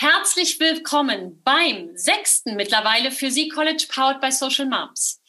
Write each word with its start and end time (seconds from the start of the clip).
Herzlich 0.00 0.60
willkommen 0.60 1.42
beim 1.42 1.90
sechsten 1.96 2.54
mittlerweile 2.54 3.10
für 3.10 3.32
Sie 3.32 3.48
College 3.48 3.84
Powered 3.92 4.20
by 4.20 4.30
Social 4.30 4.66
Moms. 4.66 5.20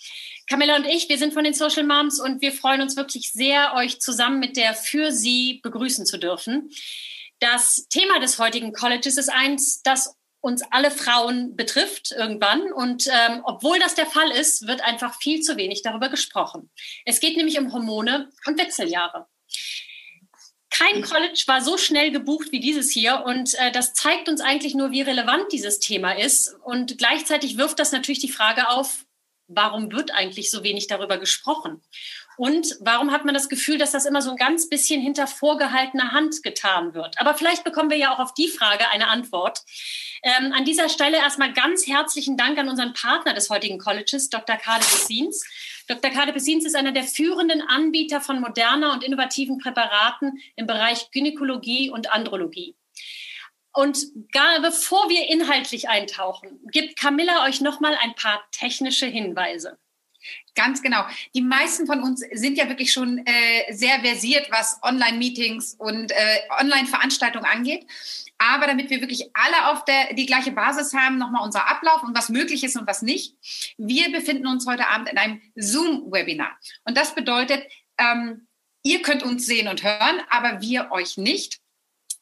Camilla 0.48 0.76
und 0.76 0.86
ich, 0.86 1.10
wir 1.10 1.18
sind 1.18 1.34
von 1.34 1.44
den 1.44 1.56
Social 1.56 1.84
Moms 1.84 2.20
und 2.20 2.40
wir 2.44 2.52
freuen 2.52 2.82
uns 2.82 2.96
wirklich 2.96 3.32
sehr, 3.34 3.74
euch 3.74 4.00
zusammen 4.00 4.40
mit 4.40 4.58
der 4.58 4.76
für 4.76 5.12
Sie 5.12 5.60
begrüßen 5.64 6.06
zu 6.06 6.20
dürfen. 6.20 6.70
Das 7.40 7.88
Thema 7.90 8.20
des 8.20 8.38
heutigen 8.38 8.72
Colleges 8.72 9.18
ist 9.18 9.30
eins, 9.30 9.82
das 9.82 10.16
uns 10.40 10.62
alle 10.70 10.92
Frauen 10.92 11.56
betrifft 11.56 12.12
irgendwann. 12.12 12.72
Und 12.72 13.08
ähm, 13.08 13.42
obwohl 13.46 13.80
das 13.80 13.96
der 13.96 14.06
Fall 14.06 14.30
ist, 14.30 14.68
wird 14.68 14.82
einfach 14.82 15.20
viel 15.20 15.42
zu 15.42 15.58
wenig 15.58 15.82
darüber 15.82 16.10
gesprochen. 16.10 16.70
Es 17.06 17.20
geht 17.20 17.38
nämlich 17.38 17.58
um 17.58 17.74
Hormone 17.74 18.30
und 18.46 18.60
Wechseljahre. 18.60 19.26
Kein 20.80 21.02
College 21.02 21.44
war 21.48 21.62
so 21.62 21.78
schnell 21.78 22.12
gebucht 22.12 22.52
wie 22.52 22.62
dieses 22.62 22.90
hier 22.90 23.24
und 23.26 23.54
äh, 23.56 23.72
das 23.72 23.94
zeigt 23.94 24.30
uns 24.30 24.40
eigentlich 24.40 24.76
nur, 24.76 24.92
wie 24.92 25.02
relevant 25.02 25.52
dieses 25.52 25.80
Thema 25.80 26.14
ist. 26.14 26.56
Und 26.64 26.98
gleichzeitig 26.98 27.58
wirft 27.58 27.80
das 27.80 27.92
natürlich 27.92 28.20
die 28.20 28.32
Frage 28.32 28.70
auf, 28.70 29.06
warum 29.48 29.92
wird 29.92 30.12
eigentlich 30.12 30.50
so 30.50 30.64
wenig 30.64 30.88
darüber 30.88 31.18
gesprochen? 31.18 31.82
Und 32.38 32.78
warum 32.80 33.12
hat 33.12 33.26
man 33.26 33.34
das 33.34 33.50
Gefühl, 33.50 33.78
dass 33.78 33.92
das 33.92 34.06
immer 34.06 34.22
so 34.22 34.30
ein 34.30 34.38
ganz 34.38 34.70
bisschen 34.70 35.02
hinter 35.02 35.28
vorgehaltener 35.28 36.14
Hand 36.14 36.42
getan 36.44 36.94
wird? 36.94 37.20
Aber 37.20 37.34
vielleicht 37.34 37.66
bekommen 37.66 37.90
wir 37.90 37.98
ja 37.98 38.14
auch 38.14 38.20
auf 38.20 38.34
die 38.34 38.48
Frage 38.48 38.90
eine 38.90 39.10
Antwort. 39.10 39.60
Ähm, 40.24 40.54
an 40.54 40.64
dieser 40.64 40.88
Stelle 40.88 41.18
erstmal 41.18 41.52
ganz 41.52 41.88
herzlichen 41.88 42.38
Dank 42.38 42.58
an 42.58 42.70
unseren 42.70 42.94
Partner 42.94 43.34
des 43.34 43.50
heutigen 43.50 43.78
Colleges, 43.78 44.30
Dr. 44.30 44.56
Kade 44.56 44.86
Bessins. 44.86 45.44
Dr. 45.90 46.12
Kade 46.12 46.34
Bessins 46.34 46.66
ist 46.66 46.76
einer 46.76 46.92
der 46.92 47.04
führenden 47.04 47.62
Anbieter 47.62 48.22
von 48.22 48.40
moderner 48.40 48.94
und 48.94 49.04
innovativen 49.04 49.58
Präparaten 49.58 50.40
im 50.56 50.68
Bereich 50.68 51.10
Gynäkologie 51.10 51.90
und 51.90 52.12
Andrologie. 52.14 52.76
Und 53.74 53.98
gar 54.32 54.62
bevor 54.62 55.10
wir 55.10 55.30
inhaltlich 55.30 55.90
eintauchen, 55.90 56.60
gibt 56.72 57.00
Camilla 57.00 57.44
euch 57.46 57.62
noch 57.62 57.80
mal 57.80 57.96
ein 57.96 58.14
paar 58.14 58.40
technische 58.52 59.08
Hinweise. 59.08 59.80
Ganz 60.56 60.82
genau. 60.82 61.06
Die 61.34 61.42
meisten 61.42 61.86
von 61.86 62.02
uns 62.02 62.22
sind 62.34 62.58
ja 62.58 62.68
wirklich 62.68 62.92
schon 62.92 63.20
äh, 63.20 63.74
sehr 63.74 64.00
versiert, 64.02 64.48
was 64.52 64.80
Online-Meetings 64.82 65.76
und 65.76 66.12
äh, 66.12 66.40
Online-Veranstaltungen 66.60 67.46
angeht. 67.46 67.86
Aber 68.38 68.68
damit 68.68 68.90
wir 68.90 69.02
wirklich 69.02 69.30
alle 69.34 69.72
auf 69.72 69.86
der, 69.86 70.14
die 70.14 70.26
gleiche 70.26 70.52
Basis 70.52 70.94
haben, 70.94 71.18
nochmal 71.18 71.44
unser 71.44 71.70
Ablauf 71.70 72.04
und 72.04 72.16
was 72.16 72.30
möglich 72.30 72.64
ist 72.64 72.78
und 72.78 72.88
was 72.88 73.02
nicht. 73.02 73.36
Wir 73.78 74.12
befinden 74.12 74.48
uns 74.48 74.66
heute 74.66 74.88
Abend 74.88 75.10
in 75.10 75.18
einem 75.18 75.42
Zoom-Webinar. 75.56 76.58
Und 76.86 76.98
das 76.98 77.16
bedeutet, 77.16 77.64
ähm, 77.98 78.48
ihr 78.84 79.02
könnt 79.02 79.24
uns 79.24 79.46
sehen 79.46 79.68
und 79.68 79.84
hören, 79.84 80.22
aber 80.30 80.62
wir 80.62 80.92
euch 80.92 81.18
nicht. 81.18 81.60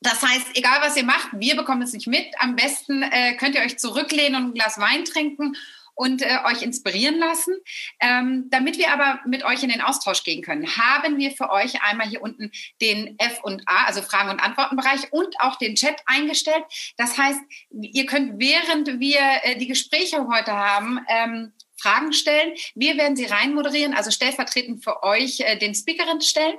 Das 0.01 0.21
heißt, 0.21 0.55
egal 0.55 0.79
was 0.81 0.95
ihr 0.95 1.05
macht, 1.05 1.29
wir 1.33 1.55
bekommen 1.55 1.81
es 1.81 1.93
nicht 1.93 2.07
mit. 2.07 2.27
Am 2.39 2.55
besten 2.55 3.01
äh, 3.01 3.35
könnt 3.35 3.55
ihr 3.55 3.61
euch 3.61 3.79
zurücklehnen 3.79 4.35
und 4.35 4.49
ein 4.49 4.53
Glas 4.53 4.77
Wein 4.77 5.05
trinken 5.05 5.55
und 5.97 6.21
äh, 6.21 6.37
euch 6.45 6.61
inspirieren 6.61 7.17
lassen. 7.17 7.55
Ähm, 7.99 8.47
damit 8.49 8.77
wir 8.77 8.93
aber 8.93 9.19
mit 9.25 9.43
euch 9.43 9.63
in 9.63 9.69
den 9.69 9.81
Austausch 9.81 10.23
gehen 10.23 10.43
können, 10.43 10.77
haben 10.77 11.17
wir 11.17 11.31
für 11.31 11.49
euch 11.49 11.81
einmal 11.81 12.07
hier 12.07 12.21
unten 12.21 12.51
den 12.79 13.17
F 13.19 13.39
und 13.43 13.63
A, 13.65 13.85
also 13.85 14.01
Fragen- 14.01 14.29
und 14.29 14.39
Antwortenbereich 14.39 15.11
und 15.11 15.35
auch 15.41 15.57
den 15.57 15.75
Chat 15.75 15.97
eingestellt. 16.05 16.63
Das 16.97 17.17
heißt, 17.17 17.39
ihr 17.71 18.05
könnt, 18.05 18.39
während 18.39 18.99
wir 18.99 19.19
äh, 19.41 19.57
die 19.57 19.67
Gespräche 19.67 20.27
heute 20.27 20.53
haben, 20.53 20.99
ähm, 21.09 21.53
Fragen 21.79 22.13
stellen. 22.13 22.53
Wir 22.75 22.97
werden 22.97 23.15
sie 23.15 23.25
rein 23.25 23.53
moderieren, 23.53 23.93
also 23.93 24.11
stellvertretend 24.11 24.83
für 24.83 25.03
euch 25.03 25.39
äh, 25.41 25.57
den 25.57 25.75
Speakerin 25.75 26.21
stellen. 26.21 26.55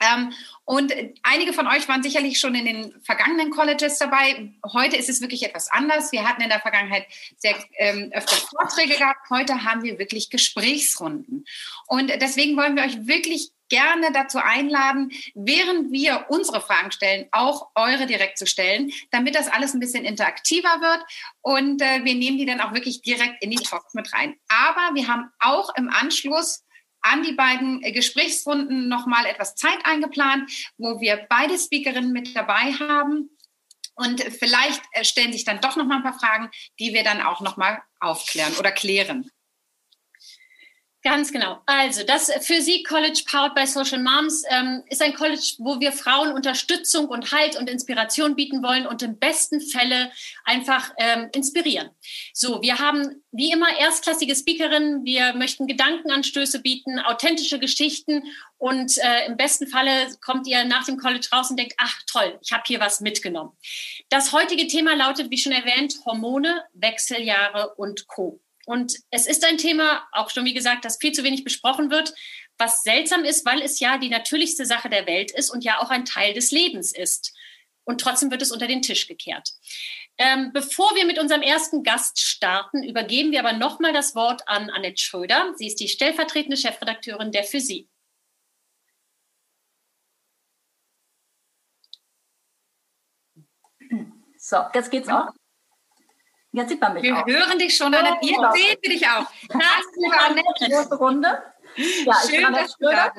Ähm, 0.00 0.32
und 0.64 0.92
einige 1.22 1.52
von 1.52 1.66
euch 1.66 1.88
waren 1.88 2.02
sicherlich 2.02 2.38
schon 2.38 2.54
in 2.54 2.64
den 2.64 3.00
vergangenen 3.02 3.50
Colleges 3.50 3.98
dabei. 3.98 4.52
Heute 4.72 4.96
ist 4.96 5.08
es 5.08 5.20
wirklich 5.20 5.44
etwas 5.44 5.70
anders. 5.70 6.12
Wir 6.12 6.28
hatten 6.28 6.42
in 6.42 6.50
der 6.50 6.60
Vergangenheit 6.60 7.06
sehr 7.36 7.56
ähm, 7.78 8.10
öfter 8.12 8.36
Vorträge 8.36 8.94
gehabt. 8.94 9.28
Heute 9.30 9.64
haben 9.64 9.82
wir 9.82 9.98
wirklich 9.98 10.30
Gesprächsrunden. 10.30 11.44
Und 11.86 12.12
deswegen 12.20 12.56
wollen 12.56 12.76
wir 12.76 12.84
euch 12.84 13.06
wirklich 13.06 13.50
gerne 13.68 14.12
dazu 14.12 14.38
einladen, 14.38 15.10
während 15.34 15.92
wir 15.92 16.26
unsere 16.28 16.60
Fragen 16.60 16.90
stellen, 16.90 17.26
auch 17.32 17.68
eure 17.74 18.06
direkt 18.06 18.38
zu 18.38 18.46
stellen, 18.46 18.90
damit 19.10 19.34
das 19.34 19.48
alles 19.48 19.74
ein 19.74 19.80
bisschen 19.80 20.04
interaktiver 20.04 20.80
wird. 20.80 21.04
Und 21.42 21.82
äh, 21.82 22.04
wir 22.04 22.14
nehmen 22.14 22.38
die 22.38 22.46
dann 22.46 22.60
auch 22.60 22.72
wirklich 22.72 23.02
direkt 23.02 23.42
in 23.42 23.50
die 23.50 23.56
Talks 23.56 23.94
mit 23.94 24.12
rein. 24.12 24.36
Aber 24.48 24.94
wir 24.94 25.08
haben 25.08 25.30
auch 25.40 25.74
im 25.76 25.90
Anschluss 25.90 26.64
an 27.02 27.22
die 27.22 27.32
beiden 27.32 27.82
äh, 27.82 27.92
Gesprächsrunden 27.92 28.88
nochmal 28.88 29.26
etwas 29.26 29.54
Zeit 29.54 29.78
eingeplant, 29.84 30.50
wo 30.76 31.00
wir 31.00 31.26
beide 31.28 31.58
Speakerinnen 31.58 32.12
mit 32.12 32.34
dabei 32.34 32.72
haben. 32.72 33.30
Und 33.94 34.22
vielleicht 34.22 34.82
äh, 34.92 35.04
stellen 35.04 35.32
sich 35.32 35.44
dann 35.44 35.60
doch 35.60 35.76
noch 35.76 35.86
mal 35.86 35.96
ein 35.96 36.02
paar 36.02 36.18
Fragen, 36.18 36.50
die 36.78 36.92
wir 36.92 37.04
dann 37.04 37.20
auch 37.20 37.40
noch 37.40 37.56
mal 37.56 37.82
aufklären 38.00 38.54
oder 38.58 38.72
klären. 38.72 39.30
Ganz 41.08 41.32
genau. 41.32 41.62
Also 41.64 42.02
das 42.04 42.30
für 42.42 42.60
Sie 42.60 42.82
College 42.82 43.22
Powered 43.30 43.54
by 43.54 43.66
Social 43.66 44.02
Moms 44.02 44.42
ähm, 44.50 44.82
ist 44.90 45.00
ein 45.00 45.14
College, 45.14 45.54
wo 45.56 45.80
wir 45.80 45.90
Frauen 45.90 46.32
Unterstützung 46.32 47.08
und 47.08 47.32
Halt 47.32 47.56
und 47.56 47.70
Inspiration 47.70 48.36
bieten 48.36 48.62
wollen 48.62 48.86
und 48.86 49.00
im 49.02 49.18
besten 49.18 49.62
Fälle 49.62 50.12
einfach 50.44 50.92
ähm, 50.98 51.30
inspirieren. 51.32 51.88
So, 52.34 52.60
wir 52.60 52.78
haben 52.78 53.22
wie 53.32 53.50
immer 53.50 53.74
erstklassige 53.78 54.36
Speakerinnen. 54.36 55.06
Wir 55.06 55.32
möchten 55.32 55.66
Gedankenanstöße 55.66 56.60
bieten, 56.60 56.98
authentische 56.98 57.58
Geschichten 57.58 58.24
und 58.58 58.98
äh, 58.98 59.28
im 59.28 59.38
besten 59.38 59.66
Falle 59.66 60.14
kommt 60.20 60.46
ihr 60.46 60.64
nach 60.64 60.84
dem 60.84 60.98
College 60.98 61.26
raus 61.32 61.48
und 61.48 61.58
denkt, 61.58 61.72
ach 61.78 62.02
toll, 62.06 62.38
ich 62.42 62.52
habe 62.52 62.64
hier 62.66 62.80
was 62.80 63.00
mitgenommen. 63.00 63.52
Das 64.10 64.34
heutige 64.34 64.66
Thema 64.66 64.94
lautet, 64.94 65.30
wie 65.30 65.38
schon 65.38 65.52
erwähnt, 65.52 65.94
Hormone, 66.04 66.64
Wechseljahre 66.74 67.74
und 67.76 68.08
Co. 68.08 68.42
Und 68.68 68.98
es 69.10 69.26
ist 69.26 69.46
ein 69.46 69.56
Thema, 69.56 70.06
auch 70.12 70.28
schon 70.28 70.44
wie 70.44 70.52
gesagt, 70.52 70.84
das 70.84 70.98
viel 71.00 71.12
zu 71.12 71.24
wenig 71.24 71.42
besprochen 71.42 71.90
wird, 71.90 72.12
was 72.58 72.82
seltsam 72.82 73.24
ist, 73.24 73.46
weil 73.46 73.62
es 73.62 73.80
ja 73.80 73.96
die 73.96 74.10
natürlichste 74.10 74.66
Sache 74.66 74.90
der 74.90 75.06
Welt 75.06 75.30
ist 75.30 75.48
und 75.48 75.64
ja 75.64 75.80
auch 75.80 75.88
ein 75.88 76.04
Teil 76.04 76.34
des 76.34 76.50
Lebens 76.50 76.92
ist. 76.92 77.34
Und 77.84 78.02
trotzdem 78.02 78.30
wird 78.30 78.42
es 78.42 78.52
unter 78.52 78.66
den 78.66 78.82
Tisch 78.82 79.06
gekehrt. 79.06 79.54
Ähm, 80.18 80.50
bevor 80.52 80.94
wir 80.94 81.06
mit 81.06 81.18
unserem 81.18 81.40
ersten 81.40 81.82
Gast 81.82 82.20
starten, 82.20 82.82
übergeben 82.82 83.32
wir 83.32 83.40
aber 83.40 83.54
nochmal 83.54 83.94
das 83.94 84.14
Wort 84.14 84.46
an 84.46 84.68
Annette 84.68 85.00
Schröder. 85.00 85.54
Sie 85.56 85.66
ist 85.66 85.80
die 85.80 85.88
stellvertretende 85.88 86.58
Chefredakteurin 86.58 87.32
der 87.32 87.44
Sie. 87.44 87.88
So, 94.36 94.58
jetzt 94.74 94.90
geht's 94.90 95.08
auch. 95.08 95.28
Jetzt 96.58 96.70
sieht 96.70 96.80
man 96.80 96.94
mich 96.94 97.04
Wir 97.04 97.16
auch. 97.16 97.26
hören 97.26 97.58
dich 97.58 97.76
schon, 97.76 97.94
Annette. 97.94 98.18
Jetzt 98.20 98.38
oh, 98.38 98.52
sehen 98.52 98.76
wir 98.82 98.90
dich 98.90 99.06
auch. 99.06 99.30
Herzlich 99.48 100.12
Annette. 100.12 100.68
Große 100.68 100.96
Runde. 100.96 101.42
Ja, 101.76 102.16
ich 102.24 102.30
Schön, 102.30 102.36
bin 102.36 102.44
Annette 102.46 102.72
Schröder. 102.76 103.12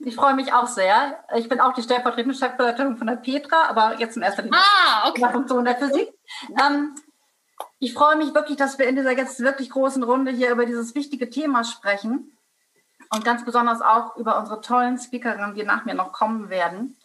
Ich 0.00 0.14
freue 0.14 0.34
mich 0.34 0.52
auch 0.52 0.66
sehr. 0.66 1.24
Ich 1.34 1.48
bin 1.48 1.60
auch 1.60 1.72
die 1.72 1.82
stellvertretende 1.82 2.36
Chefredakteurin 2.36 2.98
von 2.98 3.06
der 3.06 3.16
Petra, 3.16 3.68
aber 3.68 3.98
jetzt 3.98 4.18
in 4.18 4.22
erster 4.22 4.42
Linie 4.42 4.58
ah, 4.60 5.08
okay. 5.08 5.14
in 5.16 5.22
der 5.22 5.30
Funktion 5.30 5.64
der 5.64 5.76
Physik. 5.76 6.12
Ähm, 6.60 6.94
ich 7.78 7.94
freue 7.94 8.16
mich 8.16 8.34
wirklich, 8.34 8.58
dass 8.58 8.78
wir 8.78 8.86
in 8.86 8.96
dieser 8.96 9.12
jetzt 9.12 9.40
wirklich 9.40 9.70
großen 9.70 10.02
Runde 10.02 10.30
hier 10.30 10.50
über 10.50 10.66
dieses 10.66 10.94
wichtige 10.94 11.30
Thema 11.30 11.64
sprechen 11.64 12.36
und 13.14 13.24
ganz 13.24 13.46
besonders 13.46 13.80
auch 13.80 14.16
über 14.16 14.38
unsere 14.38 14.60
tollen 14.60 14.98
Speakerinnen, 14.98 15.54
die 15.54 15.62
nach 15.62 15.86
mir 15.86 15.94
noch 15.94 16.12
kommen 16.12 16.50
werden. 16.50 16.98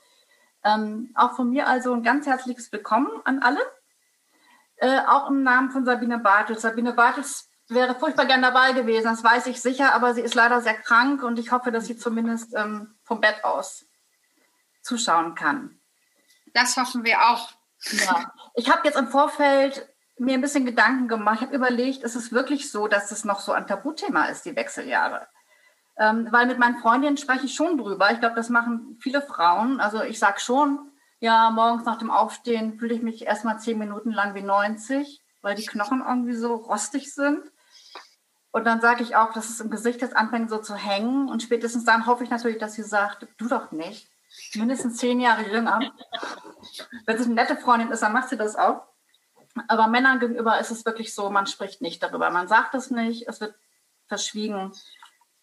Ähm, 0.66 1.12
auch 1.16 1.38
von 1.38 1.50
mir 1.50 1.68
also 1.68 1.94
ein 1.94 2.04
ganz 2.04 2.26
herzliches 2.26 2.70
Willkommen 2.74 3.12
an 3.24 3.40
alle. 3.40 3.62
Äh, 4.80 5.00
auch 5.08 5.30
im 5.30 5.44
Namen 5.44 5.72
von 5.72 5.86
Sabine 5.86 6.20
Bartels. 6.20 6.62
Sabine 6.62 6.94
Bartels 6.94 7.50
wäre 7.68 7.96
furchtbar 7.96 8.26
gern 8.26 8.42
dabei 8.42 8.72
gewesen, 8.72 9.06
das 9.06 9.24
weiß 9.24 9.48
ich 9.48 9.62
sicher, 9.62 9.94
aber 9.94 10.14
sie 10.14 10.22
ist 10.22 10.36
leider 10.36 10.62
sehr 10.62 10.74
krank 10.74 11.22
und 11.22 11.38
ich 11.38 11.52
hoffe, 11.52 11.72
dass 11.72 11.86
sie 11.86 11.98
zumindest 11.98 12.56
ähm, 12.56 12.96
vom 13.04 13.22
Bett 13.22 13.44
aus 13.44 13.86
zuschauen 14.82 15.36
kann. 15.36 15.80
Das 16.54 16.76
hoffen 16.78 17.04
wir 17.04 17.22
auch. 17.30 17.50
Ja. 17.92 18.32
Ich 18.56 18.70
habe 18.70 18.82
jetzt 18.86 18.98
im 18.98 19.08
Vorfeld 19.08 19.88
mir 20.18 20.34
ein 20.34 20.42
bisschen 20.42 20.66
Gedanken 20.66 21.08
gemacht. 21.08 21.38
Ich 21.38 21.48
habe 21.48 21.56
überlegt, 21.56 22.04
ist 22.04 22.16
es 22.16 22.32
wirklich 22.32 22.72
so, 22.72 22.88
dass 22.88 23.12
es 23.12 23.24
noch 23.24 23.40
so 23.40 23.52
ein 23.52 23.68
Tabuthema 23.68 24.26
ist, 24.26 24.46
die 24.46 24.56
Wechseljahre? 24.56 25.28
Ähm, 25.98 26.28
weil 26.32 26.48
mit 26.48 26.60
meinen 26.60 26.80
Freundinnen 26.80 27.18
spreche 27.18 27.46
ich 27.46 27.54
schon 27.54 27.78
drüber. 27.78 28.12
Ich 28.12 28.20
glaube, 28.20 28.36
das 28.36 28.50
machen 28.50 28.98
viele 29.02 29.22
Frauen. 29.22 29.80
Also 29.80 30.02
ich 30.02 30.18
sage 30.18 30.40
schon, 30.40 30.89
ja, 31.20 31.50
morgens 31.50 31.86
nach 31.86 31.98
dem 31.98 32.12
Aufstehen 32.12 32.80
fühle 32.80 32.96
ich 32.96 33.02
mich 33.02 33.26
erstmal 33.26 33.60
zehn 33.60 33.78
Minuten 33.78 34.12
lang 34.12 34.36
wie 34.36 34.42
90, 34.42 35.22
weil 35.42 35.56
die 35.56 35.66
Knochen 35.66 36.04
irgendwie 36.06 36.36
so 36.36 36.56
rostig 36.56 37.14
sind. 37.14 37.44
Und 38.52 38.66
dann 38.66 38.82
sage 38.82 39.04
ich 39.04 39.16
auch, 39.16 39.32
dass 39.34 39.50
es 39.50 39.60
im 39.60 39.70
Gesicht 39.70 40.02
jetzt 40.02 40.16
anfängt 40.16 40.50
so 40.50 40.58
zu 40.58 40.76
hängen. 40.76 41.30
Und 41.30 41.44
spätestens 41.44 41.86
dann 41.86 42.06
hoffe 42.06 42.24
ich 42.24 42.30
natürlich, 42.30 42.58
dass 42.58 42.74
sie 42.74 42.84
sagt, 42.84 43.28
du 43.38 43.48
doch 43.48 43.72
nicht. 43.72 44.10
Mindestens 44.56 44.98
zehn 44.98 45.20
Jahre 45.20 45.44
jünger. 45.52 45.80
Wenn 47.06 47.18
sie 47.18 47.26
eine 47.26 47.36
nette 47.36 47.58
Freundin 47.58 47.92
ist, 47.92 48.02
dann 48.02 48.14
macht 48.14 48.30
sie 48.30 48.38
das 48.38 48.56
auch. 48.56 48.84
Aber 49.68 49.88
Männern 49.88 50.20
gegenüber 50.20 50.60
ist 50.60 50.72
es 50.72 50.86
wirklich 50.86 51.14
so, 51.14 51.30
man 51.30 51.48
spricht 51.48 51.82
nicht 51.82 52.02
darüber. 52.02 52.30
Man 52.30 52.48
sagt 52.48 52.74
es 52.76 52.92
nicht, 52.92 53.28
es 53.28 53.42
wird 53.42 53.56
verschwiegen. 54.08 54.74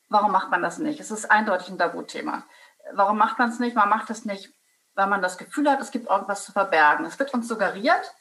Warum 0.08 0.32
macht 0.32 0.50
man 0.50 0.62
das 0.62 0.78
nicht? 0.78 1.00
Es 1.00 1.10
ist 1.10 1.30
eindeutig 1.30 1.68
ein 1.68 1.78
Tabuthema. 1.78 2.44
Warum 2.92 3.18
macht 3.18 3.38
man 3.38 3.50
es 3.50 3.58
nicht? 3.58 3.76
Man 3.76 3.88
macht 3.88 4.10
es 4.10 4.24
nicht, 4.24 4.52
weil 4.96 5.06
man 5.06 5.22
das 5.22 5.38
Gefühl 5.38 5.70
hat, 5.70 5.80
es 5.80 5.90
gibt 5.92 6.08
irgendwas 6.08 6.44
zu 6.44 6.52
verbergen. 6.52 7.04
Es 7.04 7.18
wird 7.18 7.32
uns 7.32 7.46
suggeriert, 7.46 8.14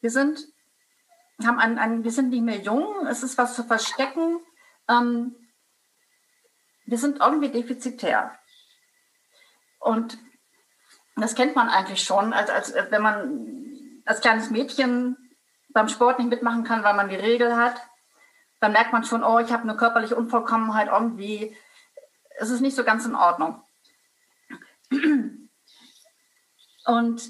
Wir 0.00 0.10
sind, 0.10 0.40
haben 1.44 1.58
ein, 1.58 1.78
ein, 1.78 2.04
wir 2.04 2.10
sind 2.10 2.30
nicht 2.30 2.42
mehr 2.42 2.58
jung, 2.58 3.06
es 3.06 3.22
ist 3.22 3.38
was 3.38 3.54
zu 3.54 3.64
verstecken. 3.64 4.40
Ähm, 4.88 5.36
wir 6.86 6.98
sind 6.98 7.20
irgendwie 7.20 7.50
defizitär. 7.50 8.36
Und 9.78 10.18
das 11.16 11.34
kennt 11.34 11.54
man 11.54 11.68
eigentlich 11.68 12.02
schon, 12.02 12.32
als, 12.32 12.50
als 12.50 12.74
wenn 12.90 13.02
man 13.02 14.02
als 14.06 14.20
kleines 14.20 14.50
Mädchen 14.50 15.16
beim 15.68 15.88
Sport 15.88 16.18
nicht 16.18 16.30
mitmachen 16.30 16.64
kann, 16.64 16.82
weil 16.82 16.94
man 16.94 17.08
die 17.08 17.16
Regel 17.16 17.56
hat. 17.56 17.76
Dann 18.58 18.72
merkt 18.72 18.92
man 18.92 19.04
schon, 19.04 19.22
oh, 19.22 19.38
ich 19.38 19.52
habe 19.52 19.62
eine 19.62 19.76
körperliche 19.76 20.16
Unvollkommenheit 20.16 20.88
irgendwie. 20.88 21.56
Es 22.38 22.50
ist 22.50 22.60
nicht 22.60 22.74
so 22.74 22.84
ganz 22.84 23.06
in 23.06 23.14
Ordnung. 23.14 23.62
Und 26.90 27.22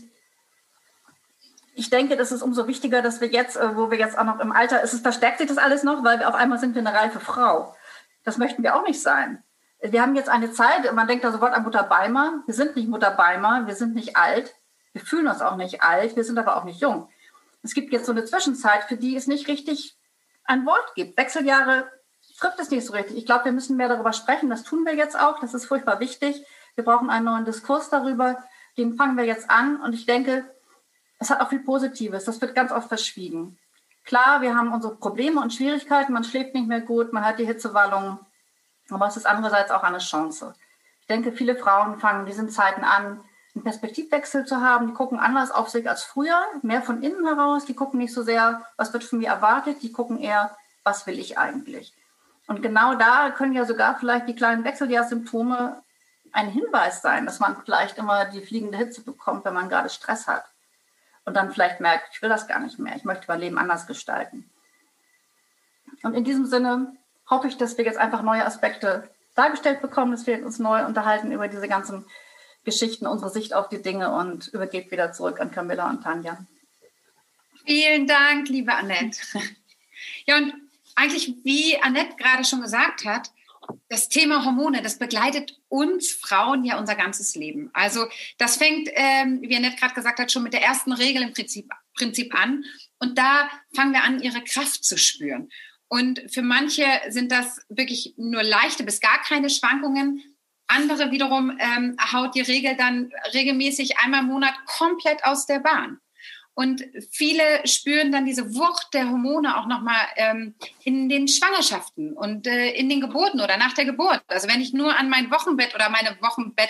ich 1.74 1.90
denke, 1.90 2.16
das 2.16 2.32
ist 2.32 2.42
umso 2.42 2.66
wichtiger, 2.66 3.02
dass 3.02 3.20
wir 3.20 3.28
jetzt, 3.28 3.56
äh, 3.56 3.76
wo 3.76 3.90
wir 3.90 3.98
jetzt 3.98 4.18
auch 4.18 4.24
noch 4.24 4.40
im 4.40 4.52
Alter, 4.52 4.82
es 4.82 4.98
verstärkt 5.00 5.38
sich 5.38 5.48
das 5.48 5.58
alles 5.58 5.82
noch, 5.82 6.02
weil 6.04 6.18
wir 6.18 6.28
auf 6.28 6.34
einmal 6.34 6.58
sind 6.58 6.74
wir 6.74 6.80
eine 6.80 6.96
reife 6.96 7.20
Frau. 7.20 7.74
Das 8.24 8.38
möchten 8.38 8.62
wir 8.62 8.76
auch 8.76 8.86
nicht 8.86 9.00
sein. 9.00 9.42
Wir 9.82 10.02
haben 10.02 10.14
jetzt 10.14 10.28
eine 10.28 10.52
Zeit, 10.52 10.92
man 10.92 11.08
denkt 11.08 11.24
da 11.24 11.32
sofort 11.32 11.54
an 11.54 11.62
Mutter 11.62 11.82
Beimer. 11.82 12.42
Wir 12.46 12.54
sind 12.54 12.76
nicht 12.76 12.88
Mutter 12.88 13.10
Beimer, 13.10 13.66
wir 13.66 13.74
sind 13.74 13.94
nicht 13.94 14.16
alt. 14.16 14.54
Wir 14.92 15.02
fühlen 15.02 15.26
uns 15.26 15.40
auch 15.40 15.56
nicht 15.56 15.82
alt, 15.82 16.16
wir 16.16 16.24
sind 16.24 16.38
aber 16.38 16.56
auch 16.56 16.64
nicht 16.64 16.80
jung. 16.80 17.08
Es 17.62 17.74
gibt 17.74 17.92
jetzt 17.92 18.06
so 18.06 18.12
eine 18.12 18.24
Zwischenzeit, 18.24 18.84
für 18.84 18.96
die 18.96 19.16
es 19.16 19.26
nicht 19.26 19.48
richtig 19.48 19.96
ein 20.44 20.66
Wort 20.66 20.94
gibt. 20.94 21.16
Wechseljahre 21.16 21.90
trifft 22.38 22.58
es 22.58 22.70
nicht 22.70 22.84
so 22.86 22.92
richtig. 22.92 23.16
Ich 23.16 23.26
glaube, 23.26 23.46
wir 23.46 23.52
müssen 23.52 23.76
mehr 23.76 23.88
darüber 23.88 24.12
sprechen. 24.12 24.50
Das 24.50 24.64
tun 24.64 24.84
wir 24.84 24.94
jetzt 24.94 25.18
auch. 25.18 25.38
Das 25.40 25.54
ist 25.54 25.66
furchtbar 25.66 26.00
wichtig. 26.00 26.44
Wir 26.74 26.84
brauchen 26.84 27.08
einen 27.08 27.26
neuen 27.26 27.44
Diskurs 27.44 27.88
darüber. 27.88 28.42
Den 28.76 28.94
fangen 28.94 29.16
wir 29.16 29.24
jetzt 29.24 29.50
an. 29.50 29.80
Und 29.80 29.92
ich 29.92 30.06
denke, 30.06 30.44
es 31.18 31.30
hat 31.30 31.40
auch 31.40 31.48
viel 31.48 31.60
Positives. 31.60 32.24
Das 32.24 32.40
wird 32.40 32.54
ganz 32.54 32.72
oft 32.72 32.88
verschwiegen. 32.88 33.58
Klar, 34.04 34.40
wir 34.40 34.56
haben 34.56 34.72
unsere 34.72 34.96
Probleme 34.96 35.40
und 35.40 35.52
Schwierigkeiten. 35.52 36.12
Man 36.12 36.24
schläft 36.24 36.54
nicht 36.54 36.66
mehr 36.66 36.80
gut, 36.80 37.12
man 37.12 37.24
hat 37.24 37.38
die 37.38 37.46
Hitzewallungen. 37.46 38.18
Aber 38.90 39.06
es 39.06 39.16
ist 39.16 39.26
andererseits 39.26 39.70
auch 39.70 39.82
eine 39.82 39.98
Chance. 39.98 40.54
Ich 41.00 41.06
denke, 41.06 41.32
viele 41.32 41.56
Frauen 41.56 42.00
fangen 42.00 42.20
in 42.20 42.26
diesen 42.26 42.48
Zeiten 42.48 42.82
an, 42.82 43.20
einen 43.54 43.64
Perspektivwechsel 43.64 44.46
zu 44.46 44.60
haben. 44.60 44.88
Die 44.88 44.94
gucken 44.94 45.18
anders 45.18 45.50
auf 45.50 45.68
sich 45.68 45.88
als 45.88 46.02
früher, 46.02 46.40
mehr 46.62 46.82
von 46.82 47.02
innen 47.02 47.26
heraus. 47.26 47.66
Die 47.66 47.74
gucken 47.74 47.98
nicht 47.98 48.14
so 48.14 48.22
sehr, 48.22 48.64
was 48.76 48.92
wird 48.92 49.04
von 49.04 49.18
mir 49.18 49.28
erwartet. 49.28 49.82
Die 49.82 49.92
gucken 49.92 50.18
eher, 50.18 50.56
was 50.82 51.06
will 51.06 51.18
ich 51.18 51.38
eigentlich. 51.38 51.92
Und 52.46 52.62
genau 52.62 52.94
da 52.94 53.30
können 53.30 53.52
ja 53.52 53.64
sogar 53.64 53.98
vielleicht 53.98 54.28
die 54.28 54.34
kleinen 54.34 54.64
Wechseljahrsymptome 54.64 55.82
ein 56.32 56.48
Hinweis 56.50 57.02
sein, 57.02 57.26
dass 57.26 57.40
man 57.40 57.62
vielleicht 57.62 57.98
immer 57.98 58.26
die 58.26 58.40
fliegende 58.40 58.78
Hitze 58.78 59.02
bekommt, 59.02 59.44
wenn 59.44 59.54
man 59.54 59.68
gerade 59.68 59.88
Stress 59.88 60.26
hat. 60.26 60.44
Und 61.24 61.34
dann 61.34 61.52
vielleicht 61.52 61.80
merkt, 61.80 62.08
ich 62.12 62.22
will 62.22 62.28
das 62.28 62.48
gar 62.48 62.60
nicht 62.60 62.78
mehr. 62.78 62.96
Ich 62.96 63.04
möchte 63.04 63.26
mein 63.28 63.40
Leben 63.40 63.58
anders 63.58 63.86
gestalten. 63.86 64.50
Und 66.02 66.14
in 66.14 66.24
diesem 66.24 66.46
Sinne 66.46 66.96
hoffe 67.28 67.48
ich, 67.48 67.56
dass 67.56 67.76
wir 67.76 67.84
jetzt 67.84 67.98
einfach 67.98 68.22
neue 68.22 68.44
Aspekte 68.44 69.10
dargestellt 69.34 69.80
bekommen, 69.80 70.12
dass 70.12 70.26
wir 70.26 70.44
uns 70.44 70.58
neu 70.58 70.84
unterhalten 70.84 71.32
über 71.32 71.48
diese 71.48 71.68
ganzen 71.68 72.04
Geschichten, 72.64 73.06
unsere 73.06 73.30
Sicht 73.30 73.54
auf 73.54 73.68
die 73.68 73.82
Dinge 73.82 74.12
und 74.12 74.48
übergebe 74.48 74.90
wieder 74.90 75.12
zurück 75.12 75.40
an 75.40 75.50
Camilla 75.50 75.88
und 75.88 76.02
Tanja. 76.02 76.38
Vielen 77.64 78.06
Dank, 78.06 78.48
liebe 78.48 78.74
Annette. 78.74 79.20
Ja, 80.26 80.38
und 80.38 80.54
eigentlich, 80.96 81.34
wie 81.44 81.78
Annette 81.82 82.16
gerade 82.16 82.44
schon 82.44 82.62
gesagt 82.62 83.04
hat, 83.04 83.30
das 83.88 84.08
Thema 84.08 84.44
Hormone, 84.44 84.82
das 84.82 84.98
begleitet 84.98 85.58
uns 85.68 86.12
Frauen 86.12 86.64
ja 86.64 86.78
unser 86.78 86.94
ganzes 86.94 87.34
Leben. 87.34 87.70
Also 87.72 88.06
das 88.38 88.56
fängt, 88.56 88.88
ähm, 88.92 89.40
wie 89.42 89.56
Annette 89.56 89.76
gerade 89.76 89.94
gesagt 89.94 90.18
hat, 90.18 90.32
schon 90.32 90.42
mit 90.42 90.52
der 90.52 90.62
ersten 90.62 90.92
Regel 90.92 91.22
im 91.22 91.32
Prinzip, 91.32 91.70
Prinzip 91.94 92.34
an. 92.34 92.64
Und 92.98 93.18
da 93.18 93.48
fangen 93.74 93.92
wir 93.92 94.04
an, 94.04 94.20
ihre 94.20 94.42
Kraft 94.44 94.84
zu 94.84 94.98
spüren. 94.98 95.48
Und 95.88 96.22
für 96.28 96.42
manche 96.42 96.84
sind 97.08 97.32
das 97.32 97.60
wirklich 97.68 98.14
nur 98.16 98.42
leichte 98.42 98.84
bis 98.84 99.00
gar 99.00 99.20
keine 99.22 99.50
Schwankungen. 99.50 100.22
Andere 100.68 101.10
wiederum 101.10 101.58
ähm, 101.58 101.96
haut 102.12 102.34
die 102.36 102.42
Regel 102.42 102.76
dann 102.76 103.10
regelmäßig 103.34 103.98
einmal 103.98 104.20
im 104.20 104.28
Monat 104.28 104.54
komplett 104.66 105.24
aus 105.24 105.46
der 105.46 105.58
Bahn. 105.58 105.98
Und 106.60 106.84
viele 107.10 107.66
spüren 107.66 108.12
dann 108.12 108.26
diese 108.26 108.54
Wucht 108.54 108.92
der 108.92 109.08
Hormone 109.08 109.56
auch 109.56 109.66
nochmal 109.66 110.06
ähm, 110.16 110.54
in 110.84 111.08
den 111.08 111.26
Schwangerschaften 111.26 112.12
und 112.12 112.46
äh, 112.46 112.72
in 112.72 112.90
den 112.90 113.00
Geburten 113.00 113.40
oder 113.40 113.56
nach 113.56 113.72
der 113.72 113.86
Geburt. 113.86 114.20
Also 114.26 114.46
wenn 114.46 114.60
ich 114.60 114.74
nur 114.74 114.94
an 114.94 115.08
mein 115.08 115.30
Wochenbett 115.30 115.74
oder 115.74 115.88
meine 115.88 116.18
Wochenbett 116.20 116.68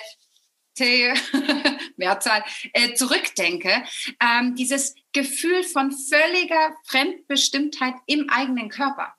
Mehrzahl, 1.97 2.45
äh, 2.73 2.95
zurückdenke, 2.95 3.83
ähm, 4.23 4.55
dieses 4.55 4.95
Gefühl 5.13 5.65
von 5.65 5.91
völliger 5.91 6.73
Fremdbestimmtheit 6.87 7.95
im 8.07 8.31
eigenen 8.31 8.69
Körper. 8.69 9.13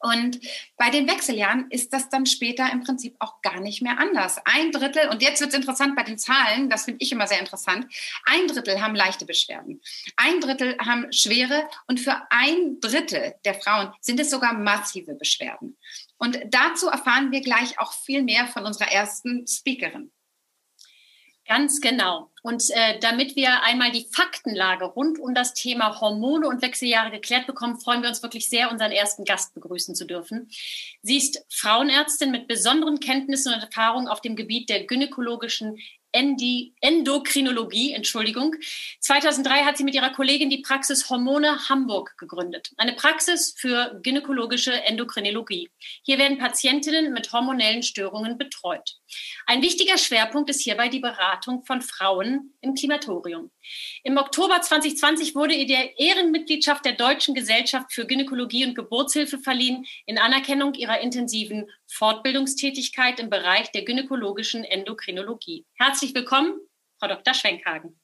Und 0.00 0.40
bei 0.76 0.90
den 0.90 1.08
Wechseljahren 1.08 1.70
ist 1.70 1.92
das 1.92 2.08
dann 2.08 2.26
später 2.26 2.70
im 2.70 2.84
Prinzip 2.84 3.16
auch 3.18 3.42
gar 3.42 3.60
nicht 3.60 3.82
mehr 3.82 3.98
anders. 3.98 4.40
Ein 4.44 4.70
Drittel, 4.70 5.08
und 5.08 5.22
jetzt 5.22 5.40
wird 5.40 5.50
es 5.50 5.56
interessant 5.56 5.96
bei 5.96 6.04
den 6.04 6.18
Zahlen, 6.18 6.70
das 6.70 6.84
finde 6.84 7.02
ich 7.02 7.10
immer 7.10 7.26
sehr 7.26 7.40
interessant, 7.40 7.86
ein 8.24 8.46
Drittel 8.46 8.80
haben 8.80 8.94
leichte 8.94 9.26
Beschwerden, 9.26 9.80
ein 10.16 10.40
Drittel 10.40 10.76
haben 10.78 11.12
schwere 11.12 11.68
und 11.86 11.98
für 11.98 12.16
ein 12.30 12.78
Drittel 12.80 13.34
der 13.44 13.54
Frauen 13.54 13.92
sind 14.00 14.20
es 14.20 14.30
sogar 14.30 14.52
massive 14.52 15.14
Beschwerden. 15.14 15.76
Und 16.16 16.38
dazu 16.48 16.88
erfahren 16.88 17.32
wir 17.32 17.40
gleich 17.40 17.78
auch 17.78 17.92
viel 17.92 18.22
mehr 18.22 18.46
von 18.46 18.66
unserer 18.66 18.90
ersten 18.90 19.46
Speakerin. 19.46 20.10
Ganz 21.48 21.80
genau. 21.80 22.30
Und 22.42 22.62
äh, 22.70 22.98
damit 23.00 23.34
wir 23.34 23.62
einmal 23.62 23.90
die 23.90 24.06
Faktenlage 24.12 24.84
rund 24.84 25.18
um 25.18 25.34
das 25.34 25.54
Thema 25.54 25.98
Hormone 25.98 26.46
und 26.46 26.60
Wechseljahre 26.60 27.10
geklärt 27.10 27.46
bekommen, 27.46 27.80
freuen 27.80 28.02
wir 28.02 28.10
uns 28.10 28.22
wirklich 28.22 28.50
sehr, 28.50 28.70
unseren 28.70 28.92
ersten 28.92 29.24
Gast 29.24 29.54
begrüßen 29.54 29.94
zu 29.94 30.04
dürfen. 30.04 30.50
Sie 31.00 31.16
ist 31.16 31.42
Frauenärztin 31.48 32.30
mit 32.30 32.48
besonderen 32.48 33.00
Kenntnissen 33.00 33.54
und 33.54 33.60
Erfahrungen 33.60 34.08
auf 34.08 34.20
dem 34.20 34.36
Gebiet 34.36 34.68
der 34.68 34.84
gynäkologischen 34.84 35.78
Endi 36.12 36.74
Endokrinologie, 36.80 37.92
Entschuldigung. 37.92 38.54
2003 39.00 39.64
hat 39.64 39.76
sie 39.76 39.84
mit 39.84 39.94
ihrer 39.94 40.10
Kollegin 40.10 40.48
die 40.48 40.62
Praxis 40.62 41.10
Hormone 41.10 41.68
Hamburg 41.68 42.16
gegründet. 42.18 42.72
Eine 42.78 42.94
Praxis 42.94 43.54
für 43.56 44.00
gynäkologische 44.02 44.72
Endokrinologie. 44.84 45.70
Hier 46.02 46.18
werden 46.18 46.38
Patientinnen 46.38 47.12
mit 47.12 47.32
hormonellen 47.32 47.82
Störungen 47.82 48.38
betreut. 48.38 48.96
Ein 49.46 49.62
wichtiger 49.62 49.96
Schwerpunkt 49.96 50.50
ist 50.50 50.60
hierbei 50.60 50.88
die 50.88 51.00
Beratung 51.00 51.64
von 51.64 51.80
Frauen 51.80 52.54
im 52.60 52.74
Klimatorium. 52.74 53.50
Im 54.02 54.18
Oktober 54.18 54.60
2020 54.60 55.34
wurde 55.34 55.54
ihr 55.54 55.66
der 55.66 55.98
Ehrenmitgliedschaft 55.98 56.84
der 56.84 56.92
Deutschen 56.92 57.34
Gesellschaft 57.34 57.92
für 57.92 58.06
Gynäkologie 58.06 58.66
und 58.66 58.74
Geburtshilfe 58.74 59.38
verliehen 59.38 59.86
in 60.06 60.18
Anerkennung 60.18 60.74
ihrer 60.74 61.00
intensiven 61.00 61.70
Fortbildungstätigkeit 61.86 63.20
im 63.20 63.30
Bereich 63.30 63.72
der 63.72 63.84
gynäkologischen 63.84 64.64
Endokrinologie. 64.64 65.64
Herzlich 65.74 66.14
willkommen, 66.14 66.60
Frau 66.98 67.08
Dr. 67.08 67.34
Schwenkhagen. 67.34 67.98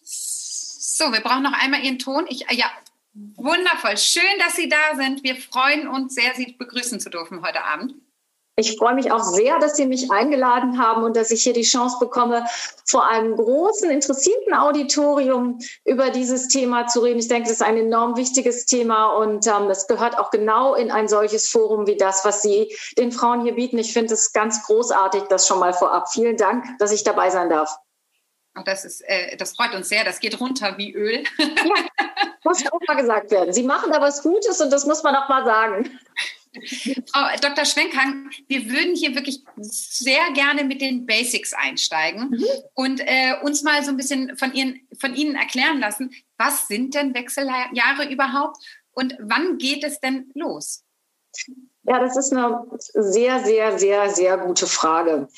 So, 0.00 1.12
wir 1.12 1.20
brauchen 1.20 1.42
noch 1.42 1.52
einmal 1.52 1.82
Ihren 1.82 1.98
Ton. 1.98 2.26
Ich, 2.28 2.46
ja, 2.52 2.70
wundervoll. 3.14 3.96
Schön, 3.96 4.38
dass 4.38 4.56
Sie 4.56 4.68
da 4.68 4.96
sind. 4.96 5.22
Wir 5.22 5.36
freuen 5.36 5.88
uns 5.88 6.14
sehr, 6.14 6.34
Sie 6.34 6.52
begrüßen 6.58 7.00
zu 7.00 7.10
dürfen 7.10 7.44
heute 7.46 7.64
Abend. 7.64 7.94
Ich 8.56 8.76
freue 8.76 8.94
mich 8.94 9.10
auch 9.10 9.24
sehr, 9.24 9.58
dass 9.58 9.74
Sie 9.76 9.84
mich 9.84 10.12
eingeladen 10.12 10.78
haben 10.78 11.02
und 11.02 11.16
dass 11.16 11.32
ich 11.32 11.42
hier 11.42 11.54
die 11.54 11.62
Chance 11.62 11.96
bekomme, 11.98 12.44
vor 12.86 13.04
einem 13.08 13.34
großen, 13.34 13.90
interessierten 13.90 14.54
Auditorium 14.54 15.58
über 15.84 16.10
dieses 16.10 16.46
Thema 16.46 16.86
zu 16.86 17.00
reden. 17.00 17.18
Ich 17.18 17.26
denke, 17.26 17.48
das 17.48 17.58
ist 17.58 17.66
ein 17.66 17.76
enorm 17.76 18.16
wichtiges 18.16 18.64
Thema 18.64 19.06
und 19.16 19.44
ähm, 19.48 19.66
das 19.66 19.88
gehört 19.88 20.18
auch 20.18 20.30
genau 20.30 20.74
in 20.76 20.92
ein 20.92 21.08
solches 21.08 21.48
Forum 21.48 21.88
wie 21.88 21.96
das, 21.96 22.24
was 22.24 22.42
Sie 22.42 22.72
den 22.96 23.10
Frauen 23.10 23.42
hier 23.42 23.56
bieten. 23.56 23.78
Ich 23.78 23.92
finde 23.92 24.14
es 24.14 24.32
ganz 24.32 24.64
großartig, 24.66 25.24
das 25.24 25.48
schon 25.48 25.58
mal 25.58 25.72
vorab. 25.72 26.12
Vielen 26.12 26.36
Dank, 26.36 26.64
dass 26.78 26.92
ich 26.92 27.02
dabei 27.02 27.30
sein 27.30 27.50
darf. 27.50 27.76
Das, 28.64 28.84
ist, 28.84 29.00
äh, 29.02 29.36
das 29.36 29.56
freut 29.56 29.74
uns 29.74 29.88
sehr. 29.88 30.04
Das 30.04 30.20
geht 30.20 30.40
runter 30.40 30.78
wie 30.78 30.92
Öl. 30.92 31.24
ja, 31.38 31.46
muss 32.44 32.64
auch 32.70 32.80
mal 32.86 32.96
gesagt 32.96 33.30
werden. 33.30 33.52
Sie 33.52 33.64
machen 33.64 33.90
da 33.90 34.00
was 34.00 34.22
Gutes 34.22 34.60
und 34.60 34.70
das 34.70 34.86
muss 34.86 35.02
man 35.02 35.16
auch 35.16 35.28
mal 35.28 35.44
sagen. 35.44 35.98
Frau 37.12 37.26
Dr. 37.40 37.64
Schwenkhang, 37.64 38.30
wir 38.46 38.70
würden 38.70 38.94
hier 38.94 39.14
wirklich 39.14 39.42
sehr 39.56 40.30
gerne 40.34 40.62
mit 40.62 40.80
den 40.80 41.04
Basics 41.04 41.52
einsteigen 41.52 42.30
mhm. 42.30 42.44
und 42.74 43.00
äh, 43.00 43.34
uns 43.42 43.62
mal 43.62 43.82
so 43.82 43.90
ein 43.90 43.96
bisschen 43.96 44.36
von, 44.36 44.54
Ihren, 44.54 44.86
von 45.00 45.14
Ihnen 45.14 45.34
erklären 45.34 45.80
lassen, 45.80 46.12
was 46.38 46.68
sind 46.68 46.94
denn 46.94 47.14
Wechseljahre 47.14 48.08
überhaupt 48.08 48.58
und 48.92 49.16
wann 49.20 49.58
geht 49.58 49.82
es 49.82 49.98
denn 49.98 50.30
los? 50.34 50.84
Ja, 51.82 51.98
das 51.98 52.16
ist 52.16 52.32
eine 52.32 52.64
sehr, 52.78 53.44
sehr, 53.44 53.78
sehr, 53.78 54.10
sehr 54.10 54.38
gute 54.38 54.66
Frage. 54.66 55.28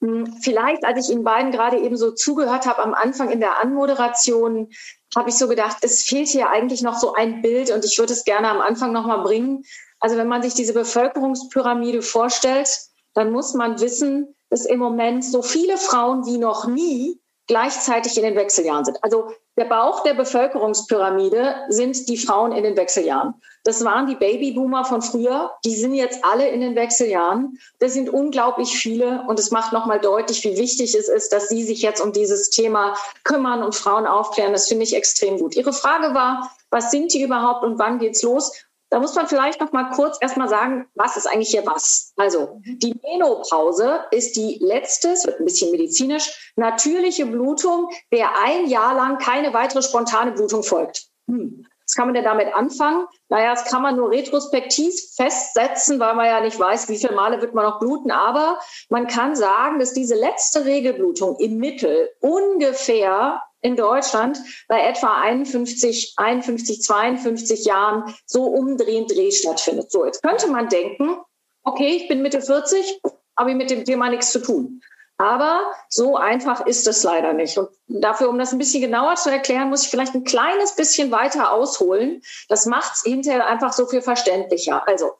Hm, 0.00 0.36
vielleicht, 0.40 0.84
als 0.84 1.06
ich 1.06 1.12
Ihnen 1.12 1.24
beiden 1.24 1.50
gerade 1.50 1.78
eben 1.78 1.96
so 1.96 2.12
zugehört 2.12 2.66
habe 2.66 2.82
am 2.82 2.94
Anfang 2.94 3.30
in 3.30 3.40
der 3.40 3.60
Anmoderation, 3.60 4.68
habe 5.16 5.30
ich 5.30 5.36
so 5.36 5.48
gedacht, 5.48 5.78
es 5.82 6.02
fehlt 6.02 6.28
hier 6.28 6.50
eigentlich 6.50 6.82
noch 6.82 6.98
so 6.98 7.14
ein 7.14 7.42
Bild 7.42 7.70
und 7.70 7.84
ich 7.84 7.98
würde 7.98 8.12
es 8.12 8.24
gerne 8.24 8.48
am 8.48 8.60
Anfang 8.60 8.92
nochmal 8.92 9.22
bringen. 9.22 9.64
Also 10.00 10.16
wenn 10.16 10.28
man 10.28 10.42
sich 10.42 10.54
diese 10.54 10.74
Bevölkerungspyramide 10.74 12.02
vorstellt, 12.02 12.68
dann 13.14 13.32
muss 13.32 13.54
man 13.54 13.80
wissen, 13.80 14.34
dass 14.50 14.64
im 14.64 14.78
Moment 14.78 15.24
so 15.24 15.42
viele 15.42 15.76
Frauen 15.76 16.24
wie 16.26 16.38
noch 16.38 16.66
nie 16.66 17.20
gleichzeitig 17.48 18.16
in 18.16 18.22
den 18.22 18.36
Wechseljahren 18.36 18.84
sind. 18.84 19.02
Also 19.02 19.32
der 19.56 19.64
Bauch 19.64 20.04
der 20.04 20.14
Bevölkerungspyramide 20.14 21.56
sind 21.68 22.08
die 22.08 22.16
Frauen 22.16 22.52
in 22.52 22.62
den 22.62 22.76
Wechseljahren. 22.76 23.34
Das 23.64 23.84
waren 23.84 24.06
die 24.06 24.14
Babyboomer 24.14 24.84
von 24.84 25.02
früher. 25.02 25.50
Die 25.64 25.74
sind 25.74 25.94
jetzt 25.94 26.24
alle 26.24 26.48
in 26.48 26.60
den 26.60 26.76
Wechseljahren. 26.76 27.58
Das 27.80 27.94
sind 27.94 28.08
unglaublich 28.08 28.76
viele. 28.76 29.24
Und 29.26 29.40
es 29.40 29.50
macht 29.50 29.72
nochmal 29.72 29.98
deutlich, 29.98 30.44
wie 30.44 30.56
wichtig 30.56 30.94
es 30.94 31.08
ist, 31.08 31.32
dass 31.32 31.48
Sie 31.48 31.64
sich 31.64 31.82
jetzt 31.82 32.00
um 32.00 32.12
dieses 32.12 32.50
Thema 32.50 32.94
kümmern 33.24 33.62
und 33.62 33.74
Frauen 33.74 34.06
aufklären. 34.06 34.52
Das 34.52 34.68
finde 34.68 34.84
ich 34.84 34.94
extrem 34.94 35.38
gut. 35.38 35.56
Ihre 35.56 35.72
Frage 35.72 36.14
war, 36.14 36.50
was 36.70 36.90
sind 36.90 37.12
die 37.12 37.22
überhaupt 37.22 37.64
und 37.64 37.78
wann 37.78 37.98
geht's 37.98 38.22
los? 38.22 38.52
Da 38.90 39.00
muss 39.00 39.14
man 39.14 39.26
vielleicht 39.26 39.60
noch 39.60 39.72
mal 39.72 39.90
kurz 39.90 40.16
erstmal 40.20 40.48
sagen, 40.48 40.86
was 40.94 41.16
ist 41.16 41.26
eigentlich 41.26 41.50
hier 41.50 41.66
was? 41.66 42.12
Also, 42.16 42.60
die 42.64 42.98
Menopause 43.02 44.00
ist 44.10 44.36
die 44.36 44.58
letzte, 44.62 45.10
es 45.10 45.26
wird 45.26 45.40
ein 45.40 45.44
bisschen 45.44 45.70
medizinisch, 45.70 46.52
natürliche 46.56 47.26
Blutung, 47.26 47.90
der 48.12 48.30
ein 48.42 48.66
Jahr 48.66 48.94
lang 48.94 49.18
keine 49.18 49.52
weitere 49.52 49.82
spontane 49.82 50.32
Blutung 50.32 50.62
folgt. 50.62 51.08
Hm. 51.26 51.66
Was 51.88 51.94
kann 51.94 52.06
man 52.06 52.14
denn 52.14 52.24
damit 52.24 52.54
anfangen? 52.54 53.06
Naja, 53.30 53.54
das 53.54 53.64
kann 53.64 53.80
man 53.80 53.96
nur 53.96 54.10
retrospektiv 54.10 54.94
festsetzen, 55.16 55.98
weil 55.98 56.14
man 56.14 56.26
ja 56.26 56.40
nicht 56.40 56.58
weiß, 56.58 56.90
wie 56.90 56.98
viele 56.98 57.14
Male 57.14 57.40
wird 57.40 57.54
man 57.54 57.64
noch 57.64 57.80
bluten. 57.80 58.10
Aber 58.10 58.58
man 58.90 59.06
kann 59.06 59.34
sagen, 59.34 59.78
dass 59.78 59.94
diese 59.94 60.14
letzte 60.14 60.66
Regelblutung 60.66 61.36
im 61.38 61.56
Mittel 61.56 62.10
ungefähr 62.20 63.42
in 63.60 63.76
Deutschland 63.76 64.38
bei 64.68 64.82
etwa 64.82 65.20
51, 65.20 66.14
51, 66.16 66.82
52 66.82 67.64
Jahren 67.64 68.14
so 68.26 68.44
umdrehend 68.44 69.10
Dreh 69.10 69.30
stattfindet. 69.30 69.90
So, 69.90 70.04
jetzt 70.04 70.22
könnte 70.22 70.48
man 70.48 70.68
denken, 70.68 71.18
okay, 71.64 71.96
ich 71.96 72.08
bin 72.08 72.22
Mitte 72.22 72.40
40, 72.40 73.00
habe 73.36 73.50
ich 73.50 73.56
mit 73.56 73.70
dem 73.70 73.84
Thema 73.84 74.10
nichts 74.10 74.30
zu 74.30 74.40
tun. 74.40 74.80
Aber 75.20 75.72
so 75.88 76.16
einfach 76.16 76.64
ist 76.64 76.86
es 76.86 77.02
leider 77.02 77.32
nicht. 77.32 77.58
Und 77.58 77.70
dafür, 77.88 78.28
um 78.28 78.38
das 78.38 78.52
ein 78.52 78.58
bisschen 78.58 78.80
genauer 78.80 79.16
zu 79.16 79.30
erklären, 79.30 79.68
muss 79.68 79.82
ich 79.82 79.88
vielleicht 79.88 80.14
ein 80.14 80.22
kleines 80.22 80.76
bisschen 80.76 81.10
weiter 81.10 81.52
ausholen. 81.52 82.22
Das 82.48 82.66
macht 82.66 82.94
es 82.94 83.02
hinterher 83.02 83.48
einfach 83.48 83.72
so 83.72 83.86
viel 83.86 84.00
verständlicher. 84.00 84.86
Also, 84.86 85.10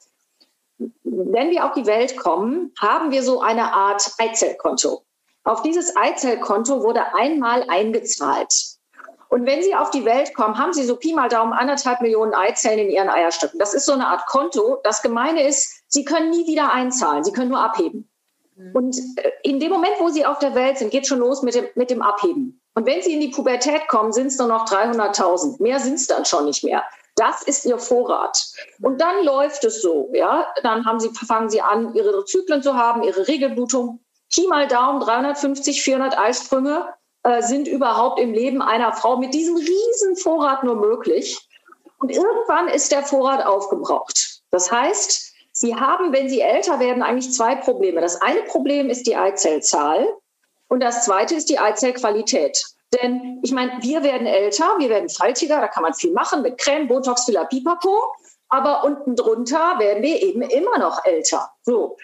wenn 1.03 1.51
wir 1.51 1.65
auf 1.65 1.73
die 1.73 1.85
Welt 1.85 2.15
kommen, 2.15 2.73
haben 2.79 3.11
wir 3.11 3.23
so 3.23 3.41
eine 3.41 3.73
Art 3.73 4.09
Eizellkonto. 4.17 5.03
Auf 5.43 5.61
dieses 5.61 5.95
Eizellkonto 5.95 6.83
wurde 6.83 7.15
einmal 7.15 7.65
eingezahlt. 7.69 8.53
Und 9.29 9.45
wenn 9.45 9.61
Sie 9.61 9.75
auf 9.75 9.91
die 9.91 10.05
Welt 10.05 10.33
kommen, 10.33 10.57
haben 10.57 10.73
Sie 10.73 10.83
so 10.83 10.95
Pi 10.95 11.13
mal 11.13 11.29
Daumen 11.29 11.53
anderthalb 11.53 12.01
Millionen 12.01 12.33
Eizellen 12.33 12.79
in 12.79 12.89
Ihren 12.89 13.09
Eierstöcken. 13.09 13.59
Das 13.59 13.75
ist 13.75 13.85
so 13.85 13.93
eine 13.93 14.07
Art 14.07 14.25
Konto. 14.25 14.79
Das 14.83 15.03
Gemeine 15.03 15.47
ist, 15.47 15.83
Sie 15.87 16.03
können 16.03 16.31
nie 16.31 16.47
wieder 16.47 16.71
einzahlen. 16.71 17.23
Sie 17.23 17.31
können 17.31 17.49
nur 17.49 17.59
abheben. 17.59 18.09
Mhm. 18.55 18.71
Und 18.73 18.97
äh, 19.17 19.31
in 19.43 19.59
dem 19.59 19.71
Moment, 19.71 19.93
wo 19.99 20.09
Sie 20.09 20.25
auf 20.25 20.39
der 20.39 20.55
Welt 20.55 20.79
sind, 20.79 20.89
geht 20.89 21.05
schon 21.05 21.19
los 21.19 21.43
mit 21.43 21.53
dem, 21.53 21.67
mit 21.75 21.91
dem 21.91 22.01
Abheben. 22.01 22.59
Und 22.73 22.87
wenn 22.87 23.03
Sie 23.03 23.13
in 23.13 23.19
die 23.19 23.29
Pubertät 23.29 23.87
kommen, 23.87 24.13
sind 24.13 24.27
es 24.27 24.39
nur 24.39 24.47
noch 24.47 24.65
300.000. 24.65 25.61
Mehr 25.61 25.79
sind 25.79 25.95
es 25.95 26.07
dann 26.07 26.25
schon 26.25 26.45
nicht 26.45 26.63
mehr. 26.63 26.83
Das 27.15 27.43
ist 27.43 27.65
Ihr 27.65 27.77
Vorrat. 27.77 28.37
Und 28.81 28.99
dann 28.99 29.23
läuft 29.23 29.63
es 29.63 29.81
so, 29.81 30.09
ja. 30.13 30.47
Dann 30.63 30.85
haben 30.85 30.99
Sie, 30.99 31.09
fangen 31.09 31.49
Sie 31.49 31.61
an, 31.61 31.93
Ihre 31.93 32.25
Zyklen 32.25 32.63
zu 32.63 32.75
haben, 32.75 33.03
Ihre 33.03 33.27
Regelblutung. 33.27 33.99
Pi 34.33 34.47
mal 34.47 34.67
Daumen 34.67 34.99
350, 34.99 35.81
400 35.81 36.17
Eisprünge 36.17 36.87
äh, 37.23 37.41
sind 37.41 37.67
überhaupt 37.67 38.19
im 38.19 38.33
Leben 38.33 38.61
einer 38.61 38.93
Frau 38.93 39.17
mit 39.17 39.33
diesem 39.33 39.55
riesen 39.55 40.15
Vorrat 40.17 40.63
nur 40.63 40.75
möglich. 40.75 41.47
Und 41.99 42.11
irgendwann 42.11 42.67
ist 42.69 42.91
der 42.91 43.03
Vorrat 43.03 43.45
aufgebraucht. 43.45 44.41
Das 44.51 44.71
heißt, 44.71 45.33
Sie 45.51 45.75
haben, 45.75 46.13
wenn 46.13 46.29
Sie 46.29 46.39
älter 46.39 46.79
werden, 46.79 47.03
eigentlich 47.03 47.33
zwei 47.33 47.55
Probleme. 47.55 47.99
Das 47.99 48.21
eine 48.21 48.43
Problem 48.43 48.89
ist 48.89 49.07
die 49.07 49.17
Eizellzahl 49.17 50.07
und 50.69 50.81
das 50.81 51.03
zweite 51.03 51.35
ist 51.35 51.49
die 51.49 51.59
Eizellqualität. 51.59 52.63
Denn 52.93 53.39
ich 53.43 53.51
meine, 53.51 53.73
wir 53.81 54.01
werden 54.03 54.25
älter, 54.25 54.75
wir 54.77 54.89
werden 54.89 55.09
faltiger, 55.09 55.59
da 55.59 55.67
kann 55.67 55.83
man 55.83 55.93
viel 55.93 56.13
machen 56.13 56.41
mit 56.41 56.57
Creme, 56.57 56.87
Botox, 56.87 57.25
Filler, 57.25 57.45
Pipapo. 57.45 58.15
Aber 58.47 58.83
unten 58.83 59.15
drunter 59.15 59.77
werden 59.77 60.01
wir 60.01 60.23
eben 60.23 60.41
immer 60.41 60.79
noch 60.79 61.05
älter. 61.05 61.51
So. 61.63 61.97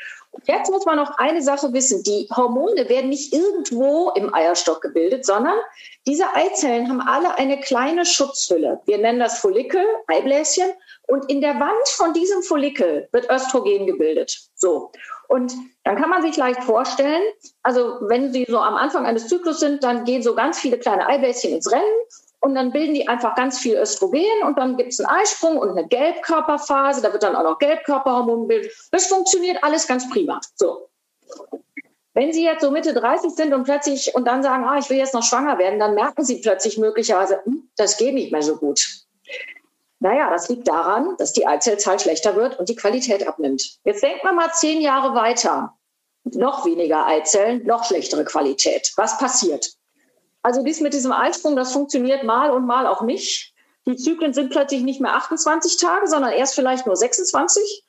Jetzt 0.44 0.70
muss 0.70 0.86
man 0.86 0.98
noch 0.98 1.18
eine 1.18 1.42
Sache 1.42 1.74
wissen. 1.74 2.04
Die 2.04 2.28
Hormone 2.36 2.88
werden 2.90 3.10
nicht 3.10 3.34
irgendwo 3.34 4.12
im 4.12 4.34
Eierstock 4.34 4.82
gebildet, 4.82 5.26
sondern 5.26 5.58
diese 6.06 6.26
Eizellen 6.36 6.90
haben 6.90 7.02
alle 7.02 7.38
eine 7.38 7.60
kleine 7.60 8.06
Schutzhülle. 8.06 8.82
Wir 8.86 8.98
nennen 8.98 9.20
das 9.20 9.40
Follikel, 9.40 9.84
Eibläschen. 10.08 10.70
Und 11.08 11.30
in 11.30 11.42
der 11.42 11.60
Wand 11.60 11.88
von 11.88 12.14
diesem 12.14 12.42
Follikel 12.44 13.08
wird 13.12 13.30
Östrogen 13.30 13.86
gebildet. 13.86 14.40
So. 14.56 14.92
Und 15.28 15.54
dann 15.84 15.96
kann 15.96 16.10
man 16.10 16.22
sich 16.22 16.38
leicht 16.38 16.64
vorstellen, 16.64 17.24
also 17.64 17.98
wenn 18.02 18.32
Sie 18.32 18.46
so 18.48 18.60
am 18.60 18.76
Anfang 18.76 19.06
eines 19.06 19.28
Zyklus 19.28 19.60
sind, 19.60 19.84
dann 19.84 20.06
gehen 20.06 20.22
so 20.22 20.36
ganz 20.36 20.60
viele 20.60 20.78
kleine 20.78 21.08
Eibläschen 21.08 21.52
ins 21.52 21.72
Rennen 21.72 21.84
und 22.46 22.54
dann 22.54 22.72
bilden 22.72 22.94
die 22.94 23.08
einfach 23.08 23.34
ganz 23.34 23.58
viel 23.58 23.76
Östrogen 23.76 24.44
und 24.46 24.60
dann 24.60 24.78
gibt 24.78 24.94
es 24.94 25.00
einen 25.00 25.20
Eisprung 25.20 25.58
und 25.58 25.72
eine 25.72 25.88
Gelbkörperphase, 25.88 27.02
da 27.02 27.12
wird 27.12 27.24
dann 27.24 27.36
auch 27.36 27.44
noch 27.44 27.58
Gelbkörperhormon 27.58 28.42
gebildet. 28.42 28.72
Das 28.92 29.08
funktioniert 29.08 29.64
alles 29.64 29.88
ganz 29.88 30.08
prima. 30.12 30.40
So. 30.54 30.88
Wenn 32.14 32.32
Sie 32.34 32.44
jetzt 32.44 32.62
so 32.62 32.70
Mitte 32.70 32.94
30 32.94 33.32
sind 33.32 33.52
und 33.52 33.64
plötzlich 33.64 34.14
und 34.14 34.26
dann 34.26 34.44
sagen, 34.44 34.64
ah, 34.64 34.78
ich 34.78 34.88
will 34.92 34.98
jetzt 34.98 35.16
noch 35.16 35.24
schwanger 35.24 35.58
werden, 35.58 35.80
dann 35.80 35.96
merken 35.96 36.24
Sie 36.24 36.40
plötzlich 36.40 36.78
möglicherweise, 36.78 37.44
hm, 37.46 37.68
das 37.78 37.98
geht 37.98 38.14
nicht 38.14 38.32
mehr 38.32 38.44
so 38.44 38.58
gut. 38.58 38.86
Naja, 40.00 40.30
das 40.30 40.48
liegt 40.48 40.68
daran, 40.68 41.16
dass 41.18 41.34
die 41.34 41.48
Eizellzahl 41.48 42.00
schlechter 42.00 42.36
wird 42.36 42.60
und 42.60 42.70
die 42.70 42.76
Qualität 42.76 43.28
abnimmt. 43.28 43.80
Jetzt 43.86 44.04
denken 44.04 44.22
wir 44.22 44.34
mal 44.34 44.52
zehn 44.54 44.82
Jahre 44.82 45.16
weiter. 45.16 45.74
Noch 46.26 46.64
weniger 46.64 47.08
Eizellen, 47.08 47.66
noch 47.66 47.86
schlechtere 47.86 48.24
Qualität. 48.24 48.94
Was 48.98 49.18
passiert? 49.18 49.68
Also 50.46 50.62
dies 50.62 50.80
mit 50.80 50.94
diesem 50.94 51.12
Eisprung, 51.12 51.56
das 51.56 51.74
funktioniert 51.74 52.24
mal 52.24 52.52
und 52.52 52.68
mal 52.68 52.86
auch 52.86 53.02
nicht. 53.02 53.52
Die 53.88 53.96
Zyklen 53.96 54.32
sind 54.32 54.52
plötzlich 54.52 54.84
nicht 54.84 55.02
mehr 55.02 55.16
28 55.16 55.78
Tage, 55.78 56.06
sondern 56.06 56.34
erst 56.34 56.54
vielleicht 56.54 56.86
nur 56.86 56.96
26. 56.96 57.84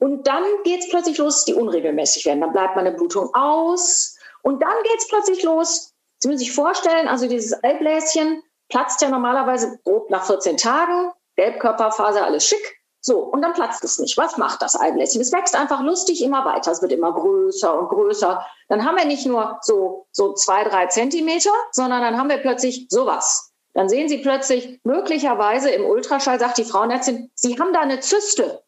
Und 0.00 0.26
dann 0.26 0.42
geht 0.64 0.80
es 0.80 0.88
plötzlich 0.88 1.18
los, 1.18 1.44
die 1.44 1.54
unregelmäßig 1.54 2.26
werden. 2.26 2.40
Dann 2.40 2.50
bleibt 2.50 2.74
meine 2.74 2.90
Blutung 2.90 3.32
aus. 3.32 4.16
Und 4.42 4.60
dann 4.60 4.74
geht 4.82 4.98
es 4.98 5.06
plötzlich 5.06 5.44
los. 5.44 5.94
Sie 6.18 6.26
müssen 6.26 6.40
sich 6.40 6.52
vorstellen, 6.52 7.06
also 7.06 7.28
dieses 7.28 7.62
Eibläschen 7.62 8.42
platzt 8.68 9.00
ja 9.02 9.08
normalerweise 9.08 9.78
grob 9.84 10.10
nach 10.10 10.26
14 10.26 10.56
Tagen. 10.56 11.12
Gelbkörperphase, 11.36 12.24
alles 12.24 12.44
schick. 12.44 12.79
So, 13.02 13.18
und 13.18 13.40
dann 13.40 13.54
platzt 13.54 13.82
es 13.82 13.98
nicht. 13.98 14.18
Was 14.18 14.36
macht 14.36 14.60
das 14.60 14.78
Eibläschen? 14.78 15.20
Es 15.20 15.32
wächst 15.32 15.56
einfach 15.56 15.80
lustig 15.82 16.22
immer 16.22 16.44
weiter. 16.44 16.70
Es 16.70 16.82
wird 16.82 16.92
immer 16.92 17.12
größer 17.12 17.78
und 17.78 17.88
größer. 17.88 18.44
Dann 18.68 18.84
haben 18.84 18.96
wir 18.96 19.06
nicht 19.06 19.26
nur 19.26 19.58
so, 19.62 20.06
so 20.12 20.34
zwei, 20.34 20.64
drei 20.64 20.86
Zentimeter, 20.86 21.52
sondern 21.72 22.02
dann 22.02 22.18
haben 22.18 22.28
wir 22.28 22.38
plötzlich 22.38 22.86
sowas. 22.90 23.52
Dann 23.72 23.88
sehen 23.88 24.08
Sie 24.08 24.18
plötzlich, 24.18 24.80
möglicherweise 24.84 25.70
im 25.70 25.86
Ultraschall 25.86 26.38
sagt 26.38 26.58
die 26.58 26.64
Frauenärztin, 26.64 27.30
Sie 27.34 27.58
haben 27.58 27.72
da 27.72 27.80
eine 27.80 28.00
Zyste. 28.00 28.62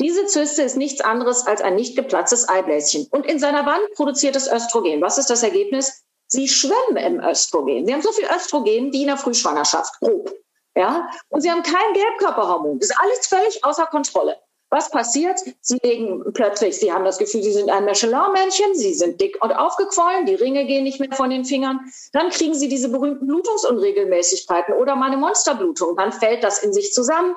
Diese 0.00 0.26
Zyste 0.26 0.62
ist 0.62 0.76
nichts 0.76 1.00
anderes 1.00 1.46
als 1.46 1.60
ein 1.60 1.74
nicht 1.74 1.96
geplatztes 1.96 2.48
Eibläschen. 2.48 3.06
Und 3.10 3.26
in 3.26 3.38
seiner 3.38 3.66
Wand 3.66 3.82
produziert 3.94 4.36
es 4.36 4.50
Östrogen. 4.50 5.02
Was 5.02 5.18
ist 5.18 5.28
das 5.28 5.42
Ergebnis? 5.42 6.04
Sie 6.28 6.48
schwimmen 6.48 6.96
im 6.96 7.20
Östrogen. 7.20 7.86
Sie 7.86 7.92
haben 7.92 8.02
so 8.02 8.12
viel 8.12 8.28
Östrogen 8.34 8.92
wie 8.92 9.02
in 9.02 9.08
der 9.08 9.16
Frühschwangerschaft, 9.16 9.98
grob. 10.00 10.32
Ja? 10.78 11.10
Und 11.28 11.40
sie 11.40 11.50
haben 11.50 11.64
kein 11.64 11.92
Gelbkörperhormon. 11.92 12.78
Das 12.78 12.90
ist 12.90 13.00
alles 13.00 13.26
völlig 13.26 13.64
außer 13.64 13.86
Kontrolle. 13.86 14.36
Was 14.70 14.90
passiert? 14.90 15.40
Sie 15.60 15.78
legen 15.82 16.22
plötzlich, 16.34 16.78
sie 16.78 16.92
haben 16.92 17.04
das 17.04 17.18
Gefühl, 17.18 17.42
sie 17.42 17.52
sind 17.52 17.68
ein 17.68 17.84
Michelin-Männchen, 17.84 18.74
sie 18.74 18.94
sind 18.94 19.20
dick 19.20 19.42
und 19.42 19.50
aufgequollen, 19.50 20.26
die 20.26 20.36
Ringe 20.36 20.66
gehen 20.66 20.84
nicht 20.84 21.00
mehr 21.00 21.10
von 21.10 21.30
den 21.30 21.44
Fingern. 21.44 21.80
Dann 22.12 22.28
kriegen 22.28 22.54
sie 22.54 22.68
diese 22.68 22.90
berühmten 22.90 23.26
Blutungsunregelmäßigkeiten 23.26 24.74
oder 24.74 24.94
mal 24.94 25.06
eine 25.06 25.16
Monsterblutung. 25.16 25.96
Dann 25.96 26.12
fällt 26.12 26.44
das 26.44 26.62
in 26.62 26.72
sich 26.72 26.92
zusammen. 26.92 27.34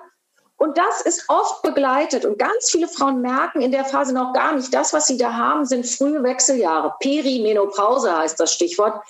Und 0.58 0.78
das 0.78 1.02
ist 1.02 1.24
oft 1.30 1.64
begleitet. 1.64 2.26
Und 2.26 2.38
ganz 2.38 2.70
viele 2.70 2.88
Frauen 2.88 3.22
merken 3.22 3.62
in 3.62 3.72
der 3.72 3.86
Phase 3.86 4.14
noch 4.14 4.34
gar 4.34 4.54
nicht, 4.54 4.72
das, 4.72 4.94
was 4.94 5.08
sie 5.08 5.18
da 5.18 5.34
haben, 5.34 5.66
sind 5.66 5.88
frühe 5.88 6.22
Wechseljahre. 6.22 6.94
Perimenopause 7.00 8.16
heißt 8.16 8.40
das 8.40 8.54
Stichwort. 8.54 9.02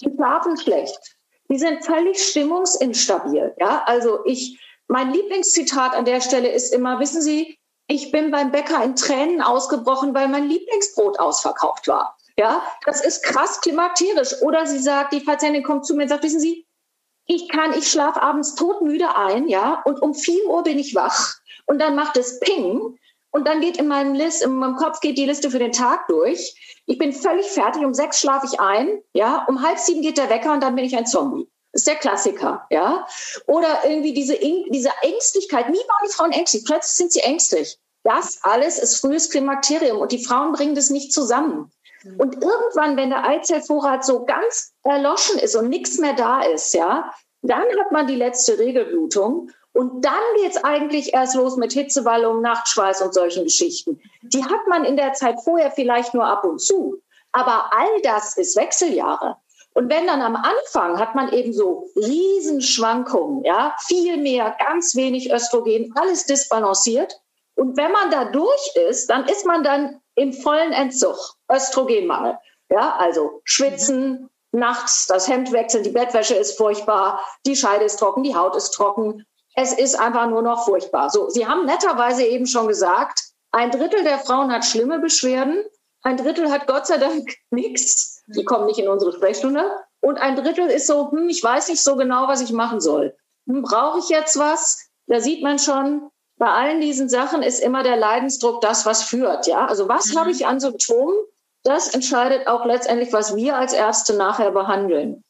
Die 0.00 0.10
schlafen 0.14 0.56
schlecht 0.56 1.13
die 1.48 1.58
sind 1.58 1.84
völlig 1.84 2.22
stimmungsinstabil. 2.22 3.54
Ja, 3.58 3.82
also 3.86 4.24
ich, 4.24 4.58
mein 4.88 5.12
Lieblingszitat 5.12 5.94
an 5.94 6.04
der 6.04 6.20
Stelle 6.20 6.48
ist 6.48 6.72
immer, 6.72 7.00
wissen 7.00 7.22
Sie, 7.22 7.58
ich 7.86 8.10
bin 8.10 8.30
beim 8.30 8.50
Bäcker 8.50 8.82
in 8.82 8.96
Tränen 8.96 9.42
ausgebrochen, 9.42 10.14
weil 10.14 10.28
mein 10.28 10.48
Lieblingsbrot 10.48 11.18
ausverkauft 11.18 11.86
war. 11.86 12.16
Ja, 12.36 12.62
das 12.86 13.04
ist 13.04 13.22
krass 13.22 13.60
klimakterisch. 13.60 14.40
Oder 14.42 14.66
sie 14.66 14.78
sagt, 14.78 15.12
die 15.12 15.20
Patientin 15.20 15.62
kommt 15.62 15.86
zu 15.86 15.94
mir 15.94 16.04
und 16.04 16.08
sagt, 16.08 16.24
wissen 16.24 16.40
Sie, 16.40 16.66
ich 17.26 17.48
kann, 17.48 17.72
ich 17.78 17.90
schlafe 17.90 18.22
abends 18.22 18.54
todmüde 18.54 19.16
ein, 19.16 19.48
ja, 19.48 19.82
und 19.84 20.02
um 20.02 20.14
4 20.14 20.46
Uhr 20.46 20.62
bin 20.62 20.78
ich 20.78 20.94
wach. 20.94 21.36
Und 21.66 21.78
dann 21.78 21.94
macht 21.94 22.16
es 22.16 22.40
Ping. 22.40 22.98
Und 23.34 23.48
dann 23.48 23.60
geht 23.60 23.78
in 23.78 23.88
meinem 23.88 24.14
List, 24.14 24.44
in 24.44 24.54
meinem 24.54 24.76
Kopf 24.76 25.00
geht 25.00 25.18
die 25.18 25.26
Liste 25.26 25.50
für 25.50 25.58
den 25.58 25.72
Tag 25.72 26.06
durch. 26.06 26.54
Ich 26.86 26.98
bin 26.98 27.12
völlig 27.12 27.46
fertig. 27.46 27.84
Um 27.84 27.92
sechs 27.92 28.20
schlafe 28.20 28.46
ich 28.46 28.60
ein. 28.60 29.02
Ja, 29.12 29.44
um 29.48 29.60
halb 29.60 29.80
sieben 29.80 30.02
geht 30.02 30.18
der 30.18 30.30
Wecker 30.30 30.52
und 30.52 30.62
dann 30.62 30.76
bin 30.76 30.84
ich 30.84 30.96
ein 30.96 31.04
Zombie. 31.04 31.50
Das 31.72 31.80
ist 31.80 31.88
der 31.88 31.96
Klassiker, 31.96 32.64
ja. 32.70 33.04
Oder 33.48 33.80
irgendwie 33.88 34.12
diese, 34.12 34.38
diese 34.38 34.90
Ängstlichkeit. 35.02 35.68
Nie 35.68 35.78
waren 35.78 36.06
die 36.06 36.12
Frauen 36.12 36.30
ängstlich. 36.30 36.64
Plötzlich 36.64 36.92
sind 36.92 37.12
sie 37.12 37.20
ängstlich. 37.22 37.76
Das 38.04 38.38
alles 38.42 38.78
ist 38.78 39.00
frühes 39.00 39.28
Klimakterium 39.30 39.98
und 39.98 40.12
die 40.12 40.24
Frauen 40.24 40.52
bringen 40.52 40.76
das 40.76 40.90
nicht 40.90 41.12
zusammen. 41.12 41.72
Mhm. 42.04 42.20
Und 42.20 42.34
irgendwann, 42.34 42.96
wenn 42.96 43.10
der 43.10 43.26
Eizellvorrat 43.26 44.04
so 44.04 44.24
ganz 44.24 44.74
erloschen 44.84 45.40
ist 45.40 45.56
und 45.56 45.68
nichts 45.70 45.98
mehr 45.98 46.12
da 46.12 46.42
ist, 46.42 46.72
ja, 46.72 47.10
dann 47.42 47.64
hat 47.80 47.90
man 47.90 48.06
die 48.06 48.14
letzte 48.14 48.60
Regelblutung. 48.60 49.50
Und 49.74 50.04
dann 50.04 50.22
geht 50.36 50.52
es 50.52 50.64
eigentlich 50.64 51.12
erst 51.12 51.34
los 51.34 51.56
mit 51.56 51.72
Hitzewallung, 51.72 52.40
Nachtschweiß 52.40 53.02
und 53.02 53.12
solchen 53.12 53.44
Geschichten. 53.44 54.00
Die 54.22 54.44
hat 54.44 54.66
man 54.68 54.84
in 54.84 54.96
der 54.96 55.12
Zeit 55.12 55.40
vorher 55.42 55.70
vielleicht 55.72 56.14
nur 56.14 56.24
ab 56.24 56.44
und 56.44 56.60
zu. 56.60 57.02
Aber 57.32 57.72
all 57.72 58.00
das 58.02 58.36
ist 58.36 58.56
Wechseljahre. 58.56 59.36
Und 59.74 59.90
wenn 59.90 60.06
dann 60.06 60.22
am 60.22 60.36
Anfang 60.36 61.00
hat 61.00 61.16
man 61.16 61.32
eben 61.32 61.52
so 61.52 61.88
Riesenschwankungen, 61.96 63.42
ja, 63.42 63.74
viel 63.80 64.16
mehr, 64.18 64.56
ganz 64.64 64.94
wenig 64.94 65.32
Östrogen, 65.32 65.92
alles 65.96 66.26
disbalanciert. 66.26 67.20
Und 67.56 67.76
wenn 67.76 67.90
man 67.90 68.12
da 68.12 68.26
durch 68.26 68.76
ist, 68.88 69.10
dann 69.10 69.26
ist 69.26 69.44
man 69.44 69.64
dann 69.64 70.00
im 70.14 70.32
vollen 70.32 70.72
Entzug, 70.72 71.16
Östrogenmangel. 71.50 72.38
Ja, 72.70 72.96
also 72.98 73.40
schwitzen, 73.42 74.30
nachts 74.52 75.06
das 75.08 75.28
Hemd 75.28 75.50
wechseln, 75.50 75.82
die 75.82 75.90
Bettwäsche 75.90 76.36
ist 76.36 76.56
furchtbar, 76.56 77.20
die 77.44 77.56
Scheide 77.56 77.84
ist 77.84 77.98
trocken, 77.98 78.22
die 78.22 78.36
Haut 78.36 78.54
ist 78.54 78.70
trocken. 78.70 79.26
Es 79.54 79.72
ist 79.72 79.98
einfach 79.98 80.28
nur 80.28 80.42
noch 80.42 80.64
furchtbar. 80.64 81.10
So, 81.10 81.28
Sie 81.30 81.46
haben 81.46 81.64
netterweise 81.66 82.24
eben 82.24 82.46
schon 82.46 82.66
gesagt, 82.66 83.20
ein 83.52 83.70
Drittel 83.70 84.02
der 84.02 84.18
Frauen 84.18 84.52
hat 84.52 84.64
schlimme 84.64 84.98
Beschwerden, 84.98 85.64
ein 86.02 86.16
Drittel 86.16 86.50
hat 86.50 86.66
Gott 86.66 86.86
sei 86.86 86.98
Dank 86.98 87.34
nichts. 87.50 88.22
Die 88.26 88.44
kommen 88.44 88.66
nicht 88.66 88.78
in 88.78 88.88
unsere 88.88 89.12
Sprechstunde. 89.12 89.64
Und 90.00 90.18
ein 90.18 90.36
Drittel 90.36 90.68
ist 90.68 90.86
so, 90.86 91.10
hm, 91.10 91.28
ich 91.28 91.42
weiß 91.42 91.68
nicht 91.68 91.82
so 91.82 91.96
genau, 91.96 92.28
was 92.28 92.40
ich 92.40 92.52
machen 92.52 92.80
soll. 92.80 93.16
Hm, 93.46 93.62
Brauche 93.62 93.98
ich 93.98 94.08
jetzt 94.08 94.38
was? 94.38 94.90
Da 95.06 95.20
sieht 95.20 95.42
man 95.42 95.58
schon, 95.58 96.10
bei 96.36 96.46
allen 96.46 96.80
diesen 96.80 97.08
Sachen 97.08 97.42
ist 97.42 97.60
immer 97.60 97.82
der 97.82 97.96
Leidensdruck 97.96 98.60
das, 98.60 98.86
was 98.86 99.02
führt. 99.04 99.46
Ja, 99.46 99.66
also 99.66 99.88
was 99.88 100.12
mhm. 100.12 100.18
habe 100.18 100.30
ich 100.30 100.46
an 100.46 100.60
Symptomen? 100.60 101.14
Das 101.62 101.94
entscheidet 101.94 102.46
auch 102.46 102.66
letztendlich, 102.66 103.12
was 103.12 103.34
wir 103.36 103.56
als 103.56 103.72
Ärzte 103.72 104.14
nachher 104.14 104.50
behandeln. 104.50 105.24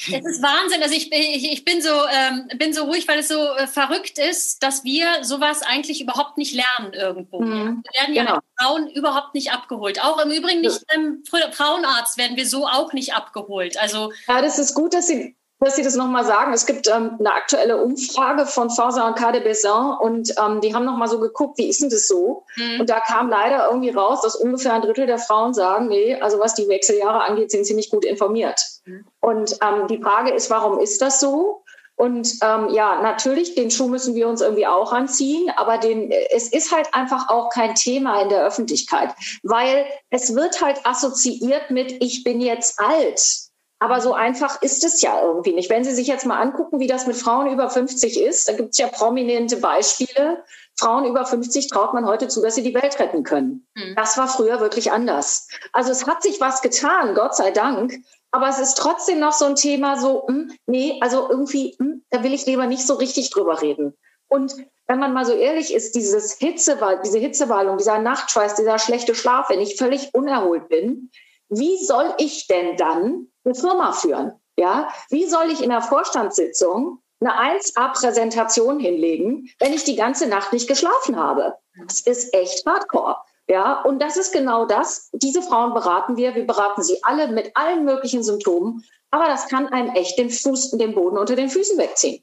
Es 0.00 0.24
ist 0.24 0.42
Wahnsinn. 0.42 0.82
Also 0.82 0.94
ich, 0.94 1.12
ich, 1.12 1.52
ich 1.52 1.64
bin, 1.64 1.82
so, 1.82 1.88
ähm, 1.88 2.48
bin 2.56 2.72
so 2.72 2.84
ruhig, 2.84 3.08
weil 3.08 3.18
es 3.18 3.28
so 3.28 3.54
äh, 3.56 3.66
verrückt 3.66 4.18
ist, 4.18 4.62
dass 4.62 4.84
wir 4.84 5.24
sowas 5.24 5.62
eigentlich 5.62 6.00
überhaupt 6.00 6.38
nicht 6.38 6.54
lernen 6.54 6.92
irgendwo. 6.92 7.40
Mhm. 7.40 7.82
Wir 7.82 8.00
werden 8.00 8.14
ja 8.14 8.24
genau. 8.24 8.38
Frauen 8.58 8.88
überhaupt 8.88 9.34
nicht 9.34 9.52
abgeholt. 9.52 10.02
Auch 10.02 10.22
im 10.22 10.30
Übrigen 10.30 10.60
nicht 10.60 10.84
im 10.94 11.24
Frauenarzt 11.24 12.16
werden 12.16 12.36
wir 12.36 12.46
so 12.46 12.66
auch 12.66 12.92
nicht 12.92 13.14
abgeholt. 13.14 13.78
Also 13.78 14.12
ja, 14.28 14.40
das 14.40 14.58
ist 14.58 14.74
gut, 14.74 14.94
dass 14.94 15.08
Sie 15.08 15.36
dass 15.60 15.76
Sie 15.76 15.82
das 15.82 15.96
nochmal 15.96 16.24
sagen. 16.24 16.52
Es 16.52 16.66
gibt 16.66 16.86
ähm, 16.88 17.16
eine 17.18 17.32
aktuelle 17.32 17.82
Umfrage 17.82 18.46
von 18.46 18.70
Forsa 18.70 19.06
und 19.08 19.16
Cade 19.16 19.40
Bessin 19.40 19.96
und 20.00 20.32
ähm, 20.38 20.60
die 20.60 20.74
haben 20.74 20.84
nochmal 20.84 21.08
so 21.08 21.18
geguckt, 21.18 21.58
wie 21.58 21.68
ist 21.68 21.82
denn 21.82 21.90
das 21.90 22.06
so? 22.06 22.44
Mhm. 22.56 22.80
Und 22.80 22.90
da 22.90 23.00
kam 23.00 23.28
leider 23.28 23.68
irgendwie 23.68 23.90
raus, 23.90 24.22
dass 24.22 24.36
ungefähr 24.36 24.74
ein 24.74 24.82
Drittel 24.82 25.06
der 25.06 25.18
Frauen 25.18 25.54
sagen, 25.54 25.88
nee, 25.88 26.20
also 26.20 26.38
was 26.38 26.54
die 26.54 26.68
Wechseljahre 26.68 27.24
angeht, 27.24 27.50
sind 27.50 27.66
sie 27.66 27.74
nicht 27.74 27.90
gut 27.90 28.04
informiert. 28.04 28.60
Mhm. 28.84 29.04
Und 29.20 29.58
ähm, 29.62 29.88
die 29.88 30.00
Frage 30.00 30.30
ist, 30.30 30.50
warum 30.50 30.78
ist 30.78 31.02
das 31.02 31.20
so? 31.20 31.62
Und 31.98 32.34
ähm, 32.44 32.68
ja, 32.68 33.02
natürlich, 33.02 33.56
den 33.56 33.72
Schuh 33.72 33.88
müssen 33.88 34.14
wir 34.14 34.28
uns 34.28 34.40
irgendwie 34.40 34.68
auch 34.68 34.92
anziehen, 34.92 35.50
aber 35.56 35.78
den, 35.78 36.12
es 36.30 36.52
ist 36.52 36.72
halt 36.72 36.94
einfach 36.94 37.28
auch 37.28 37.50
kein 37.50 37.74
Thema 37.74 38.22
in 38.22 38.28
der 38.28 38.44
Öffentlichkeit, 38.44 39.10
weil 39.42 39.84
es 40.08 40.32
wird 40.36 40.62
halt 40.62 40.78
assoziiert 40.86 41.72
mit, 41.72 42.00
ich 42.00 42.22
bin 42.22 42.40
jetzt 42.40 42.78
alt. 42.78 43.47
Aber 43.80 44.00
so 44.00 44.12
einfach 44.12 44.60
ist 44.60 44.84
es 44.84 45.00
ja 45.02 45.22
irgendwie 45.22 45.52
nicht. 45.52 45.70
Wenn 45.70 45.84
Sie 45.84 45.94
sich 45.94 46.08
jetzt 46.08 46.26
mal 46.26 46.40
angucken, 46.40 46.80
wie 46.80 46.88
das 46.88 47.06
mit 47.06 47.16
Frauen 47.16 47.50
über 47.52 47.70
50 47.70 48.20
ist, 48.20 48.48
da 48.48 48.54
gibt 48.54 48.70
es 48.72 48.78
ja 48.78 48.88
prominente 48.88 49.58
Beispiele. 49.58 50.42
Frauen 50.76 51.04
über 51.04 51.24
50 51.24 51.68
traut 51.68 51.94
man 51.94 52.06
heute 52.06 52.28
zu, 52.28 52.40
dass 52.40 52.54
sie 52.54 52.62
die 52.62 52.74
Welt 52.74 52.98
retten 52.98 53.24
können. 53.24 53.66
Mhm. 53.74 53.94
Das 53.96 54.16
war 54.16 54.28
früher 54.28 54.60
wirklich 54.60 54.92
anders. 54.92 55.48
Also 55.72 55.90
es 55.90 56.06
hat 56.06 56.22
sich 56.22 56.40
was 56.40 56.62
getan, 56.62 57.14
Gott 57.14 57.36
sei 57.36 57.50
Dank. 57.50 57.94
Aber 58.30 58.48
es 58.48 58.58
ist 58.58 58.74
trotzdem 58.74 59.20
noch 59.20 59.32
so 59.32 59.46
ein 59.46 59.56
Thema, 59.56 59.98
so, 59.98 60.24
mh, 60.28 60.34
hm, 60.34 60.52
nee, 60.66 60.98
also 61.00 61.28
irgendwie, 61.30 61.74
mh, 61.78 61.86
hm, 61.86 62.04
da 62.10 62.22
will 62.22 62.34
ich 62.34 62.46
lieber 62.46 62.66
nicht 62.66 62.86
so 62.86 62.94
richtig 62.94 63.30
drüber 63.30 63.62
reden. 63.62 63.96
Und 64.28 64.54
wenn 64.86 64.98
man 64.98 65.14
mal 65.14 65.24
so 65.24 65.32
ehrlich 65.32 65.72
ist, 65.72 65.94
dieses 65.94 66.34
Hitzewall, 66.34 67.00
diese 67.04 67.18
Hitzewallung, 67.18 67.78
dieser 67.78 67.98
Nachtschweiß, 67.98 68.54
dieser 68.54 68.78
schlechte 68.78 69.14
Schlaf, 69.14 69.48
wenn 69.48 69.60
ich 69.60 69.76
völlig 69.76 70.14
unerholt 70.14 70.68
bin, 70.68 71.10
wie 71.48 71.82
soll 71.84 72.14
ich 72.18 72.46
denn 72.46 72.76
dann 72.76 73.28
eine 73.44 73.54
Firma 73.54 73.92
führen? 73.92 74.32
Ja, 74.56 74.88
wie 75.10 75.26
soll 75.26 75.50
ich 75.50 75.62
in 75.62 75.70
der 75.70 75.82
Vorstandssitzung 75.82 77.00
eine 77.20 77.58
1A-Präsentation 77.58 78.80
hinlegen, 78.80 79.48
wenn 79.60 79.72
ich 79.72 79.84
die 79.84 79.96
ganze 79.96 80.26
Nacht 80.26 80.52
nicht 80.52 80.68
geschlafen 80.68 81.16
habe? 81.16 81.54
Das 81.86 82.00
ist 82.00 82.34
echt 82.34 82.66
hardcore. 82.66 83.16
Ja, 83.48 83.82
und 83.82 84.00
das 84.02 84.16
ist 84.16 84.32
genau 84.32 84.66
das. 84.66 85.08
Diese 85.12 85.42
Frauen 85.42 85.72
beraten 85.72 86.16
wir. 86.16 86.34
Wir 86.34 86.46
beraten 86.46 86.82
sie 86.82 87.02
alle 87.02 87.28
mit 87.28 87.56
allen 87.56 87.84
möglichen 87.84 88.22
Symptomen. 88.22 88.84
Aber 89.10 89.26
das 89.26 89.48
kann 89.48 89.68
einem 89.68 89.94
echt 89.94 90.18
den 90.18 90.28
Fuß, 90.28 90.72
den 90.72 90.94
Boden 90.94 91.16
unter 91.16 91.34
den 91.34 91.48
Füßen 91.48 91.78
wegziehen. 91.78 92.22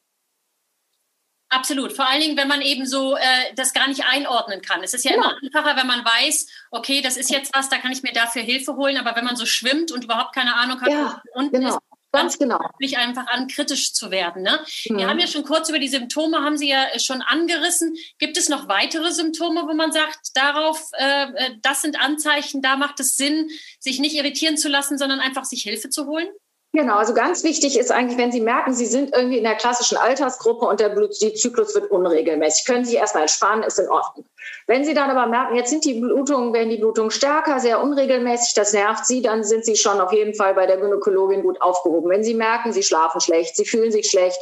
Absolut. 1.55 1.93
Vor 1.93 2.05
allen 2.07 2.19
Dingen, 2.19 2.37
wenn 2.37 2.49
man 2.49 2.61
eben 2.61 2.85
so 2.85 3.15
äh, 3.15 3.53
das 3.55 3.73
gar 3.73 3.87
nicht 3.87 4.03
einordnen 4.05 4.61
kann. 4.61 4.83
Es 4.83 4.93
ist 4.93 5.05
ja, 5.05 5.11
ja, 5.11 5.17
immer 5.17 5.37
einfacher, 5.41 5.77
wenn 5.77 5.87
man 5.87 6.03
weiß, 6.03 6.47
okay, 6.71 7.01
das 7.01 7.15
ist 7.15 7.31
jetzt 7.31 7.55
was, 7.55 7.69
da 7.69 7.77
kann 7.77 7.93
ich 7.93 8.03
mir 8.03 8.11
dafür 8.11 8.41
Hilfe 8.41 8.75
holen. 8.75 8.97
Aber 8.97 9.15
wenn 9.15 9.23
man 9.23 9.37
so 9.37 9.45
schwimmt 9.45 9.91
und 9.93 10.03
überhaupt 10.03 10.35
keine 10.35 10.55
Ahnung 10.55 10.81
hat, 10.81 10.89
ja, 10.89 11.21
unten 11.33 11.55
genau. 11.55 11.69
ist, 11.69 11.79
Ganz 12.11 12.37
genau. 12.37 12.59
Mich 12.79 12.97
einfach 12.97 13.27
an, 13.27 13.47
kritisch 13.47 13.93
zu 13.93 14.09
werden. 14.09 14.41
Ne? 14.41 14.59
Mhm. 14.87 14.97
Wir 14.97 15.07
haben 15.07 15.19
ja 15.19 15.27
schon 15.27 15.43
kurz 15.43 15.67
über 15.67 15.79
die 15.79 15.89
Symptome, 15.89 16.37
haben 16.37 16.57
Sie 16.57 16.69
ja 16.69 16.87
schon 16.97 17.21
angerissen. 17.21 17.93
Gibt 18.19 18.37
es 18.37 18.47
noch 18.47 18.69
weitere 18.69 19.11
Symptome, 19.11 19.63
wo 19.67 19.73
man 19.73 19.91
sagt, 19.91 20.29
darauf, 20.33 20.91
äh, 20.93 21.23
äh 21.23 21.51
das 21.61 21.81
sind 21.81 21.99
Anzeichen, 21.99 22.61
da 22.61 22.77
macht 22.77 23.01
es 23.01 23.17
Sinn, 23.17 23.49
sich 23.79 23.99
nicht 23.99 24.15
irritieren 24.15 24.55
zu 24.55 24.69
lassen, 24.69 24.97
sondern 24.97 25.19
einfach 25.19 25.43
sich 25.43 25.63
Hilfe 25.63 25.89
zu 25.89 26.05
holen? 26.05 26.29
Genau, 26.75 26.97
also 26.97 27.13
ganz 27.13 27.45
wichtig 27.45 27.79
ist 27.79 27.89
eigentlich, 27.89 28.17
wenn 28.17 28.33
Sie 28.33 28.41
merken, 28.41 28.73
Sie 28.73 28.85
sind 28.85 29.15
irgendwie 29.15 29.37
in 29.37 29.45
der 29.45 29.55
klassischen 29.55 29.97
Altersgruppe 29.97 30.65
und 30.65 30.81
der 30.81 30.89
Blutzyklus 30.89 31.73
wird 31.73 31.89
unregelmäßig, 31.89 32.65
können 32.65 32.83
Sie 32.83 32.95
erstmal 32.95 33.23
entspannen, 33.23 33.63
ist 33.63 33.79
in 33.79 33.87
Ordnung. 33.87 34.25
Wenn 34.67 34.83
Sie 34.83 34.93
dann 34.93 35.09
aber 35.09 35.25
merken, 35.25 35.55
jetzt 35.55 35.69
sind 35.69 35.85
die 35.85 36.01
Blutungen, 36.01 36.53
werden 36.53 36.69
die 36.69 36.77
Blutungen 36.77 37.11
stärker, 37.11 37.61
sehr 37.61 37.81
unregelmäßig, 37.81 38.55
das 38.55 38.73
nervt 38.73 39.05
Sie, 39.05 39.21
dann 39.21 39.45
sind 39.45 39.63
Sie 39.63 39.77
schon 39.77 40.01
auf 40.01 40.11
jeden 40.11 40.33
Fall 40.33 40.53
bei 40.53 40.65
der 40.65 40.75
Gynäkologin 40.75 41.43
gut 41.43 41.61
aufgehoben. 41.61 42.09
Wenn 42.09 42.25
Sie 42.25 42.33
merken, 42.33 42.73
Sie 42.73 42.83
schlafen 42.83 43.21
schlecht, 43.21 43.55
Sie 43.55 43.65
fühlen 43.65 43.93
sich 43.93 44.09
schlecht, 44.09 44.39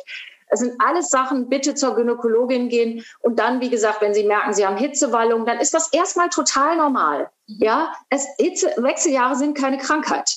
es 0.47 0.59
sind 0.59 0.73
alles 0.83 1.09
Sachen, 1.09 1.49
bitte 1.49 1.75
zur 1.75 1.95
Gynäkologin 1.95 2.67
gehen. 2.69 3.05
Und 3.19 3.37
dann, 3.37 3.61
wie 3.61 3.69
gesagt, 3.69 4.01
wenn 4.01 4.15
Sie 4.15 4.23
merken, 4.23 4.55
Sie 4.55 4.65
haben 4.65 4.77
Hitzewallung, 4.77 5.45
dann 5.45 5.59
ist 5.59 5.75
das 5.75 5.93
erstmal 5.93 6.29
total 6.29 6.77
normal. 6.77 7.29
Ja, 7.45 7.93
es, 8.09 8.25
Hitze, 8.37 8.73
Wechseljahre 8.77 9.35
sind 9.35 9.55
keine 9.55 9.77
Krankheit. 9.77 10.29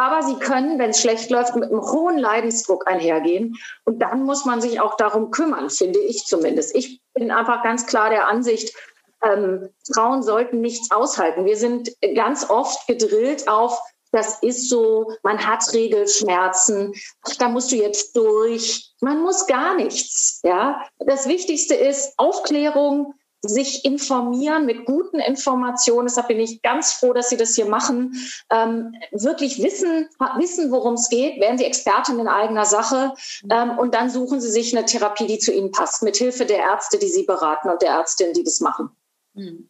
Aber 0.00 0.22
sie 0.22 0.36
können, 0.36 0.78
wenn 0.78 0.90
es 0.90 1.00
schlecht 1.02 1.28
läuft, 1.28 1.54
mit 1.56 1.70
einem 1.70 1.82
hohen 1.82 2.16
Leidensdruck 2.16 2.88
einhergehen. 2.88 3.58
Und 3.84 3.98
dann 3.98 4.22
muss 4.22 4.46
man 4.46 4.62
sich 4.62 4.80
auch 4.80 4.96
darum 4.96 5.30
kümmern, 5.30 5.68
finde 5.68 5.98
ich 5.98 6.24
zumindest. 6.24 6.74
Ich 6.74 7.02
bin 7.12 7.30
einfach 7.30 7.62
ganz 7.62 7.84
klar 7.84 8.08
der 8.08 8.26
Ansicht, 8.26 8.74
ähm, 9.22 9.68
Frauen 9.92 10.22
sollten 10.22 10.62
nichts 10.62 10.90
aushalten. 10.90 11.44
Wir 11.44 11.58
sind 11.58 11.90
ganz 12.14 12.48
oft 12.48 12.86
gedrillt 12.86 13.46
auf, 13.46 13.78
das 14.10 14.42
ist 14.42 14.70
so, 14.70 15.12
man 15.22 15.46
hat 15.46 15.70
Regelschmerzen, 15.74 16.94
da 17.38 17.50
musst 17.50 17.70
du 17.70 17.76
jetzt 17.76 18.16
durch. 18.16 18.94
Man 19.02 19.20
muss 19.20 19.46
gar 19.46 19.74
nichts. 19.74 20.40
Ja, 20.42 20.82
das 20.98 21.28
Wichtigste 21.28 21.74
ist 21.74 22.14
Aufklärung, 22.16 23.12
sich 23.42 23.84
informieren 23.84 24.66
mit 24.66 24.84
guten 24.84 25.18
Informationen. 25.18 26.06
Deshalb 26.06 26.28
bin 26.28 26.40
ich 26.40 26.62
ganz 26.62 26.92
froh, 26.92 27.12
dass 27.12 27.30
Sie 27.30 27.36
das 27.36 27.54
hier 27.54 27.66
machen. 27.66 28.14
Ähm, 28.50 28.94
wirklich 29.12 29.62
wissen, 29.62 30.08
wissen 30.36 30.70
worum 30.70 30.94
es 30.94 31.08
geht, 31.08 31.40
werden 31.40 31.58
Sie 31.58 31.64
Expertin 31.64 32.18
in 32.18 32.28
eigener 32.28 32.66
Sache 32.66 33.14
ähm, 33.50 33.78
und 33.78 33.94
dann 33.94 34.10
suchen 34.10 34.40
Sie 34.40 34.50
sich 34.50 34.76
eine 34.76 34.84
Therapie, 34.84 35.26
die 35.26 35.38
zu 35.38 35.52
Ihnen 35.52 35.72
passt, 35.72 36.02
mit 36.02 36.16
Hilfe 36.16 36.44
der 36.44 36.58
Ärzte, 36.58 36.98
die 36.98 37.08
Sie 37.08 37.24
beraten 37.24 37.70
und 37.70 37.80
der 37.82 37.90
Ärztin, 37.90 38.32
die 38.34 38.44
das 38.44 38.60
machen. 38.60 38.90
Hm. 39.34 39.68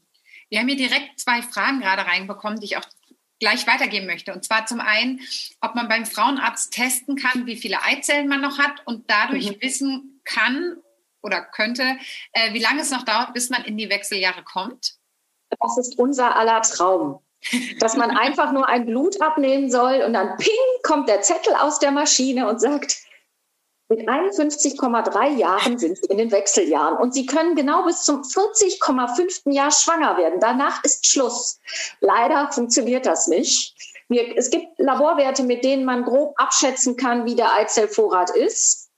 Wir 0.48 0.58
haben 0.58 0.68
hier 0.68 0.76
direkt 0.76 1.20
zwei 1.20 1.42
Fragen 1.42 1.80
gerade 1.80 2.06
reinbekommen, 2.06 2.58
die 2.58 2.66
ich 2.66 2.76
auch 2.76 2.86
gleich 3.38 3.66
weitergeben 3.66 4.06
möchte. 4.06 4.32
Und 4.32 4.44
zwar 4.44 4.66
zum 4.66 4.80
einen, 4.80 5.20
ob 5.60 5.74
man 5.74 5.88
beim 5.88 6.06
Frauenarzt 6.06 6.72
testen 6.72 7.16
kann, 7.16 7.46
wie 7.46 7.56
viele 7.56 7.82
Eizellen 7.82 8.28
man 8.28 8.40
noch 8.40 8.58
hat 8.58 8.82
und 8.84 9.10
dadurch 9.10 9.50
mhm. 9.50 9.62
wissen 9.62 10.20
kann, 10.24 10.76
oder 11.22 11.42
könnte, 11.42 11.82
äh, 12.32 12.52
wie 12.52 12.60
lange 12.60 12.82
es 12.82 12.90
noch 12.90 13.04
dauert, 13.04 13.34
bis 13.34 13.50
man 13.50 13.64
in 13.64 13.76
die 13.76 13.90
Wechseljahre 13.90 14.42
kommt? 14.44 14.94
Das 15.60 15.78
ist 15.78 15.98
unser 15.98 16.36
aller 16.36 16.62
Traum. 16.62 17.20
Dass 17.78 17.96
man 17.96 18.10
einfach 18.16 18.52
nur 18.52 18.68
ein 18.68 18.86
Blut 18.86 19.20
abnehmen 19.20 19.70
soll 19.70 20.02
und 20.02 20.12
dann 20.12 20.36
ping 20.36 20.54
kommt 20.82 21.08
der 21.08 21.22
Zettel 21.22 21.54
aus 21.54 21.78
der 21.78 21.90
Maschine 21.90 22.48
und 22.48 22.60
sagt, 22.60 22.98
mit 23.90 24.08
51,3 24.08 25.36
Jahren 25.36 25.76
sind 25.76 25.98
Sie 25.98 26.06
in 26.06 26.18
den 26.18 26.30
Wechseljahren 26.30 26.96
und 26.96 27.12
Sie 27.12 27.26
können 27.26 27.56
genau 27.56 27.84
bis 27.84 28.02
zum 28.02 28.22
40,5. 28.22 29.52
Jahr 29.52 29.72
schwanger 29.72 30.16
werden. 30.16 30.38
Danach 30.38 30.84
ist 30.84 31.08
Schluss. 31.08 31.58
Leider 31.98 32.52
funktioniert 32.52 33.04
das 33.04 33.26
nicht. 33.26 33.74
Wir, 34.08 34.36
es 34.36 34.50
gibt 34.50 34.78
Laborwerte, 34.78 35.42
mit 35.42 35.64
denen 35.64 35.84
man 35.84 36.04
grob 36.04 36.34
abschätzen 36.36 36.96
kann, 36.96 37.26
wie 37.26 37.34
der 37.34 37.52
Eizellvorrat 37.52 38.30
ist. 38.30 38.89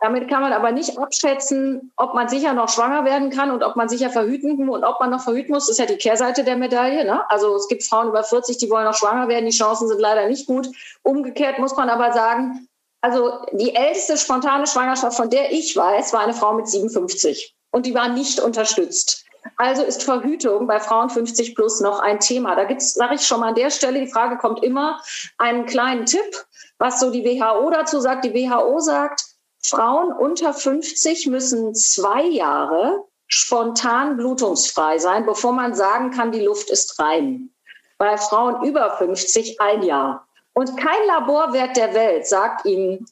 Damit 0.00 0.28
kann 0.30 0.40
man 0.40 0.54
aber 0.54 0.72
nicht 0.72 0.98
abschätzen, 0.98 1.92
ob 1.96 2.14
man 2.14 2.28
sicher 2.28 2.54
noch 2.54 2.70
schwanger 2.70 3.04
werden 3.04 3.28
kann 3.28 3.50
und 3.50 3.62
ob 3.62 3.76
man 3.76 3.88
sicher 3.88 4.08
verhüten 4.08 4.56
muss 4.64 4.78
und 4.78 4.84
ob 4.84 4.98
man 4.98 5.10
noch 5.10 5.22
verhüten 5.22 5.52
muss. 5.52 5.66
Das 5.66 5.78
ist 5.78 5.78
ja 5.78 5.86
die 5.86 5.98
Kehrseite 5.98 6.42
der 6.42 6.56
Medaille. 6.56 7.04
Ne? 7.04 7.22
Also 7.30 7.54
es 7.54 7.68
gibt 7.68 7.84
Frauen 7.84 8.08
über 8.08 8.24
40, 8.24 8.56
die 8.56 8.70
wollen 8.70 8.86
noch 8.86 8.94
schwanger 8.94 9.28
werden. 9.28 9.44
Die 9.44 9.56
Chancen 9.56 9.88
sind 9.88 10.00
leider 10.00 10.26
nicht 10.26 10.46
gut. 10.46 10.68
Umgekehrt 11.02 11.58
muss 11.58 11.76
man 11.76 11.90
aber 11.90 12.12
sagen, 12.12 12.66
also 13.02 13.44
die 13.52 13.74
älteste 13.74 14.16
spontane 14.16 14.66
Schwangerschaft, 14.66 15.16
von 15.16 15.28
der 15.28 15.52
ich 15.52 15.76
weiß, 15.76 16.12
war 16.14 16.20
eine 16.20 16.34
Frau 16.34 16.54
mit 16.54 16.68
57 16.68 17.54
und 17.70 17.84
die 17.84 17.94
war 17.94 18.08
nicht 18.08 18.40
unterstützt. 18.40 19.26
Also 19.56 19.82
ist 19.82 20.02
Verhütung 20.02 20.66
bei 20.66 20.80
Frauen 20.80 21.10
50 21.10 21.54
plus 21.54 21.80
noch 21.80 22.00
ein 22.00 22.20
Thema. 22.20 22.56
Da 22.56 22.64
gibt 22.64 22.80
es, 22.82 22.94
sage 22.94 23.14
ich 23.14 23.26
schon 23.26 23.40
mal 23.40 23.48
an 23.48 23.54
der 23.54 23.70
Stelle, 23.70 24.00
die 24.00 24.10
Frage 24.10 24.38
kommt 24.38 24.62
immer, 24.62 25.00
einen 25.38 25.66
kleinen 25.66 26.06
Tipp, 26.06 26.46
was 26.78 27.00
so 27.00 27.10
die 27.10 27.24
WHO 27.24 27.70
dazu 27.70 28.00
sagt. 28.00 28.24
Die 28.24 28.34
WHO 28.34 28.80
sagt, 28.80 29.24
Frauen 29.62 30.12
unter 30.12 30.54
50 30.54 31.26
müssen 31.26 31.74
zwei 31.74 32.22
Jahre 32.22 33.04
spontan 33.26 34.16
blutungsfrei 34.16 34.98
sein, 34.98 35.24
bevor 35.24 35.52
man 35.52 35.74
sagen 35.74 36.10
kann, 36.10 36.32
die 36.32 36.40
Luft 36.40 36.70
ist 36.70 36.98
rein. 36.98 37.50
Bei 37.98 38.16
Frauen 38.16 38.64
über 38.66 38.96
50 38.96 39.60
ein 39.60 39.82
Jahr. 39.82 40.26
Und 40.52 40.76
kein 40.76 41.06
Laborwert 41.06 41.76
der 41.76 41.94
Welt 41.94 42.26
sagt 42.26 42.66
ihnen, 42.66 43.06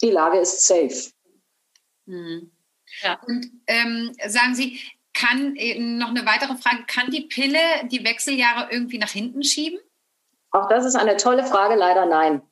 die 0.00 0.10
Lage 0.10 0.38
ist 0.38 0.66
safe. 0.66 1.12
Hm. 2.06 2.50
Ja. 3.02 3.20
Und 3.26 3.50
ähm, 3.66 4.16
sagen 4.26 4.54
Sie, 4.54 4.80
kann 5.12 5.56
äh, 5.56 5.78
noch 5.78 6.08
eine 6.08 6.26
weitere 6.26 6.56
Frage, 6.56 6.84
kann 6.86 7.10
die 7.10 7.22
Pille 7.22 7.58
die 7.90 8.04
Wechseljahre 8.04 8.68
irgendwie 8.70 8.98
nach 8.98 9.10
hinten 9.10 9.42
schieben? 9.42 9.78
Auch 10.50 10.68
das 10.68 10.84
ist 10.84 10.94
eine 10.94 11.16
tolle 11.16 11.44
Frage, 11.44 11.74
leider 11.74 12.06
nein. 12.06 12.42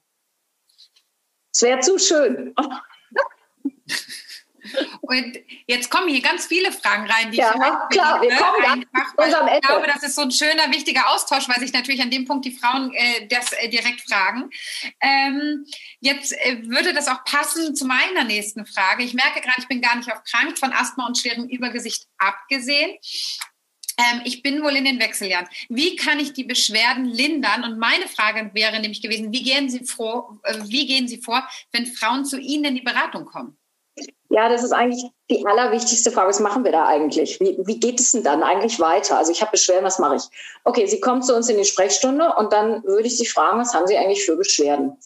Es 1.54 1.62
wäre 1.62 1.80
zu 1.80 1.98
schön. 1.98 2.54
Und 5.00 5.38
jetzt 5.66 5.90
kommen 5.90 6.08
hier 6.08 6.22
ganz 6.22 6.46
viele 6.46 6.70
Fragen 6.72 7.10
rein, 7.10 7.30
die 7.30 7.38
ja, 7.38 7.52
ich 7.52 7.96
klar, 7.96 8.22
wir 8.22 8.30
kommen 8.30 8.64
einfach, 8.64 9.16
weil 9.16 9.28
ich 9.28 9.60
glaube, 9.66 9.86
das 9.86 10.02
ist 10.02 10.14
so 10.14 10.22
ein 10.22 10.30
schöner, 10.30 10.70
wichtiger 10.70 11.08
Austausch, 11.12 11.48
weil 11.48 11.58
sich 11.58 11.72
natürlich 11.72 12.00
an 12.00 12.10
dem 12.10 12.26
Punkt 12.26 12.44
die 12.44 12.52
Frauen 12.52 12.92
äh, 12.94 13.26
das 13.26 13.52
äh, 13.52 13.68
direkt 13.68 14.02
fragen. 14.02 14.50
Ähm, 15.00 15.66
jetzt 16.00 16.32
äh, 16.32 16.62
würde 16.64 16.92
das 16.92 17.08
auch 17.08 17.24
passen 17.24 17.74
zu 17.74 17.86
meiner 17.86 18.24
nächsten 18.24 18.64
Frage. 18.66 19.02
Ich 19.02 19.14
merke 19.14 19.40
gerade, 19.40 19.58
ich 19.58 19.68
bin 19.68 19.80
gar 19.80 19.96
nicht 19.96 20.12
auf 20.12 20.22
krank, 20.24 20.58
von 20.58 20.72
Asthma 20.72 21.06
und 21.06 21.18
schwerem 21.18 21.48
Übergesicht 21.48 22.06
abgesehen. 22.18 22.96
Ähm, 23.98 24.22
ich 24.24 24.42
bin 24.42 24.62
wohl 24.62 24.76
in 24.76 24.84
den 24.84 25.00
Wechseljahren. 25.00 25.48
Wie 25.68 25.96
kann 25.96 26.20
ich 26.20 26.32
die 26.32 26.44
Beschwerden 26.44 27.04
lindern? 27.04 27.64
Und 27.64 27.78
meine 27.78 28.08
Frage 28.08 28.50
wäre 28.54 28.80
nämlich 28.80 29.02
gewesen, 29.02 29.32
wie 29.32 29.42
gehen 29.42 29.68
Sie 29.68 29.84
vor, 29.84 30.38
äh, 30.44 30.54
wie 30.64 30.86
gehen 30.86 31.08
Sie 31.08 31.20
vor, 31.20 31.46
wenn 31.72 31.86
Frauen 31.86 32.24
zu 32.24 32.38
Ihnen 32.38 32.64
in 32.64 32.74
die 32.76 32.82
Beratung 32.82 33.26
kommen? 33.26 33.58
Ja, 34.32 34.48
das 34.48 34.64
ist 34.64 34.72
eigentlich 34.72 35.04
die 35.28 35.44
allerwichtigste 35.46 36.10
Frage. 36.10 36.30
Was 36.30 36.40
machen 36.40 36.64
wir 36.64 36.72
da 36.72 36.86
eigentlich? 36.86 37.38
Wie, 37.38 37.58
wie 37.66 37.78
geht 37.78 38.00
es 38.00 38.12
denn 38.12 38.22
dann 38.22 38.42
eigentlich 38.42 38.80
weiter? 38.80 39.18
Also 39.18 39.30
ich 39.30 39.42
habe 39.42 39.50
Beschwerden, 39.50 39.84
was 39.84 39.98
mache 39.98 40.16
ich? 40.16 40.22
Okay, 40.64 40.86
Sie 40.86 41.00
kommen 41.00 41.22
zu 41.22 41.36
uns 41.36 41.50
in 41.50 41.58
die 41.58 41.66
Sprechstunde 41.66 42.32
und 42.38 42.50
dann 42.50 42.82
würde 42.84 43.08
ich 43.08 43.18
Sie 43.18 43.26
fragen, 43.26 43.60
was 43.60 43.74
haben 43.74 43.86
Sie 43.86 43.96
eigentlich 43.96 44.24
für 44.24 44.36
Beschwerden? 44.36 44.96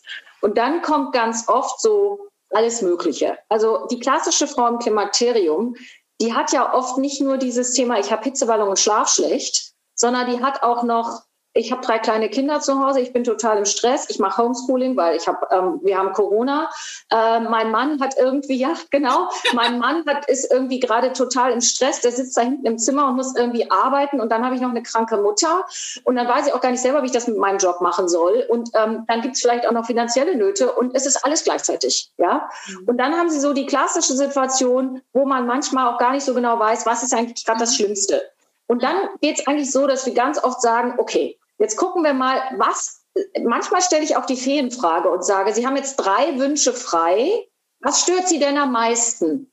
Und 0.42 0.56
dann 0.56 0.80
kommt 0.80 1.12
ganz 1.12 1.48
oft 1.48 1.80
so 1.80 2.28
alles 2.50 2.82
Mögliche. 2.82 3.36
Also 3.48 3.88
die 3.90 3.98
klassische 3.98 4.46
Frau 4.46 4.68
im 4.68 4.78
Klimakterium, 4.78 5.74
die 6.20 6.32
hat 6.32 6.52
ja 6.52 6.72
oft 6.72 6.96
nicht 6.98 7.20
nur 7.20 7.36
dieses 7.36 7.72
Thema, 7.72 7.98
ich 7.98 8.12
habe 8.12 8.22
Hitzewallung 8.22 8.68
und 8.68 8.78
schlaf 8.78 9.08
schlecht, 9.08 9.72
sondern 9.96 10.30
die 10.30 10.40
hat 10.40 10.62
auch 10.62 10.84
noch 10.84 11.22
ich 11.56 11.72
habe 11.72 11.80
drei 11.80 11.98
kleine 11.98 12.28
Kinder 12.28 12.60
zu 12.60 12.78
Hause, 12.78 13.00
ich 13.00 13.12
bin 13.12 13.24
total 13.24 13.58
im 13.58 13.64
Stress, 13.64 14.06
ich 14.08 14.18
mache 14.18 14.42
Homeschooling, 14.42 14.96
weil 14.96 15.16
ich 15.16 15.26
habe, 15.26 15.46
ähm, 15.50 15.80
wir 15.82 15.96
haben 15.96 16.12
Corona. 16.12 16.70
Äh, 17.10 17.40
mein 17.40 17.70
Mann 17.70 18.00
hat 18.00 18.16
irgendwie, 18.18 18.56
ja 18.56 18.74
genau, 18.90 19.28
mein 19.54 19.78
Mann 19.78 20.04
hat 20.06 20.28
ist 20.28 20.50
irgendwie 20.52 20.80
gerade 20.80 21.12
total 21.12 21.52
im 21.52 21.60
Stress, 21.60 22.00
der 22.00 22.12
sitzt 22.12 22.36
da 22.36 22.42
hinten 22.42 22.66
im 22.66 22.78
Zimmer 22.78 23.08
und 23.08 23.16
muss 23.16 23.34
irgendwie 23.34 23.70
arbeiten. 23.70 24.20
Und 24.20 24.30
dann 24.30 24.44
habe 24.44 24.54
ich 24.54 24.60
noch 24.60 24.70
eine 24.70 24.82
kranke 24.82 25.16
Mutter. 25.16 25.64
Und 26.04 26.16
dann 26.16 26.28
weiß 26.28 26.46
ich 26.46 26.52
auch 26.52 26.60
gar 26.60 26.70
nicht 26.70 26.82
selber, 26.82 27.02
wie 27.02 27.06
ich 27.06 27.12
das 27.12 27.26
mit 27.26 27.38
meinem 27.38 27.58
Job 27.58 27.80
machen 27.80 28.08
soll. 28.08 28.44
Und 28.48 28.70
ähm, 28.74 29.04
dann 29.08 29.22
gibt 29.22 29.36
es 29.36 29.40
vielleicht 29.40 29.66
auch 29.66 29.72
noch 29.72 29.86
finanzielle 29.86 30.36
Nöte. 30.36 30.72
Und 30.72 30.94
es 30.94 31.06
ist 31.06 31.24
alles 31.24 31.44
gleichzeitig, 31.44 32.10
ja. 32.18 32.48
Mhm. 32.66 32.88
Und 32.88 32.98
dann 32.98 33.16
haben 33.16 33.30
sie 33.30 33.40
so 33.40 33.52
die 33.52 33.66
klassische 33.66 34.14
Situation, 34.14 35.00
wo 35.12 35.24
man 35.24 35.46
manchmal 35.46 35.92
auch 35.92 35.98
gar 35.98 36.12
nicht 36.12 36.24
so 36.24 36.34
genau 36.34 36.58
weiß, 36.58 36.86
was 36.86 37.02
ist 37.02 37.14
eigentlich 37.14 37.44
gerade 37.44 37.60
das 37.60 37.74
Schlimmste. 37.76 38.22
Und 38.66 38.82
dann 38.82 38.96
geht 39.20 39.38
es 39.38 39.46
eigentlich 39.46 39.70
so, 39.70 39.86
dass 39.86 40.06
wir 40.06 40.14
ganz 40.14 40.42
oft 40.42 40.60
sagen, 40.60 40.94
okay, 40.98 41.38
Jetzt 41.58 41.76
gucken 41.76 42.02
wir 42.02 42.14
mal, 42.14 42.40
was, 42.56 43.04
manchmal 43.42 43.82
stelle 43.82 44.04
ich 44.04 44.16
auch 44.16 44.26
die 44.26 44.36
Feenfrage 44.36 45.10
und 45.10 45.24
sage, 45.24 45.54
Sie 45.54 45.66
haben 45.66 45.76
jetzt 45.76 45.96
drei 45.96 46.38
Wünsche 46.38 46.72
frei. 46.72 47.48
Was 47.80 48.02
stört 48.02 48.28
Sie 48.28 48.38
denn 48.38 48.58
am 48.58 48.72
meisten? 48.72 49.50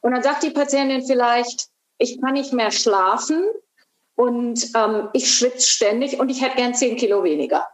Und 0.00 0.12
dann 0.12 0.22
sagt 0.22 0.42
die 0.42 0.50
Patientin 0.50 1.04
vielleicht, 1.04 1.68
ich 1.98 2.20
kann 2.20 2.34
nicht 2.34 2.52
mehr 2.52 2.70
schlafen 2.70 3.44
und 4.14 4.70
ähm, 4.74 5.08
ich 5.12 5.32
schwitze 5.32 5.66
ständig 5.66 6.18
und 6.18 6.28
ich 6.28 6.42
hätte 6.42 6.56
gern 6.56 6.74
zehn 6.74 6.96
Kilo 6.96 7.22
weniger. 7.22 7.68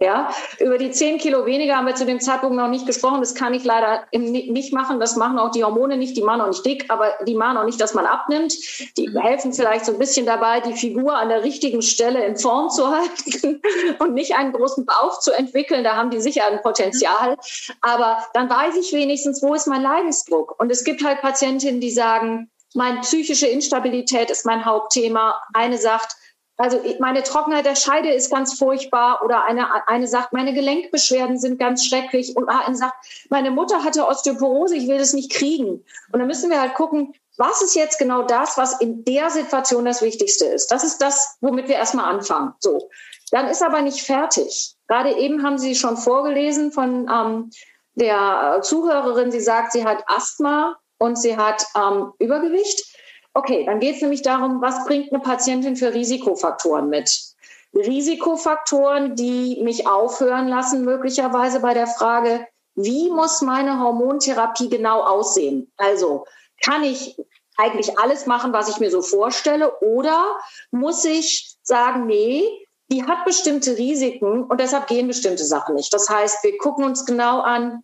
Ja, 0.00 0.30
über 0.60 0.78
die 0.78 0.92
zehn 0.92 1.18
Kilo 1.18 1.44
weniger 1.44 1.76
haben 1.76 1.86
wir 1.88 1.94
zu 1.96 2.06
dem 2.06 2.20
Zeitpunkt 2.20 2.54
noch 2.54 2.68
nicht 2.68 2.86
gesprochen. 2.86 3.18
Das 3.18 3.34
kann 3.34 3.52
ich 3.52 3.64
leider 3.64 4.04
nicht 4.12 4.72
machen. 4.72 5.00
Das 5.00 5.16
machen 5.16 5.40
auch 5.40 5.50
die 5.50 5.64
Hormone 5.64 5.96
nicht. 5.96 6.16
Die 6.16 6.22
machen 6.22 6.40
auch 6.40 6.46
nicht 6.46 6.64
dick, 6.64 6.84
aber 6.88 7.14
die 7.26 7.34
machen 7.34 7.56
auch 7.56 7.64
nicht, 7.64 7.80
dass 7.80 7.94
man 7.94 8.06
abnimmt. 8.06 8.54
Die 8.96 9.08
mhm. 9.08 9.18
helfen 9.18 9.52
vielleicht 9.52 9.86
so 9.86 9.92
ein 9.92 9.98
bisschen 9.98 10.24
dabei, 10.24 10.60
die 10.60 10.74
Figur 10.74 11.16
an 11.16 11.28
der 11.30 11.42
richtigen 11.42 11.82
Stelle 11.82 12.24
in 12.24 12.36
Form 12.36 12.70
zu 12.70 12.86
halten 12.88 13.60
und 13.98 14.14
nicht 14.14 14.36
einen 14.36 14.52
großen 14.52 14.86
Bauch 14.86 15.18
zu 15.18 15.32
entwickeln. 15.32 15.82
Da 15.82 15.96
haben 15.96 16.10
die 16.10 16.20
sicher 16.20 16.46
ein 16.46 16.62
Potenzial. 16.62 17.36
Aber 17.80 18.24
dann 18.34 18.48
weiß 18.48 18.76
ich 18.76 18.92
wenigstens, 18.92 19.42
wo 19.42 19.52
ist 19.54 19.66
mein 19.66 19.82
Leidensdruck. 19.82 20.54
Und 20.60 20.70
es 20.70 20.84
gibt 20.84 21.04
halt 21.04 21.22
Patientinnen, 21.22 21.80
die 21.80 21.90
sagen, 21.90 22.48
meine 22.72 23.00
psychische 23.00 23.48
Instabilität 23.48 24.30
ist 24.30 24.46
mein 24.46 24.64
Hauptthema. 24.64 25.42
Eine 25.54 25.76
sagt, 25.76 26.14
also 26.58 26.80
meine 26.98 27.22
Trockenheit 27.22 27.64
der 27.64 27.76
Scheide 27.76 28.10
ist 28.10 28.30
ganz 28.30 28.58
furchtbar 28.58 29.22
oder 29.24 29.44
eine, 29.44 29.88
eine 29.88 30.08
sagt, 30.08 30.32
meine 30.32 30.52
Gelenkbeschwerden 30.52 31.38
sind 31.38 31.58
ganz 31.58 31.86
schrecklich 31.86 32.36
und 32.36 32.48
eine 32.48 32.76
sagt, 32.76 32.94
meine 33.30 33.52
Mutter 33.52 33.84
hatte 33.84 34.06
Osteoporose, 34.06 34.74
ich 34.74 34.88
will 34.88 34.98
das 34.98 35.12
nicht 35.12 35.30
kriegen. 35.30 35.84
Und 36.12 36.18
dann 36.18 36.26
müssen 36.26 36.50
wir 36.50 36.60
halt 36.60 36.74
gucken, 36.74 37.14
was 37.36 37.62
ist 37.62 37.76
jetzt 37.76 37.98
genau 37.98 38.22
das, 38.22 38.58
was 38.58 38.80
in 38.80 39.04
der 39.04 39.30
Situation 39.30 39.84
das 39.84 40.02
Wichtigste 40.02 40.46
ist. 40.46 40.72
Das 40.72 40.82
ist 40.82 40.98
das, 40.98 41.38
womit 41.40 41.68
wir 41.68 41.76
erstmal 41.76 42.12
anfangen. 42.12 42.52
So. 42.58 42.90
Dann 43.30 43.46
ist 43.46 43.62
aber 43.62 43.80
nicht 43.80 44.02
fertig. 44.02 44.74
Gerade 44.88 45.16
eben 45.16 45.44
haben 45.44 45.58
Sie 45.58 45.76
schon 45.76 45.96
vorgelesen 45.96 46.72
von 46.72 47.08
ähm, 47.08 47.50
der 47.94 48.60
Zuhörerin, 48.62 49.30
sie 49.30 49.40
sagt, 49.40 49.72
sie 49.72 49.84
hat 49.84 50.04
Asthma 50.06 50.76
und 50.98 51.16
sie 51.18 51.36
hat 51.36 51.64
ähm, 51.76 52.12
Übergewicht. 52.18 52.97
Okay, 53.34 53.64
dann 53.64 53.80
geht 53.80 53.96
es 53.96 54.02
nämlich 54.02 54.22
darum, 54.22 54.60
was 54.60 54.84
bringt 54.84 55.12
eine 55.12 55.22
Patientin 55.22 55.76
für 55.76 55.94
Risikofaktoren 55.94 56.88
mit? 56.88 57.34
Risikofaktoren, 57.74 59.14
die 59.14 59.60
mich 59.62 59.86
aufhören 59.86 60.48
lassen, 60.48 60.84
möglicherweise 60.84 61.60
bei 61.60 61.74
der 61.74 61.86
Frage, 61.86 62.46
wie 62.74 63.10
muss 63.10 63.42
meine 63.42 63.80
Hormontherapie 63.80 64.68
genau 64.68 65.02
aussehen? 65.02 65.70
Also 65.76 66.24
kann 66.64 66.82
ich 66.82 67.16
eigentlich 67.56 67.98
alles 67.98 68.26
machen, 68.26 68.52
was 68.52 68.68
ich 68.68 68.78
mir 68.78 68.90
so 68.90 69.02
vorstelle, 69.02 69.78
oder 69.80 70.38
muss 70.70 71.04
ich 71.04 71.56
sagen, 71.62 72.06
nee, 72.06 72.44
die 72.90 73.04
hat 73.04 73.24
bestimmte 73.24 73.76
Risiken 73.76 74.44
und 74.44 74.60
deshalb 74.60 74.86
gehen 74.86 75.08
bestimmte 75.08 75.44
Sachen 75.44 75.74
nicht. 75.74 75.92
Das 75.92 76.08
heißt, 76.08 76.42
wir 76.42 76.56
gucken 76.58 76.84
uns 76.84 77.04
genau 77.04 77.40
an, 77.40 77.82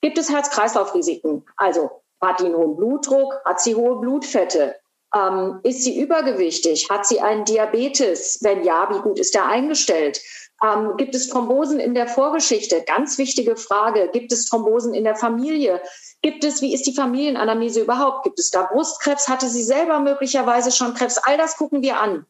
gibt 0.00 0.16
es 0.16 0.30
Herz-Kreislauf-Risiken? 0.30 1.44
Also 1.56 2.02
hat 2.22 2.40
die 2.40 2.46
einen 2.46 2.56
hohen 2.56 2.76
Blutdruck, 2.76 3.34
hat 3.44 3.60
sie 3.60 3.74
hohe 3.74 4.00
Blutfette, 4.00 4.76
ähm, 5.16 5.60
ist 5.62 5.82
sie 5.82 6.00
übergewichtig? 6.00 6.88
Hat 6.90 7.06
sie 7.06 7.20
einen 7.20 7.44
Diabetes? 7.44 8.38
Wenn 8.42 8.64
ja, 8.64 8.88
wie 8.92 9.00
gut 9.00 9.18
ist 9.18 9.34
der 9.34 9.46
eingestellt? 9.46 10.20
Ähm, 10.62 10.96
gibt 10.96 11.14
es 11.14 11.28
Thrombosen 11.28 11.80
in 11.80 11.94
der 11.94 12.08
Vorgeschichte? 12.08 12.82
Ganz 12.86 13.18
wichtige 13.18 13.56
Frage. 13.56 14.10
Gibt 14.12 14.32
es 14.32 14.46
Thrombosen 14.46 14.94
in 14.94 15.04
der 15.04 15.16
Familie? 15.16 15.80
Gibt 16.22 16.44
es, 16.44 16.62
wie 16.62 16.74
ist 16.74 16.86
die 16.86 16.94
Familienanamnese 16.94 17.80
überhaupt? 17.80 18.24
Gibt 18.24 18.38
es 18.38 18.50
da 18.50 18.62
Brustkrebs? 18.62 19.28
Hatte 19.28 19.48
sie 19.48 19.62
selber 19.62 20.00
möglicherweise 20.00 20.70
schon 20.72 20.94
Krebs? 20.94 21.18
All 21.18 21.36
das 21.36 21.56
gucken 21.56 21.82
wir 21.82 22.00
an. 22.00 22.26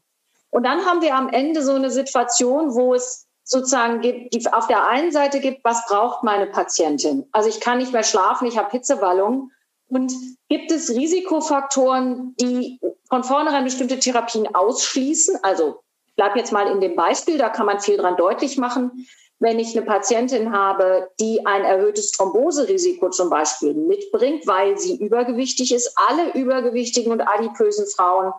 Und 0.50 0.64
dann 0.64 0.84
haben 0.86 1.02
wir 1.02 1.14
am 1.14 1.28
Ende 1.28 1.62
so 1.62 1.72
eine 1.72 1.90
Situation, 1.90 2.74
wo 2.74 2.94
es 2.94 3.26
sozusagen 3.44 4.00
gibt, 4.00 4.34
die 4.34 4.52
auf 4.52 4.66
der 4.66 4.86
einen 4.88 5.12
Seite 5.12 5.38
gibt, 5.38 5.64
was 5.64 5.86
braucht 5.86 6.24
meine 6.24 6.46
Patientin? 6.46 7.28
Also 7.30 7.48
ich 7.48 7.60
kann 7.60 7.78
nicht 7.78 7.92
mehr 7.92 8.02
schlafen, 8.02 8.48
ich 8.48 8.58
habe 8.58 8.70
Hitzewallung. 8.70 9.50
Und 9.88 10.12
gibt 10.48 10.70
es 10.72 10.90
Risikofaktoren, 10.90 12.34
die 12.40 12.80
von 13.08 13.24
vornherein 13.24 13.64
bestimmte 13.64 13.98
Therapien 13.98 14.52
ausschließen? 14.54 15.38
Also 15.42 15.80
ich 16.08 16.14
bleibe 16.16 16.38
jetzt 16.38 16.52
mal 16.52 16.66
in 16.70 16.80
dem 16.80 16.96
Beispiel, 16.96 17.38
da 17.38 17.48
kann 17.48 17.66
man 17.66 17.80
viel 17.80 17.96
dran 17.96 18.16
deutlich 18.16 18.58
machen. 18.58 19.06
Wenn 19.38 19.58
ich 19.58 19.76
eine 19.76 19.84
Patientin 19.84 20.52
habe, 20.52 21.10
die 21.20 21.44
ein 21.44 21.62
erhöhtes 21.62 22.10
Thromboserisiko 22.12 23.10
zum 23.10 23.28
Beispiel 23.28 23.74
mitbringt, 23.74 24.46
weil 24.46 24.78
sie 24.78 24.96
übergewichtig 24.96 25.74
ist, 25.74 25.94
alle 26.08 26.32
übergewichtigen 26.32 27.12
und 27.12 27.20
adipösen 27.20 27.86
Frauen 27.86 28.32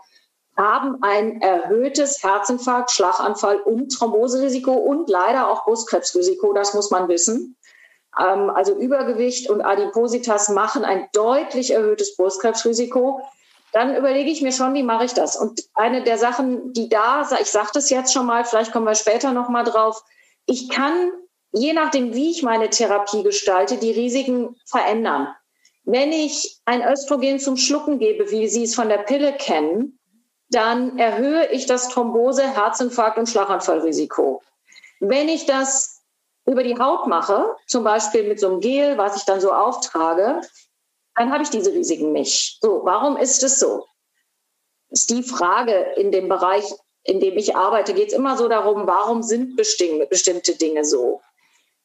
haben 0.57 0.97
ein 1.03 1.39
erhöhtes 1.39 2.23
Herzinfarkt, 2.23 2.89
Schlaganfall 2.91 3.57
und 3.57 3.89
Thromboserisiko 3.89 4.73
und 4.73 5.07
leider 5.07 5.49
auch 5.49 5.65
Brustkrebsrisiko, 5.65 6.51
das 6.53 6.73
muss 6.73 6.89
man 6.89 7.07
wissen. 7.07 7.55
Ähm, 8.19 8.49
also 8.49 8.75
Übergewicht 8.75 9.49
und 9.49 9.61
Adipositas 9.61 10.49
machen 10.49 10.83
ein 10.83 11.07
deutlich 11.13 11.71
erhöhtes 11.71 12.15
Brustkrebsrisiko, 12.15 13.21
dann 13.73 13.95
überlege 13.95 14.31
ich 14.31 14.41
mir 14.41 14.51
schon, 14.51 14.73
wie 14.73 14.83
mache 14.83 15.05
ich 15.05 15.13
das? 15.13 15.35
Und 15.35 15.63
eine 15.73 16.03
der 16.03 16.17
Sachen, 16.17 16.73
die 16.73 16.89
da, 16.89 17.27
ich 17.39 17.51
sage 17.51 17.69
das 17.73 17.89
jetzt 17.89 18.13
schon 18.13 18.25
mal, 18.25 18.45
vielleicht 18.45 18.71
kommen 18.71 18.85
wir 18.85 18.95
später 18.95 19.33
noch 19.33 19.49
mal 19.49 19.63
drauf, 19.63 20.03
ich 20.45 20.69
kann, 20.69 21.11
je 21.51 21.73
nachdem, 21.73 22.13
wie 22.13 22.31
ich 22.31 22.43
meine 22.43 22.69
Therapie 22.69 23.23
gestalte, 23.23 23.77
die 23.77 23.91
Risiken 23.91 24.55
verändern. 24.65 25.27
Wenn 25.83 26.11
ich 26.11 26.59
ein 26.65 26.81
Östrogen 26.81 27.39
zum 27.39 27.57
Schlucken 27.57 27.99
gebe, 27.99 28.31
wie 28.31 28.47
Sie 28.47 28.63
es 28.63 28.75
von 28.75 28.89
der 28.89 28.99
Pille 28.99 29.33
kennen, 29.33 29.99
dann 30.49 30.97
erhöhe 30.97 31.47
ich 31.51 31.65
das 31.65 31.89
Thrombose, 31.89 32.43
Herzinfarkt 32.43 33.17
und 33.17 33.27
Schlaganfallrisiko. 33.27 34.41
Wenn 34.99 35.29
ich 35.29 35.45
das 35.45 35.96
über 36.47 36.63
die 36.63 36.79
Haut 36.79 37.07
mache, 37.07 37.55
zum 37.67 37.83
Beispiel 37.83 38.27
mit 38.27 38.39
so 38.39 38.47
einem 38.47 38.61
Gel, 38.61 38.97
was 38.97 39.17
ich 39.17 39.25
dann 39.25 39.41
so 39.41 39.51
auftrage, 39.51 40.41
dann 41.15 41.31
habe 41.31 41.43
ich 41.43 41.49
diese 41.49 41.73
Risiken 41.73 42.13
nicht. 42.13 42.59
So, 42.61 42.81
warum 42.83 43.17
ist 43.17 43.43
es 43.43 43.59
so? 43.59 43.85
Das 44.89 45.01
ist 45.01 45.09
die 45.09 45.23
Frage 45.23 45.73
in 45.97 46.11
dem 46.11 46.29
Bereich, 46.29 46.63
in 47.03 47.19
dem 47.19 47.37
ich 47.37 47.55
arbeite, 47.55 47.93
geht 47.93 48.09
es 48.09 48.13
immer 48.13 48.37
so 48.37 48.47
darum, 48.47 48.87
warum 48.87 49.23
sind 49.23 49.55
bestimmte 49.55 50.55
Dinge 50.55 50.85
so? 50.85 51.21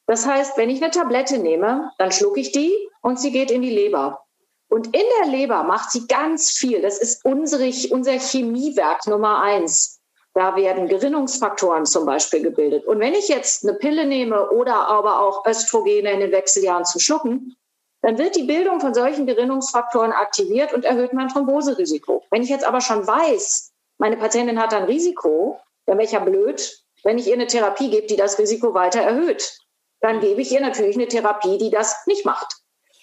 Das 0.05 0.25
heißt, 0.25 0.57
wenn 0.57 0.69
ich 0.69 0.81
eine 0.81 0.91
Tablette 0.91 1.37
nehme, 1.37 1.91
dann 1.97 2.11
schlucke 2.11 2.39
ich 2.39 2.51
die 2.51 2.73
und 3.01 3.19
sie 3.19 3.31
geht 3.31 3.51
in 3.51 3.61
die 3.61 3.69
Leber. 3.69 4.23
Und 4.69 4.87
in 4.87 5.03
der 5.21 5.29
Leber 5.29 5.63
macht 5.63 5.91
sie 5.91 6.07
ganz 6.07 6.51
viel. 6.51 6.81
Das 6.81 6.97
ist 6.97 7.23
unsere, 7.25 7.71
unser 7.91 8.13
Chemiewerk 8.13 9.07
Nummer 9.07 9.41
eins. 9.41 9.92
Da 10.33 10.55
werden 10.55 10.87
Gerinnungsfaktoren 10.87 11.85
zum 11.85 12.05
Beispiel 12.05 12.41
gebildet. 12.41 12.85
Und 12.85 12.99
wenn 12.99 13.13
ich 13.13 13.27
jetzt 13.27 13.63
eine 13.63 13.77
Pille 13.77 14.05
nehme 14.05 14.49
oder 14.49 14.87
aber 14.87 15.21
auch 15.21 15.45
Östrogene 15.45 16.11
in 16.11 16.21
den 16.21 16.31
Wechseljahren 16.31 16.85
zu 16.85 16.99
schlucken, 16.99 17.55
dann 18.01 18.17
wird 18.17 18.35
die 18.35 18.43
Bildung 18.43 18.81
von 18.81 18.93
solchen 18.93 19.27
Gerinnungsfaktoren 19.27 20.11
aktiviert 20.11 20.73
und 20.73 20.85
erhöht 20.85 21.13
mein 21.13 21.29
Thromboserisiko. 21.29 22.23
Wenn 22.31 22.41
ich 22.41 22.49
jetzt 22.49 22.65
aber 22.65 22.81
schon 22.81 23.05
weiß, 23.05 23.71
meine 23.97 24.17
Patientin 24.17 24.59
hat 24.59 24.73
ein 24.73 24.83
Risiko, 24.83 25.59
dann 25.85 25.97
wäre 25.97 26.05
ich 26.05 26.11
ja 26.11 26.19
blöd, 26.19 26.83
wenn 27.03 27.17
ich 27.17 27.27
ihr 27.27 27.35
eine 27.35 27.47
Therapie 27.47 27.89
gebe, 27.89 28.07
die 28.07 28.15
das 28.15 28.39
Risiko 28.39 28.73
weiter 28.73 29.01
erhöht. 29.01 29.57
Dann 30.01 30.19
gebe 30.19 30.41
ich 30.41 30.51
ihr 30.51 30.61
natürlich 30.61 30.95
eine 30.95 31.07
Therapie, 31.07 31.57
die 31.57 31.69
das 31.69 32.05
nicht 32.07 32.25
macht. 32.25 32.55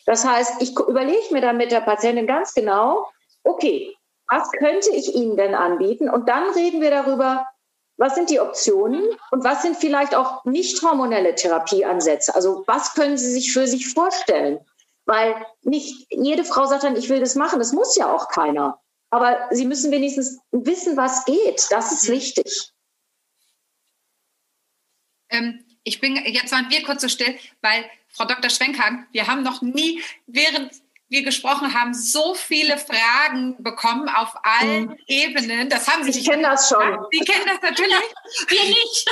Das 0.04 0.26
heißt, 0.26 0.60
ich 0.60 0.78
überlege 0.78 1.32
mir 1.32 1.40
dann 1.40 1.56
mit 1.56 1.70
der 1.70 1.80
Patientin 1.80 2.26
ganz 2.26 2.52
genau, 2.52 3.08
okay, 3.44 3.94
was 4.30 4.50
könnte 4.52 4.90
ich 4.94 5.14
Ihnen 5.14 5.36
denn 5.36 5.54
anbieten? 5.54 6.08
Und 6.08 6.28
dann 6.28 6.50
reden 6.52 6.80
wir 6.80 6.90
darüber, 6.90 7.46
was 7.96 8.14
sind 8.14 8.30
die 8.30 8.40
Optionen 8.40 9.02
und 9.30 9.44
was 9.44 9.62
sind 9.62 9.76
vielleicht 9.76 10.14
auch 10.14 10.44
nicht 10.44 10.80
hormonelle 10.82 11.34
Therapieansätze? 11.34 12.34
Also 12.34 12.64
was 12.66 12.94
können 12.94 13.18
Sie 13.18 13.30
sich 13.30 13.52
für 13.52 13.66
sich 13.66 13.92
vorstellen? 13.92 14.64
Weil 15.04 15.34
nicht 15.62 16.06
jede 16.10 16.44
Frau 16.44 16.66
sagt 16.66 16.84
dann, 16.84 16.96
ich 16.96 17.08
will 17.08 17.20
das 17.20 17.34
machen. 17.34 17.58
Das 17.58 17.72
muss 17.72 17.96
ja 17.96 18.10
auch 18.10 18.28
keiner. 18.28 18.80
Aber 19.10 19.48
sie 19.50 19.66
müssen 19.66 19.90
wenigstens 19.90 20.38
wissen, 20.52 20.96
was 20.96 21.24
geht. 21.24 21.66
Das 21.70 21.90
ist 21.90 22.08
mhm. 22.08 22.12
wichtig. 22.12 22.72
Ähm, 25.30 25.64
ich 25.82 26.00
bin, 26.00 26.16
jetzt 26.26 26.52
waren 26.52 26.70
wir 26.70 26.82
kurz 26.84 27.02
so 27.02 27.08
still, 27.08 27.36
weil 27.60 27.84
Frau 28.08 28.24
Dr. 28.24 28.50
Schwenkhagen, 28.50 29.06
wir 29.10 29.26
haben 29.26 29.42
noch 29.42 29.62
nie 29.62 30.00
während 30.26 30.70
wir 31.10 31.24
gesprochen 31.24 31.74
haben, 31.74 31.92
so 31.92 32.34
viele 32.34 32.78
Fragen 32.78 33.60
bekommen 33.62 34.08
auf 34.08 34.32
allen 34.44 34.86
mhm. 34.86 34.96
Ebenen. 35.08 35.68
Das 35.68 35.88
haben 35.88 36.04
Sie. 36.04 36.20
Ich 36.20 36.24
kenne 36.24 36.44
das 36.44 36.68
schon. 36.68 36.98
Sie 37.10 37.18
kennen 37.18 37.44
das 37.46 37.60
natürlich. 37.60 37.94
wir 38.48 38.64
nicht. 38.64 39.10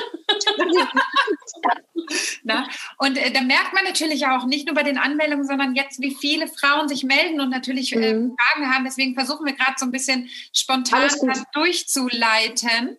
Na? 2.45 2.69
Und 2.99 3.19
äh, 3.19 3.33
da 3.33 3.41
merkt 3.41 3.75
man 3.75 3.85
natürlich 3.85 4.27
auch 4.27 4.47
nicht 4.47 4.67
nur 4.67 4.75
bei 4.77 4.85
den 4.85 4.97
Anmeldungen, 4.97 5.45
sondern 5.45 5.75
jetzt, 5.75 6.01
wie 6.01 6.15
viele 6.15 6.47
Frauen 6.47 6.89
sich 6.89 7.03
melden 7.03 7.41
und 7.41 7.51
natürlich 7.51 7.93
äh, 7.93 8.15
mhm. 8.15 8.37
Fragen 8.39 8.73
haben. 8.73 8.85
Deswegen 8.85 9.15
versuchen 9.15 9.45
wir 9.45 9.55
gerade 9.55 9.75
so 9.77 9.85
ein 9.85 9.91
bisschen 9.91 10.31
spontan 10.55 11.11
durchzuleiten. 11.53 12.97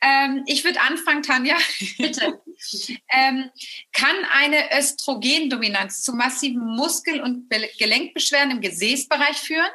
Ähm, 0.00 0.42
ich 0.46 0.64
würde 0.64 0.80
anfangen, 0.80 1.22
Tanja. 1.22 1.56
Bitte. 1.98 2.40
ähm, 3.08 3.50
kann 3.92 4.16
eine 4.32 4.76
Östrogendominanz 4.76 6.02
zu 6.02 6.14
massiven 6.14 6.76
Muskel- 6.76 7.20
und 7.20 7.48
Gelenkbeschwerden 7.78 8.39
im 8.48 8.60
Gesäßbereich 8.60 9.38
führen? 9.38 9.70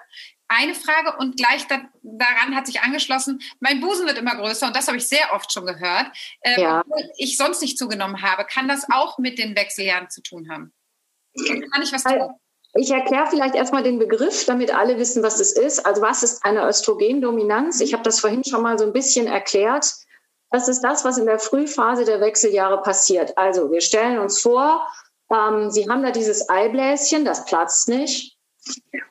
eine 0.47 0.75
Frage 0.75 1.17
und 1.19 1.37
gleich 1.37 1.67
da, 1.67 1.81
daran 2.03 2.55
hat 2.55 2.67
sich 2.67 2.81
angeschlossen, 2.81 3.41
mein 3.59 3.81
Busen 3.81 4.05
wird 4.05 4.17
immer 4.17 4.35
größer 4.35 4.67
und 4.67 4.75
das 4.75 4.87
habe 4.87 4.97
ich 4.97 5.07
sehr 5.07 5.33
oft 5.33 5.51
schon 5.51 5.65
gehört, 5.65 6.07
ähm, 6.43 6.61
ja. 6.61 6.83
ich 7.17 7.37
sonst 7.37 7.61
nicht 7.61 7.77
zugenommen 7.77 8.21
habe. 8.21 8.45
Kann 8.45 8.67
das 8.67 8.85
auch 8.91 9.17
mit 9.17 9.39
den 9.39 9.55
Wechseljahren 9.55 10.09
zu 10.09 10.21
tun 10.21 10.49
haben? 10.49 10.73
Kann 11.35 11.81
ich 11.81 11.91
was 11.91 12.03
tun? 12.03 12.29
Ich 12.77 12.91
erkläre 12.91 13.27
vielleicht 13.27 13.55
erstmal 13.55 13.83
den 13.83 13.99
Begriff, 13.99 14.45
damit 14.45 14.73
alle 14.73 14.97
wissen, 14.97 15.23
was 15.23 15.39
es 15.39 15.53
ist. 15.53 15.85
Also 15.85 16.01
was 16.01 16.23
ist 16.23 16.43
eine 16.43 16.67
Östrogendominanz? 16.67 17.79
Ich 17.79 17.93
habe 17.93 18.03
das 18.03 18.19
vorhin 18.19 18.43
schon 18.43 18.61
mal 18.61 18.77
so 18.77 18.85
ein 18.85 18.91
bisschen 18.91 19.27
erklärt. 19.27 19.93
Das 20.51 20.67
ist 20.67 20.81
das, 20.81 21.05
was 21.05 21.17
in 21.17 21.25
der 21.25 21.39
Frühphase 21.39 22.03
der 22.03 22.19
Wechseljahre 22.19 22.81
passiert. 22.81 23.37
Also 23.37 23.71
wir 23.71 23.79
stellen 23.79 24.19
uns 24.19 24.41
vor, 24.41 24.85
ähm, 25.31 25.71
Sie 25.71 25.89
haben 25.89 26.03
da 26.03 26.11
dieses 26.11 26.49
Eibläschen, 26.49 27.23
das 27.23 27.45
platzt 27.45 27.87
nicht 27.87 28.34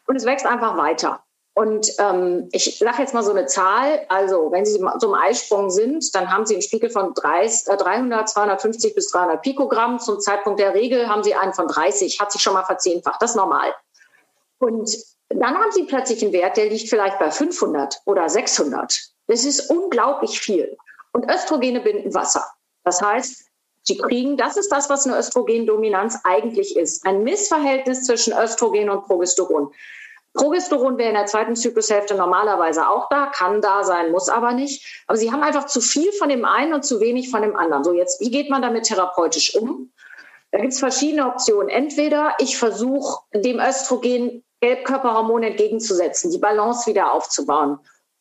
und 0.06 0.16
es 0.16 0.24
wächst 0.24 0.46
einfach 0.46 0.76
weiter. 0.76 1.22
Und 1.56 1.88
ähm, 1.98 2.48
ich 2.50 2.78
sage 2.78 3.02
jetzt 3.02 3.14
mal 3.14 3.22
so 3.22 3.30
eine 3.30 3.46
Zahl. 3.46 4.04
Also 4.08 4.50
wenn 4.50 4.66
Sie 4.66 4.76
im 4.76 5.14
Eisprung 5.14 5.70
sind, 5.70 6.12
dann 6.14 6.32
haben 6.32 6.46
Sie 6.46 6.54
einen 6.54 6.62
Spiegel 6.62 6.90
von 6.90 7.14
30, 7.14 7.72
äh, 7.72 7.76
300, 7.76 8.28
250 8.28 8.94
bis 8.94 9.10
300 9.12 9.40
Pikogramm. 9.40 10.00
Zum 10.00 10.18
Zeitpunkt 10.18 10.58
der 10.58 10.74
Regel 10.74 11.08
haben 11.08 11.22
Sie 11.22 11.34
einen 11.34 11.54
von 11.54 11.68
30. 11.68 12.20
Hat 12.20 12.32
sich 12.32 12.42
schon 12.42 12.54
mal 12.54 12.64
verzehnfacht. 12.64 13.22
Das 13.22 13.30
ist 13.30 13.36
normal. 13.36 13.72
Und 14.58 14.96
dann 15.28 15.54
haben 15.56 15.70
Sie 15.70 15.84
plötzlich 15.84 16.22
einen 16.24 16.32
Wert, 16.32 16.56
der 16.56 16.66
liegt 16.66 16.88
vielleicht 16.88 17.20
bei 17.20 17.30
500 17.30 18.00
oder 18.04 18.28
600. 18.28 19.10
Das 19.28 19.44
ist 19.44 19.70
unglaublich 19.70 20.40
viel. 20.40 20.76
Und 21.12 21.30
Östrogene 21.30 21.80
binden 21.80 22.14
Wasser. 22.14 22.44
Das 22.82 23.00
heißt, 23.00 23.44
Sie 23.84 23.98
kriegen, 23.98 24.36
das 24.36 24.56
ist 24.56 24.72
das, 24.72 24.88
was 24.88 25.06
eine 25.06 25.18
Östrogendominanz 25.18 26.18
eigentlich 26.24 26.76
ist. 26.76 27.06
Ein 27.06 27.22
Missverhältnis 27.22 28.04
zwischen 28.04 28.32
Östrogen 28.32 28.88
und 28.88 29.04
Progesteron. 29.04 29.72
Progesteron 30.32 30.98
wäre 30.98 31.10
in 31.10 31.14
der 31.14 31.26
zweiten 31.26 31.54
Zyklushälfte 31.54 32.14
normalerweise 32.14 32.88
auch 32.88 33.08
da, 33.08 33.26
kann 33.26 33.60
da 33.60 33.84
sein, 33.84 34.10
muss 34.10 34.28
aber 34.28 34.52
nicht. 34.52 35.04
Aber 35.06 35.16
sie 35.16 35.30
haben 35.30 35.42
einfach 35.42 35.66
zu 35.66 35.80
viel 35.80 36.10
von 36.12 36.28
dem 36.28 36.44
einen 36.44 36.74
und 36.74 36.84
zu 36.84 36.98
wenig 37.00 37.30
von 37.30 37.42
dem 37.42 37.56
anderen. 37.56 37.84
So, 37.84 37.92
jetzt, 37.92 38.20
wie 38.20 38.30
geht 38.30 38.50
man 38.50 38.62
damit 38.62 38.84
therapeutisch 38.84 39.54
um? 39.54 39.92
Da 40.50 40.58
gibt 40.58 40.72
es 40.72 40.80
verschiedene 40.80 41.26
Optionen. 41.26 41.68
Entweder 41.68 42.34
ich 42.38 42.56
versuche, 42.56 43.22
dem 43.32 43.60
Östrogen 43.60 44.42
Gelbkörperhormon 44.60 45.42
entgegenzusetzen, 45.42 46.30
die 46.30 46.38
Balance 46.38 46.90
wieder 46.90 47.12
aufzubauen. 47.12 47.78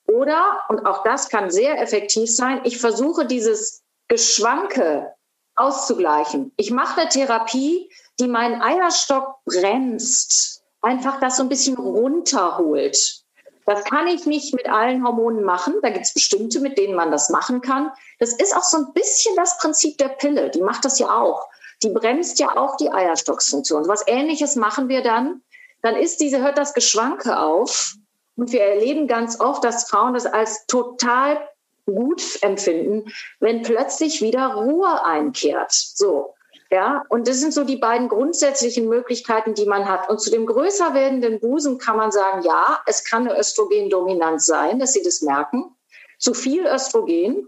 Oder, 0.08 0.60
und 0.68 0.86
auch 0.86 1.04
das 1.04 1.30
kann 1.30 1.50
sehr 1.50 1.82
effektiv 1.82 2.30
sein, 2.36 2.60
ich 2.66 2.80
versuche 2.80 3.26
dieses 3.26 3.82
Geschwanke 4.10 5.14
auszugleichen. 5.56 6.52
Ich 6.58 6.72
mache 6.72 7.02
eine 7.02 7.10
Therapie, 7.10 7.90
die 8.20 8.28
meinen 8.28 8.62
Eierstock 8.62 9.38
bremst 9.46 10.64
einfach 10.84 11.20
das 11.20 11.38
so 11.38 11.44
ein 11.44 11.50
bisschen 11.50 11.78
runterholt. 11.78 13.24
Das 13.66 13.84
kann 13.86 14.08
ich 14.08 14.26
nicht 14.26 14.54
mit 14.54 14.68
allen 14.68 15.06
Hormonen 15.06 15.44
machen. 15.44 15.76
Da 15.82 15.90
gibt 15.90 16.06
es 16.06 16.14
bestimmte, 16.14 16.60
mit 16.60 16.78
denen 16.78 16.96
man 16.96 17.12
das 17.12 17.30
machen 17.30 17.62
kann. 17.62 17.92
Das 18.20 18.34
ist 18.34 18.56
auch 18.56 18.64
so 18.64 18.78
ein 18.78 18.94
bisschen 18.94 19.36
das 19.38 19.58
Prinzip 19.58 19.98
der 19.98 20.10
Pille. 20.10 20.50
Die 20.50 20.62
macht 20.62 20.84
das 20.84 21.00
ja 21.00 21.18
auch. 21.18 21.48
Die 21.82 21.90
bremst 21.90 22.40
ja 22.40 22.58
auch 22.58 22.76
die 22.76 22.92
Eierstocksfunktion. 22.92 23.88
Was 23.88 24.06
ähnliches 24.06 24.58
machen 24.58 24.90
wir 24.90 25.02
dann. 25.02 25.42
Dann 25.82 25.96
ist 25.96 26.20
diese, 26.20 26.42
hört 26.42 26.58
das 26.58 26.74
Geschwanke 26.74 27.40
auf. 27.40 27.96
Und 28.36 28.52
wir 28.52 28.64
erleben 28.64 29.08
ganz 29.08 29.40
oft, 29.40 29.64
dass 29.64 29.90
Frauen 29.90 30.14
das 30.14 30.26
als 30.26 30.66
total 30.66 31.40
gut 31.86 32.22
empfinden, 32.42 33.12
wenn 33.40 33.62
plötzlich 33.62 34.22
wieder 34.22 34.56
Ruhe 34.56 35.04
einkehrt. 35.06 35.72
So. 35.72 36.34
Ja, 36.70 37.04
und 37.10 37.28
das 37.28 37.40
sind 37.40 37.54
so 37.54 37.64
die 37.64 37.76
beiden 37.76 38.10
grundsätzlichen 38.10 38.90
Möglichkeiten, 38.90 39.54
die 39.54 39.68
man 39.68 39.88
hat. 39.88 40.10
Und 40.10 40.20
zu 40.20 40.32
dem 40.32 40.48
größer 40.48 40.96
werdenden 40.96 41.40
Busen 41.40 41.78
kann 41.78 41.98
man 41.98 42.12
sagen, 42.12 42.42
ja, 42.42 42.82
es 42.88 43.04
kann 43.04 43.28
eine 43.28 43.40
Östrogendominanz 43.40 44.48
sein, 44.48 44.80
dass 44.80 44.94
Sie 44.94 45.04
das 45.04 45.22
merken. 45.22 45.76
Zu 46.18 46.34
viel 46.34 46.66
Östrogen. 46.66 47.48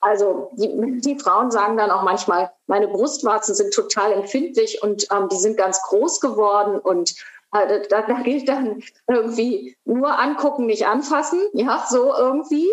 Also 0.00 0.50
die, 0.54 1.00
die 1.00 1.18
Frauen 1.18 1.52
sagen 1.52 1.76
dann 1.76 1.92
auch 1.92 2.02
manchmal, 2.02 2.50
meine 2.66 2.88
Brustwarzen 2.88 3.54
sind 3.54 3.72
total 3.72 4.12
empfindlich 4.12 4.82
und 4.82 5.06
ähm, 5.12 5.28
die 5.28 5.38
sind 5.38 5.56
ganz 5.56 5.80
groß 5.82 6.20
geworden 6.20 6.78
und 6.78 7.14
äh, 7.52 7.88
da, 7.88 8.02
da, 8.02 8.20
gilt 8.20 8.48
dann 8.48 8.82
irgendwie 9.06 9.76
nur 9.84 10.18
angucken, 10.18 10.66
nicht 10.66 10.86
anfassen, 10.86 11.40
ja, 11.54 11.86
so 11.88 12.14
irgendwie. 12.14 12.68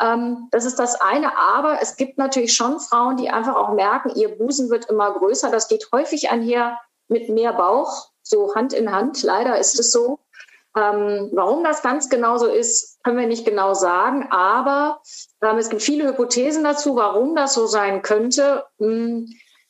Ähm, 0.00 0.48
das 0.50 0.64
ist 0.64 0.78
das 0.78 1.00
eine. 1.00 1.38
Aber 1.38 1.78
es 1.80 1.96
gibt 1.96 2.18
natürlich 2.18 2.54
schon 2.54 2.80
Frauen, 2.80 3.16
die 3.16 3.30
einfach 3.30 3.54
auch 3.54 3.74
merken, 3.74 4.10
ihr 4.16 4.36
Busen 4.36 4.70
wird 4.70 4.86
immer 4.90 5.12
größer. 5.12 5.50
Das 5.50 5.68
geht 5.68 5.88
häufig 5.92 6.30
einher 6.30 6.78
mit 7.08 7.28
mehr 7.28 7.52
Bauch, 7.52 8.08
so 8.22 8.54
Hand 8.54 8.72
in 8.72 8.92
Hand. 8.92 9.22
Leider 9.22 9.58
ist 9.58 9.78
es 9.78 9.92
so. 9.92 10.18
Ähm, 10.76 11.30
warum 11.32 11.64
das 11.64 11.80
ganz 11.82 12.10
genau 12.10 12.36
so 12.36 12.46
ist, 12.46 13.02
können 13.02 13.18
wir 13.18 13.26
nicht 13.26 13.46
genau 13.46 13.74
sagen. 13.74 14.26
Aber 14.30 15.00
ähm, 15.40 15.56
es 15.56 15.70
gibt 15.70 15.82
viele 15.82 16.08
Hypothesen 16.08 16.64
dazu, 16.64 16.96
warum 16.96 17.34
das 17.36 17.54
so 17.54 17.66
sein 17.66 18.02
könnte. 18.02 18.64
Hm, 18.78 19.26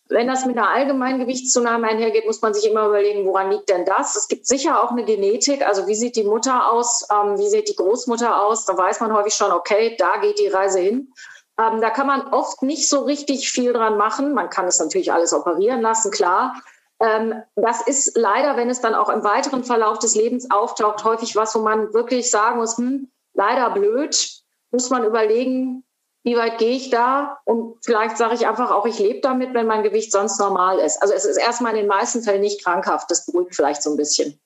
Wenn 0.09 0.29
das 0.29 0.47
mit 0.47 0.57
einer 0.57 0.71
allgemeinen 0.71 1.19
Gewichtszunahme 1.19 1.89
einhergeht, 1.89 2.27
muss 2.27 2.41
man 2.41 2.55
sich 2.55 2.69
immer 2.71 2.87
überlegen, 2.87 3.27
woran 3.27 3.51
liegt 3.51 3.69
denn 3.69 3.85
das? 3.85 4.15
Es 4.15 4.29
gibt 4.29 4.47
sicher 4.47 4.83
auch 4.83 4.93
eine 4.93 5.05
Genetik. 5.05 5.67
Also 5.67 5.89
wie 5.89 5.97
sieht 5.97 6.15
die 6.15 6.25
Mutter 6.25 6.71
aus? 6.71 7.07
Ähm, 7.11 7.39
wie 7.39 7.49
sieht 7.49 7.69
die 7.69 7.75
Großmutter 7.75 8.45
aus? 8.45 8.65
Da 8.67 8.77
weiß 8.77 9.01
man 9.01 9.13
häufig 9.13 9.35
schon, 9.35 9.51
okay, 9.51 9.97
da 9.99 10.19
geht 10.19 10.39
die 10.39 10.49
Reise 10.49 10.79
hin. 10.79 11.13
Ähm, 11.59 11.81
da 11.81 11.91
kann 11.91 12.07
man 12.07 12.29
oft 12.33 12.63
nicht 12.63 12.89
so 12.89 13.01
richtig 13.01 13.51
viel 13.51 13.73
dran 13.73 13.97
machen. 13.97 14.33
Man 14.33 14.51
kann 14.51 14.67
es 14.67 14.79
natürlich 14.79 15.13
alles 15.13 15.33
operieren 15.33 15.81
lassen, 15.81 16.11
klar. 16.11 16.55
Ähm, 17.01 17.43
das 17.57 17.87
ist 17.87 18.17
leider, 18.17 18.57
wenn 18.57 18.71
es 18.71 18.81
dann 18.81 18.95
auch 18.95 19.09
im 19.09 19.25
weiteren 19.25 19.65
Verlauf 19.65 19.99
des 19.99 20.15
Lebens 20.15 20.51
auftaucht, 20.51 21.05
häufig 21.05 21.37
was, 21.37 21.55
wo 21.55 21.61
man 21.61 21.93
wirklich 21.93 22.31
sagen 22.31 22.59
muss, 22.59 22.79
hm, 22.79 23.11
leider 23.35 23.71
blöd, 23.71 24.43
muss 24.71 24.91
man 24.91 25.05
überlegen, 25.05 25.85
wie 26.27 26.37
weit 26.37 26.59
gehe 26.59 26.77
ich 26.77 26.91
da? 26.91 27.39
Und 27.45 27.77
vielleicht 27.85 28.19
sage 28.19 28.35
ich 28.35 28.49
einfach 28.49 28.73
auch, 28.73 28.85
ich 28.85 28.99
lebe 28.99 29.21
damit, 29.21 29.55
wenn 29.55 29.69
mein 29.69 29.85
Gewicht 29.85 30.11
sonst 30.11 30.41
normal 30.41 30.81
ist. 30.81 31.01
Also 31.01 31.15
es 31.15 31.25
ist 31.25 31.37
erstmal 31.37 31.71
in 31.71 31.79
den 31.79 31.87
meisten 31.87 32.21
Fällen 32.21 32.41
nicht 32.41 32.65
krankhaft. 32.65 33.09
Das 33.13 33.27
beruhigt 33.27 33.55
vielleicht 33.55 33.81
so 33.81 33.91
ein 33.91 33.97
bisschen. 33.97 34.37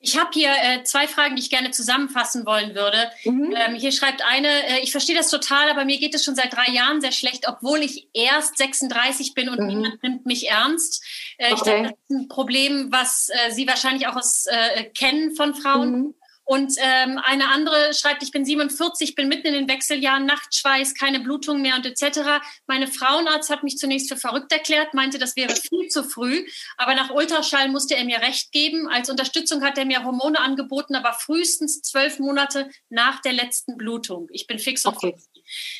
Ich 0.00 0.18
habe 0.18 0.30
hier 0.32 0.48
äh, 0.48 0.84
zwei 0.84 1.06
Fragen, 1.06 1.36
die 1.36 1.42
ich 1.42 1.50
gerne 1.50 1.70
zusammenfassen 1.70 2.46
wollen 2.46 2.74
würde. 2.74 3.10
Mhm. 3.24 3.54
Ähm, 3.54 3.74
hier 3.74 3.92
schreibt 3.92 4.22
eine, 4.24 4.48
äh, 4.48 4.80
ich 4.80 4.90
verstehe 4.90 5.14
das 5.14 5.28
total, 5.28 5.68
aber 5.68 5.84
mir 5.84 5.98
geht 5.98 6.14
es 6.14 6.24
schon 6.24 6.34
seit 6.34 6.54
drei 6.54 6.72
Jahren 6.72 7.02
sehr 7.02 7.12
schlecht, 7.12 7.46
obwohl 7.46 7.80
ich 7.80 8.08
erst 8.14 8.56
36 8.56 9.34
bin 9.34 9.50
und 9.50 9.60
mhm. 9.60 9.66
niemand 9.66 10.02
nimmt 10.02 10.24
mich 10.24 10.48
ernst. 10.48 11.04
Äh, 11.36 11.52
okay. 11.52 11.54
Ich 11.56 11.62
denke, 11.62 11.90
das 11.90 11.98
ist 12.08 12.16
ein 12.16 12.28
Problem, 12.28 12.88
was 12.90 13.28
äh, 13.28 13.50
Sie 13.50 13.68
wahrscheinlich 13.68 14.06
auch 14.06 14.16
aus, 14.16 14.46
äh, 14.46 14.84
kennen 14.84 15.36
von 15.36 15.54
Frauen. 15.54 15.90
Mhm. 15.90 16.14
Und 16.46 16.74
ähm, 16.78 17.18
eine 17.24 17.48
andere 17.48 17.92
schreibt, 17.92 18.22
ich 18.22 18.30
bin 18.30 18.44
47, 18.44 19.16
bin 19.16 19.26
mitten 19.26 19.48
in 19.48 19.54
den 19.54 19.68
Wechseljahren, 19.68 20.26
Nachtschweiß, 20.26 20.94
keine 20.94 21.18
Blutung 21.18 21.60
mehr 21.60 21.74
und 21.74 21.84
etc. 21.84 22.40
Meine 22.68 22.86
Frauenarzt 22.86 23.50
hat 23.50 23.64
mich 23.64 23.78
zunächst 23.78 24.08
für 24.08 24.16
verrückt 24.16 24.52
erklärt, 24.52 24.94
meinte, 24.94 25.18
das 25.18 25.34
wäre 25.34 25.56
viel 25.56 25.88
zu 25.88 26.04
früh. 26.04 26.46
Aber 26.76 26.94
nach 26.94 27.10
Ultraschall 27.10 27.68
musste 27.68 27.96
er 27.96 28.04
mir 28.04 28.22
recht 28.22 28.52
geben. 28.52 28.88
Als 28.88 29.10
Unterstützung 29.10 29.64
hat 29.64 29.76
er 29.76 29.86
mir 29.86 30.04
Hormone 30.04 30.38
angeboten, 30.38 30.94
aber 30.94 31.14
frühestens 31.14 31.82
zwölf 31.82 32.20
Monate 32.20 32.70
nach 32.90 33.20
der 33.22 33.32
letzten 33.32 33.76
Blutung. 33.76 34.28
Ich 34.30 34.46
bin 34.46 34.60
fix 34.60 34.84
und 34.84 34.96
okay. 34.96 35.16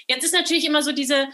Jetzt 0.09 0.25
ist 0.25 0.35
natürlich 0.35 0.65
immer 0.65 0.83
so 0.83 0.91
diese 0.91 1.29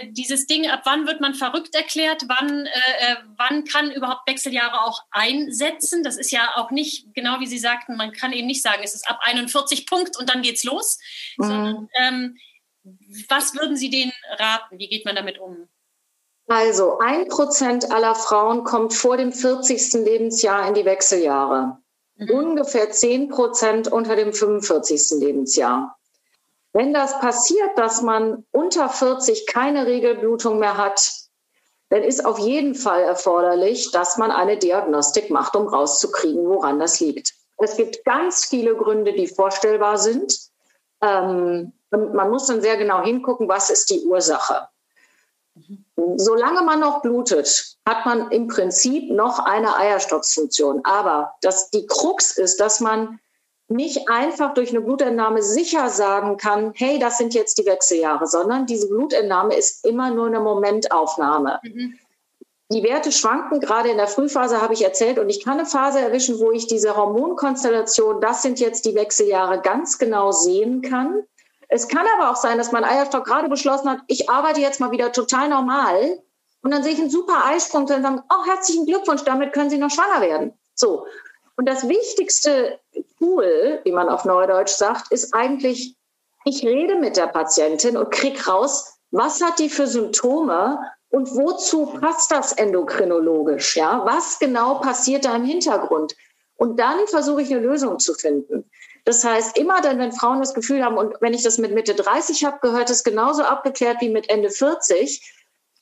äh, 0.00 0.12
dieses 0.12 0.46
Ding, 0.46 0.68
ab 0.68 0.82
wann 0.84 1.06
wird 1.06 1.20
man 1.20 1.34
verrückt 1.34 1.74
erklärt, 1.74 2.24
wann, 2.28 2.66
äh, 2.66 3.12
äh, 3.12 3.16
wann 3.36 3.64
kann 3.64 3.90
überhaupt 3.90 4.26
Wechseljahre 4.26 4.82
auch 4.82 5.02
einsetzen. 5.10 6.02
Das 6.02 6.16
ist 6.16 6.30
ja 6.30 6.50
auch 6.56 6.70
nicht, 6.70 7.12
genau 7.14 7.40
wie 7.40 7.46
Sie 7.46 7.58
sagten, 7.58 7.96
man 7.96 8.12
kann 8.12 8.32
eben 8.32 8.46
nicht 8.46 8.62
sagen, 8.62 8.82
es 8.82 8.94
ist 8.94 9.08
ab 9.08 9.20
41 9.22 9.86
Punkt 9.86 10.16
und 10.18 10.28
dann 10.28 10.42
geht's 10.42 10.64
los. 10.64 10.98
Mhm. 11.36 11.44
Sondern, 11.44 11.88
ähm, 11.94 12.36
was 13.28 13.54
würden 13.54 13.76
Sie 13.76 13.90
denen 13.90 14.12
raten? 14.38 14.78
Wie 14.78 14.88
geht 14.88 15.04
man 15.04 15.16
damit 15.16 15.38
um? 15.38 15.68
Also 16.46 16.98
ein 16.98 17.28
Prozent 17.28 17.92
aller 17.92 18.14
Frauen 18.14 18.64
kommt 18.64 18.94
vor 18.94 19.16
dem 19.16 19.32
40. 19.32 20.04
Lebensjahr 20.04 20.66
in 20.66 20.74
die 20.74 20.84
Wechseljahre. 20.84 21.78
Mhm. 22.16 22.30
Ungefähr 22.30 22.90
zehn 22.90 23.28
Prozent 23.28 23.88
unter 23.88 24.16
dem 24.16 24.32
45. 24.32 25.20
Lebensjahr. 25.20 25.96
Wenn 26.72 26.94
das 26.94 27.18
passiert, 27.18 27.76
dass 27.76 28.02
man 28.02 28.44
unter 28.52 28.88
40 28.88 29.46
keine 29.46 29.86
Regelblutung 29.86 30.58
mehr 30.58 30.76
hat, 30.76 31.12
dann 31.88 32.02
ist 32.02 32.24
auf 32.24 32.38
jeden 32.38 32.76
Fall 32.76 33.02
erforderlich, 33.02 33.90
dass 33.90 34.16
man 34.16 34.30
eine 34.30 34.56
Diagnostik 34.56 35.30
macht, 35.30 35.56
um 35.56 35.66
rauszukriegen, 35.66 36.46
woran 36.48 36.78
das 36.78 37.00
liegt. 37.00 37.34
Es 37.58 37.76
gibt 37.76 38.04
ganz 38.04 38.44
viele 38.46 38.76
Gründe, 38.76 39.12
die 39.12 39.26
vorstellbar 39.26 39.98
sind. 39.98 40.38
Ähm, 41.02 41.72
man 41.90 42.30
muss 42.30 42.46
dann 42.46 42.62
sehr 42.62 42.76
genau 42.76 43.02
hingucken, 43.02 43.48
was 43.48 43.70
ist 43.70 43.90
die 43.90 44.00
Ursache. 44.04 44.68
Solange 46.16 46.62
man 46.62 46.80
noch 46.80 47.02
blutet, 47.02 47.76
hat 47.86 48.06
man 48.06 48.30
im 48.30 48.46
Prinzip 48.46 49.10
noch 49.10 49.40
eine 49.40 49.76
Eierstocksfunktion. 49.76 50.84
Aber 50.84 51.34
das, 51.42 51.70
die 51.70 51.86
Krux 51.86 52.36
ist, 52.38 52.60
dass 52.60 52.80
man 52.80 53.18
nicht 53.70 54.08
einfach 54.08 54.52
durch 54.54 54.70
eine 54.70 54.80
Blutentnahme 54.80 55.42
sicher 55.42 55.88
sagen 55.88 56.36
kann, 56.36 56.72
hey, 56.74 56.98
das 56.98 57.18
sind 57.18 57.34
jetzt 57.34 57.56
die 57.58 57.66
Wechseljahre, 57.66 58.26
sondern 58.26 58.66
diese 58.66 58.88
Blutentnahme 58.88 59.54
ist 59.54 59.86
immer 59.86 60.10
nur 60.10 60.26
eine 60.26 60.40
Momentaufnahme. 60.40 61.60
Mhm. 61.62 61.98
Die 62.72 62.82
Werte 62.82 63.12
schwanken, 63.12 63.60
gerade 63.60 63.88
in 63.88 63.96
der 63.96 64.08
Frühphase 64.08 64.60
habe 64.60 64.74
ich 64.74 64.84
erzählt, 64.84 65.18
und 65.18 65.28
ich 65.28 65.44
kann 65.44 65.58
eine 65.58 65.66
Phase 65.66 66.00
erwischen, 66.00 66.38
wo 66.40 66.50
ich 66.50 66.66
diese 66.66 66.96
Hormonkonstellation, 66.96 68.20
das 68.20 68.42
sind 68.42 68.60
jetzt 68.60 68.84
die 68.86 68.94
Wechseljahre, 68.94 69.60
ganz 69.60 69.98
genau 69.98 70.32
sehen 70.32 70.82
kann. 70.82 71.22
Es 71.68 71.86
kann 71.86 72.06
aber 72.18 72.30
auch 72.30 72.36
sein, 72.36 72.58
dass 72.58 72.72
mein 72.72 72.84
Eierstock 72.84 73.24
gerade 73.24 73.48
beschlossen 73.48 73.88
hat, 73.88 74.00
ich 74.08 74.28
arbeite 74.28 74.60
jetzt 74.60 74.80
mal 74.80 74.90
wieder 74.90 75.12
total 75.12 75.48
normal. 75.48 76.20
Und 76.62 76.72
dann 76.72 76.82
sehe 76.82 76.92
ich 76.92 77.00
einen 77.00 77.10
super 77.10 77.44
Eisprung 77.46 77.82
und 77.82 77.90
dann 77.90 78.02
sagen, 78.02 78.22
oh, 78.28 78.46
herzlichen 78.46 78.86
Glückwunsch, 78.86 79.22
damit 79.24 79.52
können 79.52 79.70
Sie 79.70 79.78
noch 79.78 79.90
schwanger 79.90 80.20
werden. 80.20 80.52
So. 80.74 81.06
Und 81.60 81.66
das 81.66 81.86
wichtigste 81.86 82.80
Tool, 83.18 83.80
wie 83.84 83.92
man 83.92 84.08
auf 84.08 84.24
Neudeutsch 84.24 84.70
sagt, 84.70 85.12
ist 85.12 85.34
eigentlich, 85.34 85.94
ich 86.46 86.64
rede 86.64 86.94
mit 86.94 87.18
der 87.18 87.26
Patientin 87.26 87.98
und 87.98 88.10
krieg 88.10 88.48
raus, 88.48 88.96
was 89.10 89.42
hat 89.42 89.58
die 89.58 89.68
für 89.68 89.86
Symptome 89.86 90.78
und 91.10 91.30
wozu 91.36 91.84
passt 92.00 92.30
das 92.30 92.54
endokrinologisch? 92.54 93.76
Ja, 93.76 94.06
was 94.06 94.38
genau 94.38 94.76
passiert 94.76 95.26
da 95.26 95.36
im 95.36 95.44
Hintergrund? 95.44 96.16
Und 96.56 96.80
dann 96.80 97.06
versuche 97.08 97.42
ich 97.42 97.50
eine 97.50 97.60
Lösung 97.60 97.98
zu 97.98 98.14
finden. 98.14 98.70
Das 99.04 99.22
heißt, 99.22 99.58
immer 99.58 99.82
dann, 99.82 99.98
wenn 99.98 100.12
Frauen 100.12 100.40
das 100.40 100.54
Gefühl 100.54 100.82
haben, 100.82 100.96
und 100.96 101.16
wenn 101.20 101.34
ich 101.34 101.42
das 101.42 101.58
mit 101.58 101.74
Mitte 101.74 101.94
30 101.94 102.42
habe, 102.46 102.56
gehört 102.62 102.88
es 102.88 103.04
genauso 103.04 103.42
abgeklärt 103.42 104.00
wie 104.00 104.08
mit 104.08 104.30
Ende 104.30 104.48
40. 104.48 105.20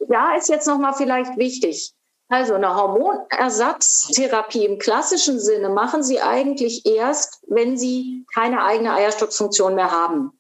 Da 0.08 0.34
ist 0.34 0.48
jetzt 0.48 0.66
nochmal 0.66 0.94
vielleicht 0.94 1.36
wichtig, 1.36 1.94
also 2.28 2.54
eine 2.54 2.74
Hormonersatztherapie 2.74 4.64
im 4.64 4.78
klassischen 4.78 5.40
Sinne 5.40 5.70
machen 5.70 6.02
Sie 6.02 6.20
eigentlich 6.20 6.84
erst, 6.84 7.42
wenn 7.46 7.78
Sie 7.78 8.26
keine 8.34 8.64
eigene 8.64 8.92
Eierstockfunktion 8.92 9.74
mehr 9.74 9.90
haben. 9.90 10.32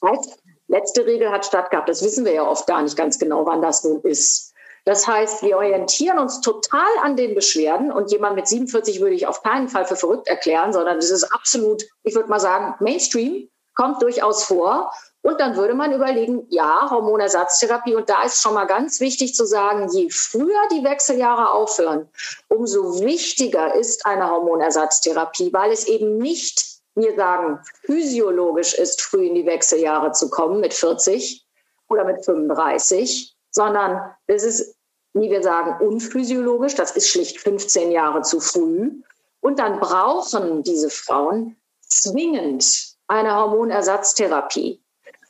Das 0.00 0.10
heißt, 0.10 0.38
letzte 0.68 1.06
Regel 1.06 1.30
hat 1.30 1.44
statt 1.44 1.70
gehabt. 1.70 1.88
Das 1.88 2.04
wissen 2.04 2.24
wir 2.24 2.32
ja 2.32 2.46
oft 2.46 2.66
gar 2.66 2.82
nicht 2.82 2.96
ganz 2.96 3.18
genau, 3.18 3.44
wann 3.46 3.62
das 3.62 3.82
nun 3.82 4.00
ist. 4.02 4.52
Das 4.84 5.06
heißt, 5.06 5.42
wir 5.42 5.56
orientieren 5.56 6.18
uns 6.18 6.40
total 6.40 6.86
an 7.02 7.16
den 7.16 7.34
Beschwerden 7.34 7.92
und 7.92 8.10
jemand 8.10 8.36
mit 8.36 8.48
47 8.48 9.00
würde 9.00 9.14
ich 9.14 9.26
auf 9.26 9.42
keinen 9.42 9.68
Fall 9.68 9.84
für 9.84 9.96
verrückt 9.96 10.28
erklären, 10.28 10.72
sondern 10.72 10.96
das 10.96 11.10
ist 11.10 11.24
absolut, 11.24 11.84
ich 12.04 12.14
würde 12.14 12.30
mal 12.30 12.40
sagen, 12.40 12.74
Mainstream, 12.80 13.50
kommt 13.74 14.00
durchaus 14.02 14.44
vor. 14.44 14.92
Und 15.22 15.40
dann 15.40 15.56
würde 15.56 15.74
man 15.74 15.92
überlegen, 15.92 16.46
ja, 16.48 16.88
Hormonersatztherapie. 16.90 17.94
Und 17.94 18.08
da 18.08 18.22
ist 18.22 18.40
schon 18.40 18.54
mal 18.54 18.66
ganz 18.66 19.00
wichtig 19.00 19.34
zu 19.34 19.44
sagen, 19.46 19.88
je 19.90 20.10
früher 20.10 20.68
die 20.70 20.84
Wechseljahre 20.84 21.50
aufhören, 21.50 22.08
umso 22.48 23.00
wichtiger 23.00 23.74
ist 23.74 24.06
eine 24.06 24.30
Hormonersatztherapie, 24.30 25.52
weil 25.52 25.72
es 25.72 25.86
eben 25.86 26.18
nicht, 26.18 26.64
wir 26.94 27.16
sagen, 27.16 27.60
physiologisch 27.84 28.74
ist, 28.74 29.02
früh 29.02 29.26
in 29.26 29.34
die 29.34 29.46
Wechseljahre 29.46 30.12
zu 30.12 30.30
kommen 30.30 30.60
mit 30.60 30.72
40 30.72 31.44
oder 31.88 32.04
mit 32.04 32.24
35, 32.24 33.36
sondern 33.50 34.14
es 34.26 34.44
ist, 34.44 34.76
wie 35.14 35.30
wir 35.30 35.42
sagen, 35.42 35.84
unphysiologisch. 35.84 36.74
Das 36.74 36.92
ist 36.92 37.08
schlicht 37.08 37.40
15 37.40 37.90
Jahre 37.90 38.22
zu 38.22 38.40
früh. 38.40 39.02
Und 39.40 39.58
dann 39.58 39.80
brauchen 39.80 40.62
diese 40.62 40.90
Frauen 40.90 41.56
zwingend 41.88 42.94
eine 43.08 43.34
Hormonersatztherapie. 43.34 44.80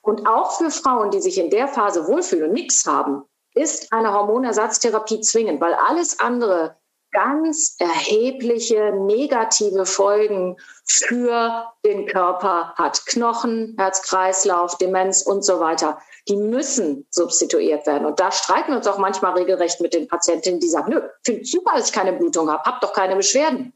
Und 0.09 0.27
auch 0.27 0.53
für 0.53 0.71
Frauen, 0.71 1.11
die 1.11 1.21
sich 1.21 1.37
in 1.37 1.51
der 1.51 1.69
Phase 1.69 2.09
wohlfühlen 2.09 2.47
und 2.47 2.55
nichts 2.55 2.87
haben, 2.87 3.25
ist 3.55 3.93
eine 3.93 4.15
Hormonersatztherapie 4.15 5.21
zwingend, 5.21 5.61
weil 5.61 5.75
alles 5.75 6.19
andere 6.19 6.79
ganz 7.13 7.77
erhebliche 7.79 8.93
negative 8.93 9.85
Folgen 9.85 10.57
für 10.87 11.67
den 11.85 12.07
Körper 12.07 12.73
hat. 12.77 13.05
Knochen, 13.05 13.75
Herz-Kreislauf, 13.77 14.79
Demenz 14.79 15.21
und 15.21 15.45
so 15.45 15.61
weiter. 15.61 15.99
Die 16.27 16.37
müssen 16.37 17.07
substituiert 17.11 17.87
werden. 17.87 18.07
Und 18.07 18.19
da 18.19 18.33
streiten 18.33 18.71
wir 18.71 18.79
uns 18.79 18.87
auch 18.87 18.97
manchmal 18.97 19.35
regelrecht 19.35 19.83
mit 19.83 19.93
den 19.93 20.09
Patientinnen, 20.09 20.59
die 20.59 20.71
sagen, 20.71 20.91
nö, 20.91 21.03
finde 21.23 21.45
super, 21.45 21.73
dass 21.75 21.89
ich 21.89 21.95
keine 21.95 22.15
Blutung 22.15 22.51
habe, 22.51 22.63
habe 22.63 22.79
doch 22.81 22.95
keine 22.95 23.15
Beschwerden. 23.15 23.75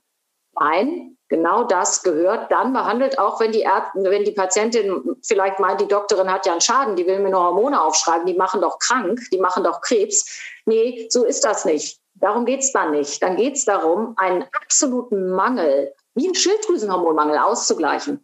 Nein, 0.59 1.19
genau 1.33 1.65
das 1.65 2.03
gehört 2.03 2.53
dann 2.53 2.75
behandelt, 2.75 3.19
auch 3.19 3.41
wenn 3.41 3.53
die, 3.53 3.63
Ärzte, 3.63 4.05
wenn 4.05 4.25
die 4.25 4.33
Patientin 4.33 5.17
vielleicht 5.23 5.59
meint, 5.59 5.81
die 5.81 5.89
Doktorin 5.89 6.31
hat 6.31 6.45
ja 6.45 6.53
einen 6.53 6.61
Schaden, 6.61 6.95
die 6.95 7.07
will 7.07 7.21
mir 7.21 7.31
nur 7.31 7.43
Hormone 7.43 7.83
aufschreiben, 7.83 8.27
die 8.27 8.35
machen 8.35 8.61
doch 8.61 8.79
krank, 8.79 9.19
die 9.33 9.39
machen 9.39 9.65
doch 9.65 9.81
Krebs. 9.81 10.39
Nee, 10.67 11.07
so 11.09 11.25
ist 11.25 11.43
das 11.43 11.65
nicht. 11.65 11.99
Darum 12.17 12.45
geht 12.45 12.61
es 12.61 12.73
dann 12.73 12.91
nicht. 12.91 13.23
Dann 13.23 13.37
geht 13.37 13.57
es 13.57 13.65
darum, 13.65 14.13
einen 14.19 14.45
absoluten 14.53 15.31
Mangel, 15.31 15.95
wie 16.15 16.27
einen 16.27 16.35
Schilddrüsenhormonmangel 16.35 17.39
auszugleichen. 17.39 18.23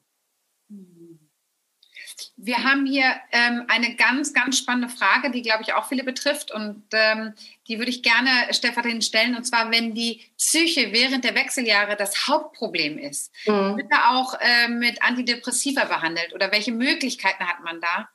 Wir 2.41 2.63
haben 2.63 2.87
hier 2.87 3.05
ähm, 3.33 3.65
eine 3.67 3.97
ganz, 3.97 4.33
ganz 4.33 4.59
spannende 4.59 4.89
Frage, 4.89 5.33
die, 5.33 5.43
glaube 5.43 5.63
ich, 5.63 5.75
auch 5.75 5.89
viele 5.89 6.05
betrifft. 6.05 6.53
Und 6.53 6.85
ähm, 6.93 7.35
die 7.67 7.79
würde 7.79 7.91
ich 7.91 8.05
gerne 8.05 8.31
Stefan 8.53 9.03
stellen. 9.03 9.35
Und 9.35 9.45
zwar, 9.45 9.73
wenn 9.73 9.93
die 9.93 10.23
Psyche 10.37 10.93
während 10.93 11.25
der 11.25 11.35
Wechseljahre 11.35 11.97
das 11.97 12.29
Hauptproblem 12.29 12.97
ist, 12.97 13.33
mhm. 13.47 13.77
wird 13.77 13.89
da 13.91 14.11
auch 14.13 14.35
äh, 14.41 14.69
mit 14.69 15.03
Antidepressiva 15.03 15.85
behandelt? 15.87 16.33
Oder 16.33 16.53
welche 16.53 16.71
Möglichkeiten 16.71 17.45
hat 17.45 17.65
man 17.65 17.81
da? 17.81 18.09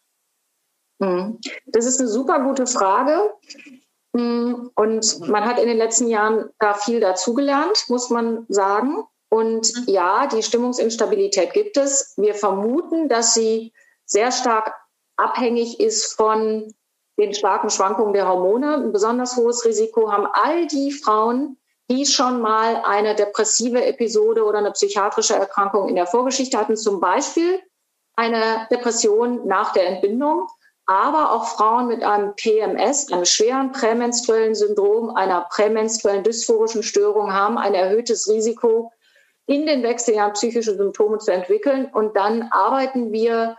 Mhm. 1.06 1.40
Das 1.66 1.86
ist 1.86 2.00
eine 2.00 2.08
super 2.08 2.40
gute 2.40 2.66
Frage. 2.66 3.34
Mm, 4.14 4.70
und 4.76 5.20
man 5.28 5.44
hat 5.44 5.60
in 5.60 5.68
den 5.68 5.78
letzten 5.78 6.08
Jahren 6.08 6.50
da 6.60 6.76
viel 6.76 7.02
dazugelernt, 7.02 7.86
muss 7.90 8.10
man 8.10 8.46
sagen. 8.48 9.04
Und 9.30 9.76
mhm. 9.76 9.84
ja, 9.88 10.28
die 10.28 10.44
Stimmungsinstabilität 10.44 11.54
gibt 11.54 11.76
es. 11.76 12.14
Wir 12.16 12.36
vermuten, 12.36 13.10
dass 13.10 13.34
sie 13.34 13.74
sehr 14.06 14.32
stark 14.32 14.74
abhängig 15.18 15.80
ist 15.80 16.14
von 16.14 16.74
den 17.18 17.34
starken 17.34 17.70
Schwankungen 17.70 18.14
der 18.14 18.28
Hormone. 18.28 18.76
Ein 18.76 18.92
besonders 18.92 19.38
hohes 19.38 19.66
Risiko 19.66 20.12
haben 20.12 20.28
all 20.32 20.68
die 20.68 20.92
Frauen, 20.92 21.58
die 21.90 22.06
schon 22.06 22.42
mal 22.42 22.82
eine 22.86 23.16
depressive 23.16 23.86
Episode 23.86 24.44
oder 24.44 24.60
eine 24.60 24.72
psychiatrische 24.72 25.36
Erkrankung 25.36 25.90
in 25.90 25.96
der 25.96 26.08
Vorgeschichte 26.08 26.58
hatten, 26.58 26.76
zum 26.76 27.00
Beispiel 27.00 27.62
eine 28.16 28.68
Depression 28.72 29.46
nach 29.48 29.74
der 29.74 29.88
Entbindung, 29.88 30.48
aber 30.86 31.32
auch 31.32 31.46
Frauen 31.46 31.88
mit 31.88 32.04
einem 32.04 32.36
PMS, 32.36 33.12
einem 33.12 33.26
schweren 33.26 33.72
prämenstruellen 33.72 34.56
Syndrom, 34.56 35.16
einer 35.16 35.48
prämenstruellen 35.50 36.24
dysphorischen 36.24 36.84
Störung 36.84 37.34
haben 37.34 37.58
ein 37.58 37.74
erhöhtes 37.74 38.28
Risiko, 38.30 38.92
in 39.46 39.66
den 39.66 39.84
Wechseljahren 39.84 40.34
psychische 40.34 40.76
Symptome 40.76 41.18
zu 41.18 41.32
entwickeln. 41.32 41.90
Und 41.94 42.16
dann 42.16 42.44
arbeiten 42.52 43.12
wir 43.12 43.58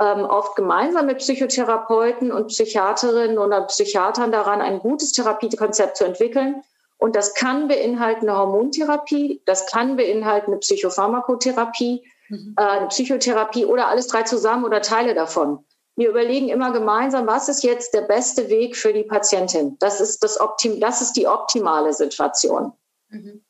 ähm, 0.00 0.24
oft 0.24 0.56
gemeinsam 0.56 1.06
mit 1.06 1.18
Psychotherapeuten 1.18 2.32
und 2.32 2.48
Psychiaterinnen 2.48 3.38
oder 3.38 3.62
Psychiatern 3.62 4.32
daran, 4.32 4.62
ein 4.62 4.78
gutes 4.78 5.12
Therapiekonzept 5.12 5.96
zu 5.96 6.04
entwickeln. 6.04 6.62
Und 6.96 7.16
das 7.16 7.34
kann 7.34 7.68
beinhalten 7.68 8.28
eine 8.28 8.38
Hormontherapie, 8.38 9.42
das 9.46 9.66
kann 9.66 9.96
beinhalten 9.96 10.52
eine 10.52 10.58
Psychopharmakotherapie, 10.58 12.02
mhm. 12.28 12.54
äh, 12.58 12.62
eine 12.62 12.88
Psychotherapie 12.88 13.64
oder 13.66 13.88
alles 13.88 14.06
drei 14.08 14.22
zusammen 14.22 14.64
oder 14.64 14.82
Teile 14.82 15.14
davon. 15.14 15.64
Wir 15.96 16.08
überlegen 16.08 16.48
immer 16.48 16.72
gemeinsam, 16.72 17.26
was 17.26 17.48
ist 17.48 17.62
jetzt 17.62 17.92
der 17.92 18.02
beste 18.02 18.48
Weg 18.48 18.76
für 18.76 18.92
die 18.92 19.04
Patientin. 19.04 19.76
Das 19.80 20.00
ist, 20.00 20.22
das 20.22 20.40
Optim 20.40 20.80
das 20.80 21.02
ist 21.02 21.12
die 21.12 21.26
optimale 21.26 21.92
Situation. 21.92 22.72
Mhm. 23.08 23.44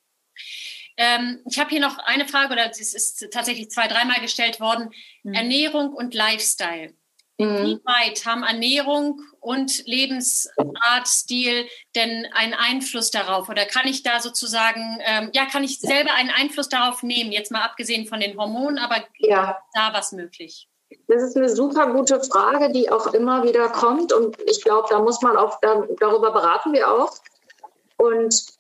Ähm, 1.00 1.40
ich 1.48 1.58
habe 1.58 1.70
hier 1.70 1.80
noch 1.80 1.96
eine 1.98 2.28
Frage, 2.28 2.52
oder 2.52 2.70
es 2.70 2.92
ist 2.92 3.26
tatsächlich 3.32 3.70
zwei, 3.70 3.88
dreimal 3.88 4.20
gestellt 4.20 4.60
worden. 4.60 4.90
Mhm. 5.22 5.32
Ernährung 5.32 5.94
und 5.94 6.12
Lifestyle. 6.12 6.92
Inwieweit 7.38 8.22
mhm. 8.22 8.30
haben 8.30 8.42
Ernährung 8.42 9.22
und 9.40 9.86
Lebensartstil 9.86 11.66
denn 11.94 12.26
einen 12.34 12.52
Einfluss 12.52 13.10
darauf? 13.10 13.48
Oder 13.48 13.64
kann 13.64 13.86
ich 13.86 14.02
da 14.02 14.20
sozusagen, 14.20 14.98
ähm, 15.06 15.30
ja, 15.32 15.46
kann 15.46 15.64
ich 15.64 15.80
selber 15.80 16.12
einen 16.12 16.28
Einfluss 16.28 16.68
darauf 16.68 17.02
nehmen? 17.02 17.32
Jetzt 17.32 17.50
mal 17.50 17.62
abgesehen 17.62 18.06
von 18.06 18.20
den 18.20 18.36
Hormonen, 18.36 18.76
aber 18.76 18.96
ja. 19.20 19.56
da 19.72 19.94
was 19.94 20.12
möglich? 20.12 20.68
Das 21.08 21.22
ist 21.22 21.34
eine 21.34 21.48
super 21.48 21.94
gute 21.94 22.22
Frage, 22.22 22.72
die 22.72 22.90
auch 22.90 23.14
immer 23.14 23.42
wieder 23.42 23.70
kommt. 23.70 24.12
Und 24.12 24.36
ich 24.46 24.62
glaube, 24.62 24.88
da 24.90 24.98
muss 24.98 25.22
man 25.22 25.38
auch, 25.38 25.58
darüber 25.62 26.30
beraten 26.32 26.74
wir 26.74 26.92
auch. 26.92 27.16
Und 27.96 28.59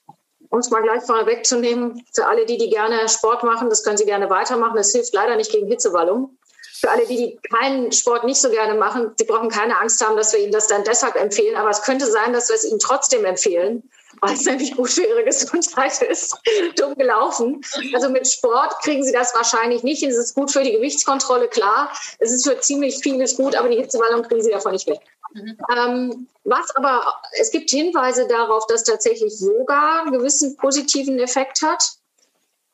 um 0.50 0.58
es 0.58 0.70
mal 0.70 0.82
gleich 0.82 1.02
vorne 1.04 1.26
wegzunehmen, 1.26 2.04
für 2.12 2.26
alle, 2.26 2.44
die, 2.44 2.58
die 2.58 2.68
gerne 2.68 3.08
Sport 3.08 3.44
machen, 3.44 3.70
das 3.70 3.84
können 3.84 3.96
sie 3.96 4.04
gerne 4.04 4.28
weitermachen. 4.28 4.76
Das 4.76 4.92
hilft 4.92 5.14
leider 5.14 5.36
nicht 5.36 5.52
gegen 5.52 5.68
Hitzewallung. 5.68 6.36
Für 6.80 6.90
alle, 6.90 7.06
die, 7.06 7.16
die 7.16 7.38
keinen 7.50 7.92
Sport 7.92 8.24
nicht 8.24 8.40
so 8.40 8.48
gerne 8.48 8.74
machen, 8.74 9.14
die 9.20 9.24
brauchen 9.24 9.50
keine 9.50 9.78
Angst 9.78 10.04
haben, 10.04 10.16
dass 10.16 10.32
wir 10.32 10.40
ihnen 10.40 10.52
das 10.52 10.66
dann 10.66 10.82
deshalb 10.84 11.14
empfehlen. 11.14 11.56
Aber 11.56 11.68
es 11.68 11.82
könnte 11.82 12.06
sein, 12.06 12.32
dass 12.32 12.48
wir 12.48 12.56
es 12.56 12.64
ihnen 12.64 12.78
trotzdem 12.78 13.26
empfehlen, 13.26 13.90
weil 14.22 14.32
es 14.32 14.46
nämlich 14.46 14.74
gut 14.74 14.90
für 14.90 15.02
ihre 15.02 15.22
Gesundheit 15.24 16.00
ist. 16.00 16.36
Dumm 16.76 16.94
gelaufen. 16.94 17.60
Also 17.94 18.08
mit 18.08 18.26
Sport 18.26 18.80
kriegen 18.82 19.04
sie 19.04 19.12
das 19.12 19.34
wahrscheinlich 19.34 19.82
nicht. 19.82 20.02
Es 20.02 20.16
ist 20.16 20.34
gut 20.34 20.50
für 20.50 20.62
die 20.62 20.72
Gewichtskontrolle, 20.72 21.48
klar. 21.48 21.92
Es 22.18 22.32
ist 22.32 22.48
für 22.48 22.58
ziemlich 22.60 22.98
vieles 23.02 23.36
gut, 23.36 23.54
aber 23.54 23.68
die 23.68 23.76
Hitzewallung 23.76 24.22
kriegen 24.22 24.42
sie 24.42 24.50
davon 24.50 24.72
nicht 24.72 24.86
weg. 24.86 25.00
Mhm. 25.34 25.58
Ähm, 25.76 26.28
was 26.44 26.74
aber, 26.76 27.14
es 27.38 27.50
gibt 27.50 27.68
Hinweise 27.68 28.26
darauf, 28.26 28.66
dass 28.66 28.84
tatsächlich 28.84 29.38
Yoga 29.40 30.00
einen 30.00 30.12
gewissen 30.12 30.56
positiven 30.56 31.18
Effekt 31.18 31.60
hat. 31.62 31.84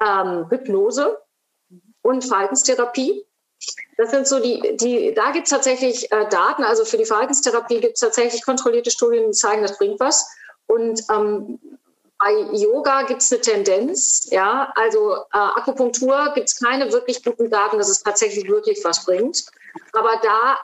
Ähm, 0.00 0.46
Hypnose 0.48 1.18
und 2.02 2.24
Verhaltenstherapie. 2.24 3.25
Das 3.96 4.10
sind 4.10 4.26
so 4.26 4.40
die, 4.40 4.76
die 4.76 5.14
da 5.14 5.30
gibt 5.30 5.46
es 5.46 5.50
tatsächlich 5.50 6.12
äh, 6.12 6.28
Daten, 6.28 6.62
also 6.62 6.84
für 6.84 6.98
die 6.98 7.06
Verhaltenstherapie 7.06 7.80
gibt 7.80 7.94
es 7.94 8.00
tatsächlich 8.00 8.44
kontrollierte 8.44 8.90
Studien, 8.90 9.26
die 9.26 9.32
zeigen, 9.32 9.62
das 9.62 9.78
bringt 9.78 9.98
was. 10.00 10.28
Und 10.66 11.02
ähm, 11.10 11.58
bei 12.18 12.32
Yoga 12.52 13.02
gibt 13.02 13.22
es 13.22 13.32
eine 13.32 13.40
Tendenz, 13.40 14.28
ja, 14.30 14.72
also 14.74 15.16
äh, 15.16 15.38
Akupunktur 15.38 16.32
gibt 16.34 16.48
es 16.48 16.58
keine 16.58 16.92
wirklich 16.92 17.22
guten 17.22 17.50
Daten, 17.50 17.78
dass 17.78 17.88
es 17.88 18.02
tatsächlich 18.02 18.48
wirklich 18.48 18.82
was 18.84 19.04
bringt. 19.04 19.44
Aber 19.92 20.18
da 20.22 20.58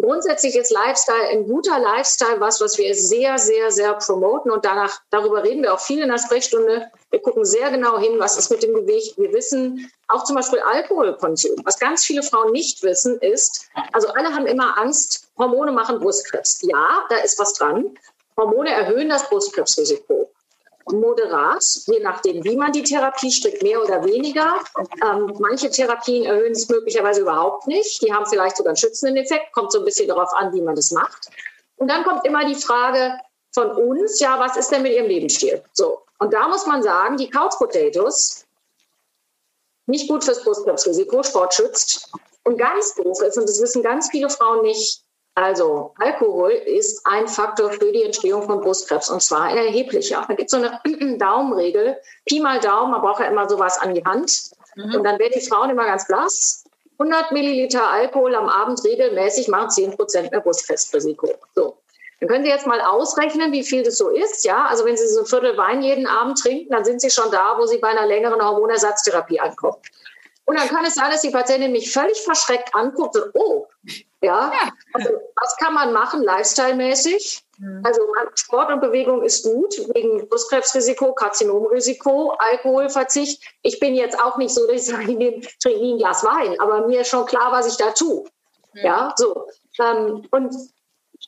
grundsätzlich 0.00 0.56
ist 0.56 0.70
Lifestyle 0.70 1.28
ein 1.28 1.46
guter 1.46 1.78
Lifestyle 1.78 2.40
was, 2.40 2.60
was 2.60 2.78
wir 2.78 2.94
sehr, 2.94 3.38
sehr, 3.38 3.70
sehr 3.70 3.94
promoten 3.94 4.50
und 4.50 4.64
danach, 4.64 5.00
darüber 5.10 5.42
reden 5.44 5.62
wir 5.62 5.74
auch 5.74 5.80
viel 5.80 6.02
in 6.02 6.08
der 6.08 6.18
Sprechstunde. 6.18 6.90
Wir 7.14 7.22
gucken 7.22 7.44
sehr 7.44 7.70
genau 7.70 7.96
hin, 7.96 8.18
was 8.18 8.36
ist 8.36 8.50
mit 8.50 8.64
dem 8.64 8.74
Gewicht. 8.74 9.16
Wir 9.16 9.32
wissen 9.32 9.88
auch 10.08 10.24
zum 10.24 10.34
Beispiel 10.34 10.58
Alkoholkonsum. 10.58 11.62
Was 11.62 11.78
ganz 11.78 12.02
viele 12.02 12.24
Frauen 12.24 12.50
nicht 12.50 12.82
wissen 12.82 13.20
ist, 13.20 13.68
also 13.92 14.08
alle 14.08 14.34
haben 14.34 14.46
immer 14.46 14.76
Angst, 14.78 15.28
Hormone 15.38 15.70
machen 15.70 16.00
Brustkrebs. 16.00 16.58
Ja, 16.62 17.04
da 17.08 17.18
ist 17.18 17.38
was 17.38 17.52
dran. 17.52 17.96
Hormone 18.36 18.72
erhöhen 18.72 19.10
das 19.10 19.28
Brustkrebsrisiko 19.28 20.28
moderat, 20.90 21.62
je 21.86 22.00
nachdem, 22.00 22.42
wie 22.42 22.56
man 22.56 22.72
die 22.72 22.82
Therapie 22.82 23.30
strickt, 23.30 23.62
mehr 23.62 23.80
oder 23.80 24.04
weniger. 24.04 24.56
Ähm, 25.00 25.32
manche 25.38 25.70
Therapien 25.70 26.24
erhöhen 26.24 26.50
es 26.50 26.68
möglicherweise 26.68 27.20
überhaupt 27.20 27.68
nicht. 27.68 28.02
Die 28.02 28.12
haben 28.12 28.26
vielleicht 28.26 28.56
sogar 28.56 28.70
einen 28.70 28.76
schützenden 28.76 29.22
Effekt, 29.22 29.52
kommt 29.52 29.70
so 29.70 29.78
ein 29.78 29.84
bisschen 29.84 30.08
darauf 30.08 30.34
an, 30.34 30.52
wie 30.52 30.60
man 30.60 30.74
das 30.74 30.90
macht. 30.90 31.30
Und 31.76 31.86
dann 31.88 32.02
kommt 32.02 32.26
immer 32.26 32.44
die 32.44 32.56
Frage 32.56 33.20
von 33.52 33.70
uns, 33.70 34.18
ja, 34.18 34.40
was 34.40 34.56
ist 34.56 34.72
denn 34.72 34.82
mit 34.82 34.92
ihrem 34.94 35.06
Lebensstil? 35.06 35.62
So. 35.72 36.00
Und 36.24 36.32
da 36.32 36.48
muss 36.48 36.64
man 36.64 36.82
sagen, 36.82 37.18
die 37.18 37.28
Couch 37.28 37.52
Potatoes, 37.58 38.46
nicht 39.84 40.08
gut 40.08 40.24
fürs 40.24 40.42
Brustkrebsrisiko, 40.42 41.22
Sport 41.22 41.52
schützt. 41.52 42.10
Und 42.44 42.56
ganz 42.56 42.94
doof 42.94 43.20
ist, 43.20 43.36
und 43.36 43.46
das 43.46 43.60
wissen 43.60 43.82
ganz 43.82 44.10
viele 44.10 44.30
Frauen 44.30 44.62
nicht, 44.62 45.04
also 45.34 45.92
Alkohol 45.98 46.52
ist 46.52 47.04
ein 47.04 47.28
Faktor 47.28 47.72
für 47.72 47.92
die 47.92 48.04
Entstehung 48.04 48.42
von 48.44 48.62
Brustkrebs 48.62 49.10
und 49.10 49.20
zwar 49.20 49.42
ein 49.42 49.58
erheblicher. 49.58 50.24
Da 50.26 50.34
gibt 50.34 50.50
es 50.50 50.58
so 50.58 50.64
eine 50.64 51.18
Daumenregel, 51.18 51.98
Pi 52.24 52.40
mal 52.40 52.58
Daumen, 52.58 52.92
man 52.92 53.02
braucht 53.02 53.20
ja 53.20 53.26
immer 53.26 53.46
sowas 53.46 53.78
an 53.78 53.94
die 53.94 54.04
Hand. 54.04 54.50
Mhm. 54.76 54.94
Und 54.94 55.04
dann 55.04 55.18
werden 55.18 55.32
die 55.34 55.46
Frauen 55.46 55.68
immer 55.68 55.84
ganz 55.84 56.06
blass. 56.06 56.64
100 56.98 57.32
Milliliter 57.32 57.86
Alkohol 57.90 58.34
am 58.34 58.48
Abend 58.48 58.82
regelmäßig 58.82 59.48
machen 59.48 59.68
10 59.68 59.96
Prozent 59.96 60.30
mehr 60.30 60.40
Brustkrebsrisiko. 60.40 61.34
So. 61.54 61.76
Dann 62.20 62.28
können 62.28 62.44
Sie 62.44 62.50
jetzt 62.50 62.66
mal 62.66 62.80
ausrechnen, 62.80 63.52
wie 63.52 63.64
viel 63.64 63.82
das 63.82 63.98
so 63.98 64.08
ist. 64.08 64.44
Ja, 64.44 64.66
also 64.66 64.84
wenn 64.84 64.96
Sie 64.96 65.06
so 65.06 65.20
ein 65.20 65.26
Viertel 65.26 65.56
Wein 65.56 65.82
jeden 65.82 66.06
Abend 66.06 66.38
trinken, 66.38 66.70
dann 66.70 66.84
sind 66.84 67.00
Sie 67.00 67.10
schon 67.10 67.30
da, 67.30 67.56
wo 67.58 67.66
Sie 67.66 67.78
bei 67.78 67.88
einer 67.88 68.06
längeren 68.06 68.42
Hormonersatztherapie 68.42 69.40
ankommen. 69.40 69.76
Und 70.46 70.58
dann 70.58 70.68
kann 70.68 70.84
es 70.84 70.94
sein, 70.94 71.10
dass 71.10 71.22
die 71.22 71.30
Patientin 71.30 71.72
mich 71.72 71.92
völlig 71.92 72.20
verschreckt 72.20 72.74
anguckt 72.74 73.16
und, 73.16 73.30
oh, 73.34 73.66
ja. 74.20 74.52
Also, 74.92 75.10
was 75.36 75.56
kann 75.56 75.74
man 75.74 75.92
machen, 75.92 76.22
lifestyle-mäßig? 76.22 77.44
Mhm. 77.58 77.82
Also 77.84 78.00
Sport 78.34 78.70
und 78.70 78.80
Bewegung 78.80 79.22
ist 79.22 79.44
gut, 79.44 79.74
wegen 79.94 80.28
Brustkrebsrisiko, 80.28 81.12
Karzinomrisiko, 81.12 82.34
Alkoholverzicht. 82.38 83.42
Ich 83.62 83.78
bin 83.80 83.94
jetzt 83.94 84.18
auch 84.20 84.36
nicht 84.36 84.54
so, 84.54 84.66
dass 84.66 84.76
ich 84.76 84.86
sage, 84.86 85.12
ich 85.12 85.58
trinke 85.58 85.80
nie 85.80 85.94
ein 85.94 85.98
Glas 85.98 86.24
Wein, 86.24 86.58
aber 86.58 86.86
mir 86.86 87.02
ist 87.02 87.08
schon 87.08 87.26
klar, 87.26 87.52
was 87.52 87.66
ich 87.66 87.76
da 87.76 87.90
tue. 87.90 88.24
Mhm. 88.72 88.80
Ja, 88.82 89.14
so. 89.16 89.46
Ähm, 89.80 90.26
und 90.30 90.54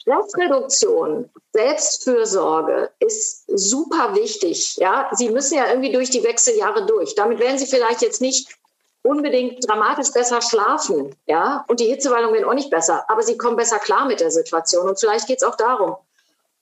Stressreduktion, 0.07 1.29
Selbstfürsorge 1.53 2.91
ist 3.01 3.45
super 3.49 4.15
wichtig. 4.15 4.77
Ja, 4.77 5.11
Sie 5.13 5.31
müssen 5.31 5.57
ja 5.57 5.69
irgendwie 5.69 5.93
durch 5.93 6.11
die 6.11 6.23
Wechseljahre 6.23 6.87
durch. 6.87 7.17
Damit 7.17 7.41
werden 7.41 7.59
Sie 7.59 7.67
vielleicht 7.67 8.03
jetzt 8.03 8.21
nicht 8.21 8.57
unbedingt 9.03 9.69
dramatisch 9.69 10.13
besser 10.13 10.41
schlafen, 10.43 11.15
ja, 11.27 11.65
und 11.69 11.81
die 11.81 11.87
Hitzewallungen 11.87 12.35
werden 12.35 12.49
auch 12.49 12.55
nicht 12.55 12.71
besser, 12.71 13.05
aber 13.09 13.23
sie 13.23 13.39
kommen 13.39 13.57
besser 13.57 13.79
klar 13.79 14.05
mit 14.07 14.19
der 14.19 14.33
Situation 14.33 14.89
und 14.89 14.99
vielleicht 14.99 15.29
geht 15.29 15.39
es 15.39 15.45
auch 15.45 15.55
darum. 15.55 15.97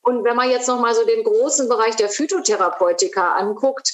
Und 0.03 0.25
wenn 0.25 0.37
man 0.37 0.51
jetzt 0.51 0.69
noch 0.69 0.79
mal 0.79 0.95
so 0.95 1.07
den 1.07 1.25
großen 1.25 1.69
Bereich 1.69 1.97
der 1.97 2.11
Phytotherapeutika 2.11 3.33
anguckt, 3.33 3.93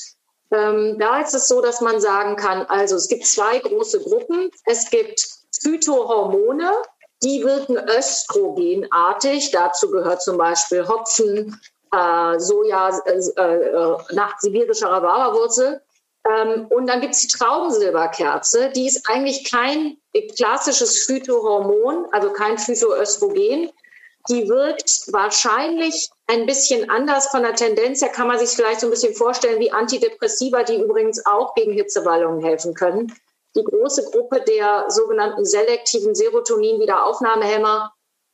ähm, 0.50 0.96
da 0.98 1.20
ist 1.20 1.34
es 1.34 1.46
so, 1.46 1.60
dass 1.60 1.80
man 1.80 2.00
sagen 2.00 2.34
kann, 2.34 2.66
also 2.66 2.96
es 2.96 3.06
gibt 3.06 3.24
zwei 3.24 3.60
große 3.60 4.00
Gruppen. 4.00 4.50
Es 4.64 4.90
gibt 4.90 5.28
Phytohormone, 5.52 6.72
die 7.22 7.44
wirken 7.44 7.76
östrogenartig. 7.76 9.50
Dazu 9.50 9.90
gehört 9.90 10.22
zum 10.22 10.38
Beispiel 10.38 10.86
Hopfen, 10.88 11.60
äh, 11.92 12.38
Soja 12.38 12.90
äh, 13.06 13.18
äh, 13.18 13.96
nach 14.12 14.38
sibirischer 14.38 14.88
Rhabarberwurzel. 14.88 15.80
Ähm, 16.28 16.66
und 16.68 16.86
dann 16.86 17.00
gibt 17.00 17.14
es 17.14 17.20
die 17.20 17.28
Traubensilberkerze, 17.28 18.70
die 18.70 18.86
ist 18.86 19.08
eigentlich 19.08 19.50
kein 19.50 19.96
klassisches 20.36 21.04
Phytohormon, 21.04 22.06
also 22.12 22.30
kein 22.30 22.58
Phytoöstrogen. 22.58 23.70
Die 24.28 24.48
wirkt 24.48 25.10
wahrscheinlich 25.12 26.10
ein 26.26 26.44
bisschen 26.44 26.90
anders 26.90 27.28
von 27.28 27.42
der 27.42 27.54
Tendenz 27.54 28.02
her, 28.02 28.10
kann 28.10 28.28
man 28.28 28.38
sich 28.38 28.50
vielleicht 28.50 28.80
so 28.80 28.86
ein 28.86 28.90
bisschen 28.90 29.14
vorstellen 29.14 29.60
wie 29.60 29.72
Antidepressiva, 29.72 30.62
die 30.62 30.76
übrigens 30.76 31.24
auch 31.24 31.54
gegen 31.54 31.72
Hitzewallungen 31.72 32.44
helfen 32.44 32.74
können. 32.74 33.14
Die 33.56 33.64
große 33.64 34.10
Gruppe 34.10 34.42
der 34.42 34.84
sogenannten 34.88 35.44
selektiven 35.44 36.14
Serotonin-Wiederaufnahmehämmer 36.14 37.92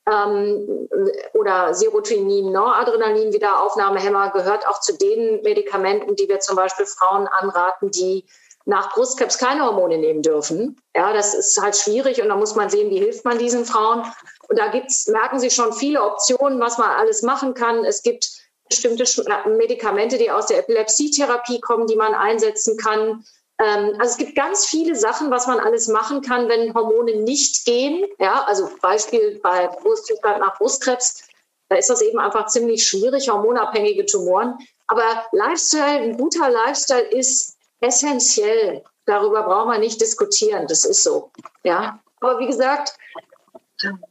ähm, 0.09 0.89
oder 1.35 1.75
Serotonin, 1.75 2.53
Noradrenalin, 2.53 3.33
Wiederaufnahmehämmer, 3.33 4.31
gehört 4.31 4.69
auch 4.69 4.81
zu 4.81 4.97
den 4.97 5.43
Medikamenten, 5.43 6.17
die 6.17 6.29
wir 6.29 6.41
zum 6.41 6.57
Beispiel 6.57 6.87
Frauen 6.87 7.27
anraten, 7.27 7.91
die 7.91 8.27
nach 8.67 8.93
Brustkrebs 8.93 9.39
keine 9.39 9.64
Hormone 9.64 9.97
nehmen 9.97 10.23
dürfen. 10.23 10.77
Ja, 10.95 11.12
das 11.12 11.35
ist 11.35 11.61
halt 11.61 11.77
schwierig 11.77 12.21
und 12.21 12.29
da 12.29 12.37
muss 12.37 12.57
man 12.57 12.69
sehen, 12.69 12.91
wie 12.91 12.99
hilft 12.99 13.25
man 13.25 13.39
diesen 13.39 13.64
Frauen. 13.64 14.03
Und 14.49 14.59
da 14.59 14.69
gibt's, 14.69 15.07
merken 15.07 15.39
Sie 15.39 15.51
schon 15.51 15.73
viele 15.73 16.03
Optionen, 16.03 16.61
was 16.61 16.77
man 16.77 16.91
alles 16.91 17.23
machen 17.23 17.55
kann. 17.55 17.85
Es 17.85 18.03
gibt 18.03 18.29
bestimmte 18.69 19.05
Medikamente, 19.49 20.19
die 20.19 20.33
aus 20.33 20.47
der 20.47 20.59
Epilepsietherapie 20.59 21.61
kommen, 21.61 21.87
die 21.87 21.95
man 21.95 22.14
einsetzen 22.14 22.77
kann. 22.77 23.25
Ähm, 23.59 23.94
also 23.98 24.12
es 24.12 24.16
gibt 24.16 24.36
ganz 24.36 24.66
viele 24.66 24.94
Sachen, 24.94 25.30
was 25.30 25.46
man 25.46 25.59
alles 25.59 25.88
machen 25.88 26.20
kann, 26.20 26.48
wenn 26.48 26.74
Hormone 26.74 27.16
nicht 27.16 27.64
gehen. 27.64 28.04
Ja, 28.18 28.44
also 28.44 28.70
Beispiel 28.80 29.40
bei 29.42 29.68
Brustzustand 29.68 30.40
nach 30.40 30.59
Brustkrebs, 30.59 31.28
da 31.68 31.76
ist 31.76 31.90
das 31.90 32.02
eben 32.02 32.18
einfach 32.18 32.46
ziemlich 32.46 32.86
schwierig, 32.86 33.28
hormonabhängige 33.28 34.07
Tumoren. 34.07 34.59
Aber 34.86 35.24
Lifestyle, 35.32 36.00
ein 36.02 36.16
guter 36.16 36.48
Lifestyle 36.50 37.09
ist 37.09 37.57
essentiell. 37.80 38.84
Darüber 39.04 39.42
brauchen 39.42 39.72
wir 39.72 39.78
nicht 39.78 40.00
diskutieren. 40.00 40.66
Das 40.68 40.84
ist 40.84 41.02
so. 41.02 41.30
Ja, 41.64 42.00
aber 42.20 42.38
wie 42.38 42.46
gesagt, 42.46 42.96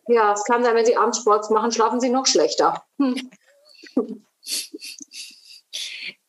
ja, 0.07 0.33
es 0.33 0.43
kann 0.45 0.63
sein, 0.63 0.75
wenn 0.75 0.85
Sie 0.85 0.97
abends 0.97 1.19
Sport 1.19 1.49
machen, 1.51 1.71
schlafen 1.71 1.99
Sie 1.99 2.09
noch 2.09 2.25
schlechter. 2.25 2.83
Hm. 2.99 3.31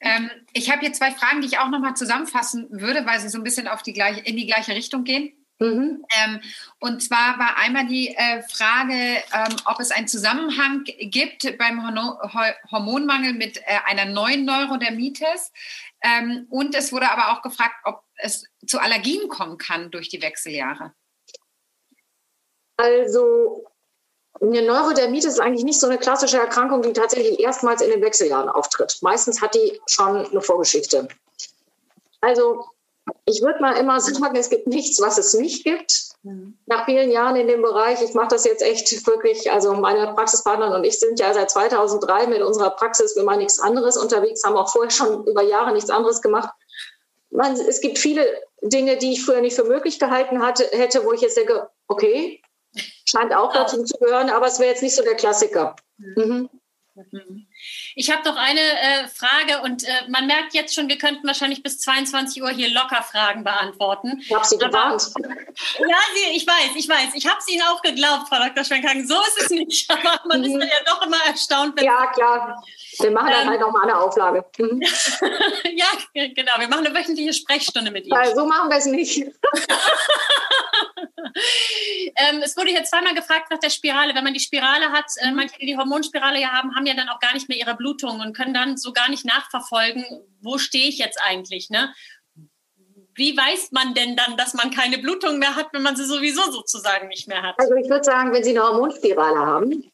Ähm, 0.06 0.30
ich 0.52 0.70
habe 0.70 0.80
hier 0.80 0.92
zwei 0.92 1.10
Fragen, 1.10 1.40
die 1.40 1.48
ich 1.48 1.58
auch 1.58 1.68
nochmal 1.68 1.96
zusammenfassen 1.96 2.68
würde, 2.70 3.04
weil 3.06 3.20
sie 3.20 3.28
so 3.28 3.38
ein 3.38 3.44
bisschen 3.44 3.68
auf 3.68 3.82
die 3.82 3.92
gleiche, 3.92 4.20
in 4.20 4.36
die 4.36 4.46
gleiche 4.46 4.72
Richtung 4.72 5.04
gehen. 5.04 5.32
Mhm. 5.58 6.04
Ähm, 6.22 6.40
und 6.80 7.02
zwar 7.02 7.38
war 7.38 7.56
einmal 7.56 7.86
die 7.86 8.14
äh, 8.14 8.42
Frage, 8.42 8.92
ähm, 8.92 9.56
ob 9.64 9.80
es 9.80 9.90
einen 9.90 10.06
Zusammenhang 10.06 10.84
gibt 10.84 11.56
beim 11.58 11.82
Horno 11.82 12.18
Hormonmangel 12.70 13.32
mit 13.32 13.58
äh, 13.58 13.78
einer 13.86 14.04
neuen 14.04 14.44
Neurodermitis. 14.44 15.52
Ähm, 16.02 16.46
und 16.50 16.74
es 16.74 16.92
wurde 16.92 17.10
aber 17.10 17.32
auch 17.32 17.42
gefragt, 17.42 17.74
ob 17.84 18.04
es 18.16 18.44
zu 18.66 18.78
Allergien 18.78 19.28
kommen 19.28 19.56
kann 19.56 19.90
durch 19.90 20.08
die 20.10 20.20
Wechseljahre. 20.20 20.92
Also 22.76 23.64
eine 24.40 24.62
Neurodermitis 24.62 25.32
ist 25.32 25.40
eigentlich 25.40 25.64
nicht 25.64 25.80
so 25.80 25.86
eine 25.86 25.98
klassische 25.98 26.38
Erkrankung, 26.38 26.82
die 26.82 26.92
tatsächlich 26.92 27.40
erstmals 27.40 27.80
in 27.80 27.90
den 27.90 28.02
Wechseljahren 28.02 28.48
auftritt. 28.48 28.98
Meistens 29.00 29.40
hat 29.40 29.54
die 29.54 29.80
schon 29.86 30.26
eine 30.26 30.40
Vorgeschichte. 30.40 31.08
Also 32.20 32.64
ich 33.24 33.42
würde 33.42 33.60
mal 33.60 33.76
immer 33.76 34.00
sagen, 34.00 34.36
es 34.36 34.50
gibt 34.50 34.66
nichts, 34.66 35.00
was 35.00 35.18
es 35.18 35.34
nicht 35.34 35.64
gibt. 35.64 36.06
Nach 36.66 36.86
vielen 36.86 37.12
Jahren 37.12 37.36
in 37.36 37.46
dem 37.46 37.62
Bereich, 37.62 38.02
ich 38.02 38.14
mache 38.14 38.28
das 38.28 38.44
jetzt 38.44 38.62
echt 38.62 39.06
wirklich, 39.06 39.50
also 39.52 39.74
meine 39.74 40.12
Praxispartnerin 40.14 40.74
und 40.74 40.84
ich 40.84 40.98
sind 40.98 41.20
ja 41.20 41.32
seit 41.32 41.50
2003 41.50 42.26
mit 42.26 42.42
unserer 42.42 42.70
Praxis, 42.70 43.14
wir 43.14 43.22
machen 43.22 43.38
nichts 43.38 43.60
anderes 43.60 43.96
unterwegs, 43.96 44.42
haben 44.44 44.56
auch 44.56 44.68
vorher 44.68 44.90
schon 44.90 45.24
über 45.24 45.42
Jahre 45.42 45.72
nichts 45.72 45.90
anderes 45.90 46.20
gemacht. 46.20 46.50
Man, 47.30 47.52
es 47.52 47.80
gibt 47.80 47.98
viele 47.98 48.26
Dinge, 48.60 48.96
die 48.96 49.12
ich 49.12 49.24
früher 49.24 49.40
nicht 49.40 49.54
für 49.54 49.64
möglich 49.64 50.00
gehalten 50.00 50.42
hatte, 50.42 50.64
hätte, 50.72 51.04
wo 51.04 51.12
ich 51.12 51.20
jetzt 51.20 51.36
denke, 51.36 51.68
okay, 51.86 52.42
scheint 53.04 53.34
auch 53.34 53.52
dazu 53.52 53.82
zu 53.84 53.98
gehören, 53.98 54.30
aber 54.30 54.46
es 54.46 54.58
wäre 54.58 54.70
jetzt 54.70 54.82
nicht 54.82 54.94
so 54.94 55.02
der 55.02 55.14
Klassiker. 55.14 55.76
Mhm. 55.96 56.48
mhm. 56.94 57.45
Ich 57.94 58.10
habe 58.10 58.28
noch 58.28 58.36
eine 58.36 58.60
äh, 58.60 59.08
Frage 59.08 59.62
und 59.62 59.84
äh, 59.84 59.88
man 60.08 60.26
merkt 60.26 60.54
jetzt 60.54 60.74
schon, 60.74 60.88
wir 60.88 60.98
könnten 60.98 61.26
wahrscheinlich 61.26 61.62
bis 61.62 61.78
22 61.80 62.42
Uhr 62.42 62.50
hier 62.50 62.68
locker 62.70 63.02
Fragen 63.02 63.42
beantworten. 63.44 64.20
Ich 64.20 64.34
habe 64.34 64.44
Sie 64.44 64.58
gewarnt. 64.58 65.10
Ja, 65.78 65.96
Sie, 66.14 66.36
ich 66.36 66.46
weiß, 66.46 66.76
ich 66.76 66.88
weiß. 66.88 67.14
Ich 67.14 67.26
habe 67.26 67.38
es 67.38 67.48
Ihnen 67.48 67.62
auch 67.62 67.80
geglaubt, 67.80 68.28
Frau 68.28 68.36
Dr. 68.36 68.62
Schwenkhagen. 68.62 69.06
So 69.08 69.14
ist 69.14 69.42
es 69.42 69.50
nicht, 69.50 69.90
aber 69.90 70.20
man 70.28 70.40
mhm. 70.40 70.44
ist 70.46 70.52
dann 70.52 70.68
ja 70.68 70.84
doch 70.84 71.06
immer 71.06 71.16
erstaunt. 71.26 71.80
ja, 71.80 72.06
klar. 72.08 72.62
Wir 72.98 73.10
machen 73.10 73.30
dann 73.30 73.42
ähm, 73.42 73.50
halt 73.50 73.60
nochmal 73.60 73.82
eine 73.84 73.98
Auflage. 73.98 74.44
Mhm. 74.58 74.82
ja, 75.74 75.86
genau. 76.12 76.52
Wir 76.58 76.68
machen 76.68 76.86
eine 76.86 76.94
wöchentliche 76.94 77.32
Sprechstunde 77.32 77.90
mit 77.90 78.06
Ihnen. 78.06 78.14
Ja, 78.14 78.34
so 78.34 78.46
machen 78.46 78.68
wir 78.70 78.76
es 78.76 78.86
nicht. 78.86 79.18
ähm, 82.16 82.42
es 82.42 82.56
wurde 82.56 82.70
jetzt 82.70 82.90
zweimal 82.90 83.14
gefragt 83.14 83.50
nach 83.50 83.58
der 83.58 83.70
Spirale. 83.70 84.14
Wenn 84.14 84.24
man 84.24 84.34
die 84.34 84.40
Spirale 84.40 84.90
hat, 84.92 85.06
äh, 85.16 85.30
mhm. 85.30 85.36
manche, 85.36 85.58
die 85.58 85.66
die 85.66 85.76
Hormonspirale 85.76 86.40
ja 86.40 86.48
haben, 86.48 86.74
haben 86.74 86.86
ja 86.86 86.94
dann 86.94 87.08
auch 87.08 87.20
gar 87.20 87.34
nicht 87.34 87.45
mehr 87.48 87.58
ihre 87.58 87.76
Blutung 87.76 88.20
und 88.20 88.36
können 88.36 88.54
dann 88.54 88.76
so 88.76 88.92
gar 88.92 89.10
nicht 89.10 89.24
nachverfolgen, 89.24 90.04
wo 90.40 90.58
stehe 90.58 90.88
ich 90.88 90.98
jetzt 90.98 91.18
eigentlich. 91.22 91.70
Ne? 91.70 91.92
Wie 93.14 93.36
weiß 93.36 93.72
man 93.72 93.94
denn 93.94 94.16
dann, 94.16 94.36
dass 94.36 94.54
man 94.54 94.70
keine 94.70 94.98
Blutung 94.98 95.38
mehr 95.38 95.56
hat, 95.56 95.68
wenn 95.72 95.82
man 95.82 95.96
sie 95.96 96.04
sowieso 96.04 96.50
sozusagen 96.50 97.08
nicht 97.08 97.28
mehr 97.28 97.42
hat? 97.42 97.58
Also 97.58 97.74
ich 97.74 97.88
würde 97.88 98.04
sagen, 98.04 98.32
wenn 98.32 98.44
Sie 98.44 98.50
eine 98.50 98.62
Hormonspirale 98.62 99.38
haben, 99.38 99.90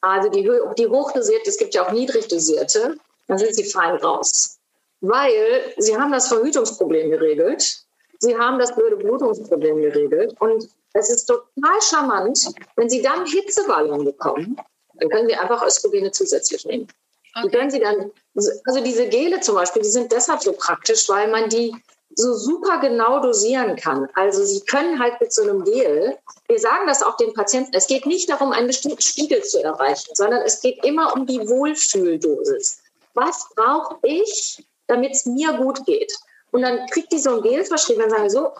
also 0.00 0.28
die, 0.28 0.42
die 0.78 0.86
hochdosierte, 0.86 1.48
es 1.48 1.58
gibt 1.58 1.74
ja 1.74 1.86
auch 1.86 1.92
niedrig 1.92 2.26
dosierte, 2.28 2.96
dann 3.28 3.38
sind 3.38 3.54
Sie 3.54 3.64
fein 3.64 3.96
raus. 3.96 4.58
Weil 5.00 5.74
Sie 5.76 5.96
haben 5.96 6.10
das 6.10 6.28
Verhütungsproblem 6.28 7.10
geregelt 7.10 7.86
Sie 8.18 8.36
haben 8.36 8.58
das 8.58 8.74
blöde 8.74 8.96
Blutungsproblem 8.96 9.82
geregelt. 9.82 10.34
Und 10.40 10.68
es 10.94 11.10
ist 11.10 11.26
total 11.26 11.82
charmant, 11.82 12.46
wenn 12.76 12.88
Sie 12.88 13.02
dann 13.02 13.26
Hitzewallungen 13.26 14.04
bekommen, 14.04 14.56
dann 14.98 15.10
können 15.10 15.28
Sie 15.28 15.34
einfach 15.34 15.64
Östrogene 15.64 16.10
zusätzlich 16.12 16.64
nehmen. 16.64 16.88
Okay. 17.34 17.48
Die 17.48 17.56
können 17.56 17.70
Sie 17.70 17.80
dann, 17.80 18.10
also 18.34 18.80
diese 18.82 19.08
Gele 19.08 19.40
zum 19.40 19.54
Beispiel, 19.54 19.82
die 19.82 19.90
sind 19.90 20.10
deshalb 20.12 20.42
so 20.42 20.52
praktisch, 20.52 21.08
weil 21.08 21.28
man 21.28 21.48
die 21.48 21.74
so 22.14 22.34
super 22.34 22.78
genau 22.80 23.20
dosieren 23.20 23.76
kann. 23.76 24.08
Also 24.14 24.44
Sie 24.44 24.60
können 24.60 24.98
halt 24.98 25.20
mit 25.20 25.32
so 25.32 25.42
einem 25.42 25.64
Gel, 25.64 26.16
wir 26.48 26.58
sagen 26.58 26.86
das 26.86 27.02
auch 27.02 27.16
den 27.18 27.34
Patienten, 27.34 27.72
es 27.74 27.86
geht 27.86 28.06
nicht 28.06 28.30
darum, 28.30 28.52
einen 28.52 28.68
bestimmten 28.68 29.02
Spiegel 29.02 29.42
zu 29.42 29.62
erreichen, 29.62 30.10
sondern 30.14 30.42
es 30.42 30.60
geht 30.60 30.82
immer 30.84 31.14
um 31.14 31.26
die 31.26 31.46
Wohlfühldosis. 31.46 32.80
Was 33.14 33.46
brauche 33.54 33.98
ich, 34.02 34.64
damit 34.86 35.12
es 35.12 35.26
mir 35.26 35.52
gut 35.54 35.84
geht? 35.84 36.12
Und 36.52 36.62
dann 36.62 36.86
kriegt 36.86 37.12
die 37.12 37.18
so 37.18 37.36
ein 37.36 37.42
Gel 37.42 37.64
verschrieben 37.64 38.04
und 38.04 38.10
sagen 38.10 38.30
so, 38.30 38.52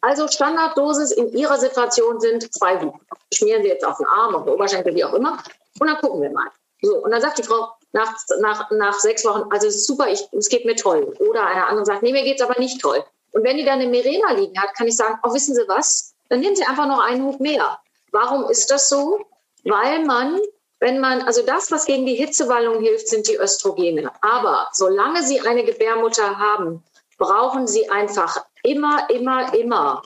also 0.00 0.28
Standarddosis 0.28 1.12
in 1.12 1.32
Ihrer 1.32 1.58
Situation 1.58 2.20
sind 2.20 2.52
zwei 2.52 2.80
Wochen. 2.82 3.00
Schmieren 3.32 3.62
Sie 3.62 3.68
jetzt 3.68 3.84
auf 3.84 3.96
den 3.96 4.06
Arm, 4.06 4.34
auf 4.34 4.44
den 4.44 4.54
Oberschenkel, 4.54 4.94
wie 4.94 5.04
auch 5.04 5.14
immer. 5.14 5.42
Und 5.78 5.86
dann 5.86 5.96
gucken 5.98 6.22
wir 6.22 6.30
mal. 6.30 6.48
So, 6.82 6.96
und 6.96 7.10
dann 7.10 7.20
sagt 7.20 7.38
die 7.38 7.42
Frau 7.42 7.68
nach, 7.92 8.14
nach, 8.40 8.70
nach 8.70 8.98
sechs 8.98 9.24
Wochen, 9.24 9.44
also 9.50 9.70
super, 9.70 10.08
ich, 10.08 10.26
es 10.32 10.48
geht 10.48 10.64
mir 10.64 10.76
toll. 10.76 11.14
Oder 11.20 11.46
eine 11.46 11.66
andere 11.66 11.86
sagt, 11.86 12.02
nee, 12.02 12.12
mir 12.12 12.24
geht 12.24 12.40
es 12.40 12.46
aber 12.46 12.58
nicht 12.58 12.80
toll. 12.80 13.04
Und 13.32 13.44
wenn 13.44 13.56
die 13.56 13.64
dann 13.64 13.80
eine 13.80 13.88
Mirena 13.88 14.32
liegen 14.32 14.58
hat, 14.60 14.74
kann 14.74 14.88
ich 14.88 14.96
sagen, 14.96 15.18
oh, 15.22 15.32
wissen 15.32 15.54
Sie 15.54 15.66
was? 15.68 16.14
Dann 16.28 16.40
nehmen 16.40 16.56
Sie 16.56 16.64
einfach 16.64 16.86
noch 16.86 17.00
einen 17.00 17.24
Hub 17.24 17.40
mehr. 17.40 17.78
Warum 18.10 18.50
ist 18.50 18.70
das 18.70 18.88
so? 18.88 19.20
Weil 19.64 20.04
man, 20.04 20.40
wenn 20.80 20.98
man, 20.98 21.22
also 21.22 21.42
das, 21.42 21.70
was 21.70 21.86
gegen 21.86 22.04
die 22.04 22.14
Hitzewallung 22.14 22.80
hilft, 22.80 23.08
sind 23.08 23.28
die 23.28 23.38
Östrogene. 23.38 24.10
Aber 24.20 24.68
solange 24.72 25.22
Sie 25.22 25.40
eine 25.40 25.64
Gebärmutter 25.64 26.38
haben, 26.38 26.84
brauchen 27.22 27.68
sie 27.68 27.88
einfach 27.88 28.44
immer, 28.62 29.08
immer, 29.10 29.52
immer 29.54 30.02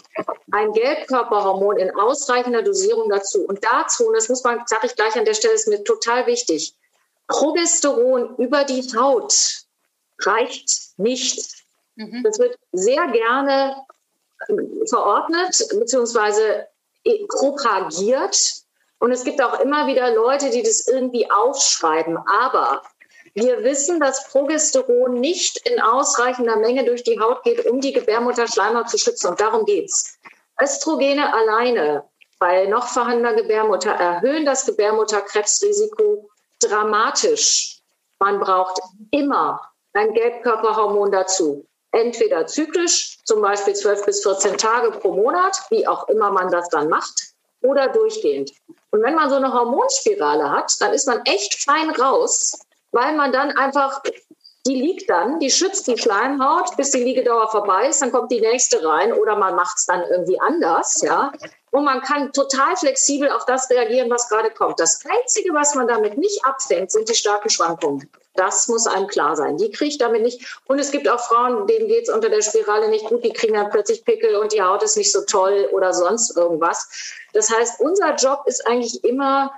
ein 0.50 0.72
Gelbkörperhormon 0.72 1.78
in 1.78 1.90
ausreichender 1.90 2.62
Dosierung 2.62 3.08
dazu. 3.10 3.44
Und 3.46 3.62
dazu, 3.64 4.06
und 4.08 4.14
das 4.14 4.28
muss 4.28 4.42
man, 4.44 4.62
sage 4.66 4.86
ich 4.86 4.96
gleich 4.96 5.16
an 5.16 5.24
der 5.24 5.34
Stelle, 5.34 5.54
ist 5.54 5.68
mir 5.68 5.84
total 5.84 6.26
wichtig, 6.26 6.74
Progesteron 7.28 8.36
über 8.36 8.64
die 8.64 8.82
Haut 8.96 9.66
reicht 10.20 10.98
nicht. 10.98 11.64
Mhm. 11.96 12.22
Das 12.22 12.38
wird 12.38 12.56
sehr 12.72 13.06
gerne 13.08 13.84
ähm, 14.48 14.82
verordnet 14.88 15.66
bzw. 15.70 16.64
propagiert. 17.28 18.62
Und 18.98 19.12
es 19.12 19.24
gibt 19.24 19.42
auch 19.42 19.60
immer 19.60 19.86
wieder 19.86 20.14
Leute, 20.14 20.50
die 20.50 20.62
das 20.62 20.86
irgendwie 20.86 21.30
aufschreiben. 21.30 22.16
Aber 22.16 22.82
wir 23.36 23.62
wissen, 23.62 24.00
dass 24.00 24.28
Progesteron 24.28 25.20
nicht 25.20 25.68
in 25.68 25.78
ausreichender 25.78 26.56
Menge 26.56 26.84
durch 26.84 27.04
die 27.04 27.20
Haut 27.20 27.42
geht, 27.42 27.66
um 27.66 27.82
die 27.82 27.92
Gebärmutterschleimhaut 27.92 28.88
zu 28.88 28.96
schützen. 28.96 29.28
Und 29.28 29.40
darum 29.40 29.66
geht 29.66 29.90
es. 29.90 30.18
Östrogene 30.60 31.34
alleine 31.34 32.04
bei 32.38 32.66
noch 32.66 32.88
vorhandener 32.88 33.34
Gebärmutter 33.34 33.90
erhöhen 33.90 34.46
das 34.46 34.64
Gebärmutterkrebsrisiko 34.64 36.30
dramatisch. 36.60 37.82
Man 38.18 38.40
braucht 38.40 38.80
immer 39.10 39.60
ein 39.92 40.14
Gelbkörperhormon 40.14 41.12
dazu. 41.12 41.66
Entweder 41.92 42.46
zyklisch, 42.46 43.18
zum 43.24 43.42
Beispiel 43.42 43.74
12 43.74 44.06
bis 44.06 44.22
14 44.22 44.56
Tage 44.56 44.92
pro 44.92 45.12
Monat, 45.12 45.60
wie 45.68 45.86
auch 45.86 46.08
immer 46.08 46.30
man 46.30 46.50
das 46.50 46.70
dann 46.70 46.88
macht, 46.88 47.34
oder 47.62 47.88
durchgehend. 47.88 48.52
Und 48.90 49.02
wenn 49.02 49.14
man 49.14 49.28
so 49.28 49.36
eine 49.36 49.52
Hormonspirale 49.52 50.50
hat, 50.50 50.72
dann 50.80 50.94
ist 50.94 51.06
man 51.06 51.20
echt 51.24 51.62
fein 51.62 51.90
raus, 51.90 52.58
weil 52.96 53.14
man 53.14 53.30
dann 53.30 53.50
einfach, 53.50 54.00
die 54.66 54.74
liegt 54.74 55.10
dann, 55.10 55.38
die 55.38 55.50
schützt 55.50 55.86
die 55.86 55.98
Schleimhaut, 55.98 56.74
bis 56.78 56.92
die 56.92 57.04
Liegedauer 57.04 57.50
vorbei 57.50 57.88
ist, 57.88 58.00
dann 58.00 58.10
kommt 58.10 58.32
die 58.32 58.40
nächste 58.40 58.82
rein 58.84 59.12
oder 59.12 59.36
man 59.36 59.54
macht 59.54 59.76
es 59.76 59.84
dann 59.84 60.02
irgendwie 60.10 60.40
anders, 60.40 61.02
ja. 61.02 61.30
Und 61.72 61.84
man 61.84 62.00
kann 62.00 62.32
total 62.32 62.74
flexibel 62.74 63.30
auf 63.30 63.44
das 63.44 63.68
reagieren, 63.68 64.10
was 64.10 64.30
gerade 64.30 64.50
kommt. 64.50 64.80
Das 64.80 65.04
Einzige, 65.04 65.52
was 65.52 65.74
man 65.74 65.86
damit 65.86 66.16
nicht 66.16 66.42
abfängt, 66.46 66.90
sind 66.90 67.06
die 67.06 67.14
starken 67.14 67.50
Schwankungen. 67.50 68.08
Das 68.34 68.66
muss 68.68 68.86
einem 68.86 69.08
klar 69.08 69.36
sein. 69.36 69.58
Die 69.58 69.70
kriege 69.70 69.90
ich 69.90 69.98
damit 69.98 70.22
nicht. 70.22 70.58
Und 70.66 70.78
es 70.78 70.90
gibt 70.90 71.06
auch 71.06 71.20
Frauen, 71.20 71.66
denen 71.66 71.88
geht 71.88 72.08
es 72.08 72.14
unter 72.14 72.30
der 72.30 72.40
Spirale 72.40 72.88
nicht 72.88 73.04
gut, 73.06 73.22
die 73.24 73.32
kriegen 73.32 73.54
dann 73.54 73.68
plötzlich 73.68 74.06
Pickel 74.06 74.36
und 74.36 74.54
die 74.54 74.62
Haut 74.62 74.82
ist 74.82 74.96
nicht 74.96 75.12
so 75.12 75.20
toll 75.22 75.68
oder 75.72 75.92
sonst 75.92 76.34
irgendwas. 76.34 76.88
Das 77.34 77.50
heißt, 77.50 77.80
unser 77.80 78.14
Job 78.14 78.44
ist 78.46 78.66
eigentlich 78.66 79.04
immer, 79.04 79.52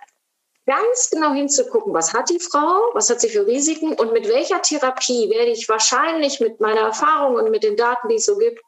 ganz 0.68 1.08
genau 1.10 1.32
hinzugucken, 1.32 1.94
was 1.94 2.12
hat 2.12 2.28
die 2.28 2.38
Frau, 2.38 2.90
was 2.92 3.08
hat 3.08 3.20
sie 3.20 3.30
für 3.30 3.46
Risiken 3.46 3.94
und 3.94 4.12
mit 4.12 4.28
welcher 4.28 4.60
Therapie 4.60 5.30
werde 5.30 5.50
ich 5.50 5.68
wahrscheinlich 5.68 6.40
mit 6.40 6.60
meiner 6.60 6.80
Erfahrung 6.80 7.36
und 7.36 7.50
mit 7.50 7.62
den 7.62 7.76
Daten, 7.76 8.08
die 8.08 8.16
es 8.16 8.26
so 8.26 8.36
gibt, 8.36 8.60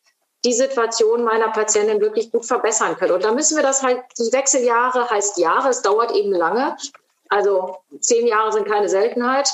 die 0.44 0.54
Situation 0.54 1.22
meiner 1.22 1.50
Patientin 1.50 2.00
wirklich 2.00 2.32
gut 2.32 2.46
verbessern 2.46 2.96
können. 2.96 3.12
Und 3.12 3.24
da 3.24 3.32
müssen 3.32 3.56
wir 3.56 3.62
das 3.62 3.82
halt, 3.82 4.02
die 4.18 4.32
Wechseljahre 4.32 5.10
heißt 5.10 5.36
Jahre, 5.36 5.68
es 5.68 5.82
dauert 5.82 6.12
eben 6.12 6.32
lange. 6.32 6.74
Also 7.28 7.76
zehn 8.00 8.26
Jahre 8.26 8.50
sind 8.52 8.66
keine 8.66 8.88
Seltenheit. 8.88 9.50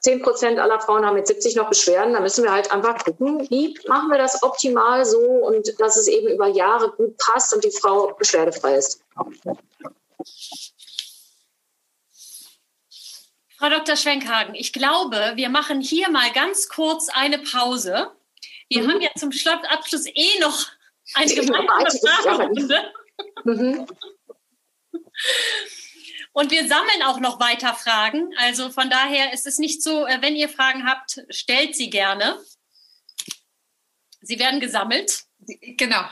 Zehn 0.00 0.20
Prozent 0.20 0.58
aller 0.58 0.80
Frauen 0.80 1.06
haben 1.06 1.14
mit 1.14 1.26
70 1.26 1.56
noch 1.56 1.70
Beschwerden. 1.70 2.12
Da 2.12 2.20
müssen 2.20 2.44
wir 2.44 2.52
halt 2.52 2.70
einfach 2.70 3.02
gucken, 3.02 3.48
wie 3.48 3.78
machen 3.88 4.10
wir 4.10 4.18
das 4.18 4.42
optimal 4.42 5.06
so 5.06 5.18
und 5.18 5.80
dass 5.80 5.96
es 5.96 6.08
eben 6.08 6.28
über 6.28 6.48
Jahre 6.48 6.90
gut 6.90 7.16
passt 7.16 7.54
und 7.54 7.64
die 7.64 7.70
Frau 7.70 8.12
beschwerdefrei 8.18 8.74
ist. 8.74 9.00
Frau 13.62 13.70
Dr. 13.70 13.94
Schwenkhagen, 13.94 14.56
ich 14.56 14.72
glaube, 14.72 15.34
wir 15.36 15.48
machen 15.48 15.80
hier 15.80 16.10
mal 16.10 16.32
ganz 16.32 16.68
kurz 16.68 17.08
eine 17.08 17.38
Pause. 17.38 18.10
Wir 18.68 18.82
mhm. 18.82 18.90
haben 18.90 19.00
ja 19.00 19.10
zum 19.16 19.30
Abschluss 19.68 20.06
eh 20.06 20.40
noch 20.40 20.66
eine 21.14 21.32
gemeinsame 21.32 21.90
Fragerunde. 22.00 22.92
Mhm. 23.44 23.86
Und 26.32 26.50
wir 26.50 26.66
sammeln 26.66 27.04
auch 27.04 27.20
noch 27.20 27.38
weiter 27.38 27.72
Fragen. 27.74 28.34
Also 28.36 28.68
von 28.70 28.90
daher 28.90 29.32
ist 29.32 29.46
es 29.46 29.58
nicht 29.58 29.80
so, 29.80 30.06
äh, 30.06 30.20
wenn 30.20 30.34
ihr 30.34 30.48
Fragen 30.48 30.84
habt, 30.84 31.24
stellt 31.28 31.76
sie 31.76 31.88
gerne. 31.88 32.44
Sie 34.22 34.40
werden 34.40 34.58
gesammelt. 34.58 35.22
Genau. 35.38 36.02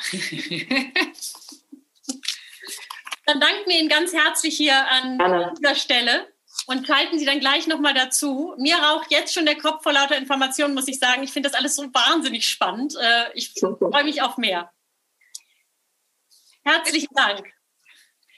Dann 3.27 3.41
danken 3.41 3.69
wir 3.69 3.77
Ihnen 3.77 3.89
ganz 3.89 4.13
herzlich 4.13 4.57
hier 4.57 4.89
an 4.89 5.19
Gerne. 5.19 5.53
dieser 5.59 5.75
Stelle 5.75 6.33
und 6.71 6.87
schalten 6.87 7.19
Sie 7.19 7.25
dann 7.25 7.41
gleich 7.41 7.67
nochmal 7.67 7.95
dazu. 7.95 8.55
Mir 8.57 8.77
raucht 8.77 9.11
jetzt 9.11 9.35
schon 9.35 9.45
der 9.45 9.59
Kopf 9.59 9.83
vor 9.83 9.93
lauter 9.93 10.17
Informationen, 10.17 10.73
muss 10.73 10.87
ich 10.87 11.01
sagen. 11.01 11.25
Ich 11.25 11.33
finde 11.33 11.49
das 11.49 11.59
alles 11.59 11.75
so 11.75 11.83
wahnsinnig 11.93 12.47
spannend. 12.47 12.95
Äh, 12.95 13.33
ich 13.35 13.53
freue 13.59 14.05
mich 14.05 14.23
auf 14.23 14.37
mehr. 14.37 14.73
Herzlichen 16.63 17.13
Dank. 17.13 17.53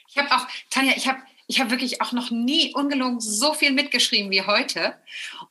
Ich 0.07 0.17
habe 0.17 0.31
auch, 0.31 0.47
Tanja, 0.71 0.93
ich 0.95 1.07
habe 1.07 1.21
ich 1.45 1.59
habe 1.59 1.69
wirklich 1.69 2.01
auch 2.01 2.13
noch 2.13 2.31
nie 2.31 2.73
ungelogen 2.73 3.19
so 3.19 3.53
viel 3.53 3.71
mitgeschrieben 3.71 4.31
wie 4.31 4.41
heute 4.41 4.97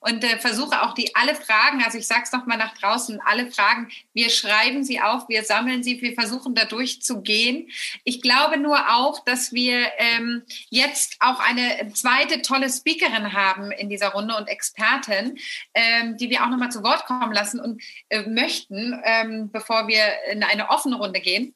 und 0.03 0.25
äh, 0.25 0.39
versuche 0.39 0.83
auch 0.83 0.95
die 0.95 1.15
alle 1.15 1.35
Fragen, 1.35 1.83
also 1.83 1.97
ich 1.97 2.07
sage 2.07 2.23
es 2.25 2.33
nochmal 2.33 2.59
nach 2.59 2.77
draußen, 2.77 3.21
alle 3.25 3.51
Fragen, 3.51 3.89
wir 4.13 4.31
schreiben 4.31 4.85
sie 4.85 5.01
auf, 5.01 5.29
wir 5.29 5.45
sammeln 5.45 5.83
sie, 5.83 6.01
wir 6.03 6.15
versuchen 6.15 6.55
da 6.55 6.65
durchzugehen. 6.65 7.71
Ich 8.05 8.21
glaube 8.21 8.59
nur 8.59 8.79
auch, 8.95 9.25
dass 9.25 9.53
wir 9.53 9.87
ähm, 9.99 10.43
jetzt 10.71 11.17
auch 11.21 11.39
eine 11.39 11.93
zweite 11.95 12.43
tolle 12.43 12.69
Speakerin 12.69 13.33
haben 13.33 13.71
in 13.71 13.89
dieser 13.89 14.09
Runde 14.09 14.37
und 14.37 14.49
Expertin, 14.49 15.39
ähm, 15.75 16.17
die 16.17 16.31
wir 16.31 16.43
auch 16.43 16.51
nochmal 16.51 16.73
zu 16.73 16.83
Wort 16.83 17.07
kommen 17.07 17.33
lassen 17.33 17.61
und 17.61 17.81
äh, 18.09 18.23
möchten, 18.29 19.01
ähm, 19.05 19.51
bevor 19.53 19.87
wir 19.87 20.03
in 20.33 20.43
eine 20.43 20.71
offene 20.71 20.97
Runde 20.97 21.21
gehen 21.21 21.55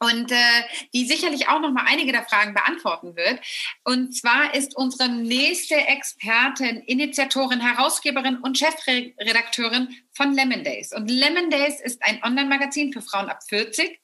und 0.00 0.30
äh, 0.30 0.62
die 0.94 1.04
sicherlich 1.06 1.48
auch 1.48 1.60
noch 1.60 1.72
mal 1.72 1.84
einige 1.86 2.12
der 2.12 2.24
Fragen 2.24 2.54
beantworten 2.54 3.16
wird. 3.16 3.40
Und 3.84 4.14
zwar 4.14 4.54
ist 4.54 4.76
unsere 4.76 5.08
nächste 5.08 5.74
Expertin, 5.74 6.82
Initiatorin, 6.82 7.60
Herausgeberin 7.60 8.38
und 8.38 8.58
Chefredakteurin 8.58 9.88
von 10.12 10.32
Lemon 10.32 10.64
Days. 10.64 10.92
Und 10.92 11.10
Lemon 11.10 11.50
Days 11.50 11.80
ist 11.80 12.02
ein 12.02 12.22
Online-Magazin 12.22 12.92
für 12.92 13.02
Frauen 13.02 13.28
ab 13.28 13.42
40, 13.48 14.00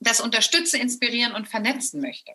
das 0.00 0.20
unterstützen, 0.20 0.80
inspirieren 0.80 1.34
und 1.34 1.48
vernetzen 1.48 2.00
möchte. 2.00 2.32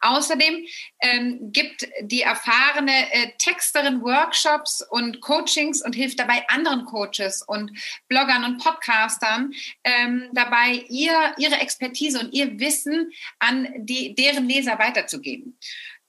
Außerdem 0.00 0.66
ähm, 1.00 1.52
gibt 1.52 1.88
die 2.02 2.22
erfahrene 2.22 3.12
äh, 3.12 3.32
Texterin 3.38 4.02
Workshops 4.02 4.84
und 4.90 5.20
Coachings 5.20 5.84
und 5.84 5.94
hilft 5.94 6.18
dabei 6.18 6.44
anderen 6.48 6.84
Coaches 6.84 7.42
und 7.42 7.70
Bloggern 8.08 8.44
und 8.44 8.58
Podcastern 8.58 9.52
ähm, 9.84 10.28
dabei, 10.32 10.84
ihr, 10.88 11.34
ihre 11.38 11.56
Expertise 11.56 12.20
und 12.20 12.32
ihr 12.32 12.58
Wissen 12.58 13.12
an 13.38 13.68
die, 13.78 14.14
deren 14.14 14.48
Leser 14.48 14.78
weiterzugeben. 14.78 15.58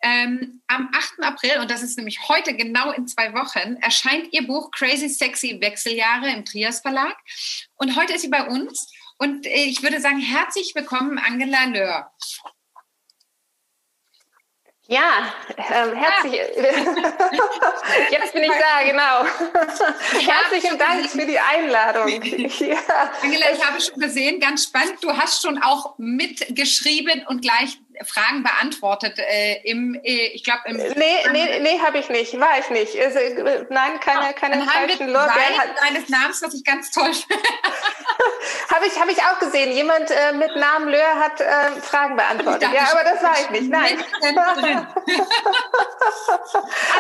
Ähm, 0.01 0.61
am 0.67 0.89
8. 0.93 1.23
April, 1.23 1.59
und 1.59 1.71
das 1.71 1.81
ist 1.81 1.97
nämlich 1.97 2.29
heute 2.29 2.55
genau 2.55 2.91
in 2.91 3.07
zwei 3.07 3.33
Wochen, 3.33 3.77
erscheint 3.77 4.31
ihr 4.31 4.45
Buch 4.45 4.69
Crazy 4.71 5.09
Sexy 5.09 5.59
Wechseljahre 5.59 6.29
im 6.29 6.45
Trias 6.45 6.81
Verlag. 6.81 7.17
Und 7.77 7.95
heute 7.95 8.13
ist 8.13 8.21
sie 8.21 8.27
bei 8.27 8.45
uns. 8.45 8.93
Und 9.17 9.47
äh, 9.47 9.63
ich 9.63 9.81
würde 9.81 9.99
sagen, 9.99 10.19
herzlich 10.19 10.73
willkommen, 10.75 11.17
Angela 11.17 11.65
Löhr. 11.65 12.11
Ja, 14.89 15.33
ähm, 15.57 15.95
herzlich. 15.95 16.39
Ja. 16.55 16.63
Jetzt 18.09 18.33
bin 18.33 18.43
ich 18.43 18.51
da, 18.51 18.83
genau. 18.85 19.25
Herzlichen 20.13 20.77
Dank 20.77 21.09
für 21.09 21.25
die 21.25 21.39
Einladung. 21.39 22.07
Ja. 22.57 22.77
Angela, 23.21 23.51
ich 23.53 23.65
habe 23.65 23.81
schon 23.81 23.99
gesehen, 23.99 24.39
ganz 24.39 24.63
spannend. 24.63 24.97
Du 25.01 25.11
hast 25.15 25.41
schon 25.41 25.61
auch 25.61 25.97
mitgeschrieben 25.97 27.25
und 27.27 27.41
gleich 27.41 27.77
Fragen 28.05 28.43
beantwortet 28.43 29.19
äh, 29.19 29.61
im, 29.63 29.95
äh, 30.03 30.27
ich 30.27 30.43
glaube 30.43 30.61
im. 30.65 30.77
Nee, 30.77 31.25
nee, 31.31 31.59
nee, 31.59 31.79
habe 31.79 31.97
ich 31.99 32.09
nicht, 32.09 32.39
war 32.39 32.59
ich 32.59 32.69
nicht. 32.69 32.97
Also, 32.99 33.19
äh, 33.19 33.65
nein, 33.69 33.99
keine, 33.99 34.33
keine 34.33 34.63
falschen 34.63 35.07
Lorbeeren. 35.09 35.75
deines 35.81 36.09
Namens, 36.09 36.41
was 36.41 36.53
ich 36.53 36.63
ganz 36.63 36.91
toll 36.91 37.13
finde. 37.13 37.43
habe 38.73 38.85
ich, 38.85 38.99
habe 38.99 39.11
ich 39.11 39.19
auch 39.19 39.39
gesehen. 39.39 39.71
Jemand 39.71 40.09
äh, 40.11 40.33
mit 40.33 40.55
Namen 40.55 40.89
Löhr 40.89 41.15
hat 41.19 41.41
äh, 41.41 41.81
Fragen 41.81 42.15
beantwortet. 42.15 42.69
Ja, 42.73 42.91
aber 42.91 43.03
das 43.03 43.23
war 43.23 43.33
ich 43.39 43.49
nicht. 43.49 43.69
Nein. 43.69 43.97
aber 44.21 44.85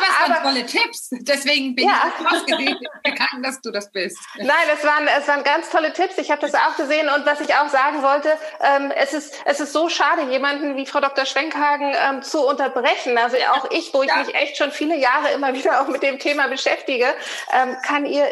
es 0.07 0.29
waren 0.29 0.43
tolle 0.43 0.65
Tipps. 0.65 1.09
Deswegen 1.11 1.75
bin 1.75 1.87
ja. 1.87 2.11
ich 2.19 2.25
ausgewählt 2.27 2.77
gegangen, 3.03 3.43
dass 3.43 3.61
du 3.61 3.71
das 3.71 3.91
bist. 3.91 4.17
Nein, 4.37 4.67
es 4.73 4.83
waren, 4.83 5.07
es 5.07 5.27
waren 5.27 5.43
ganz 5.43 5.69
tolle 5.69 5.93
Tipps. 5.93 6.17
Ich 6.17 6.31
habe 6.31 6.41
das 6.41 6.53
auch 6.55 6.75
gesehen 6.75 7.09
und 7.09 7.25
was 7.25 7.39
ich 7.41 7.53
auch 7.55 7.69
sagen 7.69 8.01
wollte, 8.01 8.37
ähm, 8.61 8.91
es 8.95 9.13
ist, 9.13 9.35
es 9.45 9.59
ist 9.59 9.73
so 9.73 9.89
schade, 9.89 10.23
jemanden 10.23 10.75
wie 10.75 10.85
Frau 10.87 10.99
Dr. 10.99 11.25
Schwenkhagen 11.25 11.93
ähm, 11.95 12.23
zu 12.23 12.45
unterbrechen. 12.47 13.17
Also 13.17 13.37
auch 13.51 13.69
ich, 13.71 13.93
wo 13.93 14.03
ich 14.03 14.09
ja. 14.09 14.17
mich 14.17 14.33
echt 14.33 14.57
schon 14.57 14.71
viele 14.71 14.95
Jahre 14.97 15.29
immer 15.33 15.53
wieder 15.53 15.81
auch 15.81 15.87
mit 15.87 16.03
dem 16.03 16.19
Thema 16.19 16.47
beschäftige, 16.47 17.05
ähm, 17.53 17.77
kann 17.83 18.05
ihr 18.05 18.27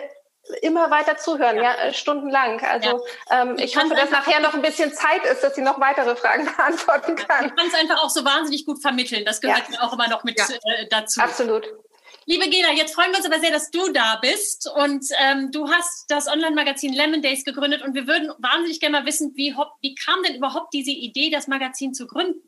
immer 0.61 0.91
weiter 0.91 1.17
zuhören, 1.17 1.57
ja, 1.57 1.75
ja 1.85 1.93
stundenlang. 1.93 2.61
Also 2.61 3.03
ja. 3.29 3.41
ähm, 3.41 3.55
ich, 3.57 3.65
ich 3.65 3.77
hoffe, 3.77 3.95
dass 3.95 4.11
nachher 4.11 4.39
noch 4.39 4.53
ein 4.53 4.61
bisschen 4.61 4.93
Zeit 4.93 5.25
ist, 5.25 5.43
dass 5.43 5.55
sie 5.55 5.61
noch 5.61 5.79
weitere 5.79 6.15
Fragen 6.15 6.45
beantworten 6.57 7.15
kann. 7.15 7.47
Ich 7.47 7.55
kann 7.55 7.67
es 7.67 7.73
einfach 7.73 8.03
auch 8.03 8.09
so 8.09 8.23
wahnsinnig 8.23 8.65
gut 8.65 8.81
vermitteln. 8.81 9.25
Das 9.25 9.41
gehört 9.41 9.63
ja. 9.71 9.81
auch 9.81 9.93
immer 9.93 10.07
noch 10.07 10.23
mit 10.23 10.39
äh, 10.39 10.87
dazu. 10.89 11.21
Absolut. 11.21 11.67
Liebe 12.27 12.49
Gena, 12.49 12.73
jetzt 12.73 12.95
freuen 12.95 13.11
wir 13.11 13.17
uns 13.17 13.27
aber 13.27 13.39
sehr, 13.39 13.51
dass 13.51 13.69
du 13.69 13.91
da 13.93 14.15
bist 14.19 14.67
und 14.67 15.05
ähm, 15.19 15.51
du 15.51 15.69
hast 15.69 16.05
das 16.09 16.27
Online-Magazin 16.27 16.91
Lemon 16.91 17.21
Days 17.21 17.45
gegründet 17.45 17.83
und 17.83 17.93
wir 17.93 18.07
würden 18.07 18.31
wahnsinnig 18.39 18.79
gerne 18.79 18.99
mal 18.99 19.05
wissen, 19.05 19.33
wie, 19.35 19.53
wie 19.81 19.93
kam 19.93 20.23
denn 20.23 20.35
überhaupt 20.35 20.73
diese 20.73 20.89
Idee, 20.89 21.29
das 21.29 21.47
Magazin 21.47 21.93
zu 21.93 22.07
gründen? 22.07 22.41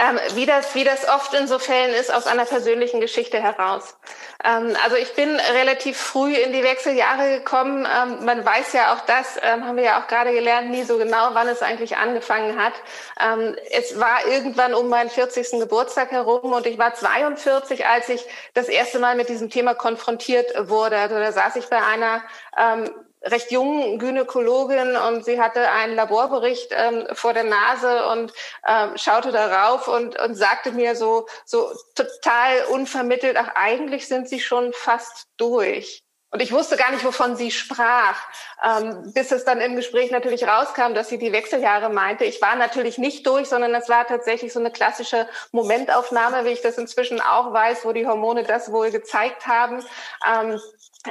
Ähm, 0.00 0.18
wie, 0.34 0.46
das, 0.46 0.74
wie 0.74 0.84
das 0.84 1.06
oft 1.06 1.34
in 1.34 1.46
so 1.46 1.58
Fällen 1.58 1.94
ist, 1.94 2.12
aus 2.12 2.26
einer 2.26 2.46
persönlichen 2.46 3.00
Geschichte 3.00 3.38
heraus. 3.38 3.98
Ähm, 4.42 4.74
also 4.82 4.96
ich 4.96 5.14
bin 5.14 5.28
relativ 5.52 5.98
früh 5.98 6.34
in 6.34 6.54
die 6.54 6.62
Wechseljahre 6.62 7.38
gekommen. 7.38 7.86
Ähm, 7.86 8.24
man 8.24 8.42
weiß 8.42 8.72
ja 8.72 8.94
auch 8.94 9.00
das, 9.00 9.36
ähm, 9.42 9.66
haben 9.66 9.76
wir 9.76 9.84
ja 9.84 10.00
auch 10.00 10.06
gerade 10.06 10.32
gelernt, 10.32 10.70
nie 10.70 10.84
so 10.84 10.96
genau, 10.96 11.34
wann 11.34 11.48
es 11.48 11.60
eigentlich 11.60 11.98
angefangen 11.98 12.58
hat. 12.58 12.72
Ähm, 13.20 13.54
es 13.72 14.00
war 14.00 14.26
irgendwann 14.26 14.72
um 14.72 14.88
meinen 14.88 15.10
40. 15.10 15.60
Geburtstag 15.60 16.12
herum 16.12 16.54
und 16.54 16.64
ich 16.64 16.78
war 16.78 16.94
42, 16.94 17.86
als 17.86 18.08
ich 18.08 18.24
das 18.54 18.68
erste 18.68 19.00
Mal 19.00 19.16
mit 19.16 19.28
diesem 19.28 19.50
Thema 19.50 19.74
konfrontiert 19.74 20.50
wurde. 20.70 20.96
Also 20.96 21.16
da 21.16 21.30
saß 21.30 21.56
ich 21.56 21.66
bei 21.66 21.82
einer 21.82 22.22
ähm, 22.56 22.90
recht 23.22 23.50
jungen 23.50 23.98
Gynäkologin 23.98 24.96
und 24.96 25.24
sie 25.24 25.40
hatte 25.40 25.70
einen 25.70 25.94
Laborbericht 25.94 26.70
ähm, 26.72 27.06
vor 27.12 27.34
der 27.34 27.44
Nase 27.44 28.06
und 28.06 28.32
ähm, 28.66 28.96
schaute 28.96 29.30
darauf 29.32 29.88
und, 29.88 30.18
und 30.18 30.34
sagte 30.34 30.72
mir 30.72 30.96
so, 30.96 31.26
so 31.44 31.70
total 31.94 32.64
unvermittelt, 32.70 33.36
ach, 33.36 33.50
eigentlich 33.54 34.08
sind 34.08 34.28
sie 34.28 34.40
schon 34.40 34.72
fast 34.72 35.26
durch. 35.36 36.02
Und 36.32 36.40
ich 36.40 36.52
wusste 36.52 36.76
gar 36.76 36.92
nicht, 36.92 37.04
wovon 37.04 37.34
sie 37.34 37.50
sprach, 37.50 38.16
ähm, 38.64 39.12
bis 39.12 39.32
es 39.32 39.44
dann 39.44 39.60
im 39.60 39.74
Gespräch 39.74 40.12
natürlich 40.12 40.46
rauskam, 40.46 40.94
dass 40.94 41.08
sie 41.08 41.18
die 41.18 41.32
Wechseljahre 41.32 41.88
meinte. 41.88 42.24
Ich 42.24 42.40
war 42.40 42.54
natürlich 42.54 42.98
nicht 42.98 43.26
durch, 43.26 43.48
sondern 43.48 43.74
es 43.74 43.88
war 43.88 44.06
tatsächlich 44.06 44.52
so 44.52 44.60
eine 44.60 44.70
klassische 44.70 45.28
Momentaufnahme, 45.50 46.44
wie 46.44 46.50
ich 46.50 46.62
das 46.62 46.78
inzwischen 46.78 47.20
auch 47.20 47.52
weiß, 47.52 47.84
wo 47.84 47.92
die 47.92 48.06
Hormone 48.06 48.44
das 48.44 48.70
wohl 48.70 48.92
gezeigt 48.92 49.48
haben. 49.48 49.84
Ähm, 50.24 50.60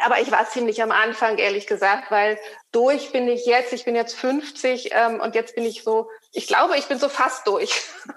aber 0.02 0.20
ich 0.20 0.32
war 0.32 0.48
ziemlich 0.48 0.82
am 0.84 0.92
Anfang, 0.92 1.38
ehrlich 1.38 1.68
gesagt, 1.68 2.12
weil 2.12 2.40
durch 2.72 3.12
bin 3.12 3.28
ich 3.28 3.46
jetzt, 3.46 3.74
ich 3.74 3.86
bin 3.86 3.96
jetzt 3.96 4.16
50 4.16 4.90
ähm, 4.92 5.20
und 5.20 5.36
jetzt 5.36 5.56
bin 5.56 5.66
ich 5.66 5.84
so, 5.84 6.10
ich 6.32 6.48
glaube, 6.48 6.78
ich 6.78 6.86
bin 6.88 7.00
so 7.00 7.10
fast 7.10 7.48
durch. 7.48 7.82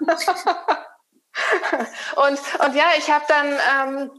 und, 2.15 2.39
und 2.59 2.75
ja, 2.75 2.85
ich 2.97 3.09
habe 3.09 3.25
dann 3.27 3.57
ähm, 3.97 4.11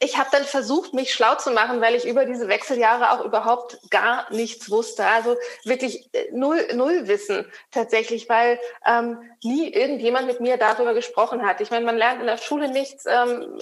ich 0.00 0.18
habe 0.18 0.28
dann 0.30 0.44
versucht, 0.44 0.92
mich 0.92 1.14
schlau 1.14 1.36
zu 1.36 1.50
machen, 1.50 1.80
weil 1.80 1.94
ich 1.94 2.04
über 2.04 2.26
diese 2.26 2.46
Wechseljahre 2.46 3.10
auch 3.10 3.24
überhaupt 3.24 3.78
gar 3.90 4.30
nichts 4.30 4.70
wusste. 4.70 5.06
Also 5.06 5.34
wirklich 5.64 6.10
äh, 6.12 6.26
null, 6.30 6.68
null 6.74 7.08
Wissen 7.08 7.50
tatsächlich, 7.70 8.28
weil 8.28 8.60
ähm, 8.84 9.18
nie 9.42 9.72
irgendjemand 9.72 10.26
mit 10.26 10.40
mir 10.40 10.58
darüber 10.58 10.92
gesprochen 10.92 11.46
hat. 11.46 11.62
Ich 11.62 11.70
meine, 11.70 11.86
man 11.86 11.96
lernt 11.96 12.20
in 12.20 12.26
der 12.26 12.36
Schule 12.36 12.68
nichts, 12.70 13.06
ähm, 13.06 13.58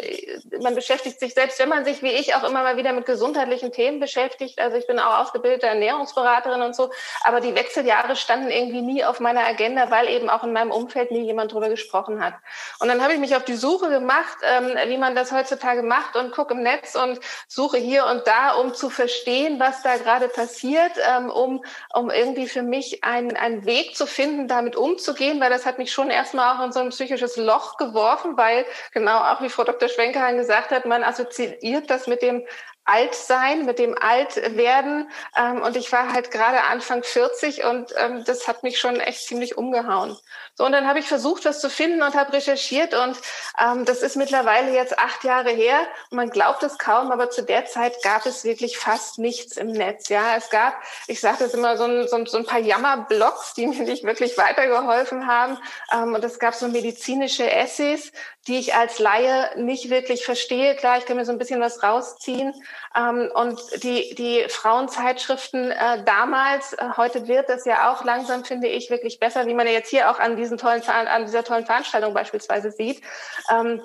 man 0.61 0.74
beschäftigt 0.74 1.20
sich, 1.20 1.33
selbst 1.33 1.61
wenn 1.61 1.68
man 1.68 1.85
sich 1.85 2.03
wie 2.03 2.11
ich 2.11 2.35
auch 2.35 2.43
immer 2.43 2.64
mal 2.64 2.77
wieder 2.77 2.93
mit 2.93 3.07
gesundheitlichen 3.07 3.70
Themen 3.70 4.01
beschäftigt. 4.01 4.59
Also 4.59 4.77
ich 4.77 4.89
bin 4.89 4.99
auch 4.99 5.18
ausgebildete 5.18 5.66
Ernährungsberaterin 5.66 6.62
und 6.62 6.74
so, 6.74 6.91
aber 7.22 7.41
die 7.41 7.55
Wechseljahre 7.55 8.16
standen 8.16 8.51
irgendwie 8.51 8.83
nie 8.83 9.05
auf 9.05 9.20
meiner 9.20 9.47
Agenda, 9.47 9.93
weil 9.93 10.09
eben 10.09 10.29
auch 10.29 10.43
in 10.43 10.53
meinem 10.53 10.72
Umfeld 10.72 11.12
nie 11.12 11.22
jemand 11.22 11.53
darüber 11.53 11.68
gesprochen 11.68 12.24
hat. 12.24 12.35
Und 12.81 12.89
dann 12.89 13.01
habe 13.01 13.12
ich 13.12 13.20
mich 13.20 13.37
auf 13.37 13.45
die 13.45 13.55
Suche 13.55 13.91
gemacht, 13.91 14.39
ähm, 14.43 14.72
wie 14.89 14.99
man 14.99 15.14
das 15.14 15.31
heutzutage 15.31 15.85
macht 15.85 16.16
und 16.17 16.33
gucke 16.33 16.55
im 16.55 16.62
Netz 16.62 16.95
und 16.95 17.21
suche 17.49 17.79
hier 17.79 18.07
und 18.07 18.27
da, 18.27 18.53
um 18.55 18.75
zu 18.75 18.91
verstehen, 18.91 19.61
was 19.61 19.83
da 19.83 19.97
gerade 19.97 20.29
passiert, 20.29 20.93
ähm, 21.09 21.31
um, 21.31 21.64
um 21.95 22.11
irgendwie 22.11 22.49
für 22.49 22.62
mich 22.62 23.05
einen, 23.05 23.37
einen 23.37 23.64
Weg 23.64 23.97
zu 23.97 24.07
finden, 24.07 24.49
damit 24.49 24.77
umzugehen, 24.77 25.41
weil 25.41 25.51
das 25.51 25.67
hat 25.67 25.79
mich 25.79 25.93
schon 25.93 26.11
erstmal 26.11 26.57
auch 26.57 26.64
in 26.64 26.73
so 26.73 26.81
ein 26.81 26.91
psychisches 26.91 27.37
Loch 27.37 27.77
geworfen, 27.77 28.37
weil 28.37 28.64
genau 28.93 29.19
auch 29.19 29.41
wie 29.43 29.49
Frau 29.49 29.64
Dr. 29.64 29.89
Schwenkehan 29.89 30.37
gesagt 30.37 30.71
hat, 30.71 30.87
man 30.87 31.05
assoziiert 31.05 31.91
das 31.91 32.07
mit 32.07 32.23
dem 32.23 32.45
Altsein, 32.87 33.66
mit 33.66 33.78
dem 33.78 33.97
Altwerden. 34.01 35.11
Ähm, 35.37 35.62
und 35.62 35.76
ich 35.76 35.93
war 35.93 36.12
halt 36.12 36.30
gerade 36.30 36.62
Anfang 36.62 37.03
40 37.03 37.64
und 37.64 37.93
ähm, 37.97 38.24
das 38.24 38.49
hat 38.49 38.62
mich 38.62 38.78
schon 38.78 39.01
echt 39.01 39.26
ziemlich 39.26 39.59
umgehauen. 39.59 40.16
So, 40.55 40.64
und 40.64 40.72
dann 40.72 40.89
habe 40.89 40.99
ich 41.01 41.07
versucht, 41.07 41.45
was 41.45 41.61
zu 41.61 41.68
finden 41.68 42.03
und 42.03 42.14
habe 42.14 42.32
recherchiert 42.32 42.95
und 42.95 43.18
ähm, 43.62 43.84
das 43.84 44.03
ist 44.03 44.16
mittlerweile 44.16 44.72
jetzt 44.72 44.99
acht 44.99 45.24
Jahre 45.24 45.51
her 45.51 45.80
und 46.11 46.16
man 46.16 46.30
glaubt 46.30 46.62
es 46.62 46.78
kaum, 46.78 47.12
aber 47.12 47.28
zu 47.28 47.43
der 47.43 47.66
Zeit 47.66 48.03
gab 48.03 48.24
es 48.24 48.45
wirklich 48.45 48.78
fast 48.78 49.18
nichts 49.18 49.59
im 49.59 49.66
Netz. 49.66 50.09
Ja, 50.09 50.37
es 50.37 50.49
gab, 50.49 50.74
ich 51.09 51.20
sage 51.20 51.39
das 51.41 51.53
immer, 51.53 51.76
so 51.76 51.84
ein, 51.84 52.09
so, 52.09 52.24
so 52.24 52.39
ein 52.39 52.47
paar 52.47 52.61
Jammerblogs, 52.61 53.53
die 53.55 53.66
mir 53.66 53.82
nicht 53.82 54.05
wirklich 54.05 54.39
weitergeholfen 54.39 55.26
haben 55.26 55.59
ähm, 55.93 56.14
und 56.14 56.24
es 56.24 56.39
gab 56.39 56.55
so 56.55 56.68
medizinische 56.68 57.51
Essays, 57.51 58.12
die 58.47 58.59
ich 58.59 58.74
als 58.74 58.99
Laie 58.99 59.51
nicht 59.57 59.91
wirklich 59.91 60.24
verstehe. 60.24 60.76
Klar, 60.76 60.99
ich 60.99 61.05
kann 61.05 61.16
mir 61.16 61.24
so 61.24 61.32
ein 61.32 61.39
bisschen 61.39 61.61
was 61.61 61.82
rausziehen. 61.82 62.55
Ähm, 62.97 63.31
und 63.35 63.61
die, 63.83 64.14
die 64.14 64.47
Frauenzeitschriften 64.49 65.70
äh, 65.70 66.05
damals, 66.05 66.72
äh, 66.74 66.89
heute 66.97 67.29
wird 67.29 67.49
das 67.49 67.64
ja 67.64 67.93
auch 67.93 68.05
langsam, 68.05 68.45
finde 68.45 68.68
ich, 68.68 68.91
wirklich 68.91 69.18
besser, 69.18 69.47
wie 69.47 69.55
man 69.55 69.66
ja 69.66 69.72
jetzt 69.72 69.91
hier 69.91 70.11
auch 70.11 70.18
an 70.18 70.37
diesen 70.37 70.59
tollen, 70.59 70.83
an 70.87 71.27
dieser 71.27 71.45
tollen 71.45 71.66
Veranstaltung 71.66 72.14
beispielsweise 72.14 72.70
sieht. 72.70 73.03
Ähm, 73.51 73.83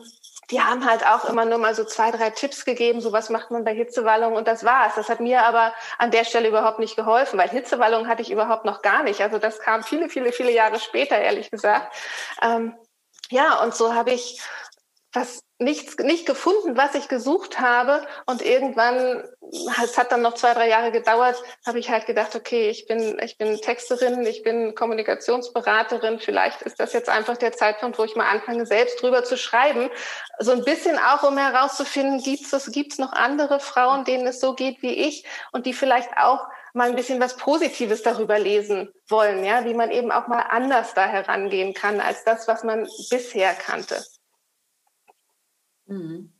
die 0.51 0.61
haben 0.61 0.85
halt 0.85 1.05
auch 1.05 1.25
immer 1.25 1.45
nur 1.45 1.57
mal 1.57 1.73
so 1.73 1.85
zwei, 1.85 2.11
drei 2.11 2.29
Tipps 2.29 2.65
gegeben, 2.65 2.99
so 2.99 3.13
was 3.13 3.29
macht 3.29 3.51
man 3.51 3.63
bei 3.63 3.73
Hitzewallungen 3.73 4.37
und 4.37 4.47
das 4.47 4.65
war's. 4.65 4.95
Das 4.95 5.07
hat 5.07 5.21
mir 5.21 5.43
aber 5.43 5.73
an 5.97 6.11
der 6.11 6.25
Stelle 6.25 6.49
überhaupt 6.49 6.79
nicht 6.79 6.97
geholfen, 6.97 7.39
weil 7.39 7.49
Hitzewallungen 7.49 8.09
hatte 8.09 8.21
ich 8.21 8.31
überhaupt 8.31 8.65
noch 8.65 8.81
gar 8.81 9.03
nicht. 9.03 9.21
Also 9.21 9.37
das 9.37 9.59
kam 9.59 9.83
viele, 9.83 10.09
viele, 10.09 10.33
viele 10.33 10.51
Jahre 10.51 10.79
später, 10.79 11.17
ehrlich 11.17 11.51
gesagt. 11.51 11.95
Ähm, 12.41 12.75
ja, 13.29 13.61
und 13.63 13.73
so 13.73 13.93
habe 13.93 14.11
ich 14.11 14.41
was 15.13 15.41
nichts 15.59 15.97
nicht 15.97 16.25
gefunden, 16.25 16.75
was 16.75 16.95
ich 16.95 17.07
gesucht 17.07 17.59
habe. 17.59 18.05
Und 18.25 18.41
irgendwann, 18.41 19.23
es 19.83 19.97
hat 19.97 20.11
dann 20.11 20.21
noch 20.21 20.33
zwei, 20.33 20.53
drei 20.53 20.67
Jahre 20.67 20.91
gedauert, 20.91 21.41
habe 21.65 21.79
ich 21.79 21.89
halt 21.89 22.05
gedacht, 22.05 22.35
okay, 22.35 22.69
ich 22.69 22.87
bin, 22.87 23.19
ich 23.23 23.37
bin 23.37 23.57
Texterin, 23.57 24.25
ich 24.25 24.41
bin 24.41 24.73
Kommunikationsberaterin. 24.73 26.19
Vielleicht 26.19 26.61
ist 26.63 26.79
das 26.79 26.93
jetzt 26.93 27.09
einfach 27.09 27.37
der 27.37 27.51
Zeitpunkt, 27.51 27.99
wo 27.99 28.03
ich 28.03 28.15
mal 28.15 28.29
anfange, 28.29 28.65
selbst 28.65 29.01
drüber 29.01 29.23
zu 29.23 29.37
schreiben. 29.37 29.89
So 30.39 30.51
ein 30.51 30.63
bisschen 30.63 30.97
auch, 30.97 31.23
um 31.23 31.37
herauszufinden, 31.37 32.23
gibt 32.23 32.51
es 32.51 32.71
gibt's 32.71 32.97
noch 32.97 33.13
andere 33.13 33.59
Frauen, 33.59 34.05
denen 34.05 34.27
es 34.27 34.39
so 34.39 34.55
geht 34.55 34.81
wie 34.81 34.93
ich 34.93 35.25
und 35.51 35.65
die 35.65 35.73
vielleicht 35.73 36.17
auch 36.17 36.47
mal 36.73 36.89
ein 36.89 36.95
bisschen 36.95 37.19
was 37.19 37.35
Positives 37.35 38.01
darüber 38.01 38.39
lesen 38.39 38.89
wollen, 39.09 39.43
ja, 39.43 39.65
wie 39.65 39.73
man 39.73 39.91
eben 39.91 40.11
auch 40.11 40.27
mal 40.27 40.45
anders 40.49 40.93
da 40.93 41.05
herangehen 41.05 41.73
kann 41.73 41.99
als 41.99 42.23
das, 42.23 42.47
was 42.47 42.63
man 42.63 42.87
bisher 43.09 43.53
kannte. 43.53 44.01
Mhm. 45.91 46.31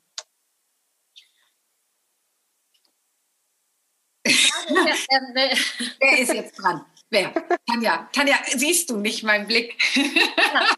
Wer 4.23 6.19
ist 6.19 6.33
jetzt 6.33 6.55
dran? 6.55 6.85
Wer? 7.09 7.33
Tanja, 7.67 8.09
Tanja, 8.13 8.37
siehst 8.55 8.89
du 8.89 8.97
nicht 8.97 9.23
meinen 9.23 9.47
Blick? 9.47 9.77
Ja. 9.95 10.75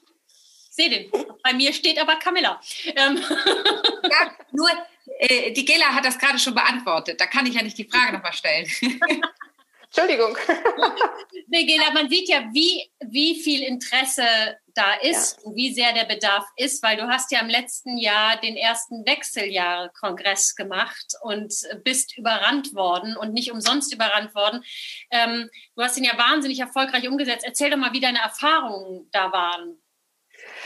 sehe 0.71 0.89
den. 0.89 1.11
Bei 1.43 1.53
mir 1.53 1.71
steht 1.71 1.99
aber 1.99 2.15
Camilla. 2.15 2.59
Ähm. 2.95 3.23
Ja, 4.11 4.35
nur 4.51 4.69
äh, 5.19 5.51
die 5.51 5.65
Gela 5.65 5.93
hat 5.93 6.05
das 6.05 6.17
gerade 6.17 6.39
schon 6.39 6.55
beantwortet. 6.55 7.21
Da 7.21 7.27
kann 7.27 7.45
ich 7.45 7.53
ja 7.53 7.61
nicht 7.61 7.77
die 7.77 7.87
Frage 7.87 8.13
nochmal 8.13 8.33
stellen. 8.33 8.67
Entschuldigung. 9.95 10.37
Nee, 11.47 11.65
Gela, 11.65 11.91
man 11.93 12.09
sieht 12.09 12.29
ja, 12.29 12.45
wie, 12.51 12.89
wie 12.99 13.35
viel 13.35 13.61
Interesse 13.61 14.23
da 14.73 14.93
ist 14.95 15.37
ja. 15.37 15.43
und 15.43 15.55
wie 15.55 15.71
sehr 15.71 15.93
der 15.93 16.05
Bedarf 16.05 16.45
ist, 16.55 16.81
weil 16.81 16.97
du 16.97 17.07
hast 17.07 17.31
ja 17.31 17.41
im 17.41 17.49
letzten 17.49 17.97
Jahr 17.97 18.37
den 18.37 18.55
ersten 18.55 19.05
Wechseljahre-Kongress 19.05 20.55
gemacht 20.55 21.13
und 21.21 21.53
bist 21.83 22.17
überrannt 22.17 22.73
worden 22.73 23.15
und 23.17 23.33
nicht 23.33 23.51
umsonst 23.51 23.93
überrannt 23.93 24.33
worden. 24.33 24.63
Ähm, 25.11 25.49
du 25.75 25.83
hast 25.83 25.97
ihn 25.97 26.05
ja 26.05 26.17
wahnsinnig 26.17 26.59
erfolgreich 26.59 27.07
umgesetzt. 27.07 27.45
Erzähl 27.45 27.69
doch 27.69 27.77
mal, 27.77 27.93
wie 27.93 28.01
deine 28.01 28.19
Erfahrungen 28.19 29.09
da 29.11 29.31
waren. 29.31 29.77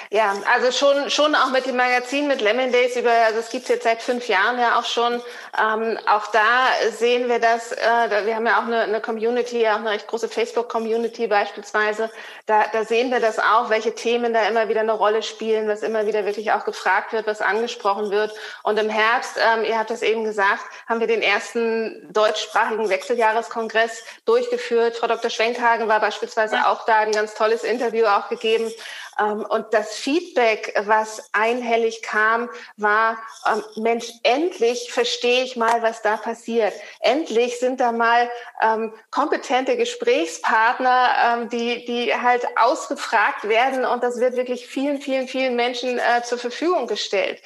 Ja, 0.10 0.36
also 0.54 0.72
schon, 0.72 1.10
schon 1.10 1.36
auch 1.36 1.50
mit 1.52 1.66
dem 1.66 1.76
Magazin, 1.76 2.28
mit 2.28 2.42
Lemon 2.42 2.72
Days 2.72 2.96
über, 2.96 3.12
also 3.12 3.40
es 3.40 3.50
gibt 3.50 3.68
jetzt 3.70 3.84
seit 3.84 4.02
fünf 4.02 4.28
Jahren 4.28 4.60
ja 4.60 4.80
auch 4.80 4.86
schon. 4.86 5.22
Ähm, 5.60 5.98
auch 6.08 6.28
da 6.28 6.68
sehen 6.92 7.28
wir 7.28 7.40
das, 7.40 7.72
äh, 7.72 8.26
wir 8.26 8.36
haben 8.36 8.46
ja 8.46 8.60
auch 8.60 8.66
eine, 8.66 8.82
eine 8.82 9.02
Community, 9.02 9.68
auch 9.68 9.76
eine 9.78 9.90
recht 9.90 10.08
große 10.08 10.30
Facebook-Community 10.30 11.28
beispielsweise. 11.28 12.10
Da, 12.46 12.66
da 12.72 12.86
sehen 12.86 13.12
wir 13.12 13.20
das 13.20 13.40
auch, 13.40 13.70
welche 13.70 13.96
Themen 13.96 14.34
da 14.34 14.48
immer 14.48 14.70
wieder 14.70 14.82
eine 14.82 14.94
Rolle 14.94 15.24
spielen, 15.24 15.68
was 15.68 15.84
immer 15.84 16.06
wieder 16.06 16.26
wirklich 16.26 16.52
auch 16.52 16.64
gefragt 16.64 17.12
wird, 17.12 17.28
was 17.28 17.42
angesprochen 17.42 18.10
wird. 18.10 18.34
Und 18.64 18.80
im 18.80 18.90
Herbst, 18.90 19.38
ähm, 19.38 19.66
ihr 19.66 19.78
habt 19.78 19.90
das 19.90 20.02
eben 20.02 20.24
gesagt, 20.24 20.64
haben 20.88 21.00
wir 21.00 21.08
den 21.08 21.22
ersten 21.22 22.08
deutschsprachigen 22.14 22.90
Wechseljahreskongress 22.90 24.04
durchgeführt. 24.26 24.98
Frau 24.98 25.08
Dr. 25.08 25.30
Schwenkhagen 25.30 25.88
war 25.88 26.00
beispielsweise 26.00 26.56
ja. 26.56 26.72
auch 26.72 26.86
da, 26.86 27.00
ein 27.00 27.12
ganz 27.12 27.34
tolles 27.34 27.64
Interview 27.64 28.06
auch 28.06 28.30
gegeben. 28.30 28.72
Ähm, 29.20 29.46
und 29.50 29.74
das 29.74 29.96
Feedback, 29.96 30.74
was 30.86 31.30
einhellig 31.34 32.02
kam, 32.02 32.50
war, 32.78 33.18
ähm, 33.46 33.64
Mensch, 33.76 34.12
endlich 34.24 34.92
verstehe 34.92 35.44
ich 35.44 35.56
mal, 35.56 35.82
was 35.82 36.02
da 36.02 36.18
passiert. 36.18 36.74
Endlich 37.00 37.60
sind 37.60 37.80
da 37.80 37.92
mal 37.92 38.30
ähm, 38.62 38.94
kompetente 39.12 39.78
Gesprächspartner, 39.78 41.48
die, 41.52 41.86
die 41.86 42.14
halt 42.14 42.46
ausgefragt 42.58 43.48
werden 43.48 43.86
und 43.86 44.04
das 44.04 44.20
wird 44.20 44.36
wirklich 44.36 44.68
vielen, 44.68 45.02
vielen, 45.02 45.28
vielen 45.28 45.56
Menschen 45.56 46.00
äh, 46.00 46.24
zur 46.24 46.38
Verfügung 46.38 46.88
gestellt 46.88 47.42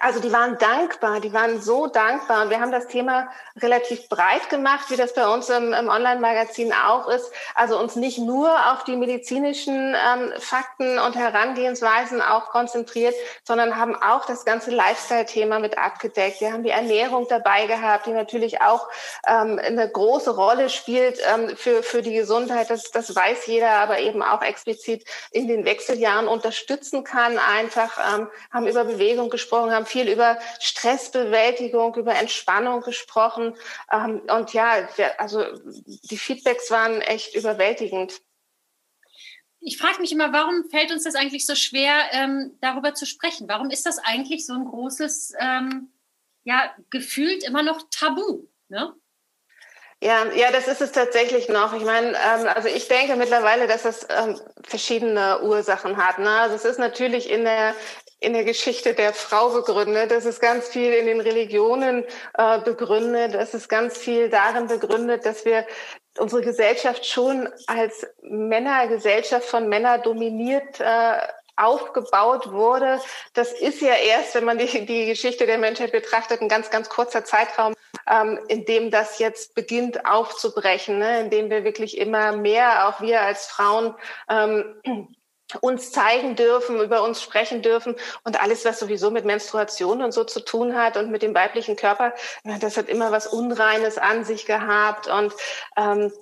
also 0.00 0.18
die 0.18 0.32
waren 0.32 0.56
dankbar, 0.56 1.20
die 1.20 1.32
waren 1.34 1.60
so 1.60 1.86
dankbar. 1.86 2.42
Und 2.42 2.50
wir 2.50 2.58
haben 2.58 2.72
das 2.72 2.86
Thema 2.86 3.28
relativ 3.60 4.08
breit 4.08 4.48
gemacht, 4.48 4.86
wie 4.88 4.96
das 4.96 5.12
bei 5.12 5.28
uns 5.28 5.50
im, 5.50 5.74
im 5.74 5.88
Online-Magazin 5.88 6.72
auch 6.72 7.06
ist. 7.08 7.30
Also 7.54 7.78
uns 7.78 7.94
nicht 7.94 8.18
nur 8.18 8.72
auf 8.72 8.84
die 8.84 8.96
medizinischen 8.96 9.94
ähm, 9.94 10.32
Fakten 10.38 10.98
und 10.98 11.16
Herangehensweisen 11.16 12.22
auch 12.22 12.48
konzentriert, 12.48 13.14
sondern 13.44 13.76
haben 13.76 13.94
auch 13.94 14.24
das 14.24 14.46
ganze 14.46 14.70
Lifestyle-Thema 14.70 15.58
mit 15.58 15.76
abgedeckt. 15.76 16.40
Wir 16.40 16.54
haben 16.54 16.64
die 16.64 16.70
Ernährung 16.70 17.26
dabei 17.28 17.66
gehabt, 17.66 18.06
die 18.06 18.12
natürlich 18.12 18.62
auch 18.62 18.88
ähm, 19.26 19.60
eine 19.62 19.88
große 19.88 20.34
Rolle 20.34 20.70
spielt 20.70 21.20
ähm, 21.34 21.56
für, 21.58 21.82
für 21.82 22.00
die 22.00 22.14
Gesundheit. 22.14 22.70
Das, 22.70 22.90
das 22.90 23.14
weiß 23.14 23.46
jeder, 23.46 23.72
aber 23.72 23.98
eben 23.98 24.22
auch 24.22 24.40
explizit 24.40 25.04
in 25.30 25.46
den 25.46 25.66
Wechseljahren 25.66 26.26
unterstützen 26.26 27.04
kann. 27.04 27.38
Einfach 27.38 27.98
ähm, 28.16 28.28
haben 28.50 28.66
über 28.66 28.84
Bewegung 28.84 29.28
gesprochen, 29.28 29.73
haben 29.74 29.86
viel 29.86 30.08
über 30.08 30.38
Stressbewältigung, 30.60 31.94
über 31.96 32.14
Entspannung 32.14 32.80
gesprochen. 32.80 33.54
Ähm, 33.92 34.22
und 34.30 34.52
ja, 34.52 34.88
also 35.18 35.44
die 35.86 36.16
Feedbacks 36.16 36.70
waren 36.70 37.00
echt 37.00 37.34
überwältigend. 37.34 38.20
Ich 39.60 39.78
frage 39.78 40.00
mich 40.00 40.12
immer, 40.12 40.32
warum 40.32 40.68
fällt 40.70 40.92
uns 40.92 41.04
das 41.04 41.14
eigentlich 41.14 41.46
so 41.46 41.54
schwer, 41.54 41.94
ähm, 42.12 42.58
darüber 42.60 42.92
zu 42.92 43.06
sprechen? 43.06 43.48
Warum 43.48 43.70
ist 43.70 43.86
das 43.86 43.98
eigentlich 43.98 44.44
so 44.44 44.52
ein 44.52 44.66
großes, 44.66 45.32
ähm, 45.40 45.90
ja, 46.44 46.74
gefühlt 46.90 47.42
immer 47.44 47.62
noch 47.62 47.82
Tabu? 47.90 48.46
Ne? 48.68 48.94
Ja, 50.02 50.30
ja, 50.34 50.52
das 50.52 50.68
ist 50.68 50.82
es 50.82 50.92
tatsächlich 50.92 51.48
noch. 51.48 51.72
Ich 51.72 51.82
meine, 51.82 52.08
ähm, 52.08 52.46
also 52.46 52.68
ich 52.68 52.88
denke 52.88 53.16
mittlerweile, 53.16 53.66
dass 53.66 53.84
das 53.84 54.06
ähm, 54.10 54.38
verschiedene 54.62 55.40
Ursachen 55.42 55.96
hat. 55.96 56.18
Ne? 56.18 56.28
Also 56.28 56.56
es 56.56 56.66
ist 56.66 56.78
natürlich 56.78 57.30
in 57.30 57.44
der 57.44 57.74
in 58.20 58.32
der 58.32 58.44
Geschichte 58.44 58.94
der 58.94 59.12
Frau 59.12 59.50
begründet. 59.50 60.10
Das 60.10 60.24
ist 60.24 60.40
ganz 60.40 60.68
viel 60.68 60.92
in 60.92 61.06
den 61.06 61.20
Religionen 61.20 62.04
äh, 62.34 62.58
begründet. 62.60 63.34
Es 63.34 63.54
ist 63.54 63.68
ganz 63.68 63.96
viel 63.98 64.28
darin 64.30 64.66
begründet, 64.66 65.26
dass 65.26 65.44
wir 65.44 65.66
unsere 66.18 66.42
Gesellschaft 66.42 67.06
schon 67.06 67.48
als 67.66 68.06
Männergesellschaft 68.22 69.48
von 69.48 69.68
Männer 69.68 69.98
dominiert 69.98 70.80
äh, 70.80 71.18
aufgebaut 71.56 72.50
wurde, 72.50 73.00
das 73.32 73.52
ist 73.52 73.80
ja 73.80 73.94
erst, 73.94 74.34
wenn 74.34 74.44
man 74.44 74.58
die, 74.58 74.86
die 74.86 75.06
Geschichte 75.06 75.46
der 75.46 75.58
Menschheit 75.58 75.92
betrachtet, 75.92 76.40
ein 76.40 76.48
ganz, 76.48 76.70
ganz 76.70 76.88
kurzer 76.88 77.24
Zeitraum, 77.24 77.74
ähm, 78.10 78.40
in 78.48 78.64
dem 78.64 78.90
das 78.90 79.18
jetzt 79.18 79.54
beginnt 79.54 80.04
aufzubrechen, 80.04 80.98
ne? 80.98 81.20
in 81.20 81.30
dem 81.30 81.50
wir 81.50 81.64
wirklich 81.64 81.96
immer 81.98 82.32
mehr, 82.32 82.88
auch 82.88 83.00
wir 83.00 83.20
als 83.20 83.46
Frauen, 83.46 83.94
ähm, 84.28 85.14
uns 85.60 85.92
zeigen 85.92 86.36
dürfen, 86.36 86.80
über 86.80 87.02
uns 87.02 87.22
sprechen 87.22 87.62
dürfen 87.62 87.96
und 88.24 88.42
alles, 88.42 88.64
was 88.64 88.80
sowieso 88.80 89.10
mit 89.10 89.24
Menstruation 89.24 90.02
und 90.02 90.12
so 90.12 90.24
zu 90.24 90.40
tun 90.40 90.76
hat 90.76 90.96
und 90.96 91.10
mit 91.10 91.22
dem 91.22 91.34
weiblichen 91.34 91.76
Körper, 91.76 92.14
das 92.60 92.76
hat 92.76 92.88
immer 92.88 93.12
was 93.12 93.26
Unreines 93.26 93.98
an 93.98 94.24
sich 94.24 94.46
gehabt 94.46 95.06
und 95.06 95.32
ähm, 95.76 96.12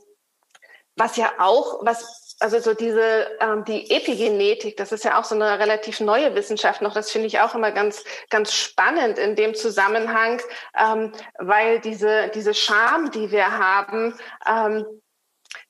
was 0.96 1.16
ja 1.16 1.32
auch, 1.38 1.84
was 1.84 2.22
also 2.40 2.58
so 2.58 2.74
diese 2.74 3.30
ähm, 3.40 3.64
die 3.64 3.90
Epigenetik, 3.90 4.76
das 4.76 4.90
ist 4.90 5.04
ja 5.04 5.18
auch 5.18 5.24
so 5.24 5.36
eine 5.36 5.60
relativ 5.60 6.00
neue 6.00 6.34
Wissenschaft 6.34 6.82
noch. 6.82 6.92
Das 6.92 7.10
finde 7.10 7.28
ich 7.28 7.38
auch 7.38 7.54
immer 7.54 7.70
ganz 7.70 8.02
ganz 8.30 8.52
spannend 8.52 9.16
in 9.16 9.36
dem 9.36 9.54
Zusammenhang, 9.54 10.42
ähm, 10.76 11.12
weil 11.38 11.80
diese 11.80 12.30
diese 12.34 12.52
Scham, 12.52 13.12
die 13.12 13.30
wir 13.30 13.56
haben, 13.58 14.18
ähm, 14.44 14.84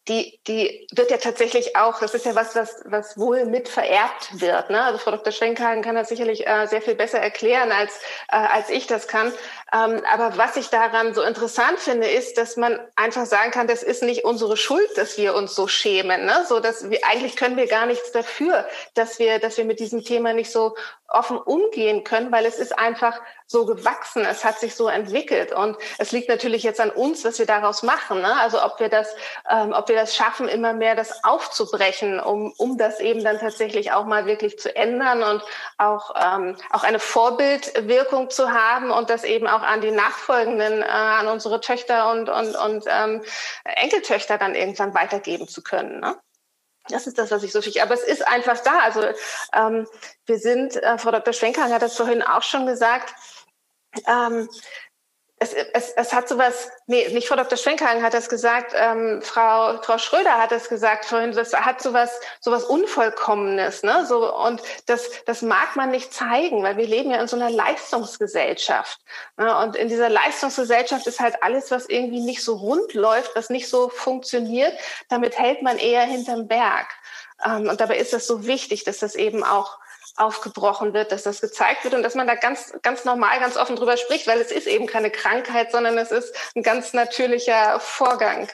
die, 0.09 0.40
die 0.48 0.88
wird 0.92 1.11
ja 1.12 1.16
tatsächlich 1.16 1.76
auch, 1.76 2.00
das 2.00 2.14
ist 2.14 2.26
ja 2.26 2.34
was, 2.34 2.57
was, 2.57 2.82
was 2.86 3.16
wohl 3.16 3.44
mit 3.44 3.68
vererbt 3.68 4.40
wird. 4.40 4.70
Ne? 4.70 4.82
Also 4.82 4.98
Frau 4.98 5.12
Dr. 5.12 5.32
Schwenkhagen 5.32 5.82
kann 5.82 5.94
das 5.94 6.09
sicherlich 6.09 6.46
äh, 6.46 6.66
sehr 6.66 6.82
viel 6.82 6.96
besser 6.96 7.20
erklären, 7.20 7.70
als, 7.70 8.00
äh, 8.28 8.36
als 8.36 8.68
ich 8.68 8.88
das 8.88 9.07
kann. 9.07 9.32
Ähm, 9.73 10.03
aber 10.12 10.37
was 10.37 10.57
ich 10.57 10.68
daran 10.68 11.14
so 11.14 11.23
interessant 11.23 11.79
finde, 11.79 12.07
ist, 12.07 12.37
dass 12.37 12.57
man 12.57 12.79
einfach 12.95 13.25
sagen 13.25 13.51
kann, 13.51 13.66
das 13.66 13.83
ist 13.83 14.03
nicht 14.03 14.25
unsere 14.25 14.57
Schuld, 14.59 14.89
dass 14.97 15.16
wir 15.16 15.35
uns 15.35 15.55
so 15.55 15.66
schämen. 15.66 16.27
Ne? 16.27 16.45
So, 16.47 16.61
dass 16.61 16.91
wir, 16.91 17.01
eigentlich 17.07 17.37
können 17.37 17.57
wir 17.57 17.66
gar 17.66 17.87
nichts 17.87 18.12
dafür, 18.12 18.66
dass 18.95 19.18
wir, 19.18 19.39
dass 19.39 19.57
wir 19.57 19.64
mit 19.64 19.81
diesem 19.81 20.05
Thema 20.05 20.35
nicht 20.35 20.53
so 20.53 20.75
offen 21.12 21.39
umgehen 21.39 22.05
können, 22.05 22.33
weil 22.33 22.47
es 22.47 22.59
ist 22.59 22.79
einfach 22.79 23.20
so 23.47 23.66
gewachsen, 23.66 24.25
es 24.25 24.45
hat 24.45 24.59
sich 24.59 24.75
so 24.75 24.89
entwickelt 24.89 25.53
und 25.53 25.77
es 25.99 26.11
liegt 26.11 26.29
natürlich 26.29 26.62
jetzt 26.62 26.81
an 26.81 26.91
uns, 26.91 27.23
was 27.25 27.39
wir 27.39 27.45
daraus 27.45 27.83
machen. 27.83 28.23
Ne? 28.23 28.41
Also 28.41 28.62
ob 28.64 28.81
wir 28.81 28.89
das, 28.89 29.14
ähm, 29.51 29.73
ob 29.73 29.89
wir 29.89 29.97
das 29.97 30.16
schaffen, 30.16 30.49
immer 30.49 30.73
mehr 30.73 30.95
das 30.95 31.23
aufzubrechen, 31.23 32.18
um, 32.18 32.53
um 32.57 32.79
das 32.79 32.99
eben 32.99 33.23
dann 33.23 33.39
tatsächlich 33.39 33.93
auch 33.93 34.07
mal 34.07 34.25
wirklich 34.25 34.59
zu 34.59 34.75
ändern 34.75 35.23
und 35.23 35.43
auch, 35.77 36.14
ähm, 36.18 36.57
auch 36.70 36.83
eine 36.83 36.99
Vorbildwirkung 36.99 38.31
zu 38.31 38.53
haben 38.53 38.91
und 38.91 39.11
das 39.11 39.25
eben 39.25 39.47
auch 39.47 39.61
an 39.62 39.80
die 39.80 39.90
nachfolgenden, 39.90 40.82
äh, 40.82 40.86
an 40.86 41.28
unsere 41.28 41.60
Töchter 41.60 42.10
und, 42.10 42.28
und, 42.28 42.54
und 42.54 42.84
ähm, 42.88 43.22
Enkeltöchter 43.64 44.38
dann 44.38 44.54
irgendwann 44.54 44.94
weitergeben 44.94 45.48
zu 45.48 45.62
können. 45.62 46.00
Ne? 46.00 46.16
Das 46.88 47.06
ist 47.06 47.18
das, 47.18 47.30
was 47.30 47.42
ich 47.42 47.52
so 47.52 47.62
viel. 47.62 47.80
Aber 47.80 47.94
es 47.94 48.02
ist 48.02 48.26
einfach 48.26 48.58
da. 48.58 48.78
Also 48.80 49.02
ähm, 49.54 49.86
wir 50.26 50.38
sind, 50.38 50.76
äh, 50.76 50.98
Frau 50.98 51.10
Dr. 51.10 51.32
Schwenker 51.32 51.68
hat 51.68 51.82
das 51.82 51.96
vorhin 51.96 52.22
auch 52.22 52.42
schon 52.42 52.66
gesagt, 52.66 53.14
ähm, 54.06 54.48
es, 55.43 55.55
es, 55.55 55.90
es 55.97 56.12
hat 56.12 56.28
sowas, 56.28 56.70
nee, 56.86 57.09
nicht 57.09 57.26
Frau 57.26 57.34
Dr. 57.34 57.59
Schwenkhagen 57.59 58.03
hat 58.05 58.14
das 58.14 58.28
gesagt, 58.28 58.74
ähm, 58.76 59.20
Frau, 59.22 59.82
Frau 59.82 59.99
Schröder 59.99 60.40
hat 60.40 60.53
das 60.53 60.68
gesagt 60.68 61.05
vorhin, 61.05 61.32
das 61.32 61.53
hat 61.53 61.82
sowas, 61.82 62.12
sowas 62.40 62.62
Unvollkommenes, 62.62 63.82
ne, 63.82 64.07
so, 64.07 64.32
und 64.36 64.62
das, 64.86 65.11
das 65.26 65.43
mag 65.43 65.74
man 65.74 65.90
nicht 65.90 66.14
zeigen, 66.14 66.62
weil 66.62 66.76
wir 66.76 66.86
leben 66.86 67.11
ja 67.11 67.20
in 67.20 67.26
so 67.26 67.34
einer 67.34 67.51
Leistungsgesellschaft, 67.51 69.01
ne, 69.36 69.59
und 69.59 69.74
in 69.74 69.88
dieser 69.88 70.09
Leistungsgesellschaft 70.09 71.09
ist 71.09 71.18
halt 71.18 71.43
alles, 71.43 71.72
was 71.72 71.86
irgendwie 71.86 72.20
nicht 72.20 72.45
so 72.45 72.55
rund 72.55 72.95
läuft, 72.95 73.34
was 73.34 73.51
nicht 73.51 73.68
so 73.68 73.88
funktioniert, 73.88 74.72
damit 75.09 75.36
hält 75.36 75.62
man 75.62 75.76
eher 75.76 76.03
hinterm 76.03 76.47
Berg. 76.47 76.86
Ähm, 77.45 77.68
und 77.68 77.80
dabei 77.80 77.97
ist 77.97 78.14
es 78.14 78.28
so 78.28 78.47
wichtig, 78.47 78.84
dass 78.84 78.99
das 78.99 79.16
eben 79.16 79.43
auch 79.43 79.78
aufgebrochen 80.16 80.94
wird, 80.94 81.12
dass 81.12 81.22
das 81.22 81.40
gezeigt 81.40 81.84
wird 81.84 81.94
und 81.94 82.02
dass 82.02 82.14
man 82.14 82.26
da 82.26 82.34
ganz, 82.34 82.72
ganz 82.82 83.04
normal, 83.04 83.40
ganz 83.40 83.56
offen 83.56 83.76
drüber 83.76 83.96
spricht, 83.96 84.26
weil 84.26 84.40
es 84.40 84.50
ist 84.50 84.66
eben 84.66 84.86
keine 84.86 85.10
Krankheit, 85.10 85.72
sondern 85.72 85.96
es 85.98 86.10
ist 86.10 86.34
ein 86.54 86.62
ganz 86.62 86.92
natürlicher 86.92 87.80
Vorgang. 87.80 88.48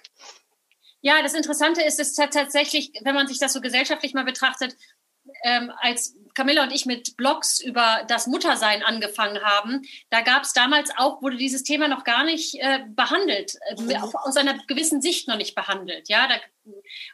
Ja, 1.00 1.22
das 1.22 1.34
Interessante 1.34 1.82
ist, 1.82 2.00
es 2.00 2.14
tatsächlich, 2.14 2.92
wenn 3.02 3.14
man 3.14 3.28
sich 3.28 3.38
das 3.38 3.52
so 3.52 3.60
gesellschaftlich 3.60 4.14
mal 4.14 4.24
betrachtet, 4.24 4.76
ähm, 5.44 5.72
als 5.80 6.14
Camilla 6.38 6.62
und 6.62 6.72
ich 6.72 6.86
mit 6.86 7.16
Blogs 7.16 7.58
über 7.58 8.04
das 8.06 8.28
Muttersein 8.28 8.84
angefangen 8.84 9.42
haben, 9.42 9.82
da 10.08 10.20
gab 10.20 10.44
es 10.44 10.52
damals 10.52 10.90
auch, 10.96 11.20
wurde 11.20 11.36
dieses 11.36 11.64
Thema 11.64 11.88
noch 11.88 12.04
gar 12.04 12.22
nicht 12.22 12.54
äh, 12.60 12.84
behandelt, 12.94 13.58
äh, 13.70 13.82
mhm. 13.82 13.96
aus 13.96 14.36
einer 14.36 14.56
gewissen 14.68 15.02
Sicht 15.02 15.26
noch 15.26 15.36
nicht 15.36 15.56
behandelt. 15.56 16.08
Ja, 16.08 16.28
da, 16.28 16.34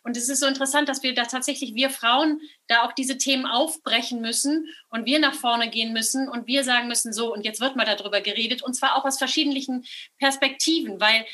und 0.03 0.19
es 0.19 0.29
ist 0.29 0.41
so 0.41 0.47
interessant, 0.47 0.91
dass 0.91 1.03
wir 1.03 1.15
da 1.15 1.25
tatsächlich, 1.25 1.75
wir 1.75 1.89
Frauen, 1.89 2.43
da 2.67 2.83
auch 2.83 2.93
diese 2.93 3.17
Themen 3.17 3.47
aufbrechen 3.47 4.21
müssen 4.21 4.69
und 4.91 5.07
wir 5.07 5.19
nach 5.21 5.35
vorne 5.35 5.71
gehen 5.71 5.95
müssen 5.95 6.29
und 6.29 6.47
wir 6.47 6.63
sagen 6.63 6.89
müssen, 6.89 7.15
so, 7.15 7.33
und 7.33 7.47
jetzt 7.47 7.61
wird 7.61 7.77
mal 7.77 7.87
darüber 7.87 8.21
geredet, 8.21 8.63
und 8.63 8.75
zwar 8.75 8.97
auch 8.97 9.07
aus 9.07 9.17
verschiedenen 9.17 9.87
Perspektiven, 10.19 11.01
weil 11.01 11.25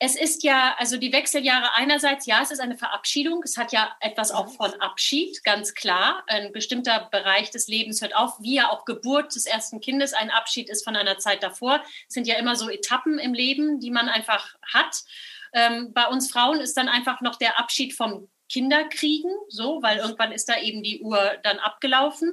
es 0.00 0.16
ist 0.16 0.42
ja, 0.42 0.74
also 0.78 0.96
die 0.96 1.12
Wechseljahre 1.12 1.74
einerseits, 1.74 2.26
ja, 2.26 2.42
es 2.42 2.50
ist 2.50 2.60
eine 2.60 2.76
Verabschiedung. 2.76 3.42
Es 3.44 3.56
hat 3.56 3.72
ja 3.72 3.96
etwas 4.00 4.32
auch 4.32 4.52
von 4.52 4.72
Abschied, 4.80 5.44
ganz 5.44 5.74
klar. 5.74 6.24
Ein 6.26 6.52
bestimmter 6.52 7.08
Bereich 7.10 7.50
des 7.50 7.68
Lebens 7.68 8.02
hört 8.02 8.14
auf, 8.14 8.40
wie 8.40 8.56
ja 8.56 8.70
auch 8.70 8.84
Geburt 8.84 9.34
des 9.34 9.46
ersten 9.46 9.80
Kindes 9.80 10.12
ein 10.12 10.30
Abschied 10.30 10.68
ist 10.68 10.84
von 10.84 10.96
einer 10.96 11.18
Zeit 11.18 11.42
davor. 11.42 11.82
Es 12.08 12.14
sind 12.14 12.26
ja 12.26 12.36
immer 12.36 12.56
so 12.56 12.68
Etappen 12.68 13.18
im 13.18 13.34
Leben, 13.34 13.78
die 13.78 13.90
man 13.90 14.08
einfach 14.08 14.56
hat. 14.74 15.04
Ähm, 15.52 15.92
bei 15.94 16.06
uns 16.06 16.30
Frauen 16.30 16.60
ist 16.60 16.76
dann 16.76 16.88
einfach 16.88 17.20
noch 17.20 17.36
der 17.36 17.58
Abschied 17.58 17.94
vom 17.94 18.28
Kinderkriegen, 18.48 19.30
so, 19.48 19.80
weil 19.82 19.98
irgendwann 19.98 20.32
ist 20.32 20.48
da 20.48 20.60
eben 20.60 20.82
die 20.82 21.00
Uhr 21.00 21.38
dann 21.44 21.58
abgelaufen. 21.60 22.32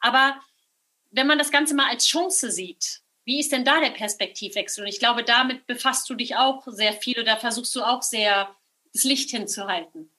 Aber 0.00 0.40
wenn 1.12 1.26
man 1.28 1.38
das 1.38 1.52
Ganze 1.52 1.74
mal 1.74 1.88
als 1.88 2.06
Chance 2.06 2.50
sieht, 2.50 3.00
wie 3.26 3.40
ist 3.40 3.52
denn 3.52 3.64
da 3.64 3.80
der 3.80 3.90
Perspektivwechsel? 3.90 4.84
Und 4.84 4.88
ich 4.88 5.00
glaube, 5.00 5.24
damit 5.24 5.66
befasst 5.66 6.08
du 6.08 6.14
dich 6.14 6.36
auch 6.36 6.66
sehr 6.68 6.92
viel 6.92 7.20
oder 7.20 7.36
versuchst 7.36 7.74
du 7.74 7.82
auch 7.82 8.02
sehr 8.02 8.56
das 8.92 9.04
Licht 9.04 9.30
hinzuhalten. 9.30 10.15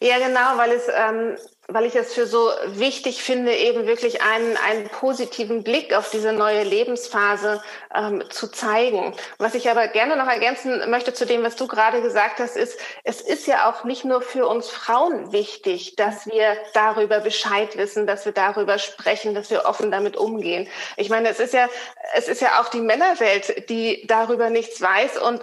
Ja, 0.00 0.18
genau, 0.18 0.58
weil 0.58 0.72
es, 0.72 0.88
ähm, 0.94 1.36
weil 1.68 1.86
ich 1.86 1.96
es 1.96 2.12
für 2.12 2.26
so 2.26 2.50
wichtig 2.66 3.22
finde, 3.22 3.54
eben 3.54 3.86
wirklich 3.86 4.22
einen, 4.22 4.56
einen 4.58 4.88
positiven 4.88 5.64
Blick 5.64 5.94
auf 5.94 6.10
diese 6.10 6.32
neue 6.32 6.62
Lebensphase 6.64 7.62
ähm, 7.94 8.22
zu 8.28 8.48
zeigen. 8.48 9.14
Was 9.38 9.54
ich 9.54 9.70
aber 9.70 9.88
gerne 9.88 10.16
noch 10.16 10.28
ergänzen 10.28 10.90
möchte 10.90 11.14
zu 11.14 11.24
dem, 11.24 11.42
was 11.42 11.56
du 11.56 11.66
gerade 11.66 12.02
gesagt 12.02 12.40
hast, 12.40 12.56
ist, 12.56 12.78
es 13.04 13.22
ist 13.22 13.46
ja 13.46 13.70
auch 13.70 13.84
nicht 13.84 14.04
nur 14.04 14.20
für 14.20 14.46
uns 14.46 14.68
Frauen 14.68 15.32
wichtig, 15.32 15.96
dass 15.96 16.26
wir 16.26 16.56
darüber 16.74 17.20
Bescheid 17.20 17.76
wissen, 17.78 18.06
dass 18.06 18.26
wir 18.26 18.32
darüber 18.32 18.78
sprechen, 18.78 19.34
dass 19.34 19.50
wir 19.50 19.64
offen 19.64 19.90
damit 19.90 20.16
umgehen. 20.16 20.68
Ich 20.96 21.08
meine, 21.08 21.30
es 21.30 21.40
ist 21.40 21.54
ja, 21.54 21.68
es 22.14 22.28
ist 22.28 22.42
ja 22.42 22.60
auch 22.60 22.68
die 22.68 22.80
Männerwelt, 22.80 23.68
die 23.70 24.06
darüber 24.06 24.50
nichts 24.50 24.80
weiß 24.80 25.18
und 25.18 25.40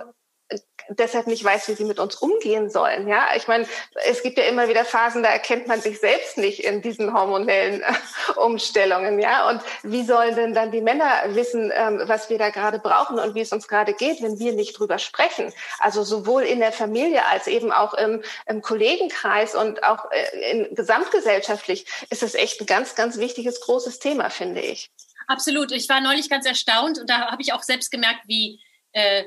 deshalb 0.90 1.28
nicht 1.28 1.44
weiß, 1.44 1.68
wie 1.68 1.76
sie 1.76 1.86
mit 1.86 2.00
uns 2.00 2.16
umgehen 2.16 2.70
sollen. 2.70 3.08
Ja, 3.08 3.30
ich 3.36 3.48
meine, 3.48 3.66
es 4.06 4.22
gibt 4.22 4.38
ja 4.38 4.46
immer 4.46 4.68
wieder 4.68 4.86
Phasen, 4.86 5.24
da 5.24 5.30
erkennt 5.30 5.68
man 5.68 5.82
sich 5.82 6.00
selbst 6.00 6.38
nicht 6.38 6.64
in 6.64 6.82
diesen 6.82 7.14
hormonellen 7.14 7.82
äh, 7.82 7.94
Umstellungen. 8.36 9.20
Ja, 9.20 9.50
und 9.50 9.62
wie 9.84 10.04
sollen 10.04 10.36
denn 10.36 10.54
dann 10.54 10.72
die 10.72 10.82
Männer 10.82 11.10
wissen, 11.28 11.72
ähm, 11.74 12.02
was 12.06 12.30
wir 12.30 12.38
da 12.38 12.50
gerade 12.50 12.80
brauchen 12.80 13.20
und 13.20 13.36
wie 13.36 13.42
es 13.42 13.52
uns 13.52 13.68
gerade 13.68 13.94
geht, 13.94 14.22
wenn 14.22 14.40
wir 14.40 14.54
nicht 14.54 14.78
drüber 14.78 15.00
sprechen? 15.00 15.54
Also 15.80 16.04
sowohl 16.04 16.44
in 16.44 16.60
der 16.60 16.72
Familie 16.72 17.26
als 17.28 17.48
eben 17.48 17.72
auch 17.72 17.94
im, 17.94 18.24
im 18.46 18.62
Kollegenkreis 18.62 19.56
und 19.56 19.84
auch 19.84 20.12
äh, 20.12 20.52
in, 20.52 20.76
gesamtgesellschaftlich 20.76 21.86
ist 22.10 22.24
es 22.24 22.36
echt 22.36 22.62
ein 22.62 22.66
ganz, 22.66 22.96
ganz 22.96 23.18
wichtiges, 23.18 23.62
großes 23.62 24.00
Thema, 24.00 24.30
finde 24.30 24.62
ich. 24.62 24.90
Absolut. 25.28 25.72
Ich 25.72 25.88
war 25.88 26.02
neulich 26.02 26.30
ganz 26.30 26.46
erstaunt 26.46 27.00
und 27.00 27.10
da 27.10 27.32
habe 27.32 27.42
ich 27.42 27.54
auch 27.54 27.64
selbst 27.64 27.92
gemerkt, 27.92 28.22
wie 28.28 28.60
äh, 28.92 29.24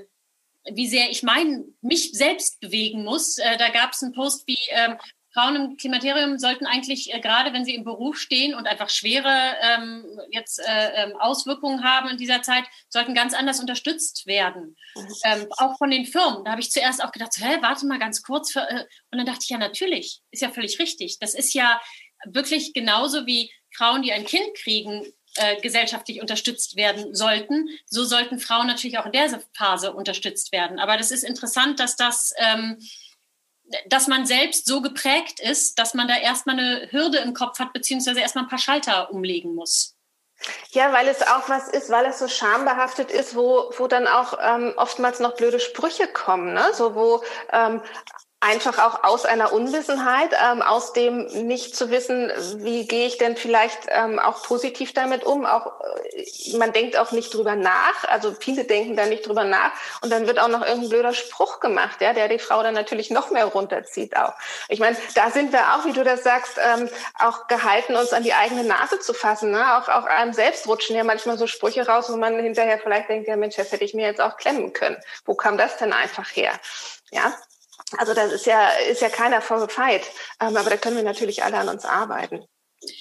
wie 0.72 0.88
sehr 0.88 1.10
ich 1.10 1.22
mein, 1.22 1.64
mich 1.80 2.12
selbst 2.12 2.60
bewegen 2.60 3.04
muss. 3.04 3.38
Äh, 3.38 3.56
da 3.56 3.68
gab 3.68 3.92
es 3.92 4.02
einen 4.02 4.12
Post 4.12 4.46
wie, 4.46 4.58
ähm, 4.70 4.96
Frauen 5.36 5.54
im 5.54 5.76
Klimaterium 5.76 6.38
sollten 6.38 6.64
eigentlich, 6.64 7.12
äh, 7.12 7.20
gerade 7.20 7.52
wenn 7.52 7.64
sie 7.66 7.74
im 7.74 7.84
Beruf 7.84 8.18
stehen 8.18 8.54
und 8.54 8.66
einfach 8.66 8.88
schwere 8.88 9.54
ähm, 9.60 10.02
jetzt 10.30 10.58
äh, 10.60 10.92
ähm, 10.94 11.16
Auswirkungen 11.18 11.84
haben 11.84 12.08
in 12.08 12.16
dieser 12.16 12.40
Zeit, 12.40 12.64
sollten 12.88 13.12
ganz 13.12 13.34
anders 13.34 13.60
unterstützt 13.60 14.26
werden. 14.26 14.76
Ähm, 15.24 15.46
auch 15.58 15.76
von 15.76 15.90
den 15.90 16.06
Firmen. 16.06 16.42
Da 16.44 16.52
habe 16.52 16.62
ich 16.62 16.70
zuerst 16.70 17.04
auch 17.04 17.12
gedacht, 17.12 17.32
hä, 17.36 17.58
warte 17.60 17.86
mal 17.86 17.98
ganz 17.98 18.22
kurz. 18.22 18.50
Für, 18.52 18.60
äh, 18.60 18.86
und 19.10 19.18
dann 19.18 19.26
dachte 19.26 19.40
ich, 19.42 19.50
ja, 19.50 19.58
natürlich, 19.58 20.22
ist 20.30 20.40
ja 20.40 20.50
völlig 20.50 20.78
richtig. 20.78 21.18
Das 21.20 21.34
ist 21.34 21.52
ja 21.52 21.82
wirklich 22.24 22.72
genauso 22.72 23.26
wie 23.26 23.52
Frauen, 23.76 24.00
die 24.00 24.12
ein 24.12 24.24
Kind 24.24 24.56
kriegen, 24.56 25.04
äh, 25.36 25.60
gesellschaftlich 25.60 26.20
unterstützt 26.20 26.76
werden 26.76 27.14
sollten. 27.14 27.68
So 27.86 28.04
sollten 28.04 28.38
Frauen 28.38 28.66
natürlich 28.66 28.98
auch 28.98 29.06
in 29.06 29.12
der 29.12 29.40
Phase 29.56 29.92
unterstützt 29.92 30.52
werden. 30.52 30.78
Aber 30.78 30.96
das 30.96 31.10
ist 31.10 31.24
interessant, 31.24 31.80
dass 31.80 31.96
das, 31.96 32.32
ähm, 32.38 32.78
dass 33.86 34.06
man 34.06 34.26
selbst 34.26 34.66
so 34.66 34.80
geprägt 34.80 35.40
ist, 35.40 35.78
dass 35.78 35.94
man 35.94 36.08
da 36.08 36.16
erstmal 36.16 36.58
eine 36.58 36.88
Hürde 36.90 37.18
im 37.18 37.34
Kopf 37.34 37.58
hat, 37.58 37.72
beziehungsweise 37.72 38.20
erstmal 38.20 38.44
ein 38.44 38.50
paar 38.50 38.58
Schalter 38.58 39.10
umlegen 39.10 39.54
muss. 39.54 39.96
Ja, 40.70 40.92
weil 40.92 41.08
es 41.08 41.22
auch 41.22 41.48
was 41.48 41.68
ist, 41.68 41.88
weil 41.90 42.04
es 42.06 42.18
so 42.18 42.28
schambehaftet 42.28 43.10
ist, 43.10 43.34
wo, 43.34 43.72
wo 43.78 43.86
dann 43.86 44.06
auch 44.06 44.38
ähm, 44.40 44.74
oftmals 44.76 45.18
noch 45.18 45.34
blöde 45.34 45.60
Sprüche 45.60 46.06
kommen, 46.08 46.52
ne? 46.52 46.72
So 46.74 46.94
wo 46.94 47.22
ähm, 47.52 47.80
einfach 48.40 48.78
auch 48.78 49.02
aus 49.02 49.24
einer 49.24 49.52
Unwissenheit, 49.52 50.30
ähm, 50.32 50.60
aus 50.60 50.92
dem 50.92 51.26
nicht 51.46 51.74
zu 51.74 51.90
wissen, 51.90 52.30
wie 52.56 52.86
gehe 52.86 53.06
ich 53.06 53.16
denn 53.16 53.36
vielleicht 53.36 53.86
ähm, 53.88 54.18
auch 54.18 54.42
positiv 54.42 54.92
damit 54.92 55.24
um. 55.24 55.46
Auch 55.46 55.80
äh, 55.80 56.56
man 56.58 56.72
denkt 56.72 56.98
auch 56.98 57.12
nicht 57.12 57.32
drüber 57.32 57.56
nach, 57.56 58.04
also 58.08 58.34
viele 58.38 58.64
denken 58.64 58.94
da 58.94 59.06
nicht 59.06 59.26
drüber 59.26 59.44
nach 59.44 59.72
und 60.02 60.10
dann 60.10 60.26
wird 60.26 60.38
auch 60.38 60.48
noch 60.48 60.60
irgendein 60.60 60.90
blöder 60.90 61.14
Spruch 61.14 61.60
gemacht, 61.60 62.02
ja, 62.02 62.12
der 62.12 62.28
die 62.28 62.38
Frau 62.38 62.62
dann 62.62 62.74
natürlich 62.74 63.10
noch 63.10 63.30
mehr 63.30 63.46
runterzieht 63.46 64.16
auch. 64.16 64.34
Ich 64.68 64.80
meine, 64.80 64.96
da 65.14 65.30
sind 65.30 65.52
wir 65.52 65.74
auch, 65.74 65.86
wie 65.86 65.92
du 65.92 66.04
das 66.04 66.22
sagst, 66.22 66.58
ähm, 66.58 66.90
auch 67.18 67.46
gehalten, 67.46 67.96
uns 67.96 68.12
an 68.12 68.22
die 68.22 68.34
eigene 68.34 68.64
Nase 68.64 69.00
zu 69.00 69.14
fassen. 69.14 69.50
Ne? 69.50 69.76
Auch, 69.76 69.88
auch 69.88 70.04
einem 70.04 70.34
selbst 70.34 70.68
rutschen 70.68 70.94
ja 70.94 71.04
manchmal 71.04 71.38
so 71.38 71.46
Sprüche 71.46 71.86
raus, 71.86 72.12
wo 72.12 72.16
man 72.16 72.38
hinterher 72.38 72.78
vielleicht 72.78 73.08
denkt, 73.08 73.28
ja 73.28 73.36
Mensch, 73.36 73.56
das 73.56 73.72
hätte 73.72 73.84
ich 73.84 73.94
mir 73.94 74.06
jetzt 74.06 74.20
auch 74.20 74.36
klemmen 74.36 74.74
können. 74.74 74.98
Wo 75.24 75.34
kam 75.34 75.56
das 75.56 75.78
denn 75.78 75.94
einfach 75.94 76.28
her? 76.28 76.52
Ja, 77.10 77.32
also 77.96 78.14
das 78.14 78.32
ist 78.32 78.46
ja, 78.46 78.68
ist 78.90 79.00
ja 79.00 79.08
keiner 79.08 79.40
vorgefeit. 79.40 80.02
Ähm, 80.40 80.56
aber 80.56 80.70
da 80.70 80.76
können 80.76 80.96
wir 80.96 81.04
natürlich 81.04 81.44
alle 81.44 81.58
an 81.58 81.68
uns 81.68 81.84
arbeiten. 81.84 82.44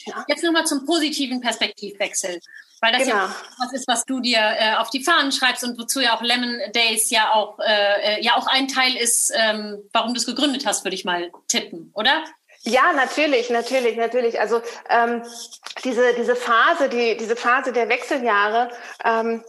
Ja. 0.06 0.26
Jetzt 0.28 0.44
nochmal 0.44 0.66
zum 0.66 0.86
positiven 0.86 1.42
Perspektivwechsel. 1.42 2.40
Weil 2.82 2.92
das 2.92 3.04
genau. 3.04 3.16
ja 3.16 3.36
was 3.60 3.74
ist, 3.74 3.88
was 3.88 4.06
du 4.06 4.20
dir 4.20 4.40
äh, 4.40 4.76
auf 4.76 4.90
die 4.90 5.04
Fahnen 5.04 5.32
schreibst 5.32 5.64
und 5.64 5.80
wozu 5.80 6.02
ja 6.02 6.16
auch 6.16 6.22
Lemon 6.22 6.60
Days 6.74 7.10
ja 7.10 7.34
auch, 7.34 7.58
äh, 7.60 8.22
ja 8.24 8.36
auch 8.36 8.48
ein 8.48 8.68
Teil 8.68 8.96
ist, 8.96 9.32
ähm, 9.36 9.90
warum 9.92 10.14
du 10.14 10.20
es 10.20 10.26
gegründet 10.26 10.66
hast, 10.66 10.84
würde 10.84 10.96
ich 10.96 11.06
mal 11.06 11.32
tippen, 11.48 11.92
oder? 11.94 12.24
Ja, 12.68 12.94
natürlich, 12.94 13.50
natürlich, 13.52 13.96
natürlich. 13.96 14.40
Also 14.40 14.62
ähm, 14.90 15.24
diese, 15.84 16.14
diese 16.16 16.36
Phase, 16.36 16.90
die, 16.90 17.16
diese 17.16 17.36
Phase 17.36 17.72
der 17.72 17.90
Wechseljahre, 17.90 18.70
ähm, 19.04 19.44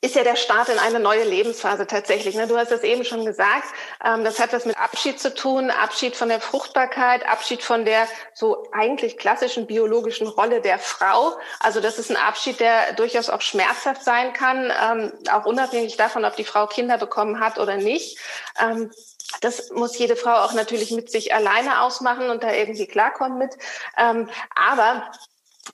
ist 0.00 0.16
ja 0.16 0.24
der 0.24 0.36
Start 0.36 0.68
in 0.68 0.78
eine 0.78 1.00
neue 1.00 1.24
Lebensphase 1.24 1.86
tatsächlich. 1.86 2.34
Ne? 2.34 2.46
Du 2.46 2.56
hast 2.56 2.72
es 2.72 2.82
eben 2.82 3.04
schon 3.04 3.24
gesagt. 3.24 3.64
Ähm, 4.04 4.24
das 4.24 4.38
hat 4.38 4.52
was 4.52 4.66
mit 4.66 4.76
Abschied 4.76 5.20
zu 5.20 5.32
tun, 5.32 5.70
Abschied 5.70 6.16
von 6.16 6.28
der 6.28 6.40
Fruchtbarkeit, 6.40 7.26
Abschied 7.26 7.62
von 7.62 7.84
der 7.84 8.06
so 8.34 8.68
eigentlich 8.72 9.16
klassischen 9.16 9.66
biologischen 9.66 10.26
Rolle 10.26 10.60
der 10.60 10.78
Frau. 10.78 11.32
Also 11.60 11.80
das 11.80 11.98
ist 11.98 12.10
ein 12.10 12.16
Abschied, 12.16 12.60
der 12.60 12.92
durchaus 12.94 13.30
auch 13.30 13.40
schmerzhaft 13.40 14.02
sein 14.02 14.32
kann, 14.32 14.72
ähm, 14.82 15.12
auch 15.30 15.46
unabhängig 15.46 15.96
davon, 15.96 16.24
ob 16.24 16.36
die 16.36 16.44
Frau 16.44 16.66
Kinder 16.66 16.98
bekommen 16.98 17.40
hat 17.40 17.58
oder 17.58 17.76
nicht. 17.76 18.18
Ähm, 18.60 18.90
das 19.40 19.70
muss 19.70 19.96
jede 19.98 20.16
Frau 20.16 20.44
auch 20.44 20.54
natürlich 20.54 20.90
mit 20.90 21.10
sich 21.10 21.34
alleine 21.34 21.82
ausmachen 21.82 22.30
und 22.30 22.42
da 22.42 22.52
irgendwie 22.52 22.86
klarkommen 22.86 23.38
mit. 23.38 23.58
aber 23.94 25.10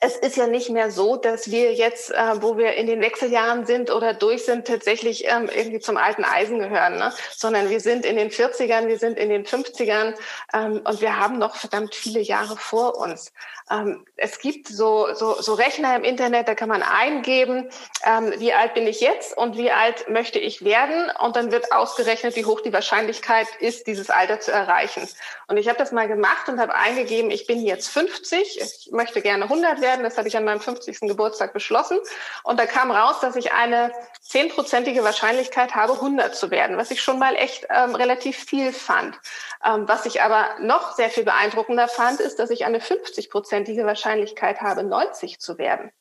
es 0.04 0.16
ist 0.16 0.36
ja 0.36 0.46
nicht 0.46 0.68
mehr 0.68 0.90
so, 0.90 1.16
dass 1.16 1.50
wir 1.50 1.72
jetzt, 1.72 2.10
äh, 2.10 2.42
wo 2.42 2.58
wir 2.58 2.74
in 2.74 2.86
den 2.86 3.00
Wechseljahren 3.00 3.64
sind 3.64 3.90
oder 3.90 4.12
durch 4.12 4.44
sind, 4.44 4.66
tatsächlich 4.66 5.24
ähm, 5.26 5.48
irgendwie 5.54 5.80
zum 5.80 5.96
alten 5.96 6.24
Eisen 6.24 6.58
gehören, 6.58 6.98
ne? 6.98 7.10
sondern 7.34 7.70
wir 7.70 7.80
sind 7.80 8.04
in 8.04 8.16
den 8.16 8.30
40ern, 8.30 8.86
wir 8.86 8.98
sind 8.98 9.16
in 9.16 9.30
den 9.30 9.46
50ern 9.46 10.14
ähm, 10.52 10.82
und 10.84 11.00
wir 11.00 11.18
haben 11.18 11.38
noch 11.38 11.56
verdammt 11.56 11.94
viele 11.94 12.20
Jahre 12.20 12.58
vor 12.58 12.98
uns. 12.98 13.32
Ähm, 13.70 14.04
es 14.16 14.38
gibt 14.40 14.68
so, 14.68 15.14
so, 15.14 15.40
so 15.40 15.54
Rechner 15.54 15.96
im 15.96 16.04
Internet, 16.04 16.48
da 16.48 16.54
kann 16.54 16.68
man 16.68 16.82
eingeben, 16.82 17.70
ähm, 18.04 18.34
wie 18.36 18.52
alt 18.52 18.74
bin 18.74 18.86
ich 18.86 19.00
jetzt 19.00 19.34
und 19.38 19.56
wie 19.56 19.70
alt 19.70 20.10
möchte 20.10 20.38
ich 20.38 20.64
werden 20.64 21.10
und 21.20 21.34
dann 21.34 21.50
wird 21.50 21.72
ausgerechnet, 21.72 22.36
wie 22.36 22.44
hoch 22.44 22.60
die 22.60 22.74
Wahrscheinlichkeit 22.74 23.46
ist, 23.60 23.86
dieses 23.86 24.10
Alter 24.10 24.38
zu 24.40 24.52
erreichen. 24.52 25.08
Und 25.46 25.56
ich 25.56 25.68
habe 25.68 25.78
das 25.78 25.92
mal 25.92 26.08
gemacht 26.08 26.48
und 26.48 26.60
habe 26.60 26.74
eingegeben, 26.74 27.30
ich 27.30 27.46
bin 27.46 27.64
jetzt 27.64 27.88
50, 27.88 28.60
ich 28.60 28.92
möchte 28.92 29.22
gerne 29.22 29.44
100 29.44 29.80
werden. 29.80 29.93
Das 30.02 30.18
habe 30.18 30.28
ich 30.28 30.36
an 30.36 30.44
meinem 30.44 30.60
50. 30.60 31.00
Geburtstag 31.00 31.52
beschlossen. 31.52 31.98
Und 32.42 32.58
da 32.58 32.66
kam 32.66 32.90
raus, 32.90 33.20
dass 33.20 33.36
ich 33.36 33.52
eine 33.52 33.92
zehnprozentige 34.20 35.04
Wahrscheinlichkeit 35.04 35.74
habe, 35.74 35.94
100 35.94 36.34
zu 36.34 36.50
werden, 36.50 36.76
was 36.76 36.90
ich 36.90 37.02
schon 37.02 37.18
mal 37.18 37.36
echt 37.36 37.66
ähm, 37.70 37.94
relativ 37.94 38.36
viel 38.36 38.72
fand. 38.72 39.18
Ähm, 39.64 39.86
was 39.86 40.06
ich 40.06 40.22
aber 40.22 40.46
noch 40.60 40.94
sehr 40.96 41.10
viel 41.10 41.24
beeindruckender 41.24 41.88
fand, 41.88 42.20
ist, 42.20 42.38
dass 42.38 42.50
ich 42.50 42.64
eine 42.64 42.80
50-prozentige 42.80 43.86
Wahrscheinlichkeit 43.86 44.60
habe, 44.60 44.82
90 44.82 45.38
zu 45.38 45.58
werden. 45.58 45.92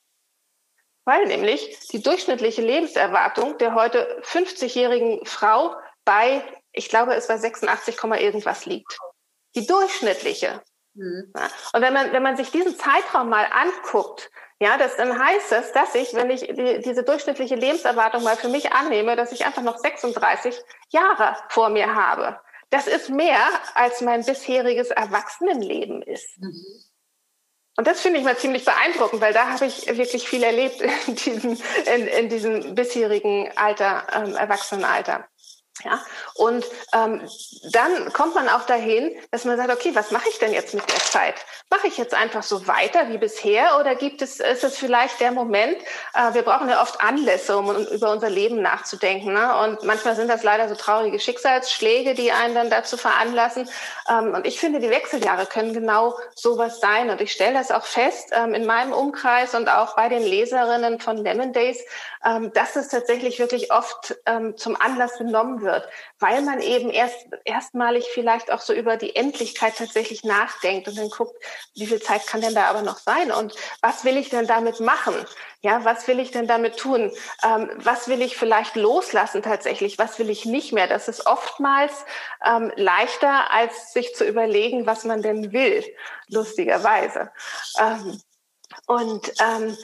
Weil 1.05 1.25
nämlich 1.25 1.79
die 1.91 2.01
durchschnittliche 2.01 2.61
Lebenserwartung 2.61 3.57
der 3.57 3.75
heute 3.75 4.21
50-jährigen 4.23 5.25
Frau 5.25 5.75
bei, 6.05 6.43
ich 6.71 6.89
glaube, 6.89 7.13
es 7.13 7.27
war 7.29 7.37
86, 7.37 8.01
irgendwas 8.19 8.65
liegt. 8.65 8.97
Die 9.55 9.67
durchschnittliche. 9.67 10.61
Mhm. 10.95 11.33
Und 11.73 11.81
wenn 11.81 11.93
man, 11.93 12.11
wenn 12.11 12.23
man 12.23 12.37
sich 12.37 12.51
diesen 12.51 12.77
Zeitraum 12.77 13.29
mal 13.29 13.47
anguckt, 13.51 14.29
ja, 14.59 14.77
das, 14.77 14.95
dann 14.95 15.19
heißt 15.19 15.51
es, 15.51 15.71
dass 15.73 15.95
ich, 15.95 16.13
wenn 16.13 16.29
ich 16.29 16.41
die, 16.41 16.79
diese 16.79 17.03
durchschnittliche 17.03 17.55
Lebenserwartung 17.55 18.23
mal 18.23 18.37
für 18.37 18.47
mich 18.47 18.71
annehme, 18.71 19.15
dass 19.15 19.31
ich 19.31 19.45
einfach 19.45 19.61
noch 19.61 19.77
36 19.77 20.55
Jahre 20.89 21.35
vor 21.49 21.69
mir 21.69 21.95
habe. 21.95 22.39
Das 22.69 22.87
ist 22.87 23.09
mehr, 23.09 23.45
als 23.75 24.01
mein 24.01 24.23
bisheriges 24.23 24.89
Erwachsenenleben 24.89 26.01
ist. 26.01 26.39
Mhm. 26.39 26.83
Und 27.75 27.87
das 27.87 28.01
finde 28.01 28.19
ich 28.19 28.25
mal 28.25 28.37
ziemlich 28.37 28.65
beeindruckend, 28.65 29.19
weil 29.19 29.33
da 29.33 29.49
habe 29.49 29.65
ich 29.65 29.87
wirklich 29.97 30.29
viel 30.29 30.43
erlebt 30.43 30.79
in 31.07 31.15
diesem, 31.15 31.57
in, 31.85 32.07
in 32.07 32.29
diesem 32.29 32.75
bisherigen 32.75 33.51
Alter, 33.55 34.05
ähm, 34.13 34.35
Erwachsenenalter. 34.35 35.27
Ja, 35.83 35.99
und 36.35 36.63
ähm, 36.93 37.27
dann 37.71 38.13
kommt 38.13 38.35
man 38.35 38.47
auch 38.47 38.63
dahin, 38.67 39.11
dass 39.31 39.43
man 39.43 39.57
sagt, 39.57 39.71
okay, 39.71 39.89
was 39.95 40.11
mache 40.11 40.29
ich 40.29 40.37
denn 40.37 40.53
jetzt 40.53 40.75
mit 40.75 40.87
der 40.87 40.99
Zeit? 40.99 41.33
Mache 41.71 41.87
ich 41.87 41.97
jetzt 41.97 42.13
einfach 42.13 42.43
so 42.43 42.67
weiter 42.67 43.09
wie 43.09 43.17
bisher 43.17 43.79
oder 43.79 43.95
gibt 43.95 44.21
es, 44.21 44.39
ist 44.39 44.63
es 44.63 44.77
vielleicht 44.77 45.19
der 45.19 45.31
Moment, 45.31 45.75
äh, 46.13 46.33
wir 46.33 46.43
brauchen 46.43 46.69
ja 46.69 46.79
oft 46.79 47.01
Anlässe, 47.01 47.57
um, 47.57 47.75
über 47.87 48.11
unser 48.11 48.29
Leben 48.29 48.61
nachzudenken. 48.61 49.33
Ne? 49.33 49.63
Und 49.63 49.83
manchmal 49.83 50.15
sind 50.15 50.27
das 50.27 50.43
leider 50.43 50.69
so 50.69 50.75
traurige 50.75 51.19
Schicksalsschläge, 51.19 52.13
die 52.13 52.31
einen 52.31 52.53
dann 52.53 52.69
dazu 52.69 52.95
veranlassen. 52.95 53.67
Ähm, 54.07 54.35
und 54.35 54.45
ich 54.45 54.59
finde, 54.59 54.79
die 54.79 54.91
Wechseljahre 54.91 55.47
können 55.47 55.73
genau 55.73 56.15
sowas 56.35 56.81
sein. 56.81 57.09
Und 57.09 57.19
ich 57.19 57.31
stelle 57.31 57.55
das 57.55 57.71
auch 57.71 57.85
fest 57.85 58.29
ähm, 58.31 58.53
in 58.53 58.67
meinem 58.67 58.93
Umkreis 58.93 59.55
und 59.55 59.67
auch 59.69 59.95
bei 59.95 60.07
den 60.07 60.21
Leserinnen 60.21 60.99
von 60.99 61.17
Lemon 61.17 61.51
Days, 61.51 61.79
ähm, 62.23 62.53
dass 62.53 62.75
es 62.75 62.89
tatsächlich 62.89 63.39
wirklich 63.39 63.73
oft 63.73 64.15
ähm, 64.27 64.55
zum 64.55 64.79
Anlass 64.79 65.17
genommen 65.17 65.62
wird, 65.63 65.87
weil 66.19 66.41
man 66.41 66.61
eben 66.61 66.89
erst 66.89 67.27
erstmalig 67.45 68.05
vielleicht 68.13 68.51
auch 68.51 68.61
so 68.61 68.73
über 68.73 68.97
die 68.97 69.15
Endlichkeit 69.15 69.77
tatsächlich 69.77 70.23
nachdenkt 70.23 70.87
und 70.87 70.97
dann 70.97 71.09
guckt, 71.09 71.35
wie 71.75 71.85
viel 71.85 72.01
Zeit 72.01 72.25
kann 72.27 72.41
denn 72.41 72.55
da 72.55 72.65
aber 72.65 72.81
noch 72.81 72.97
sein 72.97 73.31
und 73.31 73.55
was 73.81 74.05
will 74.05 74.17
ich 74.17 74.29
denn 74.29 74.47
damit 74.47 74.79
machen? 74.79 75.15
Ja, 75.61 75.85
was 75.85 76.07
will 76.07 76.19
ich 76.19 76.31
denn 76.31 76.47
damit 76.47 76.77
tun? 76.77 77.11
Ähm, 77.43 77.69
was 77.75 78.07
will 78.07 78.21
ich 78.21 78.35
vielleicht 78.35 78.75
loslassen 78.75 79.41
tatsächlich? 79.41 79.97
Was 79.97 80.19
will 80.19 80.29
ich 80.29 80.45
nicht 80.45 80.73
mehr? 80.73 80.87
Das 80.87 81.07
ist 81.07 81.25
oftmals 81.25 82.05
ähm, 82.45 82.71
leichter, 82.75 83.51
als 83.51 83.93
sich 83.93 84.13
zu 84.13 84.25
überlegen, 84.25 84.85
was 84.85 85.05
man 85.05 85.21
denn 85.21 85.53
will, 85.53 85.83
lustigerweise. 86.27 87.31
Ähm, 87.79 88.21
und 88.87 89.31
ähm, 89.39 89.77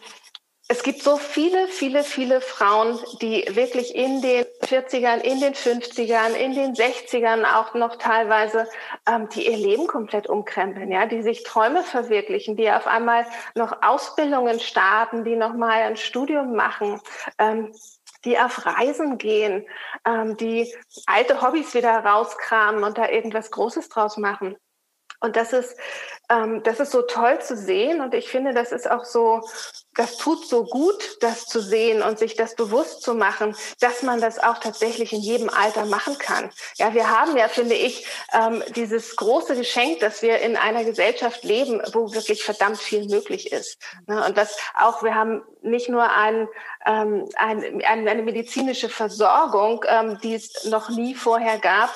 es 0.71 0.83
gibt 0.83 1.01
so 1.01 1.17
viele, 1.17 1.67
viele, 1.67 2.03
viele 2.03 2.41
Frauen, 2.41 2.99
die 3.23 3.43
wirklich 3.55 3.95
in 3.95 4.21
den 4.21 4.45
40ern, 4.61 5.17
in 5.17 5.39
den 5.39 5.55
50ern, 5.55 6.33
in 6.33 6.53
den 6.53 6.75
60ern 6.75 7.43
auch 7.43 7.73
noch 7.73 7.95
teilweise, 7.95 8.67
ähm, 9.07 9.27
die 9.29 9.47
ihr 9.47 9.57
Leben 9.57 9.87
komplett 9.87 10.27
umkrempeln, 10.27 10.91
ja, 10.91 11.07
die 11.07 11.23
sich 11.23 11.43
Träume 11.43 11.83
verwirklichen, 11.83 12.55
die 12.55 12.71
auf 12.71 12.85
einmal 12.85 13.25
noch 13.55 13.81
Ausbildungen 13.81 14.59
starten, 14.59 15.23
die 15.23 15.35
noch 15.35 15.55
mal 15.55 15.81
ein 15.81 15.97
Studium 15.97 16.55
machen, 16.55 17.01
ähm, 17.39 17.73
die 18.23 18.37
auf 18.37 18.63
Reisen 18.63 19.17
gehen, 19.17 19.65
ähm, 20.05 20.37
die 20.37 20.71
alte 21.07 21.41
Hobbys 21.41 21.73
wieder 21.73 21.97
rauskramen 22.05 22.83
und 22.83 22.99
da 22.99 23.09
irgendwas 23.09 23.49
Großes 23.49 23.89
draus 23.89 24.17
machen. 24.17 24.55
Und 25.21 25.35
das 25.35 25.51
ist, 25.51 25.77
ähm, 26.29 26.63
das 26.63 26.79
ist 26.79 26.91
so 26.91 27.01
toll 27.01 27.41
zu 27.41 27.57
sehen. 27.57 28.01
Und 28.01 28.13
ich 28.13 28.29
finde, 28.29 28.53
das 28.53 28.71
ist 28.71 28.89
auch 28.89 29.03
so, 29.03 29.41
das 29.95 30.17
tut 30.17 30.47
so 30.47 30.63
gut, 30.65 31.17
das 31.21 31.45
zu 31.45 31.61
sehen 31.61 32.01
und 32.01 32.19
sich 32.19 32.35
das 32.35 32.55
bewusst 32.55 33.01
zu 33.01 33.13
machen, 33.13 33.55
dass 33.79 34.03
man 34.03 34.21
das 34.21 34.39
auch 34.39 34.59
tatsächlich 34.59 35.13
in 35.13 35.21
jedem 35.21 35.49
Alter 35.49 35.85
machen 35.85 36.17
kann. 36.17 36.49
Ja, 36.77 36.93
wir 36.93 37.09
haben 37.09 37.35
ja, 37.35 37.47
finde 37.47 37.75
ich, 37.75 38.05
ähm, 38.33 38.63
dieses 38.75 39.15
große 39.15 39.55
Geschenk, 39.55 39.99
dass 39.99 40.21
wir 40.21 40.39
in 40.39 40.55
einer 40.55 40.83
Gesellschaft 40.83 41.43
leben, 41.43 41.81
wo 41.93 42.13
wirklich 42.13 42.43
verdammt 42.43 42.77
viel 42.77 43.07
möglich 43.07 43.51
ist. 43.51 43.77
Ne? 44.07 44.23
Und 44.25 44.37
das 44.37 44.57
auch, 44.77 45.03
wir 45.03 45.15
haben 45.15 45.41
nicht 45.61 45.89
nur 45.89 46.09
ein, 46.09 46.47
ähm, 46.85 47.27
ein, 47.35 47.83
eine 47.83 48.21
medizinische 48.21 48.89
Versorgung, 48.89 49.83
ähm, 49.87 50.19
die 50.21 50.35
es 50.35 50.65
noch 50.65 50.89
nie 50.89 51.15
vorher 51.15 51.57
gab. 51.59 51.93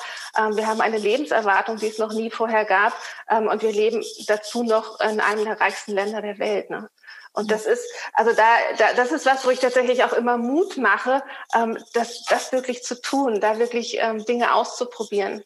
Wir 0.50 0.66
haben 0.66 0.80
eine 0.80 0.98
Lebenserwartung, 0.98 1.76
die 1.76 1.86
es 1.86 1.98
noch 1.98 2.12
nie 2.12 2.28
vorher 2.28 2.64
gab. 2.64 2.92
Und 3.30 3.62
wir 3.62 3.70
leben 3.70 4.04
dazu 4.26 4.64
noch 4.64 4.98
in 4.98 5.20
einem 5.20 5.44
der 5.44 5.60
reichsten 5.60 5.92
Länder 5.92 6.22
der 6.22 6.40
Welt. 6.40 6.70
Ne? 6.70 6.88
Und 7.34 7.50
das 7.50 7.66
ist, 7.66 7.84
also 8.12 8.32
da, 8.32 8.56
da, 8.78 8.94
das 8.94 9.10
ist 9.10 9.26
was, 9.26 9.44
wo 9.44 9.50
ich 9.50 9.58
tatsächlich 9.58 10.04
auch 10.04 10.12
immer 10.12 10.38
Mut 10.38 10.76
mache, 10.76 11.22
ähm, 11.54 11.76
das, 11.92 12.24
das 12.24 12.52
wirklich 12.52 12.82
zu 12.84 13.00
tun, 13.00 13.40
da 13.40 13.58
wirklich 13.58 13.98
ähm, 13.98 14.24
Dinge 14.24 14.54
auszuprobieren. 14.54 15.42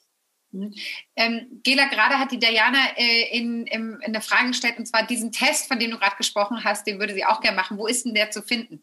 Mhm. 0.51 0.75
Ähm, 1.17 1.61
Gela, 1.63 1.87
gerade 1.87 2.19
hat 2.19 2.31
die 2.31 2.39
Diana 2.39 2.79
äh, 2.97 3.37
in, 3.37 3.67
in, 3.67 3.99
in 4.03 4.13
der 4.13 4.23
Frage 4.23 4.49
gestellt, 4.49 4.79
und 4.79 4.87
zwar 4.87 5.07
diesen 5.07 5.33
Test, 5.33 5.69
von 5.69 5.79
dem 5.79 5.91
du 5.91 5.99
gerade 5.99 6.17
gesprochen 6.17 6.63
hast, 6.63 6.87
den 6.87 7.01
würde 7.01 7.15
sie 7.15 7.25
auch 7.25 7.41
gerne 7.41 7.57
machen. 7.57 7.79
Wo 7.79 7.87
ist 7.87 8.05
denn 8.05 8.15
der 8.15 8.31
zu 8.31 8.43
finden? 8.43 8.83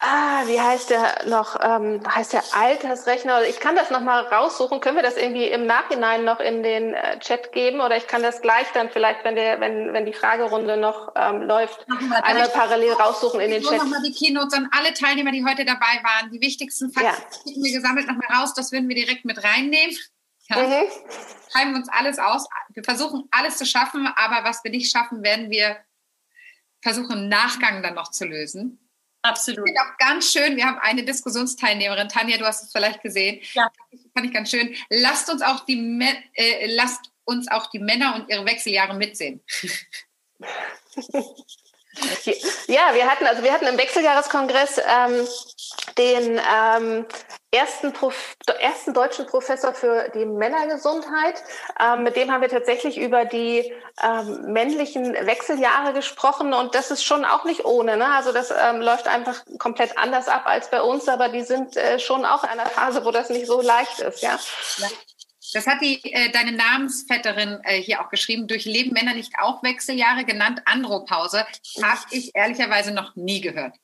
Ah, 0.00 0.46
wie 0.46 0.60
heißt 0.60 0.90
der 0.90 1.24
noch? 1.26 1.58
Ähm, 1.60 2.00
heißt 2.06 2.32
der 2.32 2.44
Altersrechner? 2.54 3.42
Ich 3.48 3.58
kann 3.58 3.74
das 3.74 3.90
noch 3.90 4.00
mal 4.00 4.20
raussuchen. 4.26 4.80
Können 4.80 4.94
wir 4.94 5.02
das 5.02 5.16
irgendwie 5.16 5.46
im 5.46 5.66
Nachhinein 5.66 6.24
noch 6.24 6.38
in 6.38 6.62
den 6.62 6.94
äh, 6.94 7.18
Chat 7.18 7.50
geben? 7.50 7.80
Oder 7.80 7.96
ich 7.96 8.06
kann 8.06 8.22
das 8.22 8.40
gleich 8.40 8.68
dann 8.74 8.90
vielleicht, 8.90 9.24
wenn 9.24 9.34
der, 9.34 9.60
wenn, 9.60 9.92
wenn 9.92 10.06
die 10.06 10.12
Fragerunde 10.12 10.76
noch 10.76 11.12
ähm, 11.16 11.42
läuft, 11.42 11.84
einmal 12.22 12.48
parallel 12.48 12.92
raussuchen 12.92 13.40
in 13.40 13.50
den 13.50 13.62
Chat. 13.62 13.72
Ich 13.72 13.78
nochmal 13.78 14.02
die 14.02 14.12
Keynotes 14.12 14.54
an 14.54 14.68
alle 14.70 14.94
Teilnehmer, 14.94 15.32
die 15.32 15.44
heute 15.44 15.64
dabei 15.64 16.00
waren. 16.04 16.30
Die 16.30 16.40
wichtigsten 16.40 16.92
Fakten 16.92 17.50
ja. 17.50 17.64
wir 17.64 17.72
gesammelt 17.72 18.06
noch 18.06 18.14
mal 18.14 18.38
raus. 18.38 18.54
Das 18.54 18.70
würden 18.70 18.88
wir 18.88 18.96
direkt 18.96 19.24
mit 19.24 19.42
reinnehmen. 19.42 19.96
Ja. 20.48 20.58
Mhm. 20.58 20.86
Schreiben 21.52 21.74
uns 21.74 21.88
alles 21.88 22.20
aus. 22.20 22.46
Wir 22.72 22.84
versuchen 22.84 23.28
alles 23.32 23.58
zu 23.58 23.66
schaffen, 23.66 24.08
aber 24.14 24.48
was 24.48 24.62
wir 24.62 24.70
nicht 24.70 24.92
schaffen, 24.92 25.24
werden 25.24 25.50
wir 25.50 25.76
versuchen 26.82 27.24
im 27.24 27.28
Nachgang 27.28 27.82
dann 27.82 27.94
noch 27.94 28.12
zu 28.12 28.24
lösen. 28.24 28.87
Absolut. 29.22 29.68
Ich 29.68 29.78
auch 29.80 29.96
ganz 29.98 30.32
schön, 30.32 30.56
wir 30.56 30.64
haben 30.64 30.78
eine 30.78 31.04
Diskussionsteilnehmerin, 31.04 32.08
Tanja, 32.08 32.38
du 32.38 32.46
hast 32.46 32.64
es 32.64 32.72
vielleicht 32.72 33.02
gesehen. 33.02 33.40
Ja. 33.52 33.70
Das 33.90 34.00
fand 34.14 34.26
ich 34.26 34.32
ganz 34.32 34.50
schön. 34.50 34.74
Lasst 34.90 35.28
uns 35.28 35.42
auch 35.42 35.64
die, 35.66 36.00
äh, 36.34 36.66
lasst 36.74 37.10
uns 37.24 37.50
auch 37.50 37.68
die 37.70 37.78
Männer 37.78 38.14
und 38.14 38.30
ihre 38.30 38.46
Wechseljahre 38.46 38.94
mitsehen. 38.94 39.40
Ja, 42.68 42.94
wir 42.94 43.06
hatten, 43.06 43.26
also 43.26 43.42
wir 43.42 43.52
hatten 43.52 43.66
im 43.66 43.76
Wechseljahreskongress 43.76 44.78
ähm, 44.78 45.26
den 45.96 46.38
ähm, 46.38 47.06
ersten, 47.50 47.92
Prof 47.92 48.36
ersten 48.60 48.92
deutschen 48.92 49.26
Professor 49.26 49.72
für 49.72 50.10
die 50.14 50.26
Männergesundheit. 50.26 51.42
Ähm, 51.80 52.02
mit 52.02 52.16
dem 52.16 52.30
haben 52.30 52.42
wir 52.42 52.48
tatsächlich 52.48 52.98
über 52.98 53.24
die 53.24 53.72
ähm, 54.02 54.52
männlichen 54.52 55.14
Wechseljahre 55.14 55.92
gesprochen 55.94 56.52
und 56.52 56.74
das 56.74 56.90
ist 56.90 57.04
schon 57.04 57.24
auch 57.24 57.44
nicht 57.44 57.64
ohne. 57.64 57.96
Ne? 57.96 58.06
Also 58.06 58.32
das 58.32 58.50
ähm, 58.50 58.80
läuft 58.80 59.06
einfach 59.06 59.44
komplett 59.58 59.96
anders 59.96 60.28
ab 60.28 60.42
als 60.46 60.70
bei 60.70 60.82
uns, 60.82 61.08
aber 61.08 61.28
die 61.28 61.42
sind 61.42 61.76
äh, 61.76 61.98
schon 61.98 62.24
auch 62.24 62.44
in 62.44 62.50
einer 62.50 62.66
Phase, 62.66 63.04
wo 63.04 63.10
das 63.10 63.30
nicht 63.30 63.46
so 63.46 63.62
leicht 63.62 64.00
ist. 64.00 64.22
Ja. 64.22 64.38
ja. 64.78 64.88
Das 65.54 65.66
hat 65.66 65.80
die, 65.80 66.00
äh, 66.12 66.30
deine 66.30 66.52
Namensvetterin 66.52 67.60
äh, 67.64 67.80
hier 67.80 68.02
auch 68.02 68.10
geschrieben. 68.10 68.46
Durchleben 68.46 68.92
Männer 68.92 69.14
nicht 69.14 69.32
auch 69.40 69.62
Wechseljahre, 69.62 70.24
genannt 70.24 70.60
Andropause? 70.66 71.46
Habe 71.82 72.00
ich 72.10 72.34
ehrlicherweise 72.34 72.92
noch 72.92 73.16
nie 73.16 73.40
gehört. 73.40 73.74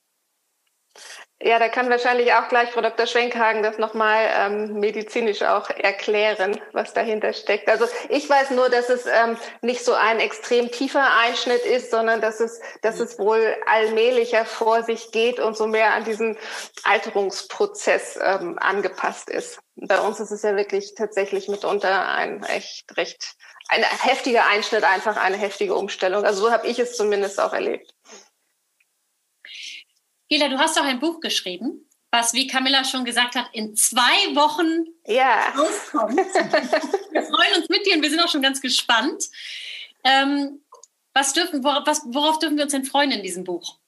Ja, 1.46 1.58
da 1.58 1.68
kann 1.68 1.90
wahrscheinlich 1.90 2.32
auch 2.32 2.48
gleich 2.48 2.70
Frau 2.70 2.80
Dr. 2.80 3.06
Schwenkhagen 3.06 3.62
das 3.62 3.76
nochmal 3.76 4.30
ähm, 4.34 4.80
medizinisch 4.80 5.42
auch 5.42 5.68
erklären, 5.68 6.58
was 6.72 6.94
dahinter 6.94 7.34
steckt. 7.34 7.68
Also 7.68 7.84
ich 8.08 8.30
weiß 8.30 8.52
nur, 8.52 8.70
dass 8.70 8.88
es 8.88 9.04
ähm, 9.04 9.36
nicht 9.60 9.84
so 9.84 9.92
ein 9.92 10.20
extrem 10.20 10.70
tiefer 10.70 11.06
Einschnitt 11.18 11.62
ist, 11.66 11.90
sondern 11.90 12.22
dass 12.22 12.40
es, 12.40 12.62
dass 12.80 12.98
es 12.98 13.18
wohl 13.18 13.54
allmählicher 13.66 14.46
vor 14.46 14.84
sich 14.84 15.12
geht 15.12 15.38
und 15.38 15.54
so 15.54 15.66
mehr 15.66 15.92
an 15.92 16.04
diesen 16.04 16.38
Alterungsprozess 16.82 18.18
ähm, 18.22 18.58
angepasst 18.58 19.28
ist. 19.28 19.58
Bei 19.76 20.00
uns 20.00 20.20
ist 20.20 20.30
es 20.30 20.40
ja 20.44 20.56
wirklich 20.56 20.94
tatsächlich 20.94 21.48
mitunter 21.48 22.08
ein 22.08 22.42
echt 22.44 22.96
recht, 22.96 23.34
ein 23.68 23.82
heftiger 23.82 24.46
Einschnitt, 24.46 24.84
einfach 24.84 25.18
eine 25.18 25.36
heftige 25.36 25.74
Umstellung. 25.74 26.24
Also 26.24 26.46
so 26.46 26.50
habe 26.50 26.66
ich 26.66 26.78
es 26.78 26.96
zumindest 26.96 27.38
auch 27.38 27.52
erlebt. 27.52 27.92
Gela, 30.28 30.48
du 30.48 30.58
hast 30.58 30.78
auch 30.78 30.84
ein 30.84 31.00
Buch 31.00 31.20
geschrieben, 31.20 31.88
was, 32.10 32.32
wie 32.32 32.46
Camilla 32.46 32.84
schon 32.84 33.04
gesagt 33.04 33.34
hat, 33.34 33.46
in 33.52 33.76
zwei 33.76 34.34
Wochen 34.34 34.86
ja. 35.06 35.50
rauskommt. 35.50 36.16
wir 37.10 37.22
freuen 37.22 37.56
uns 37.56 37.68
mit 37.68 37.84
dir 37.86 37.96
und 37.96 38.02
wir 38.02 38.10
sind 38.10 38.20
auch 38.20 38.28
schon 38.28 38.42
ganz 38.42 38.60
gespannt. 38.60 39.24
Ähm, 40.04 40.60
was 41.12 41.32
dürfen, 41.32 41.62
worauf, 41.62 41.86
was, 41.86 42.02
worauf 42.06 42.38
dürfen 42.38 42.56
wir 42.56 42.64
uns 42.64 42.72
denn 42.72 42.84
freuen 42.84 43.10
in 43.10 43.22
diesem 43.22 43.44
Buch? 43.44 43.78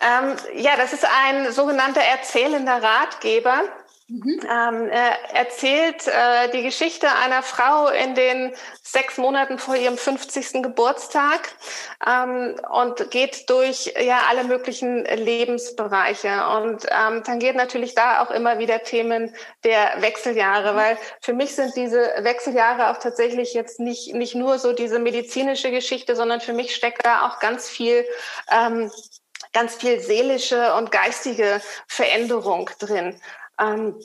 Ähm, 0.00 0.36
ja, 0.56 0.76
das 0.76 0.92
ist 0.92 1.04
ein 1.04 1.52
sogenannter 1.52 2.00
erzählender 2.00 2.82
Ratgeber. 2.82 3.62
Mhm. 4.12 4.40
Ähm, 4.42 4.88
er 4.90 5.34
erzählt 5.34 6.06
äh, 6.06 6.50
die 6.52 6.62
Geschichte 6.62 7.08
einer 7.24 7.42
Frau 7.42 7.88
in 7.88 8.14
den 8.14 8.52
sechs 8.82 9.16
Monaten 9.16 9.58
vor 9.58 9.74
ihrem 9.74 9.96
50. 9.96 10.62
Geburtstag 10.62 11.48
ähm, 12.06 12.54
und 12.70 13.10
geht 13.10 13.48
durch 13.48 13.94
ja 13.98 14.24
alle 14.28 14.44
möglichen 14.44 15.06
Lebensbereiche 15.06 16.46
und 16.58 16.84
ähm, 16.90 17.24
tangiert 17.24 17.56
natürlich 17.56 17.94
da 17.94 18.22
auch 18.22 18.30
immer 18.30 18.58
wieder 18.58 18.82
Themen 18.82 19.34
der 19.64 20.02
Wechseljahre, 20.02 20.72
mhm. 20.72 20.76
weil 20.76 20.98
für 21.22 21.32
mich 21.32 21.54
sind 21.54 21.74
diese 21.74 22.12
Wechseljahre 22.18 22.90
auch 22.90 22.98
tatsächlich 22.98 23.54
jetzt 23.54 23.80
nicht 23.80 24.12
nicht 24.12 24.34
nur 24.34 24.58
so 24.58 24.74
diese 24.74 24.98
medizinische 24.98 25.70
Geschichte, 25.70 26.16
sondern 26.16 26.42
für 26.42 26.52
mich 26.52 26.74
steckt 26.74 27.06
da 27.06 27.26
auch 27.26 27.38
ganz 27.38 27.66
viel 27.66 28.04
ähm, 28.50 28.90
ganz 29.52 29.74
viel 29.76 30.00
seelische 30.00 30.74
und 30.74 30.90
geistige 30.90 31.60
Veränderung 31.86 32.70
drin. 32.78 33.18
Ähm, 33.60 33.98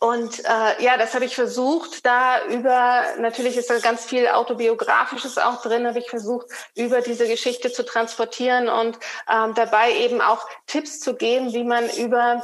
und 0.00 0.40
äh, 0.44 0.82
ja, 0.82 0.96
das 0.96 1.14
habe 1.14 1.26
ich 1.26 1.36
versucht, 1.36 2.04
da 2.04 2.44
über, 2.46 3.04
natürlich 3.18 3.56
ist 3.56 3.70
da 3.70 3.78
ganz 3.78 4.04
viel 4.04 4.26
autobiografisches 4.26 5.38
auch 5.38 5.62
drin, 5.62 5.86
habe 5.86 6.00
ich 6.00 6.10
versucht, 6.10 6.46
über 6.74 7.02
diese 7.02 7.28
Geschichte 7.28 7.70
zu 7.70 7.84
transportieren 7.84 8.68
und 8.68 8.98
ähm, 9.30 9.54
dabei 9.54 9.92
eben 9.92 10.20
auch 10.20 10.44
Tipps 10.66 10.98
zu 10.98 11.14
geben, 11.14 11.52
wie 11.52 11.62
man 11.62 11.88
über 11.90 12.42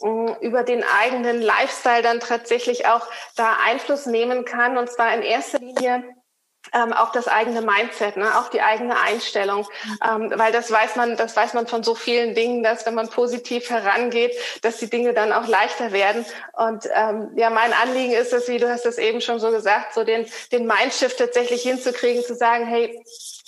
mm, 0.00 0.28
über 0.42 0.62
den 0.62 0.84
eigenen 0.84 1.42
Lifestyle 1.42 2.02
dann 2.02 2.20
tatsächlich 2.20 2.86
auch 2.86 3.08
da 3.34 3.56
Einfluss 3.64 4.06
nehmen 4.06 4.44
kann. 4.44 4.78
Und 4.78 4.88
zwar 4.88 5.12
in 5.12 5.22
erster 5.22 5.58
Linie 5.58 6.04
ähm, 6.74 6.92
auch 6.92 7.12
das 7.12 7.28
eigene 7.28 7.62
Mindset, 7.62 8.16
ne? 8.16 8.38
auch 8.38 8.48
die 8.48 8.62
eigene 8.62 8.98
Einstellung, 9.00 9.66
ähm, 10.06 10.32
weil 10.34 10.52
das 10.52 10.70
weiß 10.70 10.96
man, 10.96 11.16
das 11.16 11.36
weiß 11.36 11.54
man 11.54 11.66
von 11.66 11.82
so 11.82 11.94
vielen 11.94 12.34
Dingen, 12.34 12.62
dass 12.62 12.86
wenn 12.86 12.94
man 12.94 13.08
positiv 13.08 13.70
herangeht, 13.70 14.34
dass 14.62 14.78
die 14.78 14.90
Dinge 14.90 15.14
dann 15.14 15.32
auch 15.32 15.46
leichter 15.46 15.92
werden. 15.92 16.24
Und 16.52 16.88
ähm, 16.94 17.30
ja, 17.36 17.50
mein 17.50 17.72
Anliegen 17.72 18.12
ist 18.12 18.32
es, 18.32 18.48
wie 18.48 18.58
du 18.58 18.68
hast 18.68 18.86
es 18.86 18.98
eben 18.98 19.20
schon 19.20 19.38
so 19.38 19.50
gesagt, 19.50 19.94
so 19.94 20.04
den 20.04 20.26
den 20.52 20.66
Mindshift 20.66 21.18
tatsächlich 21.18 21.62
hinzukriegen, 21.62 22.24
zu 22.24 22.34
sagen, 22.34 22.66
hey, 22.66 23.04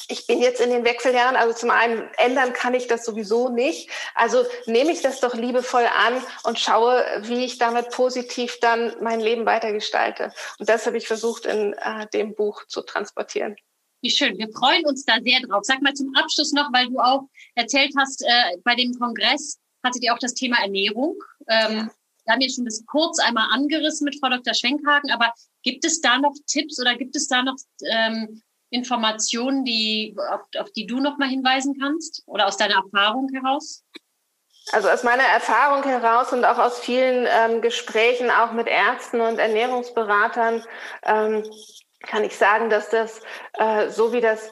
ich 0.09 0.27
bin 0.27 0.41
jetzt 0.41 0.61
in 0.61 0.71
den 0.71 0.85
Wechseljahren, 0.85 1.37
also 1.37 1.55
zum 1.55 1.71
einen 1.71 2.09
ändern 2.17 2.55
kann 2.55 2.75
ich 2.75 2.87
das 2.87 3.05
sowieso 3.05 3.51
nicht. 3.51 3.91
Also 4.15 4.45
nehme 4.67 4.91
ich 4.91 5.03
das 5.03 5.21
doch 5.21 5.35
liebevoll 5.35 5.87
an 5.87 6.23
und 6.45 6.59
schaue, 6.59 7.05
wie 7.23 7.45
ich 7.45 7.59
damit 7.59 7.91
positiv 7.91 8.59
dann 8.61 8.97
mein 9.03 9.21
Leben 9.21 9.45
weitergestalte. 9.45 10.33
Und 10.59 10.69
das 10.69 10.87
habe 10.87 10.97
ich 10.97 11.07
versucht 11.07 11.45
in 11.45 11.75
äh, 11.75 12.07
dem 12.15 12.35
Buch 12.35 12.65
zu 12.67 12.81
transportieren. 12.83 13.57
Wie 14.01 14.11
schön. 14.11 14.39
Wir 14.39 14.49
freuen 14.51 14.87
uns 14.87 15.05
da 15.05 15.15
sehr 15.23 15.41
drauf. 15.41 15.65
Sag 15.65 15.83
mal 15.83 15.93
zum 15.93 16.15
Abschluss 16.15 16.53
noch, 16.53 16.73
weil 16.73 16.87
du 16.87 16.99
auch 16.99 17.29
erzählt 17.55 17.93
hast, 17.99 18.23
äh, 18.23 18.57
bei 18.65 18.75
dem 18.75 18.99
Kongress 18.99 19.59
hattet 19.85 20.03
ihr 20.03 20.15
auch 20.15 20.19
das 20.19 20.35
Thema 20.35 20.59
Ernährung. 20.63 21.17
Ähm, 21.49 21.73
ja. 21.73 21.91
Wir 22.25 22.33
haben 22.33 22.41
jetzt 22.41 22.57
schon 22.57 22.65
das 22.65 22.85
kurz 22.87 23.19
einmal 23.19 23.49
angerissen 23.51 24.05
mit 24.05 24.19
Frau 24.21 24.29
Dr. 24.29 24.55
Schwenkhagen, 24.55 25.11
aber 25.11 25.33
gibt 25.63 25.85
es 25.85 26.01
da 26.01 26.19
noch 26.19 26.35
Tipps 26.47 26.81
oder 26.81 26.95
gibt 26.95 27.17
es 27.17 27.27
da 27.27 27.43
noch 27.43 27.57
ähm, 27.91 28.43
Informationen, 28.71 29.65
die, 29.65 30.17
auf, 30.31 30.43
auf 30.59 30.71
die 30.73 30.87
du 30.87 31.01
noch 31.01 31.19
mal 31.19 31.29
hinweisen 31.29 31.79
kannst 31.81 32.23
oder 32.27 32.47
aus 32.47 32.57
deiner 32.57 32.77
Erfahrung 32.77 33.29
heraus? 33.33 33.85
Also 34.73 34.91
aus 34.91 35.03
meiner 35.03 35.23
Erfahrung 35.23 35.83
heraus 35.83 36.33
und 36.33 36.45
auch 36.45 36.59
aus 36.59 36.79
vielen 36.79 37.27
ähm, 37.27 37.63
Gesprächen 37.63 38.31
auch 38.31 38.53
mit 38.53 38.67
Ärzten 38.67 39.21
und 39.21 39.39
Ernährungsberatern 39.39 40.63
ähm, 41.05 41.43
kann 42.01 42.23
ich 42.25 42.37
sagen, 42.37 42.69
dass 42.69 42.91
das 42.91 43.21
äh, 43.55 43.89
so 43.89 44.13
wie 44.13 44.21
das 44.21 44.51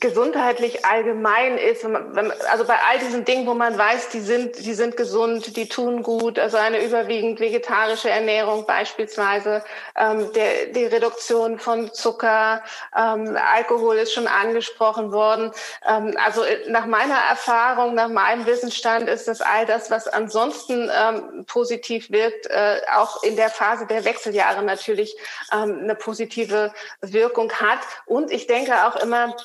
gesundheitlich 0.00 0.86
allgemein 0.86 1.58
ist, 1.58 1.84
also 1.84 2.64
bei 2.64 2.76
all 2.88 2.98
diesen 2.98 3.26
Dingen, 3.26 3.46
wo 3.46 3.52
man 3.52 3.76
weiß, 3.76 4.08
die 4.08 4.20
sind, 4.20 4.58
die 4.64 4.72
sind 4.72 4.96
gesund, 4.96 5.54
die 5.54 5.68
tun 5.68 6.02
gut, 6.02 6.38
also 6.38 6.56
eine 6.56 6.82
überwiegend 6.82 7.40
vegetarische 7.40 8.08
Ernährung 8.08 8.64
beispielsweise, 8.64 9.62
ähm, 9.94 10.32
der, 10.32 10.66
die 10.68 10.86
Reduktion 10.86 11.58
von 11.58 11.92
Zucker, 11.92 12.62
ähm, 12.96 13.36
Alkohol 13.54 13.96
ist 13.96 14.14
schon 14.14 14.26
angesprochen 14.26 15.12
worden. 15.12 15.52
Ähm, 15.86 16.16
also 16.24 16.42
äh, 16.42 16.70
nach 16.70 16.86
meiner 16.86 17.18
Erfahrung, 17.28 17.94
nach 17.94 18.08
meinem 18.08 18.46
Wissensstand 18.46 19.10
ist 19.10 19.28
das 19.28 19.42
all 19.42 19.66
das, 19.66 19.90
was 19.90 20.08
ansonsten 20.08 20.90
ähm, 20.90 21.44
positiv 21.44 22.10
wirkt, 22.10 22.46
äh, 22.46 22.80
auch 22.96 23.22
in 23.22 23.36
der 23.36 23.50
Phase 23.50 23.86
der 23.86 24.06
Wechseljahre 24.06 24.62
natürlich 24.62 25.14
ähm, 25.52 25.80
eine 25.82 25.94
positive 25.94 26.72
Wirkung 27.02 27.52
hat. 27.52 27.80
Und 28.06 28.30
ich 28.30 28.46
denke 28.46 28.86
auch 28.86 28.96
immer, 28.96 29.36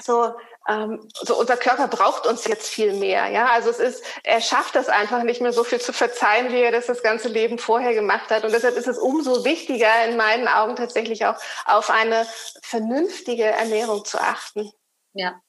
so, 0.00 0.34
ähm, 0.68 1.08
so 1.12 1.38
unser 1.38 1.56
Körper 1.56 1.88
braucht 1.88 2.26
uns 2.26 2.46
jetzt 2.46 2.68
viel 2.68 2.94
mehr. 2.94 3.28
Ja, 3.28 3.46
also 3.46 3.70
es 3.70 3.78
ist, 3.78 4.04
er 4.22 4.40
schafft 4.40 4.74
das 4.74 4.88
einfach 4.88 5.22
nicht 5.22 5.40
mehr 5.40 5.52
so 5.52 5.64
viel 5.64 5.80
zu 5.80 5.92
verzeihen, 5.92 6.52
wie 6.52 6.60
er 6.60 6.72
das 6.72 6.86
das 6.86 7.02
ganze 7.02 7.28
Leben 7.28 7.58
vorher 7.58 7.94
gemacht 7.94 8.30
hat. 8.30 8.44
Und 8.44 8.52
deshalb 8.52 8.76
ist 8.76 8.88
es 8.88 8.98
umso 8.98 9.44
wichtiger 9.44 10.04
in 10.08 10.16
meinen 10.16 10.48
Augen 10.48 10.76
tatsächlich 10.76 11.26
auch 11.26 11.36
auf 11.64 11.90
eine 11.90 12.26
vernünftige 12.62 13.44
Ernährung 13.44 14.04
zu 14.04 14.18
achten. 14.18 14.72
Ja, 15.12 15.40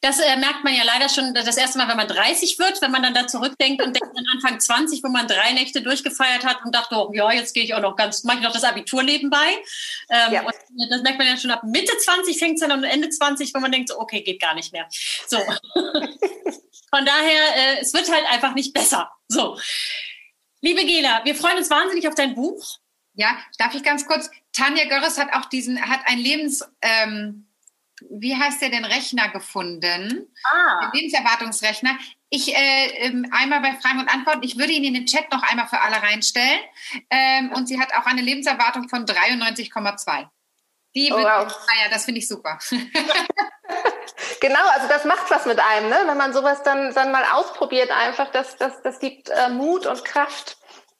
das 0.00 0.20
äh, 0.20 0.36
merkt 0.36 0.64
man 0.64 0.74
ja 0.74 0.84
leider 0.84 1.08
schon 1.08 1.34
das 1.34 1.56
erste 1.56 1.78
Mal, 1.78 1.88
wenn 1.88 1.96
man 1.96 2.08
30 2.08 2.58
wird, 2.58 2.80
wenn 2.82 2.90
man 2.90 3.02
dann 3.02 3.14
da 3.14 3.26
zurückdenkt 3.26 3.82
und 3.82 3.94
denkt 3.94 4.16
an 4.16 4.24
Anfang 4.32 4.60
20, 4.60 5.02
wo 5.02 5.08
man 5.08 5.26
drei 5.26 5.52
Nächte 5.52 5.82
durchgefeiert 5.82 6.44
hat 6.44 6.64
und 6.64 6.74
dachte, 6.74 6.96
oh, 6.96 7.12
ja, 7.12 7.30
jetzt 7.32 7.54
gehe 7.54 7.64
ich 7.64 7.74
auch 7.74 7.80
noch 7.80 7.96
ganz, 7.96 8.24
mache 8.24 8.38
ich 8.38 8.42
noch 8.42 8.52
das 8.52 8.64
Abitur 8.64 9.02
nebenbei. 9.02 9.46
Ähm, 10.10 10.32
ja. 10.32 10.44
Das 10.90 11.02
merkt 11.02 11.18
man 11.18 11.26
ja 11.26 11.36
schon 11.36 11.50
ab 11.50 11.62
Mitte 11.64 11.96
20 11.96 12.38
fängt 12.38 12.54
es 12.54 12.60
dann 12.60 12.72
und 12.72 12.84
Ende 12.84 13.08
20, 13.08 13.54
wo 13.54 13.60
man 13.60 13.72
denkt, 13.72 13.88
so, 13.88 13.98
okay, 13.98 14.22
geht 14.22 14.40
gar 14.40 14.54
nicht 14.54 14.72
mehr. 14.72 14.88
So. 15.26 15.38
Von 16.90 17.04
daher, 17.04 17.56
äh, 17.56 17.80
es 17.80 17.92
wird 17.92 18.10
halt 18.10 18.24
einfach 18.30 18.54
nicht 18.54 18.72
besser. 18.72 19.10
So. 19.28 19.58
Liebe 20.60 20.84
Gela, 20.84 21.22
wir 21.24 21.34
freuen 21.34 21.58
uns 21.58 21.70
wahnsinnig 21.70 22.06
auf 22.08 22.14
dein 22.14 22.34
Buch. 22.34 22.78
Ja, 23.14 23.36
darf 23.58 23.74
ich 23.74 23.82
ganz 23.82 24.06
kurz? 24.06 24.30
Tanja 24.52 24.84
Görres 24.86 25.18
hat 25.18 25.32
auch 25.32 25.46
diesen, 25.46 25.80
hat 25.80 26.00
ein 26.06 26.18
Lebens, 26.18 26.64
ähm, 26.82 27.43
wie 28.10 28.36
heißt 28.36 28.62
der 28.62 28.70
denn, 28.70 28.84
Rechner 28.84 29.28
gefunden? 29.28 30.28
Ah. 30.44 30.80
Den 30.80 31.00
Lebenserwartungsrechner. 31.00 31.98
Ich 32.30 32.54
äh, 32.54 32.86
ähm, 32.98 33.26
einmal 33.32 33.60
bei 33.60 33.74
Fragen 33.74 34.00
und 34.00 34.12
Antworten, 34.12 34.42
ich 34.42 34.58
würde 34.58 34.72
ihn 34.72 34.84
in 34.84 34.94
den 34.94 35.06
Chat 35.06 35.30
noch 35.32 35.42
einmal 35.42 35.68
für 35.68 35.80
alle 35.80 36.02
reinstellen. 36.02 36.60
Ähm, 37.10 37.52
und 37.52 37.68
sie 37.68 37.80
hat 37.80 37.94
auch 37.94 38.06
eine 38.06 38.22
Lebenserwartung 38.22 38.88
von 38.88 39.04
93,2. 39.06 40.28
Die 40.96 41.12
oh, 41.12 41.16
wird, 41.16 41.26
wow. 41.26 41.46
ah 41.48 41.82
ja, 41.82 41.90
das 41.90 42.04
finde 42.04 42.20
ich 42.20 42.28
super. 42.28 42.58
genau, 44.40 44.68
also 44.74 44.88
das 44.88 45.04
macht 45.04 45.28
was 45.30 45.44
mit 45.44 45.58
einem, 45.58 45.88
ne? 45.88 45.98
wenn 46.06 46.16
man 46.16 46.32
sowas 46.32 46.62
dann, 46.62 46.94
dann 46.94 47.10
mal 47.10 47.24
ausprobiert, 47.32 47.90
einfach, 47.90 48.30
das, 48.30 48.56
das, 48.56 48.80
das 48.82 49.00
gibt 49.00 49.28
äh, 49.28 49.48
Mut 49.48 49.86
und 49.86 50.04
Kraft. 50.04 50.56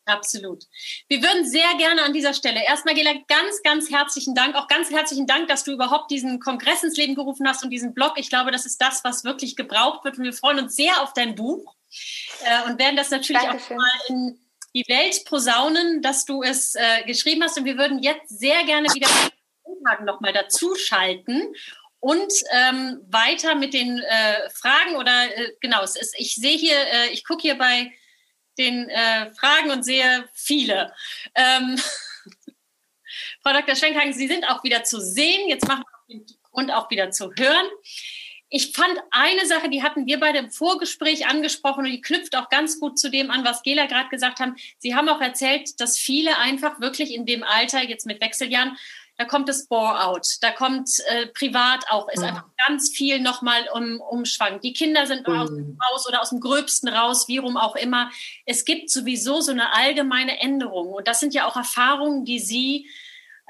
Absolut. 0.07 0.65
Wir 1.09 1.23
würden 1.23 1.47
sehr 1.47 1.75
gerne 1.79 2.03
an 2.03 2.13
dieser 2.13 2.35
Stelle 2.35 2.63
erstmal, 2.65 2.95
Gela, 2.95 3.13
ganz, 3.27 3.63
ganz 3.63 3.91
herzlichen 3.91 4.35
Dank. 4.35 4.55
Auch 4.55 4.69
ganz 4.69 4.91
herzlichen 4.91 5.27
Dank, 5.27 5.49
dass 5.49 5.65
du 5.65 5.73
überhaupt 5.73 6.11
diesen 6.11 6.41
Kongress 6.41 6.83
ins 6.83 6.97
Leben 6.97 7.15
gerufen 7.15 7.49
hast 7.49 7.65
und 7.65 7.71
diesen 7.71 7.95
Blog. 7.95 8.15
Ich 8.17 8.29
glaube, 8.29 8.51
das 8.51 8.67
ist 8.67 8.81
das, 8.81 9.03
was 9.05 9.25
wirklich 9.25 9.57
gebraucht 9.57 10.05
wird. 10.05 10.19
Und 10.19 10.25
wir 10.25 10.35
freuen 10.35 10.59
uns 10.59 10.77
sehr 10.77 11.03
auf 11.03 11.15
dein 11.15 11.35
Buch 11.35 11.75
äh, 12.45 12.69
und 12.69 12.79
werden 12.79 12.97
das 12.97 13.11
natürlich 13.11 13.43
Dankeschön. 13.43 13.77
auch 13.77 13.81
mal 13.81 14.01
in 14.09 14.39
die 14.75 14.85
Welt 14.89 15.25
posaunen, 15.25 16.03
dass 16.03 16.25
du 16.25 16.43
es 16.43 16.75
äh, 16.75 17.05
geschrieben 17.07 17.43
hast. 17.43 17.57
Und 17.57 17.65
wir 17.65 17.79
würden 17.79 18.03
jetzt 18.03 18.29
sehr 18.29 18.65
gerne 18.65 18.93
wieder 18.93 19.09
nochmal 20.05 20.33
dazu 20.33 20.75
schalten 20.75 21.55
und 22.01 22.33
ähm, 22.53 23.01
weiter 23.09 23.55
mit 23.55 23.73
den 23.73 23.99
äh, 23.99 24.51
Fragen 24.51 24.97
oder 24.97 25.25
äh, 25.37 25.53
genau, 25.61 25.83
es 25.83 25.97
ist, 25.97 26.15
ich 26.19 26.35
sehe 26.35 26.57
hier, 26.57 26.77
äh, 26.77 27.09
ich 27.13 27.25
gucke 27.25 27.41
hier 27.41 27.57
bei 27.57 27.93
den 28.59 28.89
äh, 28.89 29.33
Fragen 29.35 29.71
und 29.71 29.85
sehe 29.85 30.29
viele. 30.33 30.93
Ähm, 31.35 31.79
Frau 33.43 33.53
Dr. 33.53 33.77
Schwenkhagen, 33.77 34.13
Sie 34.13 34.27
sind 34.27 34.45
auch 34.49 34.65
wieder 34.65 34.85
zu 34.85 35.01
sehen. 35.01 35.49
Jetzt 35.49 35.69
machen 35.69 35.85
wir 36.07 36.17
den 36.17 36.27
Grund 36.51 36.73
auch 36.73 36.91
wieder 36.91 37.11
zu 37.11 37.33
hören. 37.39 37.67
Ich 38.57 38.73
fand 38.73 38.97
eine 39.11 39.47
Sache, 39.47 39.69
die 39.69 39.83
hatten 39.83 40.07
wir 40.07 40.21
beide 40.21 40.39
im 40.39 40.51
Vorgespräch 40.51 41.27
angesprochen 41.27 41.87
und 41.87 41.91
die 41.91 42.01
knüpft 42.01 42.37
auch 42.37 42.49
ganz 42.51 42.79
gut 42.79 42.99
zu 42.99 43.11
dem 43.11 43.31
an, 43.31 43.45
was 43.45 43.63
Gela 43.63 43.87
gerade 43.87 44.09
gesagt 44.11 44.39
haben. 44.39 44.55
Sie 44.79 44.95
haben 44.95 45.09
auch 45.09 45.21
erzählt, 45.21 45.81
dass 45.81 45.99
viele 45.99 46.39
einfach 46.39 46.81
wirklich 46.81 47.13
in 47.13 47.27
dem 47.27 47.43
Alter, 47.43 47.83
jetzt 47.83 48.07
mit 48.07 48.21
Wechseljahren, 48.21 48.77
da 49.17 49.25
kommt 49.25 49.49
das 49.49 49.67
Bore-out, 49.69 50.27
da 50.41 50.51
kommt 50.51 50.91
äh, 51.07 51.27
privat 51.29 51.85
auch, 51.89 52.09
ist 52.09 52.21
mhm. 52.21 52.29
einfach 52.29 52.47
ganz 52.67 52.91
viel 52.91 53.21
nochmal 53.21 53.69
um, 53.73 54.01
umschwang. 54.01 54.61
Die 54.61 54.73
Kinder 54.73 55.07
sind 55.07 55.29
mhm. 55.29 55.35
aus 55.35 55.49
dem 55.49 55.79
Haus 55.89 56.09
oder 56.09 56.21
aus 56.21 56.31
dem 56.31 56.41
Gröbsten 56.41 56.89
raus, 56.89 57.29
wie 57.29 57.39
rum 57.39 57.57
auch 57.57 57.77
immer. 57.77 58.11
Es 58.45 58.65
gibt 58.65 58.91
sowieso 58.91 59.41
so 59.41 59.53
eine 59.53 59.73
allgemeine 59.75 60.41
Änderung 60.41 60.93
und 60.93 61.07
das 61.07 61.21
sind 61.21 61.35
ja 61.35 61.47
auch 61.47 61.57
Erfahrungen, 61.57 62.25
die 62.25 62.41
Sie 62.41 62.89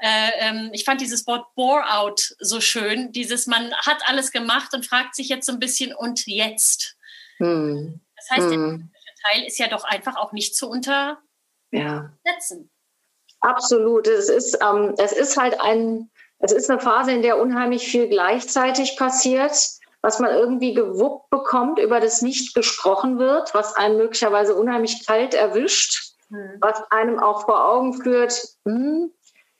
äh, 0.01 0.31
ähm, 0.39 0.71
ich 0.73 0.83
fand 0.83 0.99
dieses 0.99 1.25
Wort 1.25 1.55
Bore-out 1.55 2.35
so 2.39 2.59
schön, 2.59 3.13
dieses 3.13 3.47
man 3.47 3.73
hat 3.75 3.99
alles 4.07 4.31
gemacht 4.31 4.73
und 4.73 4.85
fragt 4.85 5.15
sich 5.15 5.29
jetzt 5.29 5.45
so 5.45 5.53
ein 5.53 5.59
bisschen 5.59 5.95
und 5.95 6.27
jetzt. 6.27 6.97
Mhm. 7.39 8.01
Das 8.15 8.29
heißt, 8.29 8.51
der 8.51 8.57
mhm. 8.57 8.91
Teil 9.23 9.43
ist 9.43 9.57
ja 9.57 9.67
doch 9.67 9.83
einfach 9.83 10.15
auch 10.15 10.31
nicht 10.33 10.55
zu 10.55 10.69
untersetzen. 10.69 11.19
Ja. 11.71 12.13
Absolut. 13.45 14.07
Es 14.07 14.27
ist, 14.27 14.57
ähm, 14.61 14.95
es 14.97 15.11
ist 15.11 15.37
halt 15.37 15.61
ein, 15.61 16.09
es 16.39 16.51
ist 16.51 16.69
eine 16.69 16.79
Phase, 16.79 17.11
in 17.11 17.21
der 17.21 17.39
unheimlich 17.39 17.87
viel 17.87 18.07
gleichzeitig 18.07 18.97
passiert, 18.97 19.55
was 20.01 20.19
man 20.19 20.31
irgendwie 20.31 20.73
gewuppt 20.73 21.29
bekommt, 21.29 21.79
über 21.79 21.99
das 21.99 22.21
nicht 22.23 22.55
gesprochen 22.55 23.19
wird, 23.19 23.53
was 23.53 23.75
einen 23.75 23.97
möglicherweise 23.97 24.55
unheimlich 24.55 25.05
kalt 25.05 25.35
erwischt, 25.35 26.15
mhm. 26.29 26.57
was 26.59 26.81
einem 26.89 27.19
auch 27.19 27.45
vor 27.45 27.69
Augen 27.69 27.93
führt, 27.93 28.47
hm, 28.65 29.11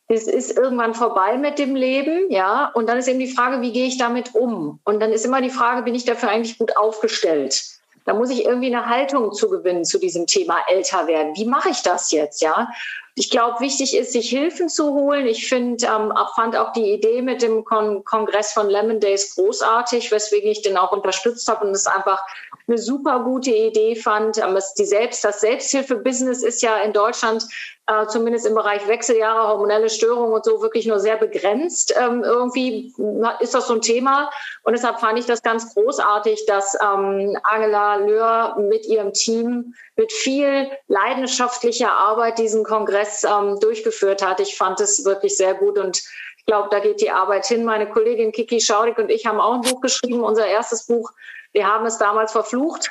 es 0.08 0.28
ist 0.28 0.58
irgendwann 0.58 0.94
vorbei 0.94 1.38
mit 1.38 1.58
dem 1.60 1.76
Leben, 1.76 2.30
ja. 2.30 2.72
Und 2.74 2.88
dann 2.88 2.98
ist 2.98 3.08
eben 3.08 3.20
die 3.20 3.32
Frage, 3.32 3.62
wie 3.62 3.72
gehe 3.72 3.88
ich 3.88 3.98
damit 3.98 4.36
um? 4.36 4.80
Und 4.84 5.00
dann 5.00 5.12
ist 5.12 5.26
immer 5.26 5.42
die 5.42 5.50
Frage, 5.50 5.84
bin 5.84 5.96
ich 5.96 6.06
dafür 6.06 6.30
eigentlich 6.30 6.58
gut 6.58 6.78
aufgestellt? 6.78 7.64
Da 8.06 8.14
muss 8.14 8.30
ich 8.30 8.46
irgendwie 8.46 8.68
eine 8.68 8.88
Haltung 8.88 9.34
zugewinnen 9.34 9.84
zu 9.84 10.00
diesem 10.00 10.28
Thema 10.28 10.58
älter 10.70 11.08
werden. 11.08 11.36
Wie 11.36 11.46
mache 11.46 11.70
ich 11.70 11.82
das 11.82 12.12
jetzt, 12.12 12.42
ja? 12.42 12.70
Ich 13.18 13.30
glaube, 13.30 13.62
wichtig 13.62 13.96
ist, 13.96 14.12
sich 14.12 14.30
Hilfen 14.30 14.68
zu 14.68 14.94
holen. 14.94 15.26
Ich 15.26 15.48
finde, 15.48 15.86
ähm, 15.86 16.12
fand 16.36 16.58
auch 16.58 16.74
die 16.74 16.92
Idee 16.92 17.22
mit 17.22 17.42
dem 17.42 17.64
Kon 17.64 18.04
Kongress 18.04 18.52
von 18.52 18.70
Lemon 18.70 19.00
Days 19.00 19.36
großartig, 19.36 20.12
weswegen 20.12 20.52
ich 20.52 20.62
den 20.62 20.76
auch 20.76 20.92
unterstützt 20.92 21.48
habe 21.48 21.66
und 21.66 21.72
es 21.72 21.88
einfach 21.88 22.22
eine 22.68 22.78
super 22.78 23.22
gute 23.22 23.52
Idee 23.52 23.96
fand. 23.96 24.38
Ähm, 24.38 24.58
es, 24.58 24.74
die 24.74 24.86
Selbst, 24.86 25.24
das 25.24 25.40
Selbsthilfe-Business 25.40 26.44
ist 26.44 26.62
ja 26.62 26.78
in 26.80 26.92
Deutschland 26.92 27.48
äh, 27.88 28.08
zumindest 28.08 28.48
im 28.48 28.56
Bereich 28.56 28.88
Wechseljahre, 28.88 29.48
hormonelle 29.48 29.90
Störungen 29.90 30.34
und 30.34 30.44
so 30.44 30.62
wirklich 30.62 30.88
nur 30.88 31.00
sehr 31.00 31.18
begrenzt. 31.18 31.94
Ähm, 32.00 32.24
irgendwie 32.24 32.94
ist 33.40 33.54
das 33.54 33.68
so 33.68 33.76
ein 33.76 33.82
Thema. 33.82 34.30
Und 34.64 34.74
deshalb 34.74 35.00
fand 35.00 35.20
ich 35.20 35.26
das 35.26 35.44
ganz 35.44 35.74
großartig, 35.74 36.46
dass 36.48 36.76
ähm, 36.82 37.38
Angela 37.44 37.98
Löhr 37.98 38.56
mit 38.58 38.86
ihrem 38.88 39.14
Team 39.14 39.76
mit 39.96 40.12
viel 40.12 40.70
leidenschaftlicher 40.88 41.92
Arbeit 41.92 42.40
diesen 42.40 42.64
Kongress 42.64 43.24
ähm, 43.24 43.60
durchgeführt 43.60 44.26
hat. 44.26 44.40
Ich 44.40 44.58
fand 44.58 44.80
es 44.80 45.06
wirklich 45.06 45.38
sehr 45.38 45.54
gut 45.54 45.78
und 45.78 46.02
ich 46.38 46.46
glaube, 46.46 46.70
da 46.72 46.80
geht 46.80 47.02
die 47.02 47.12
Arbeit 47.12 47.46
hin. 47.46 47.66
Meine 47.66 47.90
Kollegin 47.90 48.32
Kiki 48.32 48.62
Schaudig 48.62 48.98
und 48.98 49.10
ich 49.10 49.26
haben 49.26 49.40
auch 49.40 49.54
ein 49.54 49.62
Buch 49.62 49.82
geschrieben, 49.82 50.24
unser 50.24 50.48
erstes 50.48 50.86
Buch. 50.86 51.12
Wir 51.54 51.68
haben 51.68 51.86
es 51.86 51.98
damals 51.98 52.32
verflucht, 52.34 52.90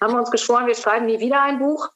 haben 0.00 0.14
uns 0.14 0.30
geschworen, 0.30 0.66
wir 0.66 0.74
schreiben 0.74 1.06
nie 1.06 1.20
wieder 1.20 1.42
ein 1.42 1.58
Buch. 1.58 1.88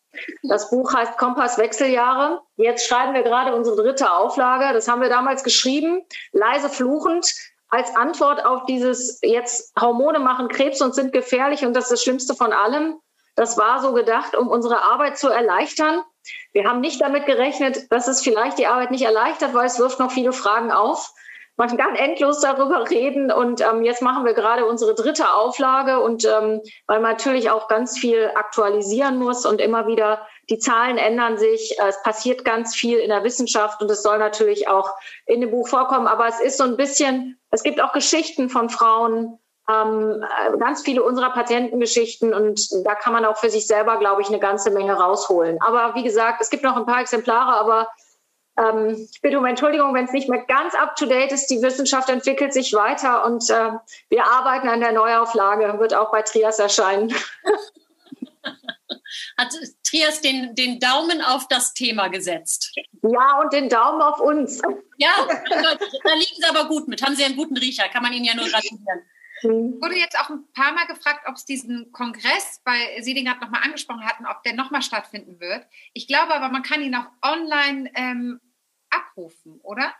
Das 0.43 0.71
Buch 0.71 0.93
heißt 0.93 1.19
Kompass 1.19 1.59
Wechseljahre. 1.59 2.41
Jetzt 2.57 2.87
schreiben 2.87 3.15
wir 3.15 3.23
gerade 3.23 3.55
unsere 3.55 3.77
dritte 3.77 4.13
Auflage. 4.13 4.73
Das 4.73 4.89
haben 4.89 5.03
wir 5.03 5.09
damals 5.09 5.45
geschrieben, 5.45 6.03
leise 6.33 6.69
fluchend, 6.69 7.33
als 7.69 7.95
Antwort 7.95 8.45
auf 8.45 8.67
dieses 8.67 9.21
jetzt 9.23 9.73
Hormone 9.81 10.19
machen 10.19 10.49
Krebs 10.49 10.81
und 10.81 10.95
sind 10.95 11.13
gefährlich 11.13 11.65
und 11.65 11.75
das 11.75 11.85
ist 11.85 11.93
das 11.93 12.03
Schlimmste 12.03 12.35
von 12.35 12.53
allem. 12.53 12.99
Das 13.37 13.57
war 13.57 13.81
so 13.81 13.93
gedacht, 13.93 14.37
um 14.37 14.49
unsere 14.49 14.83
Arbeit 14.83 15.17
zu 15.17 15.29
erleichtern. 15.29 16.03
Wir 16.53 16.65
haben 16.65 16.81
nicht 16.81 17.01
damit 17.01 17.27
gerechnet, 17.27 17.91
dass 17.93 18.09
es 18.09 18.23
vielleicht 18.23 18.59
die 18.59 18.67
Arbeit 18.67 18.91
nicht 18.91 19.05
erleichtert, 19.05 19.55
weil 19.55 19.67
es 19.67 19.79
wirft 19.79 20.01
noch 20.01 20.11
viele 20.11 20.33
Fragen 20.33 20.73
auf 20.73 21.13
man 21.61 21.77
kann 21.77 21.95
endlos 21.95 22.41
darüber 22.41 22.89
reden. 22.89 23.31
Und 23.31 23.61
ähm, 23.61 23.83
jetzt 23.83 24.01
machen 24.01 24.25
wir 24.25 24.33
gerade 24.33 24.65
unsere 24.65 24.95
dritte 24.95 25.35
Auflage 25.35 26.01
und 26.01 26.25
ähm, 26.25 26.63
weil 26.87 27.01
man 27.01 27.13
natürlich 27.13 27.51
auch 27.51 27.69
ganz 27.69 27.99
viel 27.99 28.31
aktualisieren 28.35 29.19
muss 29.19 29.45
und 29.45 29.61
immer 29.61 29.87
wieder 29.87 30.27
die 30.49 30.59
Zahlen 30.59 30.97
ändern 30.97 31.37
sich. 31.37 31.77
Es 31.87 32.03
passiert 32.03 32.47
ganz 32.47 32.75
viel 32.75 32.97
in 32.97 33.11
der 33.11 33.25
Wissenschaft 33.25 33.83
und 33.83 33.91
es 33.91 34.03
soll 34.03 34.17
natürlich 34.17 34.69
auch 34.69 34.91
in 35.27 35.43
dem 35.43 35.51
Buch 35.51 35.69
vorkommen. 35.69 36.07
Aber 36.07 36.27
es 36.29 36.41
ist 36.41 36.57
so 36.57 36.65
ein 36.65 36.79
bisschen, 36.79 37.39
es 37.51 37.63
gibt 37.63 37.83
auch 37.83 37.93
Geschichten 37.93 38.49
von 38.49 38.71
Frauen, 38.71 39.39
ähm, 39.71 40.25
ganz 40.59 40.81
viele 40.81 41.03
unserer 41.03 41.29
Patientengeschichten 41.29 42.33
und 42.33 42.87
da 42.87 42.95
kann 42.95 43.13
man 43.13 43.27
auch 43.27 43.37
für 43.37 43.51
sich 43.51 43.67
selber, 43.67 43.99
glaube 43.99 44.23
ich, 44.23 44.29
eine 44.29 44.39
ganze 44.39 44.71
Menge 44.71 44.95
rausholen. 44.95 45.59
Aber 45.61 45.95
wie 45.95 46.05
gesagt, 46.05 46.41
es 46.41 46.49
gibt 46.49 46.65
noch 46.65 46.77
ein 46.77 46.87
paar 46.87 47.03
Exemplare, 47.03 47.53
aber 47.53 47.89
ähm, 48.61 49.09
ich 49.11 49.21
bitte 49.21 49.39
um 49.39 49.47
Entschuldigung, 49.47 49.95
wenn 49.95 50.05
es 50.05 50.13
nicht 50.13 50.29
mehr 50.29 50.45
ganz 50.45 50.75
up-to-date 50.75 51.33
ist. 51.33 51.47
Die 51.47 51.63
Wissenschaft 51.63 52.09
entwickelt 52.09 52.53
sich 52.53 52.73
weiter 52.73 53.25
und 53.25 53.49
äh, 53.51 53.71
wir 54.09 54.27
arbeiten 54.27 54.69
an 54.69 54.81
der 54.81 54.93
Neuauflage, 54.93 55.79
wird 55.79 55.95
auch 55.95 56.13
bei 56.13 56.23
Trias 56.23 56.59
erscheinen. 56.59 57.15
Hat 59.37 59.49
Trias 59.83 60.21
den, 60.21 60.55
den 60.55 60.79
Daumen 60.79 61.23
auf 61.23 61.49
das 61.49 61.75
Thema 61.75 62.09
gesetzt? 62.09 62.73
Ja, 63.03 63.41
und 63.41 63.53
den 63.53 63.69
Daumen 63.69 64.03
auf 64.03 64.21
uns. 64.21 64.61
Ja, 64.99 65.11
da 65.49 66.15
liegen 66.15 66.37
Sie 66.37 66.45
aber 66.49 66.69
gut 66.69 66.87
mit. 66.89 67.03
Haben 67.03 67.17
Sie 67.17 67.25
einen 67.25 67.37
guten 67.37 67.57
Riecher, 67.57 67.89
kann 67.89 68.03
man 68.03 68.13
Ihnen 68.13 68.25
ja 68.25 68.35
nur 68.35 68.47
gratulieren. 68.47 69.03
Mhm. 69.43 69.81
Wurde 69.81 69.97
jetzt 69.97 70.19
auch 70.19 70.29
ein 70.29 70.45
paar 70.53 70.73
Mal 70.73 70.87
gefragt, 70.87 71.27
ob 71.27 71.35
es 71.35 71.45
diesen 71.45 71.91
Kongress, 71.93 72.61
weil 72.65 73.03
Sie 73.03 73.15
den 73.15 73.25
gerade 73.25 73.41
nochmal 73.41 73.63
angesprochen 73.65 74.05
hatten, 74.05 74.27
ob 74.27 74.43
der 74.43 74.55
nochmal 74.55 74.83
stattfinden 74.83 75.41
wird. 75.41 75.67
Ich 75.95 76.07
glaube 76.07 76.35
aber, 76.35 76.51
man 76.51 76.63
kann 76.63 76.83
ihn 76.83 76.95
auch 76.95 77.07
online 77.23 77.91
ähm, 77.95 78.41
abrufen, 78.91 79.61
oder? 79.63 79.95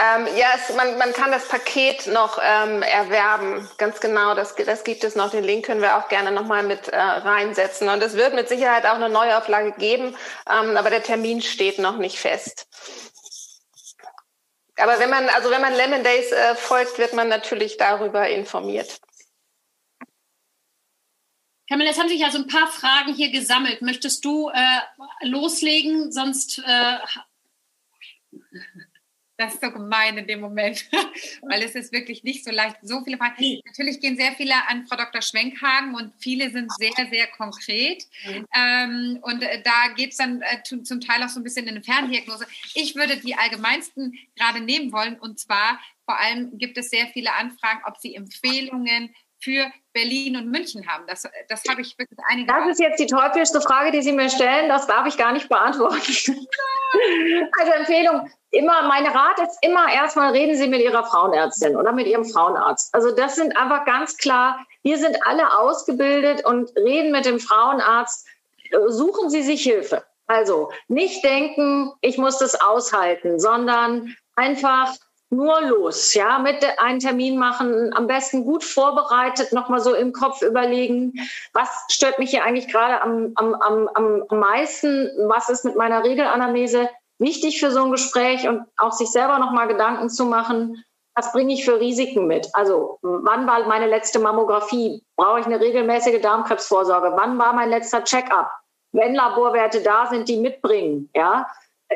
Ähm, 0.00 0.26
ja, 0.36 0.46
es, 0.54 0.74
man, 0.74 0.96
man 0.96 1.12
kann 1.12 1.30
das 1.30 1.46
Paket 1.46 2.06
noch 2.06 2.38
ähm, 2.42 2.80
erwerben. 2.82 3.68
Ganz 3.76 4.00
genau, 4.00 4.34
das, 4.34 4.54
das 4.54 4.82
gibt 4.82 5.04
es 5.04 5.14
noch. 5.14 5.30
Den 5.30 5.44
Link 5.44 5.66
können 5.66 5.82
wir 5.82 5.98
auch 5.98 6.08
gerne 6.08 6.32
nochmal 6.32 6.62
mit 6.62 6.88
äh, 6.88 6.96
reinsetzen. 6.98 7.88
Und 7.90 8.02
es 8.02 8.14
wird 8.14 8.34
mit 8.34 8.48
Sicherheit 8.48 8.86
auch 8.86 8.94
eine 8.94 9.10
Neuauflage 9.10 9.72
geben, 9.72 10.16
ähm, 10.48 10.76
aber 10.76 10.88
der 10.88 11.02
Termin 11.02 11.42
steht 11.42 11.78
noch 11.78 11.98
nicht 11.98 12.18
fest. 12.18 12.66
Aber 14.76 14.98
wenn 14.98 15.10
man, 15.10 15.28
also 15.28 15.50
wenn 15.50 15.60
man 15.60 15.74
Lemon 15.74 16.02
Days 16.02 16.32
äh, 16.32 16.54
folgt, 16.54 16.96
wird 16.96 17.12
man 17.12 17.28
natürlich 17.28 17.76
darüber 17.76 18.26
informiert. 18.26 19.00
Kamil, 21.68 21.86
jetzt 21.86 22.00
haben 22.00 22.08
sich 22.08 22.20
ja 22.20 22.30
so 22.30 22.38
ein 22.38 22.48
paar 22.48 22.68
Fragen 22.68 23.14
hier 23.14 23.30
gesammelt. 23.30 23.82
Möchtest 23.82 24.24
du 24.24 24.48
äh, 24.48 24.80
loslegen? 25.26 26.10
Sonst 26.10 26.58
äh, 26.66 26.96
Das 29.40 29.54
ist 29.54 29.62
so 29.62 29.70
gemein 29.70 30.18
in 30.18 30.26
dem 30.26 30.40
Moment, 30.40 30.84
weil 31.48 31.62
es 31.62 31.74
ist 31.74 31.92
wirklich 31.92 32.22
nicht 32.24 32.44
so 32.44 32.50
leicht. 32.50 32.76
So 32.82 33.02
viele 33.02 33.16
Fragen. 33.16 33.60
Natürlich 33.64 33.98
gehen 33.98 34.18
sehr 34.18 34.32
viele 34.32 34.52
an 34.68 34.86
Frau 34.86 34.96
Dr. 34.96 35.22
Schwenkhagen 35.22 35.94
und 35.94 36.12
viele 36.18 36.50
sind 36.50 36.70
sehr, 36.76 36.92
sehr 37.10 37.26
konkret. 37.28 38.04
Mhm. 38.26 38.46
Ähm, 38.54 39.18
und 39.22 39.42
äh, 39.42 39.62
da 39.62 39.94
geht 39.96 40.10
es 40.10 40.18
dann 40.18 40.42
äh, 40.42 40.62
zum 40.62 41.00
Teil 41.00 41.22
auch 41.22 41.30
so 41.30 41.40
ein 41.40 41.42
bisschen 41.42 41.66
in 41.66 41.70
eine 41.70 41.82
Ferndiagnose. 41.82 42.46
Ich 42.74 42.94
würde 42.96 43.16
die 43.16 43.34
allgemeinsten 43.34 44.12
gerade 44.36 44.60
nehmen 44.60 44.92
wollen 44.92 45.18
und 45.18 45.40
zwar 45.40 45.80
vor 46.04 46.18
allem 46.18 46.58
gibt 46.58 46.76
es 46.76 46.90
sehr 46.90 47.06
viele 47.06 47.32
Anfragen, 47.32 47.80
ob 47.86 47.96
Sie 47.96 48.14
Empfehlungen 48.14 49.14
für 49.40 49.66
Berlin 49.92 50.36
und 50.36 50.50
München 50.50 50.86
haben. 50.86 51.04
Das, 51.06 51.24
das 51.48 51.62
habe 51.68 51.80
ich 51.80 51.98
wirklich 51.98 52.18
einige. 52.28 52.52
Das 52.52 52.68
ist 52.68 52.80
jetzt 52.80 53.00
die 53.00 53.06
teuflischste 53.06 53.60
Frage, 53.60 53.90
die 53.90 54.02
Sie 54.02 54.12
mir 54.12 54.30
stellen. 54.30 54.68
Das 54.68 54.86
darf 54.86 55.06
ich 55.06 55.16
gar 55.16 55.32
nicht 55.32 55.48
beantworten. 55.48 56.46
also 57.58 57.72
Empfehlung, 57.72 58.30
immer, 58.50 58.82
meine 58.82 59.08
Rat 59.14 59.38
ist 59.40 59.58
immer 59.62 59.92
erstmal 59.92 60.32
reden 60.32 60.56
Sie 60.56 60.68
mit 60.68 60.80
Ihrer 60.80 61.04
Frauenärztin 61.04 61.76
oder 61.76 61.92
mit 61.92 62.06
Ihrem 62.06 62.24
Frauenarzt. 62.24 62.94
Also 62.94 63.10
das 63.14 63.36
sind 63.36 63.56
einfach 63.56 63.84
ganz 63.84 64.16
klar, 64.16 64.64
wir 64.82 64.98
sind 64.98 65.16
alle 65.26 65.58
ausgebildet 65.58 66.44
und 66.44 66.74
reden 66.76 67.12
mit 67.12 67.24
dem 67.24 67.40
Frauenarzt. 67.40 68.26
Suchen 68.88 69.30
Sie 69.30 69.42
sich 69.42 69.62
Hilfe. 69.62 70.04
Also 70.26 70.70
nicht 70.86 71.24
denken, 71.24 71.92
ich 72.02 72.16
muss 72.16 72.38
das 72.38 72.60
aushalten, 72.60 73.40
sondern 73.40 74.14
einfach 74.36 74.94
nur 75.30 75.60
los, 75.62 76.12
ja, 76.14 76.40
mit 76.40 76.64
einen 76.78 76.98
Termin 76.98 77.38
machen, 77.38 77.94
am 77.94 78.08
besten 78.08 78.44
gut 78.44 78.64
vorbereitet, 78.64 79.52
nochmal 79.52 79.80
so 79.80 79.94
im 79.94 80.12
Kopf 80.12 80.42
überlegen, 80.42 81.14
was 81.52 81.68
stört 81.88 82.18
mich 82.18 82.30
hier 82.30 82.44
eigentlich 82.44 82.68
gerade 82.68 83.00
am, 83.00 83.32
am, 83.36 83.54
am, 83.54 83.88
am 84.28 84.38
meisten, 84.38 85.08
was 85.28 85.48
ist 85.48 85.64
mit 85.64 85.76
meiner 85.76 86.02
Regelanamnese 86.02 86.88
wichtig 87.18 87.60
für 87.60 87.70
so 87.70 87.84
ein 87.84 87.90
Gespräch 87.92 88.48
und 88.48 88.66
auch 88.76 88.92
sich 88.92 89.08
selber 89.08 89.38
nochmal 89.38 89.68
Gedanken 89.68 90.10
zu 90.10 90.24
machen, 90.24 90.84
was 91.14 91.32
bringe 91.32 91.52
ich 91.52 91.64
für 91.64 91.78
Risiken 91.78 92.26
mit? 92.26 92.48
Also 92.54 92.98
wann 93.02 93.46
war 93.46 93.66
meine 93.66 93.86
letzte 93.86 94.18
Mammographie? 94.18 95.04
Brauche 95.16 95.40
ich 95.40 95.46
eine 95.46 95.60
regelmäßige 95.60 96.20
Darmkrebsvorsorge? 96.20 97.12
Wann 97.14 97.38
war 97.38 97.52
mein 97.52 97.68
letzter 97.68 98.04
Check-up? 98.04 98.50
Wenn 98.92 99.14
Laborwerte 99.14 99.82
da 99.82 100.06
sind, 100.06 100.28
die 100.28 100.38
mitbringen, 100.38 101.10
ja, 101.14 101.46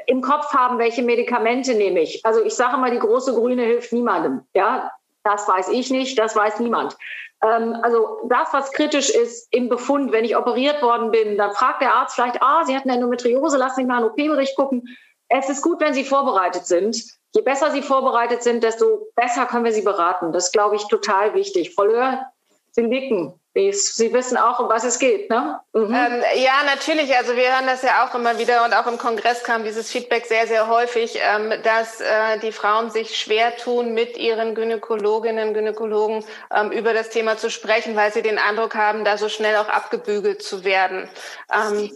im 0.07 0.21
Kopf 0.21 0.53
haben, 0.53 0.79
welche 0.79 1.03
Medikamente 1.03 1.75
nehme 1.75 2.01
ich. 2.01 2.25
Also 2.25 2.43
ich 2.43 2.55
sage 2.55 2.77
mal, 2.77 2.91
die 2.91 2.99
große 2.99 3.35
Grüne 3.35 3.63
hilft 3.63 3.93
niemandem. 3.93 4.43
Ja, 4.55 4.91
das 5.23 5.49
weiß 5.49 5.69
ich 5.69 5.91
nicht, 5.91 6.19
das 6.19 6.37
weiß 6.37 6.61
niemand. 6.61 6.97
Ähm, 7.43 7.77
also 7.83 8.21
das, 8.29 8.53
was 8.53 8.73
kritisch 8.73 9.11
ist 9.11 9.49
im 9.53 9.69
Befund, 9.69 10.13
wenn 10.13 10.25
ich 10.25 10.37
operiert 10.37 10.83
worden 10.83 11.11
bin, 11.11 11.37
dann 11.39 11.53
fragt 11.53 11.81
der 11.81 11.95
Arzt 11.95 12.15
vielleicht, 12.15 12.43
ah, 12.43 12.65
Sie 12.65 12.77
hatten 12.77 12.91
Endometriose, 12.91 13.57
lassen 13.57 13.81
Sie 13.81 13.85
mal 13.85 13.99
einen 13.99 14.07
OP-Bericht 14.07 14.57
gucken. 14.57 14.97
Es 15.29 15.49
ist 15.49 15.63
gut, 15.63 15.81
wenn 15.81 15.95
Sie 15.95 16.05
vorbereitet 16.05 16.67
sind. 16.67 17.03
Je 17.35 17.43
besser 17.43 17.71
Sie 17.71 17.83
vorbereitet 17.83 18.43
sind, 18.43 18.63
desto 18.63 19.09
besser 19.17 19.47
können 19.47 19.65
wir 19.65 19.73
Sie 19.73 19.83
beraten. 19.83 20.33
Das 20.33 20.53
glaube 20.53 20.77
ich, 20.77 20.87
total 20.87 21.35
wichtig. 21.35 21.75
Frau 21.75 21.85
Löhr, 21.85 22.27
Sie 22.71 22.83
nicken. 22.83 23.41
Sie 23.57 24.13
wissen 24.13 24.37
auch, 24.37 24.59
um 24.59 24.69
was 24.69 24.83
es 24.83 24.99
geht, 24.99 25.31
ne? 25.31 25.61
Mhm. 25.73 25.95
Ähm, 25.95 26.23
ja, 26.35 26.65
natürlich. 26.67 27.17
Also 27.17 27.37
wir 27.37 27.53
hören 27.53 27.67
das 27.67 27.83
ja 27.83 28.05
auch 28.05 28.13
immer 28.17 28.37
wieder 28.37 28.65
und 28.65 28.75
auch 28.75 28.89
im 28.89 28.99
Kongress 28.99 29.45
kam 29.45 29.63
dieses 29.63 29.93
Feedback 29.93 30.27
sehr, 30.27 30.49
sehr 30.49 30.67
häufig, 30.67 31.21
ähm, 31.23 31.53
dass 31.63 32.01
äh, 32.01 32.39
die 32.41 32.51
Frauen 32.51 32.91
sich 32.91 33.17
schwer 33.17 33.57
tun, 33.57 33.95
mit 33.95 34.17
ihren 34.17 34.57
Gynäkologinnen, 34.57 35.55
Gynäkologen 35.55 36.25
ähm, 36.53 36.73
über 36.73 36.95
das 36.95 37.11
Thema 37.11 37.37
zu 37.37 37.49
sprechen, 37.49 37.95
weil 37.95 38.13
sie 38.13 38.23
den 38.23 38.39
Eindruck 38.39 38.75
haben, 38.75 39.05
da 39.05 39.19
so 39.19 39.29
schnell 39.29 39.55
auch 39.57 39.69
abgebügelt 39.69 40.43
zu 40.43 40.65
werden. 40.65 41.09
Ähm, 41.53 41.93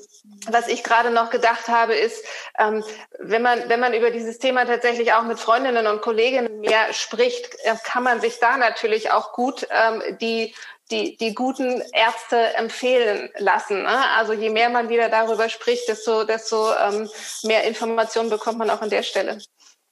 was 0.49 0.69
ich 0.69 0.85
gerade 0.85 1.11
noch 1.11 1.31
gedacht 1.31 1.67
habe, 1.67 1.95
ist, 1.95 2.25
ähm, 2.57 2.85
wenn 3.19 3.43
man 3.43 3.69
wenn 3.69 3.81
man 3.81 3.95
über 3.95 4.11
dieses 4.11 4.39
Thema 4.39 4.65
tatsächlich 4.65 5.13
auch 5.13 5.25
mit 5.25 5.41
Freundinnen 5.41 5.89
und 5.89 6.03
Kolleginnen 6.03 6.61
mehr 6.61 6.93
spricht, 6.93 7.57
äh, 7.65 7.75
kann 7.83 8.05
man 8.05 8.21
sich 8.21 8.39
da 8.39 8.57
natürlich 8.57 9.11
auch 9.11 9.33
gut 9.33 9.67
ähm, 9.71 10.03
die 10.21 10.55
die, 10.91 11.17
die 11.17 11.35
guten 11.35 11.83
Ärzte 11.93 12.55
empfehlen 12.55 13.31
lassen. 13.39 13.83
Ne? 13.83 14.11
Also 14.17 14.33
je 14.33 14.51
mehr 14.51 14.71
man 14.71 14.89
wieder 14.89 15.09
darüber 15.09 15.49
spricht, 15.49 15.89
desto, 15.89 16.25
desto 16.25 16.73
ähm, 16.75 17.09
mehr 17.43 17.65
Informationen 17.65 18.31
bekommt 18.31 18.59
man 18.59 18.71
auch 18.71 18.81
an 18.81 18.91
der 18.91 19.03
Stelle. 19.03 19.39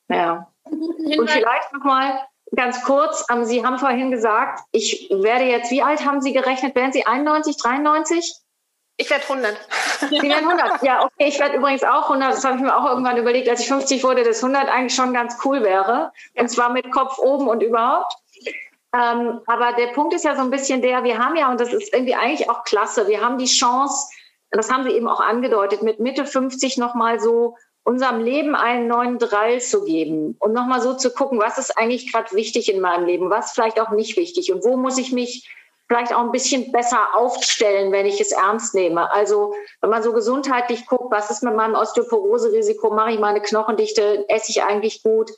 Ja. 0.08 0.50
Und 0.64 1.30
vielleicht 1.30 1.72
nochmal 1.72 2.20
ganz 2.54 2.82
kurz, 2.84 3.24
ähm, 3.30 3.44
Sie 3.44 3.64
haben 3.64 3.78
vorhin 3.78 4.10
gesagt, 4.10 4.60
ich 4.72 5.08
werde 5.10 5.44
jetzt, 5.44 5.70
wie 5.70 5.82
alt 5.82 6.04
haben 6.04 6.20
Sie 6.20 6.32
gerechnet? 6.32 6.74
Werden 6.74 6.92
Sie 6.92 7.06
91, 7.06 7.56
93? 7.56 8.34
Ich 8.98 9.10
werde 9.10 9.24
100. 9.24 9.56
Sie 10.08 10.22
werden 10.22 10.48
100. 10.48 10.82
Ja, 10.82 11.04
okay, 11.04 11.28
ich 11.28 11.38
werde 11.38 11.56
übrigens 11.56 11.84
auch 11.84 12.04
100. 12.04 12.32
Das 12.32 12.44
habe 12.44 12.56
ich 12.56 12.62
mir 12.62 12.74
auch 12.74 12.88
irgendwann 12.88 13.18
überlegt, 13.18 13.48
als 13.48 13.60
ich 13.60 13.68
50 13.68 14.02
wurde, 14.04 14.24
dass 14.24 14.42
100 14.42 14.68
eigentlich 14.68 14.94
schon 14.94 15.12
ganz 15.12 15.36
cool 15.44 15.62
wäre. 15.62 16.12
Und 16.34 16.48
zwar 16.48 16.70
mit 16.70 16.90
Kopf 16.90 17.18
oben 17.18 17.48
und 17.48 17.62
überhaupt. 17.62 18.14
Ähm, 18.96 19.40
aber 19.46 19.72
der 19.72 19.88
Punkt 19.88 20.14
ist 20.14 20.24
ja 20.24 20.36
so 20.36 20.42
ein 20.42 20.50
bisschen 20.50 20.80
der, 20.80 21.04
wir 21.04 21.18
haben 21.18 21.36
ja, 21.36 21.50
und 21.50 21.60
das 21.60 21.72
ist 21.72 21.92
irgendwie 21.92 22.14
eigentlich 22.14 22.48
auch 22.48 22.64
klasse, 22.64 23.08
wir 23.08 23.20
haben 23.20 23.36
die 23.36 23.46
Chance, 23.46 24.08
das 24.50 24.70
haben 24.70 24.84
Sie 24.84 24.90
eben 24.90 25.08
auch 25.08 25.20
angedeutet, 25.20 25.82
mit 25.82 26.00
Mitte 26.00 26.24
50 26.24 26.78
nochmal 26.78 27.20
so 27.20 27.56
unserem 27.84 28.20
Leben 28.20 28.54
einen 28.54 28.88
neuen 28.88 29.18
Drall 29.18 29.60
zu 29.60 29.84
geben 29.84 30.36
und 30.38 30.52
nochmal 30.52 30.80
so 30.80 30.94
zu 30.94 31.12
gucken, 31.12 31.38
was 31.38 31.58
ist 31.58 31.76
eigentlich 31.76 32.10
gerade 32.10 32.34
wichtig 32.34 32.72
in 32.72 32.80
meinem 32.80 33.06
Leben, 33.06 33.28
was 33.28 33.52
vielleicht 33.52 33.80
auch 33.80 33.90
nicht 33.90 34.16
wichtig 34.16 34.52
und 34.52 34.64
wo 34.64 34.76
muss 34.76 34.98
ich 34.98 35.12
mich 35.12 35.48
vielleicht 35.88 36.12
auch 36.12 36.20
ein 36.20 36.32
bisschen 36.32 36.72
besser 36.72 37.14
aufstellen, 37.14 37.92
wenn 37.92 38.06
ich 38.06 38.20
es 38.20 38.32
ernst 38.32 38.74
nehme. 38.74 39.10
Also 39.12 39.54
wenn 39.80 39.90
man 39.90 40.02
so 40.02 40.12
gesundheitlich 40.12 40.86
guckt, 40.86 41.12
was 41.12 41.30
ist 41.30 41.42
mit 41.42 41.54
meinem 41.54 41.74
Osteoporose-Risiko, 41.74 42.90
mache 42.90 43.12
ich 43.12 43.20
meine 43.20 43.40
Knochendichte, 43.40 44.24
esse 44.28 44.50
ich 44.50 44.62
eigentlich 44.62 45.02
gut, 45.02 45.30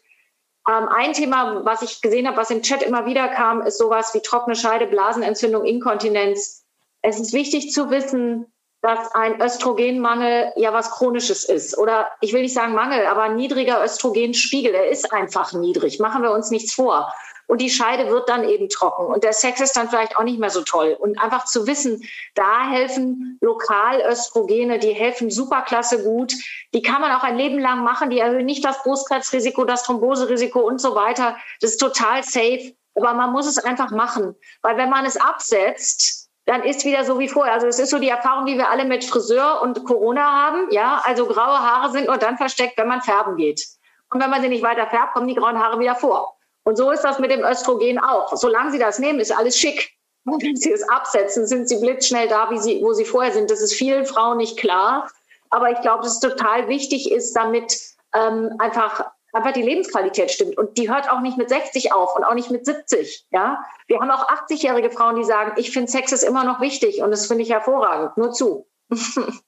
ähm, 0.69 0.89
ein 0.89 1.15
Thema, 1.15 1.65
was 1.65 1.83
ich 1.83 2.03
gesehen 2.03 2.27
habe, 2.27 2.37
was 2.37 2.51
im 2.51 2.63
Chat 2.63 2.83
immer 2.83 3.07
wieder 3.07 3.29
kam, 3.29 3.63
ist 3.63 3.79
sowas 3.79 4.13
wie 4.15 4.21
trockene 4.21 4.55
Scheide, 4.55 4.87
Blasenentzündung, 4.87 5.65
Inkontinenz. 5.65 6.65
Es 7.01 7.19
ist 7.19 7.33
wichtig 7.33 7.73
zu 7.73 7.91
wissen, 7.91 8.53
dass 8.83 9.13
ein 9.15 9.41
Östrogenmangel 9.41 10.53
ja 10.57 10.73
was 10.73 10.91
Chronisches 10.91 11.45
ist. 11.45 11.77
Oder 11.79 12.09
ich 12.21 12.33
will 12.33 12.43
nicht 12.43 12.55
sagen 12.55 12.75
Mangel, 12.75 13.07
aber 13.07 13.31
niedriger 13.31 13.83
Östrogenspiegel, 13.83 14.73
der 14.73 14.91
ist 14.91 15.13
einfach 15.13 15.53
niedrig. 15.53 15.99
Machen 15.99 16.23
wir 16.23 16.31
uns 16.31 16.51
nichts 16.51 16.75
vor 16.75 17.13
und 17.49 17.63
die 17.63 17.71
Scheide 17.71 18.09
wird 18.11 18.29
dann 18.29 18.47
eben 18.47 18.69
trocken 18.69 19.07
und 19.07 19.25
der 19.25 19.33
Sex 19.33 19.61
ist 19.61 19.77
dann 19.77 19.89
vielleicht 19.89 20.17
auch 20.17 20.23
nicht 20.23 20.39
mehr 20.39 20.51
so 20.51 20.63
toll. 20.63 20.97
Und 20.99 21.19
einfach 21.19 21.47
zu 21.47 21.67
wissen, 21.67 22.03
da 22.35 22.69
helfen 22.69 23.39
Lokalöstrogene, 23.41 24.79
die 24.79 24.93
helfen 24.93 25.31
superklasse 25.31 26.05
gut. 26.05 26.35
Die 26.75 26.83
kann 26.83 27.01
man 27.01 27.11
auch 27.11 27.25
ein 27.25 27.39
Leben 27.39 27.59
lang 27.59 27.83
machen, 27.83 28.11
die 28.11 28.19
erhöhen 28.19 28.45
nicht 28.45 28.65
das 28.65 28.83
Brustkrebsrisiko, 28.83 29.65
das 29.65 29.83
Thromboserisiko 29.83 30.61
und 30.61 30.81
so 30.81 30.95
weiter. 30.95 31.37
Das 31.61 31.73
ist 31.73 31.79
total 31.79 32.23
safe, 32.23 32.75
aber 32.95 33.15
man 33.15 33.33
muss 33.33 33.47
es 33.47 33.59
einfach 33.59 33.91
machen, 33.91 34.37
weil 34.61 34.77
wenn 34.77 34.91
man 34.91 35.07
es 35.07 35.17
absetzt, 35.17 36.29
dann 36.45 36.63
ist 36.63 36.85
wieder 36.85 37.05
so 37.05 37.19
wie 37.19 37.29
vorher. 37.29 37.55
Also 37.55 37.67
es 37.67 37.79
ist 37.79 37.91
so 37.91 37.99
die 37.99 38.09
Erfahrung, 38.09 38.45
die 38.45 38.57
wir 38.57 38.71
alle 38.71 38.85
mit 38.85 39.05
Friseur 39.05 39.63
und 39.63 39.85
Corona 39.85 40.23
haben. 40.33 40.71
Ja, 40.71 41.03
also 41.05 41.27
graue 41.27 41.59
Haare 41.59 41.93
sind 41.93 42.07
nur 42.07 42.17
dann 42.19 42.37
versteckt, 42.37 42.79
wenn 42.79 42.89
man 42.89 43.03
färben 43.03 43.37
geht. 43.37 43.67
Und 44.11 44.23
wenn 44.23 44.31
man 44.31 44.41
sie 44.41 44.49
nicht 44.49 44.63
weiter 44.63 44.87
färbt, 44.87 45.13
kommen 45.15 45.29
die 45.29 45.35
grauen 45.35 45.59
Haare 45.59 45.79
wieder 45.79 45.95
vor. 45.95 46.38
Und 46.69 46.77
so 46.77 46.91
ist 46.91 47.03
das 47.03 47.19
mit 47.19 47.31
dem 47.31 47.43
Östrogen 47.43 47.99
auch. 47.99 48.37
Solange 48.37 48.73
Sie 48.73 48.79
das 48.79 48.99
nehmen, 48.99 49.21
ist 49.21 49.35
alles 49.35 49.57
schick. 49.57 49.91
Und 50.27 50.43
wenn 50.45 50.55
Sie 50.55 50.71
es 50.71 50.87
absetzen, 50.87 51.47
sind 51.47 51.67
Sie 51.67 51.81
blitzschnell 51.81 52.29
da, 52.29 52.51
wie 52.51 52.59
Sie, 52.59 52.83
wo 52.83 52.93
Sie 52.93 53.07
vorher 53.07 53.33
sind. 53.33 53.51
Das 53.51 53.63
ist 53.63 53.73
vielen 53.73 54.05
Frauen 54.05 54.37
nicht 54.37 54.59
klar. 54.59 55.11
Aber 55.49 55.71
ich 55.71 55.81
glaube, 55.81 56.03
dass 56.03 56.17
es 56.17 56.21
total 56.21 56.69
wichtig 56.69 57.11
ist, 57.11 57.33
damit 57.35 57.81
ähm, 58.15 58.55
einfach 58.59 59.07
einfach 59.33 59.53
die 59.53 59.63
Lebensqualität 59.63 60.31
stimmt. 60.31 60.59
Und 60.59 60.77
die 60.77 60.91
hört 60.91 61.11
auch 61.11 61.21
nicht 61.21 61.39
mit 61.39 61.49
60 61.49 61.95
auf 61.95 62.15
und 62.15 62.25
auch 62.25 62.35
nicht 62.35 62.51
mit 62.51 62.67
70. 62.67 63.25
Ja, 63.31 63.65
wir 63.87 64.01
haben 64.01 64.11
auch 64.11 64.29
80-jährige 64.29 64.91
Frauen, 64.91 65.17
die 65.17 65.25
sagen, 65.25 65.53
ich 65.57 65.71
finde 65.71 65.91
Sex 65.91 66.13
ist 66.13 66.23
immer 66.23 66.45
noch 66.45 66.61
wichtig 66.61 67.01
und 67.01 67.11
das 67.11 67.27
finde 67.27 67.45
ich 67.45 67.51
hervorragend. 67.51 68.15
Nur 68.19 68.33
zu. 68.33 68.67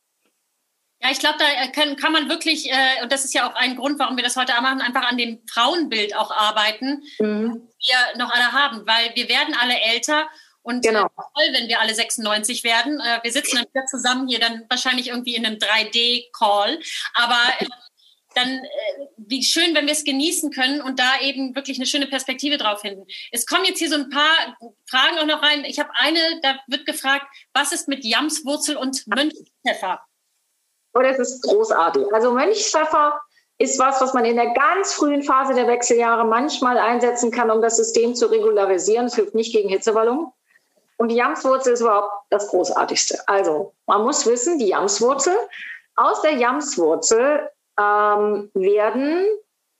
Ja, 1.02 1.10
ich 1.10 1.18
glaube, 1.18 1.38
da 1.38 1.46
äh, 1.46 1.68
kann, 1.72 1.96
kann 1.96 2.12
man 2.12 2.28
wirklich, 2.28 2.70
äh, 2.70 3.02
und 3.02 3.10
das 3.10 3.24
ist 3.24 3.32
ja 3.32 3.48
auch 3.48 3.54
ein 3.54 3.76
Grund, 3.76 3.98
warum 3.98 4.16
wir 4.16 4.24
das 4.24 4.36
heute 4.36 4.52
machen, 4.60 4.82
einfach 4.82 5.08
an 5.08 5.16
dem 5.16 5.40
Frauenbild 5.46 6.14
auch 6.14 6.30
arbeiten, 6.30 7.02
mhm. 7.18 7.68
wir 7.78 8.18
noch 8.18 8.30
alle 8.30 8.52
haben, 8.52 8.86
weil 8.86 9.10
wir 9.14 9.28
werden 9.28 9.54
alle 9.58 9.80
älter 9.80 10.28
und 10.62 10.84
genau. 10.84 11.06
äh, 11.06 11.08
toll, 11.08 11.54
wenn 11.54 11.68
wir 11.68 11.80
alle 11.80 11.94
96 11.94 12.64
werden. 12.64 13.00
Äh, 13.00 13.20
wir 13.22 13.32
sitzen 13.32 13.56
dann 13.56 13.66
wieder 13.72 13.86
zusammen 13.86 14.28
hier, 14.28 14.40
dann 14.40 14.64
wahrscheinlich 14.68 15.08
irgendwie 15.08 15.36
in 15.36 15.46
einem 15.46 15.56
3D-Call, 15.56 16.78
aber 17.14 17.40
äh, 17.60 17.66
dann 18.34 18.58
äh, 18.58 19.06
wie 19.16 19.42
schön, 19.42 19.74
wenn 19.74 19.86
wir 19.86 19.92
es 19.92 20.04
genießen 20.04 20.50
können 20.50 20.82
und 20.82 20.98
da 20.98 21.18
eben 21.22 21.54
wirklich 21.54 21.78
eine 21.78 21.86
schöne 21.86 22.08
Perspektive 22.08 22.58
drauf 22.58 22.82
finden. 22.82 23.06
Es 23.32 23.46
kommen 23.46 23.64
jetzt 23.64 23.78
hier 23.78 23.88
so 23.88 23.96
ein 23.96 24.10
paar 24.10 24.56
Fragen 24.86 25.18
auch 25.18 25.26
noch 25.26 25.42
rein. 25.42 25.64
Ich 25.64 25.78
habe 25.78 25.90
eine, 25.94 26.40
da 26.42 26.58
wird 26.66 26.84
gefragt, 26.84 27.26
was 27.54 27.72
ist 27.72 27.88
mit 27.88 28.04
Jamswurzel 28.04 28.76
und 28.76 29.06
Mönchpfeffer? 29.06 30.00
Und 30.92 31.04
es 31.04 31.18
ist 31.18 31.42
großartig. 31.42 32.12
Also 32.12 32.32
Mönchspfeffer 32.32 33.20
ist 33.58 33.78
was, 33.78 34.00
was 34.00 34.14
man 34.14 34.24
in 34.24 34.36
der 34.36 34.54
ganz 34.54 34.94
frühen 34.94 35.22
Phase 35.22 35.54
der 35.54 35.66
Wechseljahre 35.66 36.24
manchmal 36.24 36.78
einsetzen 36.78 37.30
kann, 37.30 37.50
um 37.50 37.60
das 37.60 37.76
System 37.76 38.14
zu 38.14 38.26
regularisieren. 38.26 39.06
Es 39.06 39.14
hilft 39.14 39.34
nicht 39.34 39.52
gegen 39.52 39.68
Hitzewallungen. 39.68 40.32
Und 40.96 41.08
die 41.08 41.16
Jamswurzel 41.16 41.74
ist 41.74 41.80
überhaupt 41.80 42.12
das 42.30 42.48
Großartigste. 42.48 43.18
Also 43.26 43.72
man 43.86 44.02
muss 44.02 44.26
wissen, 44.26 44.58
die 44.58 44.68
Jamswurzel, 44.68 45.34
aus 45.96 46.22
der 46.22 46.32
Jamswurzel 46.32 47.50
ähm, 47.78 48.50
werden 48.54 49.26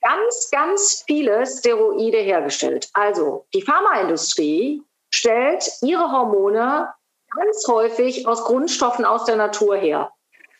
ganz, 0.01 0.49
ganz 0.51 1.03
viele 1.05 1.45
Steroide 1.45 2.17
hergestellt. 2.17 2.89
Also 2.93 3.45
die 3.53 3.61
Pharmaindustrie 3.61 4.83
stellt 5.11 5.69
ihre 5.81 6.11
Hormone 6.11 6.93
ganz 7.35 7.67
häufig 7.67 8.27
aus 8.27 8.43
Grundstoffen 8.43 9.05
aus 9.05 9.25
der 9.25 9.35
Natur 9.35 9.75
her. 9.75 10.11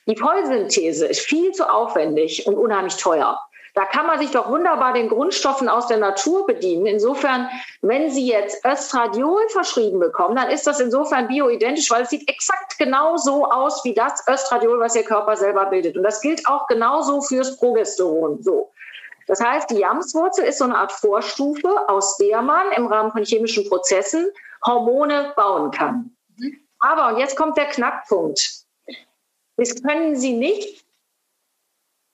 Die 0.08 0.16
Vollsynthese 0.16 1.08
ist 1.08 1.22
viel 1.22 1.52
zu 1.52 1.72
aufwendig 1.72 2.48
und 2.48 2.56
unheimlich 2.56 2.98
teuer. 2.98 3.40
Da 3.74 3.86
kann 3.86 4.06
man 4.06 4.20
sich 4.20 4.32
doch 4.32 4.50
wunderbar 4.50 4.94
den 4.94 5.08
Grundstoffen 5.08 5.70
aus 5.70 5.88
der 5.88 5.98
Natur 5.98 6.46
bedienen. 6.46 6.86
Insofern, 6.86 7.48
wenn 7.82 8.10
Sie 8.10 8.28
jetzt 8.28 8.66
Östradiol 8.66 9.48
verschrieben 9.50 10.00
bekommen, 10.00 10.36
dann 10.36 10.50
ist 10.50 10.68
das 10.68 10.82
insofern 10.82 11.30
bioidentisch, 11.30 11.90
weil 11.90 12.04
es 12.04 12.10
sieht 12.10 12.28
exakt 12.28 12.78
genau 12.78 13.16
so 13.16 13.46
aus 13.46 13.86
wie 13.86 13.94
das 13.94 14.28
Östradiol, 14.28 14.80
was 14.80 14.96
Ihr 14.96 15.04
Körper 15.04 15.38
selber 15.38 15.68
bildet. 15.68 15.96
Und 15.96 16.04
das 16.04 16.20
gilt 16.20 16.46
auch 16.48 16.68
genauso 16.68 17.22
fürs 17.22 17.58
Progesteron. 17.58 18.44
So. 18.44 18.72
Das 19.28 19.40
heißt, 19.40 19.70
die 19.70 19.78
Jamswurzel 19.78 20.44
ist 20.46 20.58
so 20.58 20.66
eine 20.66 20.78
Art 20.78 20.92
Vorstufe, 20.92 21.70
aus 21.88 22.18
der 22.18 22.42
man 22.42 22.74
im 22.76 22.88
Rahmen 22.88 23.14
von 23.14 23.24
chemischen 23.24 23.70
Prozessen 23.70 24.30
Hormone 24.66 25.32
bauen 25.38 25.72
kann. 25.72 26.12
Aber, 26.80 27.14
und 27.14 27.20
jetzt 27.20 27.38
kommt 27.38 27.56
der 27.56 27.68
Knackpunkt. 27.68 28.66
Das 29.62 29.82
können 29.84 30.16
Sie 30.16 30.34
nicht 30.34 30.82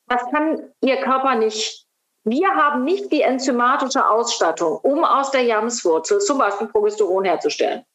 das 0.08 0.22
kann 0.32 0.72
Ihr 0.82 0.98
Körper 0.98 1.36
nicht. 1.36 1.86
Wir 2.24 2.50
haben 2.50 2.84
nicht 2.84 3.12
die 3.12 3.22
enzymatische 3.22 4.08
Ausstattung, 4.08 4.78
um 4.84 5.04
aus 5.04 5.32
der 5.32 5.44
Jamswurzel 5.44 6.20
zum 6.20 6.38
Beispiel 6.38 6.68
Progesteron 6.68 7.26
herzustellen. 7.26 7.86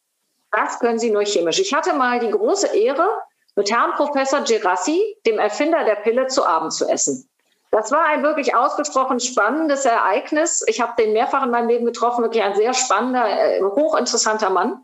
Das 0.51 0.79
können 0.79 0.99
Sie 0.99 1.11
nur 1.11 1.25
chemisch. 1.25 1.59
Ich 1.59 1.73
hatte 1.73 1.93
mal 1.93 2.19
die 2.19 2.29
große 2.29 2.75
Ehre, 2.75 3.07
mit 3.55 3.71
Herrn 3.71 3.91
Professor 3.91 4.41
Gerassi, 4.41 5.15
dem 5.27 5.37
Erfinder 5.37 5.83
der 5.83 5.95
Pille, 5.95 6.25
zu 6.27 6.43
Abend 6.43 6.73
zu 6.73 6.87
essen. 6.87 7.29
Das 7.69 7.91
war 7.91 8.05
ein 8.05 8.23
wirklich 8.23 8.55
ausgesprochen 8.55 9.19
spannendes 9.19 9.85
Ereignis. 9.85 10.63
Ich 10.67 10.81
habe 10.81 10.93
den 10.97 11.13
mehrfach 11.13 11.43
in 11.43 11.51
meinem 11.51 11.69
Leben 11.69 11.85
getroffen, 11.85 12.23
wirklich 12.23 12.43
ein 12.43 12.55
sehr 12.55 12.73
spannender, 12.73 13.27
äh, 13.27 13.61
hochinteressanter 13.61 14.49
Mann. 14.49 14.83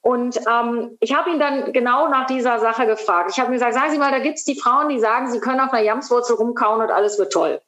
Und 0.00 0.38
ähm, 0.50 0.96
ich 1.00 1.14
habe 1.14 1.30
ihn 1.30 1.38
dann 1.38 1.72
genau 1.72 2.08
nach 2.08 2.26
dieser 2.26 2.58
Sache 2.58 2.86
gefragt. 2.86 3.30
Ich 3.32 3.38
habe 3.38 3.50
ihm 3.50 3.54
gesagt, 3.54 3.74
sagen 3.74 3.90
Sie 3.90 3.98
mal, 3.98 4.10
da 4.10 4.18
gibt 4.18 4.38
es 4.38 4.44
die 4.44 4.58
Frauen, 4.58 4.88
die 4.88 5.00
sagen, 5.00 5.30
sie 5.30 5.40
können 5.40 5.60
auf 5.60 5.72
einer 5.72 5.82
Jamswurzel 5.82 6.36
rumkauen 6.36 6.80
und 6.80 6.90
alles 6.90 7.18
wird 7.18 7.32
toll 7.32 7.60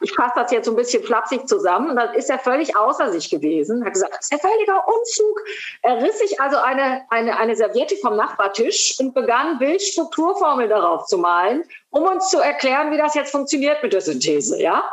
ich 0.00 0.12
fasse 0.12 0.32
das 0.34 0.50
jetzt 0.50 0.64
so 0.66 0.72
ein 0.72 0.76
bisschen 0.76 1.02
flapsig 1.02 1.46
zusammen. 1.46 1.96
Dann 1.96 2.14
ist 2.14 2.30
er 2.30 2.38
völlig 2.38 2.76
außer 2.76 3.12
sich 3.12 3.30
gewesen, 3.30 3.84
hat 3.84 3.92
gesagt, 3.92 4.14
das 4.14 4.30
ist 4.30 4.32
ja 4.32 4.38
völliger 4.38 4.86
Unfug. 4.86 5.40
Er 5.82 6.02
riss 6.02 6.18
sich 6.18 6.40
also 6.40 6.56
eine, 6.56 7.02
eine, 7.10 7.36
eine 7.36 7.54
Serviette 7.54 7.96
vom 7.96 8.16
Nachbartisch 8.16 8.96
und 8.98 9.14
begann 9.14 9.60
wild 9.60 9.82
Strukturformeln 9.82 10.70
darauf 10.70 11.06
zu 11.06 11.18
malen, 11.18 11.64
um 11.90 12.04
uns 12.04 12.30
zu 12.30 12.38
erklären, 12.38 12.90
wie 12.92 12.98
das 12.98 13.14
jetzt 13.14 13.30
funktioniert 13.30 13.82
mit 13.82 13.92
der 13.92 14.00
Synthese, 14.00 14.60
ja? 14.60 14.84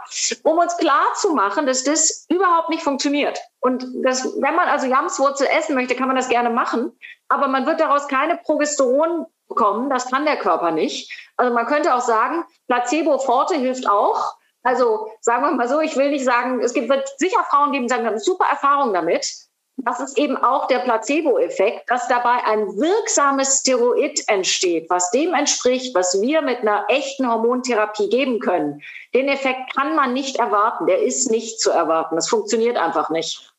Um 0.43 0.57
uns 0.57 0.75
klar 0.77 1.05
zu 1.15 1.33
machen, 1.33 1.65
dass 1.65 1.83
das 1.83 2.25
überhaupt 2.29 2.69
nicht 2.69 2.83
funktioniert. 2.83 3.39
Und 3.59 3.85
das, 4.03 4.25
wenn 4.41 4.55
man 4.55 4.67
also 4.67 4.87
Jamswurzel 4.87 5.47
essen 5.57 5.75
möchte, 5.75 5.95
kann 5.95 6.07
man 6.07 6.15
das 6.15 6.29
gerne 6.29 6.49
machen. 6.49 6.91
Aber 7.29 7.47
man 7.47 7.65
wird 7.65 7.79
daraus 7.79 8.07
keine 8.07 8.37
Progesteron 8.37 9.25
bekommen. 9.47 9.89
Das 9.89 10.09
kann 10.09 10.25
der 10.25 10.37
Körper 10.37 10.71
nicht. 10.71 11.11
Also 11.37 11.53
man 11.53 11.65
könnte 11.65 11.93
auch 11.93 12.01
sagen, 12.01 12.45
Placebo 12.67 13.17
Forte 13.19 13.55
hilft 13.55 13.89
auch. 13.89 14.35
Also 14.67 15.07
sagen 15.21 15.43
wir 15.43 15.51
mal 15.51 15.69
so, 15.69 15.79
ich 15.79 15.95
will 15.95 16.09
nicht 16.09 16.25
sagen, 16.25 16.59
es 16.59 16.73
gibt 16.73 16.89
wird 16.89 17.07
sicher 17.17 17.41
Frauen 17.49 17.71
geben, 17.71 17.85
die 17.85 17.89
sagen, 17.89 18.03
wir 18.03 18.09
haben 18.09 18.19
super 18.19 18.47
Erfahrung 18.49 18.93
damit. 18.93 19.33
Das 19.77 20.01
ist 20.01 20.17
eben 20.17 20.35
auch 20.35 20.67
der 20.67 20.79
Placebo-Effekt, 20.79 21.89
dass 21.89 22.09
dabei 22.09 22.43
ein 22.43 22.67
wirksames 22.75 23.59
Steroid 23.59 24.27
entsteht, 24.27 24.89
was 24.89 25.09
dem 25.11 25.33
entspricht, 25.33 25.95
was 25.95 26.21
wir 26.21 26.41
mit 26.41 26.59
einer 26.59 26.83
echten 26.89 27.31
Hormontherapie 27.31 28.09
geben 28.09 28.41
können. 28.41 28.81
Den 29.13 29.29
Effekt 29.29 29.73
kann 29.73 29.95
man 29.95 30.11
nicht 30.11 30.35
erwarten. 30.35 30.85
Der 30.85 31.01
ist 31.01 31.31
nicht 31.31 31.61
zu 31.61 31.71
erwarten. 31.71 32.15
Das 32.15 32.27
funktioniert 32.27 32.75
einfach 32.75 33.09
nicht. 33.09 33.53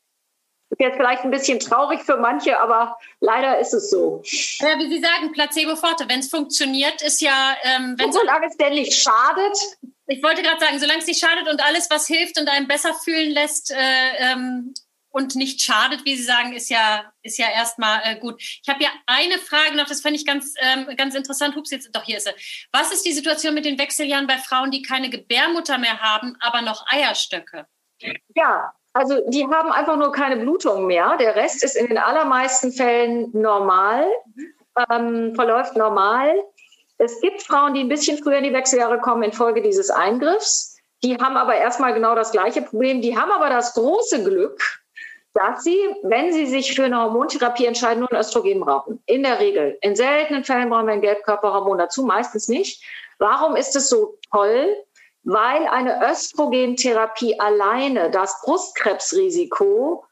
Ist 0.68 0.80
jetzt 0.80 0.96
vielleicht 0.96 1.22
ein 1.22 1.30
bisschen 1.30 1.58
traurig 1.58 2.02
für 2.02 2.18
manche, 2.18 2.60
aber 2.60 2.98
leider 3.20 3.58
ist 3.60 3.72
es 3.72 3.88
so. 3.88 4.20
Ja, 4.58 4.78
wie 4.78 4.90
Sie 4.90 5.00
sagen, 5.00 5.32
Placebo 5.32 5.74
forte. 5.74 6.04
Wenn 6.06 6.20
es 6.20 6.28
funktioniert, 6.28 7.00
ist 7.00 7.22
ja. 7.22 7.56
Ähm, 7.62 7.94
wenn 7.96 8.12
solange 8.12 8.48
es 8.48 8.58
denn 8.58 8.74
nicht 8.74 8.92
schadet, 8.92 9.56
ich 10.08 10.22
wollte 10.22 10.42
gerade 10.42 10.58
sagen, 10.58 10.78
solange 10.78 11.00
es 11.00 11.06
nicht 11.06 11.20
schadet 11.20 11.48
und 11.48 11.62
alles, 11.62 11.90
was 11.90 12.06
hilft 12.06 12.40
und 12.40 12.48
einen 12.48 12.66
besser 12.66 12.94
fühlen 12.94 13.30
lässt 13.30 13.70
äh, 13.70 14.32
ähm, 14.32 14.72
und 15.10 15.36
nicht 15.36 15.60
schadet, 15.60 16.04
wie 16.04 16.16
Sie 16.16 16.22
sagen, 16.22 16.54
ist 16.54 16.70
ja, 16.70 17.12
ist 17.22 17.38
ja 17.38 17.46
erstmal 17.50 18.00
äh, 18.04 18.18
gut. 18.18 18.40
Ich 18.40 18.68
habe 18.68 18.82
ja 18.82 18.90
eine 19.06 19.38
Frage 19.38 19.76
noch, 19.76 19.86
das 19.86 20.00
fand 20.00 20.16
ich 20.16 20.26
ganz, 20.26 20.54
ähm, 20.60 20.96
ganz 20.96 21.14
interessant. 21.14 21.56
Hups, 21.56 21.70
jetzt, 21.70 21.90
doch, 21.94 22.04
hier 22.04 22.16
ist 22.16 22.24
sie. 22.24 22.68
Was 22.72 22.92
ist 22.92 23.04
die 23.04 23.12
Situation 23.12 23.54
mit 23.54 23.64
den 23.64 23.78
Wechseljahren 23.78 24.26
bei 24.26 24.38
Frauen, 24.38 24.70
die 24.70 24.82
keine 24.82 25.10
Gebärmutter 25.10 25.78
mehr 25.78 26.00
haben, 26.00 26.36
aber 26.40 26.62
noch 26.62 26.86
Eierstöcke? 26.88 27.66
Ja, 28.34 28.72
also 28.94 29.20
die 29.28 29.46
haben 29.46 29.72
einfach 29.72 29.96
nur 29.96 30.12
keine 30.12 30.38
Blutung 30.38 30.86
mehr. 30.86 31.16
Der 31.18 31.36
Rest 31.36 31.62
ist 31.62 31.76
in 31.76 31.88
den 31.88 31.98
allermeisten 31.98 32.72
Fällen 32.72 33.30
normal, 33.32 34.06
mhm. 34.34 34.54
ähm, 34.90 35.34
verläuft 35.34 35.76
normal. 35.76 36.34
Es 36.98 37.20
gibt 37.20 37.42
Frauen, 37.42 37.74
die 37.74 37.80
ein 37.80 37.88
bisschen 37.88 38.18
früher 38.18 38.38
in 38.38 38.44
die 38.44 38.52
Wechseljahre 38.52 39.00
kommen 39.00 39.22
infolge 39.22 39.62
dieses 39.62 39.88
Eingriffs. 39.88 40.76
Die 41.04 41.16
haben 41.16 41.36
aber 41.36 41.54
erstmal 41.54 41.94
genau 41.94 42.16
das 42.16 42.32
gleiche 42.32 42.62
Problem. 42.62 43.00
Die 43.00 43.16
haben 43.16 43.30
aber 43.30 43.48
das 43.48 43.74
große 43.74 44.24
Glück, 44.24 44.60
dass 45.32 45.62
sie, 45.62 45.78
wenn 46.02 46.32
sie 46.32 46.46
sich 46.46 46.74
für 46.74 46.84
eine 46.84 47.00
Hormontherapie 47.00 47.66
entscheiden, 47.66 48.00
nur 48.00 48.12
ein 48.12 48.18
Östrogen 48.18 48.60
brauchen. 48.60 49.00
In 49.06 49.22
der 49.22 49.38
Regel. 49.38 49.78
In 49.80 49.94
seltenen 49.94 50.42
Fällen 50.42 50.70
brauchen 50.70 50.86
wir 50.86 50.94
ein 50.94 51.00
Gelbkörperhormon 51.00 51.78
dazu, 51.78 52.04
meistens 52.04 52.48
nicht. 52.48 52.82
Warum 53.18 53.54
ist 53.54 53.76
es 53.76 53.88
so 53.88 54.18
toll? 54.32 54.74
Weil 55.22 55.68
eine 55.68 56.10
Östrogentherapie 56.10 57.38
alleine 57.38 58.10
das 58.10 58.40
Brustkrebsrisiko 58.42 60.04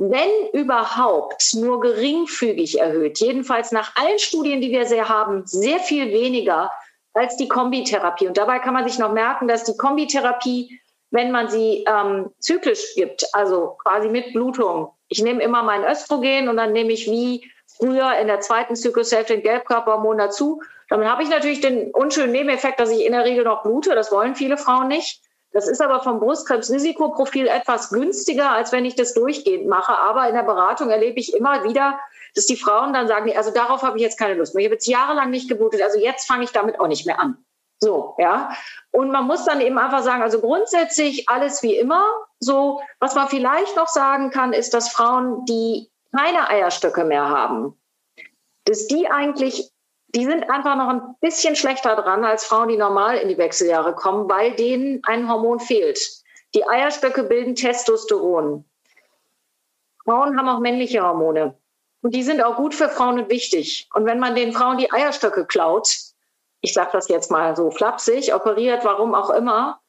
wenn 0.00 0.48
überhaupt, 0.54 1.54
nur 1.54 1.78
geringfügig 1.82 2.80
erhöht. 2.80 3.20
Jedenfalls 3.20 3.70
nach 3.70 3.94
allen 3.96 4.18
Studien, 4.18 4.62
die 4.62 4.70
wir 4.70 4.86
sehr 4.86 5.10
haben, 5.10 5.42
sehr 5.44 5.78
viel 5.78 6.10
weniger 6.10 6.70
als 7.12 7.36
die 7.36 7.48
Kombitherapie. 7.48 8.26
Und 8.26 8.38
dabei 8.38 8.60
kann 8.60 8.72
man 8.72 8.88
sich 8.88 8.98
noch 8.98 9.12
merken, 9.12 9.46
dass 9.46 9.64
die 9.64 9.76
Kombitherapie, 9.76 10.80
wenn 11.10 11.30
man 11.30 11.50
sie 11.50 11.84
ähm, 11.86 12.30
zyklisch 12.38 12.94
gibt, 12.94 13.26
also 13.34 13.76
quasi 13.84 14.08
mit 14.08 14.32
Blutung, 14.32 14.90
ich 15.08 15.22
nehme 15.22 15.42
immer 15.42 15.62
mein 15.62 15.84
Östrogen 15.84 16.48
und 16.48 16.56
dann 16.56 16.72
nehme 16.72 16.92
ich 16.92 17.06
wie 17.06 17.50
früher 17.66 18.16
in 18.16 18.26
der 18.26 18.40
zweiten 18.40 18.76
Zyklushälfte 18.76 19.34
den 19.34 19.42
Gelbkörperhormon 19.42 20.16
dazu. 20.16 20.62
Damit 20.88 21.08
habe 21.08 21.24
ich 21.24 21.28
natürlich 21.28 21.60
den 21.60 21.90
unschönen 21.90 22.32
Nebeneffekt, 22.32 22.80
dass 22.80 22.90
ich 22.90 23.04
in 23.04 23.12
der 23.12 23.26
Regel 23.26 23.44
noch 23.44 23.64
blute. 23.64 23.94
Das 23.94 24.10
wollen 24.10 24.34
viele 24.34 24.56
Frauen 24.56 24.88
nicht. 24.88 25.20
Das 25.52 25.68
ist 25.68 25.82
aber 25.82 26.00
vom 26.02 26.20
Brustkrebsrisikoprofil 26.20 27.48
etwas 27.48 27.90
günstiger, 27.90 28.52
als 28.52 28.70
wenn 28.70 28.84
ich 28.84 28.94
das 28.94 29.14
durchgehend 29.14 29.66
mache. 29.66 29.96
Aber 29.98 30.28
in 30.28 30.34
der 30.34 30.44
Beratung 30.44 30.90
erlebe 30.90 31.18
ich 31.18 31.34
immer 31.34 31.64
wieder, 31.64 31.98
dass 32.34 32.46
die 32.46 32.56
Frauen 32.56 32.92
dann 32.92 33.08
sagen, 33.08 33.36
also 33.36 33.50
darauf 33.50 33.82
habe 33.82 33.96
ich 33.96 34.02
jetzt 34.02 34.18
keine 34.18 34.34
Lust 34.34 34.54
mehr. 34.54 34.62
Ich 34.62 34.68
habe 34.68 34.74
jetzt 34.74 34.86
jahrelang 34.86 35.30
nicht 35.30 35.48
geblutet, 35.48 35.82
also 35.82 35.98
jetzt 35.98 36.26
fange 36.26 36.44
ich 36.44 36.52
damit 36.52 36.78
auch 36.78 36.86
nicht 36.86 37.04
mehr 37.06 37.20
an. 37.20 37.44
So, 37.80 38.14
ja. 38.18 38.50
Und 38.92 39.10
man 39.10 39.26
muss 39.26 39.44
dann 39.44 39.60
eben 39.60 39.78
einfach 39.78 40.02
sagen, 40.02 40.22
also 40.22 40.40
grundsätzlich 40.40 41.28
alles 41.28 41.62
wie 41.62 41.76
immer. 41.76 42.04
So, 42.38 42.80
was 43.00 43.14
man 43.14 43.28
vielleicht 43.28 43.74
noch 43.74 43.88
sagen 43.88 44.30
kann, 44.30 44.52
ist, 44.52 44.74
dass 44.74 44.90
Frauen, 44.90 45.44
die 45.46 45.90
keine 46.14 46.48
Eierstöcke 46.48 47.04
mehr 47.04 47.28
haben, 47.28 47.80
dass 48.64 48.86
die 48.86 49.08
eigentlich 49.10 49.72
die 50.14 50.24
sind 50.24 50.48
einfach 50.50 50.76
noch 50.76 50.88
ein 50.88 51.14
bisschen 51.20 51.54
schlechter 51.54 51.94
dran 51.96 52.24
als 52.24 52.44
Frauen, 52.44 52.68
die 52.68 52.76
normal 52.76 53.18
in 53.18 53.28
die 53.28 53.38
Wechseljahre 53.38 53.94
kommen, 53.94 54.28
weil 54.28 54.54
denen 54.56 55.00
ein 55.04 55.28
Hormon 55.28 55.60
fehlt. 55.60 56.00
Die 56.54 56.66
Eierstöcke 56.66 57.24
bilden 57.24 57.54
Testosteron. 57.54 58.64
Frauen 60.04 60.36
haben 60.36 60.48
auch 60.48 60.58
männliche 60.58 61.02
Hormone. 61.02 61.54
Und 62.02 62.14
die 62.14 62.22
sind 62.22 62.42
auch 62.42 62.56
gut 62.56 62.74
für 62.74 62.88
Frauen 62.88 63.20
und 63.20 63.30
wichtig. 63.30 63.88
Und 63.94 64.06
wenn 64.06 64.18
man 64.18 64.34
den 64.34 64.52
Frauen 64.52 64.78
die 64.78 64.90
Eierstöcke 64.90 65.46
klaut, 65.46 65.94
ich 66.62 66.72
sage 66.72 66.90
das 66.92 67.08
jetzt 67.08 67.30
mal 67.30 67.54
so 67.54 67.70
flapsig, 67.70 68.34
operiert, 68.34 68.84
warum 68.84 69.14
auch 69.14 69.30
immer, 69.30 69.79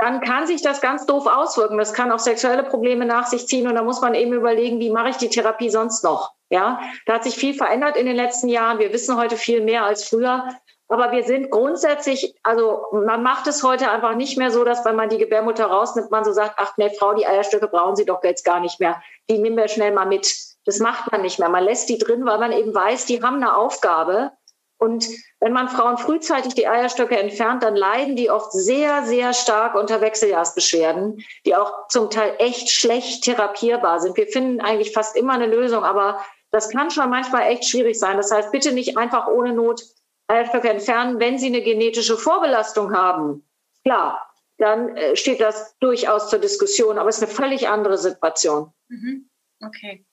dann 0.00 0.20
kann 0.20 0.46
sich 0.46 0.62
das 0.62 0.80
ganz 0.80 1.06
doof 1.06 1.26
auswirken. 1.26 1.78
Das 1.78 1.92
kann 1.92 2.10
auch 2.10 2.18
sexuelle 2.18 2.62
Probleme 2.62 3.04
nach 3.04 3.26
sich 3.26 3.46
ziehen. 3.46 3.68
Und 3.68 3.74
da 3.74 3.82
muss 3.82 4.00
man 4.00 4.14
eben 4.14 4.32
überlegen, 4.32 4.80
wie 4.80 4.90
mache 4.90 5.10
ich 5.10 5.16
die 5.16 5.28
Therapie 5.28 5.70
sonst 5.70 6.02
noch? 6.02 6.32
Ja, 6.48 6.80
da 7.06 7.14
hat 7.14 7.24
sich 7.24 7.36
viel 7.36 7.54
verändert 7.54 7.96
in 7.96 8.06
den 8.06 8.16
letzten 8.16 8.48
Jahren. 8.48 8.78
Wir 8.78 8.92
wissen 8.92 9.16
heute 9.16 9.36
viel 9.36 9.60
mehr 9.60 9.84
als 9.84 10.08
früher. 10.08 10.48
Aber 10.88 11.12
wir 11.12 11.22
sind 11.22 11.50
grundsätzlich, 11.50 12.34
also 12.42 12.82
man 12.92 13.22
macht 13.22 13.46
es 13.46 13.62
heute 13.62 13.90
einfach 13.90 14.16
nicht 14.16 14.36
mehr 14.36 14.50
so, 14.50 14.64
dass 14.64 14.84
wenn 14.84 14.96
man 14.96 15.08
die 15.08 15.18
Gebärmutter 15.18 15.66
rausnimmt, 15.66 16.10
man 16.10 16.24
so 16.24 16.32
sagt, 16.32 16.54
ach 16.56 16.76
ne, 16.78 16.90
Frau, 16.98 17.14
die 17.14 17.26
Eierstöcke 17.26 17.68
brauchen 17.68 17.94
Sie 17.94 18.04
doch 18.04 18.24
jetzt 18.24 18.44
gar 18.44 18.58
nicht 18.58 18.80
mehr. 18.80 19.00
Die 19.28 19.38
nehmen 19.38 19.56
wir 19.56 19.68
schnell 19.68 19.92
mal 19.92 20.06
mit. 20.06 20.28
Das 20.64 20.80
macht 20.80 21.12
man 21.12 21.22
nicht 21.22 21.38
mehr. 21.38 21.48
Man 21.48 21.62
lässt 21.62 21.88
die 21.88 21.98
drin, 21.98 22.26
weil 22.26 22.38
man 22.38 22.50
eben 22.50 22.74
weiß, 22.74 23.06
die 23.06 23.22
haben 23.22 23.36
eine 23.36 23.56
Aufgabe. 23.56 24.32
Und 24.80 25.06
wenn 25.40 25.52
man 25.52 25.68
Frauen 25.68 25.98
frühzeitig 25.98 26.54
die 26.54 26.66
Eierstöcke 26.66 27.18
entfernt, 27.18 27.62
dann 27.62 27.76
leiden 27.76 28.16
die 28.16 28.30
oft 28.30 28.50
sehr, 28.52 29.04
sehr 29.04 29.34
stark 29.34 29.74
unter 29.74 30.00
Wechseljahrsbeschwerden, 30.00 31.22
die 31.44 31.54
auch 31.54 31.88
zum 31.88 32.08
Teil 32.08 32.34
echt 32.38 32.70
schlecht 32.70 33.24
therapierbar 33.24 34.00
sind. 34.00 34.16
Wir 34.16 34.26
finden 34.26 34.62
eigentlich 34.62 34.92
fast 34.92 35.16
immer 35.16 35.34
eine 35.34 35.46
Lösung, 35.46 35.84
aber 35.84 36.24
das 36.50 36.70
kann 36.70 36.90
schon 36.90 37.10
manchmal 37.10 37.42
echt 37.48 37.66
schwierig 37.66 37.98
sein. 37.98 38.16
Das 38.16 38.32
heißt, 38.32 38.52
bitte 38.52 38.72
nicht 38.72 38.96
einfach 38.96 39.28
ohne 39.28 39.52
Not 39.52 39.82
Eierstöcke 40.28 40.70
entfernen, 40.70 41.20
wenn 41.20 41.38
Sie 41.38 41.48
eine 41.48 41.60
genetische 41.60 42.16
Vorbelastung 42.16 42.94
haben. 42.94 43.46
Klar, 43.84 44.32
dann 44.56 44.96
äh, 44.96 45.14
steht 45.14 45.40
das 45.40 45.76
durchaus 45.80 46.30
zur 46.30 46.38
Diskussion. 46.38 46.98
Aber 46.98 47.10
es 47.10 47.18
ist 47.18 47.24
eine 47.24 47.32
völlig 47.32 47.68
andere 47.68 47.98
Situation. 47.98 48.72
Mhm. 48.88 49.28
Okay. 49.62 50.06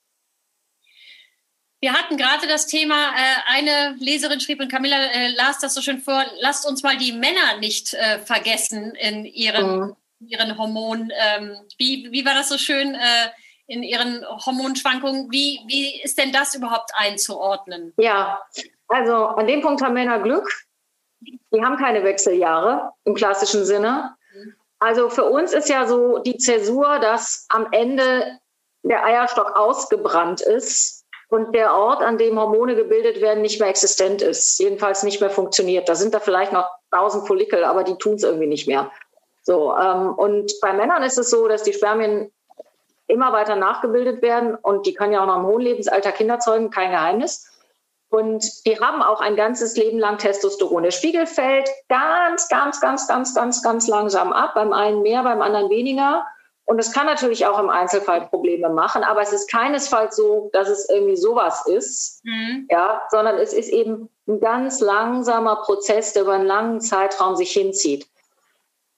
Wir 1.80 1.92
hatten 1.92 2.16
gerade 2.16 2.48
das 2.48 2.66
Thema, 2.66 3.12
äh, 3.14 3.54
eine 3.54 3.96
Leserin 4.00 4.40
schrieb 4.40 4.60
und 4.60 4.70
Camilla 4.70 4.96
äh, 4.96 5.28
las 5.28 5.60
das 5.60 5.74
so 5.74 5.80
schön 5.80 6.00
vor, 6.00 6.24
lasst 6.40 6.66
uns 6.66 6.82
mal 6.82 6.96
die 6.96 7.12
Männer 7.12 7.58
nicht 7.60 7.94
äh, 7.94 8.18
vergessen 8.18 8.96
in 8.96 9.24
ihren, 9.24 9.80
mhm. 9.80 9.96
ihren 10.18 10.58
Hormonen. 10.58 11.12
Ähm, 11.16 11.56
wie, 11.78 12.08
wie 12.10 12.24
war 12.24 12.34
das 12.34 12.48
so 12.48 12.58
schön 12.58 12.96
in 13.68 13.82
ihren 13.82 14.24
Hormonschwankungen? 14.26 15.30
Wie, 15.30 15.60
wie 15.66 16.02
ist 16.02 16.18
denn 16.18 16.32
das 16.32 16.54
überhaupt 16.54 16.90
einzuordnen? 16.96 17.92
Ja, 17.98 18.42
also 18.88 19.26
an 19.26 19.46
dem 19.46 19.60
Punkt 19.60 19.82
haben 19.82 19.94
Männer 19.94 20.18
Glück. 20.18 20.48
Die 21.20 21.62
haben 21.62 21.76
keine 21.76 22.02
Wechseljahre 22.02 22.92
im 23.04 23.14
klassischen 23.14 23.64
Sinne. 23.64 24.16
Also 24.80 25.10
für 25.10 25.24
uns 25.24 25.52
ist 25.52 25.68
ja 25.68 25.86
so 25.86 26.18
die 26.18 26.38
Zäsur, 26.38 26.98
dass 26.98 27.46
am 27.50 27.68
Ende 27.72 28.38
der 28.82 29.04
Eierstock 29.04 29.56
ausgebrannt 29.56 30.40
ist 30.40 30.97
und 31.28 31.54
der 31.54 31.74
Ort, 31.74 32.02
an 32.02 32.18
dem 32.18 32.38
Hormone 32.38 32.74
gebildet 32.74 33.20
werden, 33.20 33.42
nicht 33.42 33.60
mehr 33.60 33.68
existent 33.68 34.22
ist, 34.22 34.58
jedenfalls 34.58 35.02
nicht 35.02 35.20
mehr 35.20 35.30
funktioniert. 35.30 35.88
Da 35.88 35.94
sind 35.94 36.14
da 36.14 36.20
vielleicht 36.20 36.52
noch 36.52 36.68
tausend 36.90 37.26
Follikel, 37.26 37.64
aber 37.64 37.84
die 37.84 37.96
tun 37.96 38.14
es 38.14 38.22
irgendwie 38.22 38.46
nicht 38.46 38.66
mehr. 38.66 38.90
So, 39.42 39.74
ähm, 39.76 40.14
und 40.14 40.52
bei 40.60 40.72
Männern 40.72 41.02
ist 41.02 41.18
es 41.18 41.30
so, 41.30 41.46
dass 41.48 41.62
die 41.62 41.72
Spermien 41.72 42.32
immer 43.06 43.32
weiter 43.32 43.56
nachgebildet 43.56 44.22
werden 44.22 44.54
und 44.54 44.86
die 44.86 44.94
können 44.94 45.12
ja 45.12 45.22
auch 45.22 45.26
noch 45.26 45.38
im 45.38 45.46
hohen 45.46 45.62
Lebensalter 45.62 46.12
Kinder 46.12 46.38
zeugen, 46.38 46.70
kein 46.70 46.90
Geheimnis. 46.90 47.46
Und 48.10 48.66
die 48.66 48.80
haben 48.80 49.02
auch 49.02 49.20
ein 49.20 49.36
ganzes 49.36 49.76
Leben 49.76 49.98
lang 49.98 50.16
Testosteron. 50.16 50.82
Der 50.82 50.90
Spiegel 50.90 51.26
fällt 51.26 51.68
ganz, 51.88 52.48
ganz, 52.48 52.80
ganz, 52.80 53.06
ganz, 53.06 53.34
ganz, 53.34 53.62
ganz 53.62 53.86
langsam 53.86 54.32
ab. 54.32 54.52
Beim 54.54 54.72
einen 54.72 55.02
mehr, 55.02 55.22
beim 55.22 55.42
anderen 55.42 55.68
weniger. 55.68 56.26
Und 56.68 56.78
es 56.78 56.92
kann 56.92 57.06
natürlich 57.06 57.46
auch 57.46 57.58
im 57.58 57.70
Einzelfall 57.70 58.28
Probleme 58.28 58.68
machen, 58.68 59.02
aber 59.02 59.22
es 59.22 59.32
ist 59.32 59.50
keinesfalls 59.50 60.16
so, 60.16 60.50
dass 60.52 60.68
es 60.68 60.86
irgendwie 60.90 61.16
sowas 61.16 61.64
ist, 61.66 62.22
mhm. 62.24 62.68
ja, 62.70 63.00
sondern 63.10 63.38
es 63.38 63.54
ist 63.54 63.70
eben 63.70 64.10
ein 64.26 64.38
ganz 64.38 64.80
langsamer 64.80 65.56
Prozess, 65.62 66.12
der 66.12 66.24
über 66.24 66.34
einen 66.34 66.44
langen 66.44 66.82
Zeitraum 66.82 67.36
sich 67.36 67.52
hinzieht. 67.52 68.06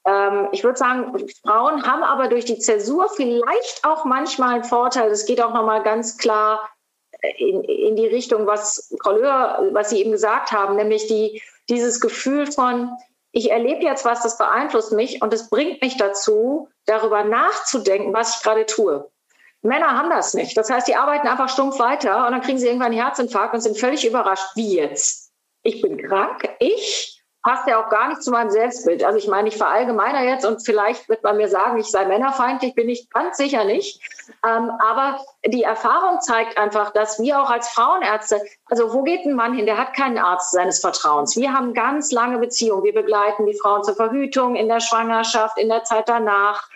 Ähm, 0.04 0.48
ich 0.50 0.64
würde 0.64 0.80
sagen, 0.80 1.24
Frauen 1.46 1.86
haben 1.86 2.02
aber 2.02 2.26
durch 2.26 2.44
die 2.44 2.58
Zäsur 2.58 3.08
vielleicht 3.08 3.84
auch 3.84 4.04
manchmal 4.04 4.54
einen 4.54 4.64
Vorteil. 4.64 5.08
Das 5.08 5.24
geht 5.24 5.40
auch 5.40 5.54
nochmal 5.54 5.84
ganz 5.84 6.18
klar 6.18 6.68
in, 7.38 7.62
in 7.62 7.94
die 7.94 8.08
Richtung, 8.08 8.48
was 8.48 8.92
Frau 9.00 9.12
Löhr, 9.12 9.68
was 9.70 9.90
Sie 9.90 10.00
eben 10.00 10.10
gesagt 10.10 10.50
haben, 10.50 10.74
nämlich 10.74 11.06
die, 11.06 11.40
dieses 11.68 12.00
Gefühl 12.00 12.50
von, 12.50 12.90
ich 13.30 13.52
erlebe 13.52 13.84
jetzt 13.84 14.04
was, 14.04 14.22
das 14.22 14.38
beeinflusst 14.38 14.90
mich 14.90 15.22
und 15.22 15.32
es 15.32 15.48
bringt 15.48 15.80
mich 15.82 15.96
dazu, 15.96 16.68
darüber 16.86 17.24
nachzudenken, 17.24 18.12
was 18.12 18.36
ich 18.36 18.42
gerade 18.42 18.66
tue. 18.66 19.10
Männer 19.62 19.96
haben 19.96 20.10
das 20.10 20.34
nicht. 20.34 20.56
Das 20.56 20.70
heißt, 20.70 20.88
die 20.88 20.96
arbeiten 20.96 21.28
einfach 21.28 21.48
stumpf 21.48 21.78
weiter 21.78 22.26
und 22.26 22.32
dann 22.32 22.40
kriegen 22.40 22.58
sie 22.58 22.66
irgendwann 22.66 22.92
einen 22.92 23.00
Herzinfarkt 23.00 23.54
und 23.54 23.60
sind 23.60 23.78
völlig 23.78 24.06
überrascht, 24.06 24.56
wie 24.56 24.76
jetzt? 24.76 25.32
Ich 25.62 25.82
bin 25.82 25.98
krank, 25.98 26.48
ich 26.58 27.19
passt 27.42 27.66
ja 27.66 27.82
auch 27.82 27.88
gar 27.88 28.08
nicht 28.08 28.22
zu 28.22 28.30
meinem 28.30 28.50
Selbstbild. 28.50 29.02
Also 29.02 29.18
ich 29.18 29.26
meine, 29.26 29.48
ich 29.48 29.56
verallgemeiner 29.56 30.22
jetzt 30.24 30.44
und 30.44 30.64
vielleicht 30.64 31.08
wird 31.08 31.22
man 31.22 31.36
mir 31.38 31.48
sagen, 31.48 31.78
ich 31.78 31.86
sei 31.86 32.04
männerfeindlich, 32.04 32.74
bin 32.74 32.88
ich 32.88 33.08
ganz 33.10 33.38
sicher 33.38 33.64
nicht. 33.64 34.00
Ähm, 34.46 34.70
aber 34.78 35.24
die 35.46 35.62
Erfahrung 35.62 36.20
zeigt 36.20 36.58
einfach, 36.58 36.92
dass 36.92 37.18
wir 37.18 37.40
auch 37.40 37.50
als 37.50 37.70
Frauenärzte, 37.70 38.40
also 38.66 38.92
wo 38.92 39.02
geht 39.02 39.24
ein 39.24 39.34
Mann 39.34 39.54
hin? 39.54 39.66
Der 39.66 39.78
hat 39.78 39.94
keinen 39.94 40.18
Arzt 40.18 40.52
seines 40.52 40.80
Vertrauens. 40.80 41.36
Wir 41.36 41.52
haben 41.52 41.72
ganz 41.72 42.12
lange 42.12 42.38
Beziehungen. 42.38 42.84
Wir 42.84 42.94
begleiten 42.94 43.46
die 43.46 43.58
Frauen 43.58 43.84
zur 43.84 43.96
Verhütung, 43.96 44.54
in 44.54 44.68
der 44.68 44.80
Schwangerschaft, 44.80 45.58
in 45.58 45.68
der 45.68 45.84
Zeit 45.84 46.08
danach. 46.08 46.68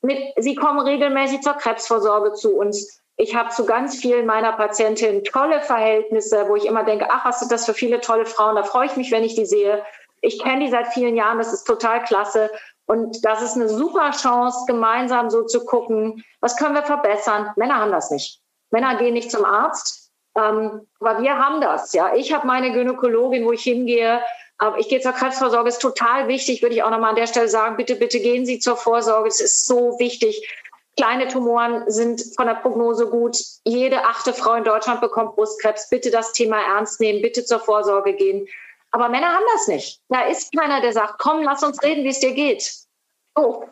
Mit, 0.00 0.18
sie 0.36 0.54
kommen 0.54 0.80
regelmäßig 0.80 1.40
zur 1.40 1.54
Krebsvorsorge 1.54 2.34
zu 2.34 2.56
uns. 2.56 3.00
Ich 3.16 3.34
habe 3.34 3.50
zu 3.50 3.64
ganz 3.64 3.96
vielen 3.96 4.26
meiner 4.26 4.52
Patientinnen 4.52 5.22
tolle 5.24 5.60
Verhältnisse, 5.60 6.48
wo 6.48 6.56
ich 6.56 6.66
immer 6.66 6.84
denke, 6.84 7.08
ach, 7.10 7.24
was 7.24 7.40
sind 7.40 7.52
das 7.52 7.64
für 7.64 7.74
viele 7.74 8.00
tolle 8.00 8.26
Frauen. 8.26 8.56
Da 8.56 8.64
freue 8.64 8.86
ich 8.86 8.96
mich, 8.96 9.12
wenn 9.12 9.22
ich 9.22 9.36
die 9.36 9.46
sehe. 9.46 9.84
Ich 10.24 10.42
kenne 10.42 10.64
die 10.64 10.70
seit 10.70 10.88
vielen 10.88 11.16
Jahren, 11.16 11.38
das 11.38 11.52
ist 11.52 11.64
total 11.64 12.02
klasse. 12.04 12.50
Und 12.86 13.24
das 13.24 13.42
ist 13.42 13.56
eine 13.56 13.68
super 13.68 14.10
Chance, 14.10 14.64
gemeinsam 14.66 15.30
so 15.30 15.44
zu 15.44 15.64
gucken, 15.64 16.22
was 16.40 16.56
können 16.56 16.74
wir 16.74 16.82
verbessern. 16.82 17.50
Männer 17.56 17.76
haben 17.76 17.92
das 17.92 18.10
nicht. 18.10 18.40
Männer 18.70 18.96
gehen 18.96 19.14
nicht 19.14 19.30
zum 19.30 19.44
Arzt, 19.44 20.10
ähm, 20.36 20.86
aber 21.00 21.22
wir 21.22 21.38
haben 21.38 21.60
das. 21.60 21.92
Ja, 21.92 22.14
ich 22.14 22.32
habe 22.32 22.46
meine 22.46 22.72
Gynäkologin, 22.72 23.44
wo 23.44 23.52
ich 23.52 23.62
hingehe. 23.62 24.20
Aber 24.58 24.78
ich 24.78 24.88
gehe 24.88 25.00
zur 25.00 25.12
Krebsvorsorge, 25.12 25.68
ist 25.68 25.82
total 25.82 26.28
wichtig, 26.28 26.62
würde 26.62 26.74
ich 26.74 26.82
auch 26.82 26.90
nochmal 26.90 27.10
an 27.10 27.16
der 27.16 27.26
Stelle 27.26 27.48
sagen. 27.48 27.76
Bitte, 27.76 27.96
bitte 27.96 28.20
gehen 28.20 28.46
Sie 28.46 28.60
zur 28.60 28.76
Vorsorge. 28.76 29.28
Es 29.28 29.40
ist 29.40 29.66
so 29.66 29.98
wichtig. 29.98 30.48
Kleine 30.96 31.26
Tumoren 31.26 31.90
sind 31.90 32.22
von 32.36 32.46
der 32.46 32.54
Prognose 32.54 33.08
gut. 33.08 33.36
Jede 33.64 34.04
achte 34.04 34.32
Frau 34.32 34.54
in 34.54 34.64
Deutschland 34.64 35.00
bekommt 35.00 35.34
Brustkrebs. 35.34 35.88
Bitte 35.88 36.10
das 36.10 36.32
Thema 36.32 36.60
ernst 36.60 37.00
nehmen. 37.00 37.20
Bitte 37.20 37.44
zur 37.44 37.58
Vorsorge 37.58 38.14
gehen. 38.14 38.46
Aber 38.94 39.08
Männer 39.08 39.26
haben 39.26 39.44
das 39.54 39.66
nicht. 39.66 40.00
Da 40.08 40.20
ist 40.28 40.56
keiner, 40.56 40.80
der 40.80 40.92
sagt, 40.92 41.18
komm, 41.18 41.42
lass 41.42 41.64
uns 41.64 41.82
reden, 41.82 42.04
wie 42.04 42.10
es 42.10 42.20
dir 42.20 42.32
geht. 42.32 42.62
So. 43.36 43.68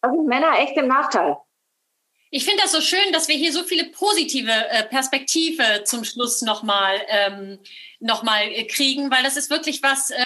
Da 0.00 0.10
sind 0.10 0.26
Männer 0.26 0.58
echt 0.58 0.74
im 0.78 0.88
Nachteil. 0.88 1.36
Ich 2.30 2.46
finde 2.46 2.62
das 2.62 2.72
so 2.72 2.80
schön, 2.80 3.12
dass 3.12 3.28
wir 3.28 3.36
hier 3.36 3.52
so 3.52 3.62
viele 3.62 3.90
positive 3.90 4.50
äh, 4.50 4.84
Perspektive 4.84 5.84
zum 5.84 6.02
Schluss 6.02 6.40
nochmal 6.40 6.98
ähm, 7.08 7.58
noch 8.00 8.24
äh, 8.24 8.64
kriegen, 8.64 9.10
weil 9.10 9.22
das 9.22 9.36
ist 9.36 9.50
wirklich 9.50 9.82
was, 9.82 10.08
äh, 10.08 10.24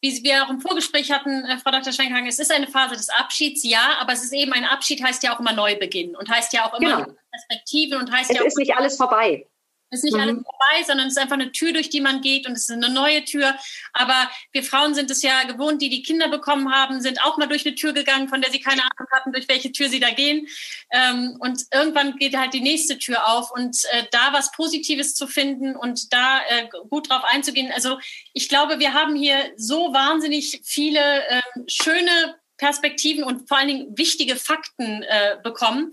wie 0.00 0.24
wir 0.24 0.42
auch 0.42 0.50
im 0.50 0.60
Vorgespräch 0.60 1.12
hatten, 1.12 1.44
äh, 1.44 1.58
Frau 1.58 1.70
Dr. 1.70 1.92
Schwenkhagen, 1.92 2.26
es 2.26 2.40
ist 2.40 2.50
eine 2.50 2.66
Phase 2.66 2.96
des 2.96 3.08
Abschieds, 3.08 3.62
ja, 3.62 3.98
aber 4.00 4.14
es 4.14 4.24
ist 4.24 4.32
eben 4.32 4.52
ein 4.52 4.64
Abschied, 4.64 5.00
heißt 5.00 5.22
ja 5.22 5.32
auch 5.32 5.38
immer 5.38 5.52
Neubeginn 5.52 6.16
und 6.16 6.28
heißt 6.28 6.52
ja 6.54 6.68
auch 6.68 6.76
immer 6.80 7.04
genau. 7.04 7.18
Perspektive 7.30 7.98
und 7.98 8.10
heißt 8.10 8.30
es 8.30 8.36
ja 8.36 8.42
auch. 8.42 8.46
Es 8.46 8.54
ist 8.54 8.58
nicht 8.58 8.74
alles 8.74 8.96
vorbei. 8.96 9.46
Es 9.94 10.00
ist 10.00 10.04
nicht 10.04 10.14
mhm. 10.14 10.20
alles 10.20 10.34
vorbei, 10.34 10.84
sondern 10.86 11.06
es 11.06 11.14
ist 11.14 11.22
einfach 11.22 11.34
eine 11.34 11.52
Tür, 11.52 11.72
durch 11.72 11.88
die 11.88 12.00
man 12.00 12.20
geht 12.20 12.46
und 12.46 12.52
es 12.52 12.68
ist 12.68 12.70
eine 12.70 12.90
neue 12.90 13.24
Tür. 13.24 13.54
Aber 13.92 14.30
wir 14.52 14.62
Frauen 14.64 14.94
sind 14.94 15.10
es 15.10 15.22
ja 15.22 15.44
gewohnt, 15.44 15.80
die 15.80 15.88
die 15.88 16.02
Kinder 16.02 16.28
bekommen 16.28 16.72
haben, 16.72 17.00
sind 17.00 17.22
auch 17.22 17.36
mal 17.38 17.46
durch 17.46 17.66
eine 17.66 17.74
Tür 17.74 17.92
gegangen, 17.92 18.28
von 18.28 18.40
der 18.40 18.50
sie 18.50 18.60
keine 18.60 18.82
Ahnung 18.82 19.08
hatten, 19.12 19.32
durch 19.32 19.48
welche 19.48 19.72
Tür 19.72 19.88
sie 19.88 20.00
da 20.00 20.10
gehen. 20.10 20.46
Ähm, 20.90 21.36
und 21.40 21.62
irgendwann 21.72 22.16
geht 22.16 22.36
halt 22.36 22.52
die 22.54 22.60
nächste 22.60 22.98
Tür 22.98 23.26
auf 23.28 23.50
und 23.50 23.76
äh, 23.92 24.04
da 24.10 24.32
was 24.32 24.52
Positives 24.52 25.14
zu 25.14 25.26
finden 25.26 25.76
und 25.76 26.12
da 26.12 26.40
äh, 26.48 26.68
gut 26.90 27.10
drauf 27.10 27.22
einzugehen. 27.24 27.72
Also 27.72 27.98
ich 28.32 28.48
glaube, 28.48 28.78
wir 28.78 28.94
haben 28.94 29.14
hier 29.14 29.52
so 29.56 29.92
wahnsinnig 29.92 30.60
viele 30.64 31.00
äh, 31.28 31.42
schöne 31.68 32.36
Perspektiven 32.56 33.24
und 33.24 33.48
vor 33.48 33.58
allen 33.58 33.68
Dingen 33.68 33.98
wichtige 33.98 34.36
Fakten 34.36 35.02
äh, 35.02 35.36
bekommen. 35.42 35.92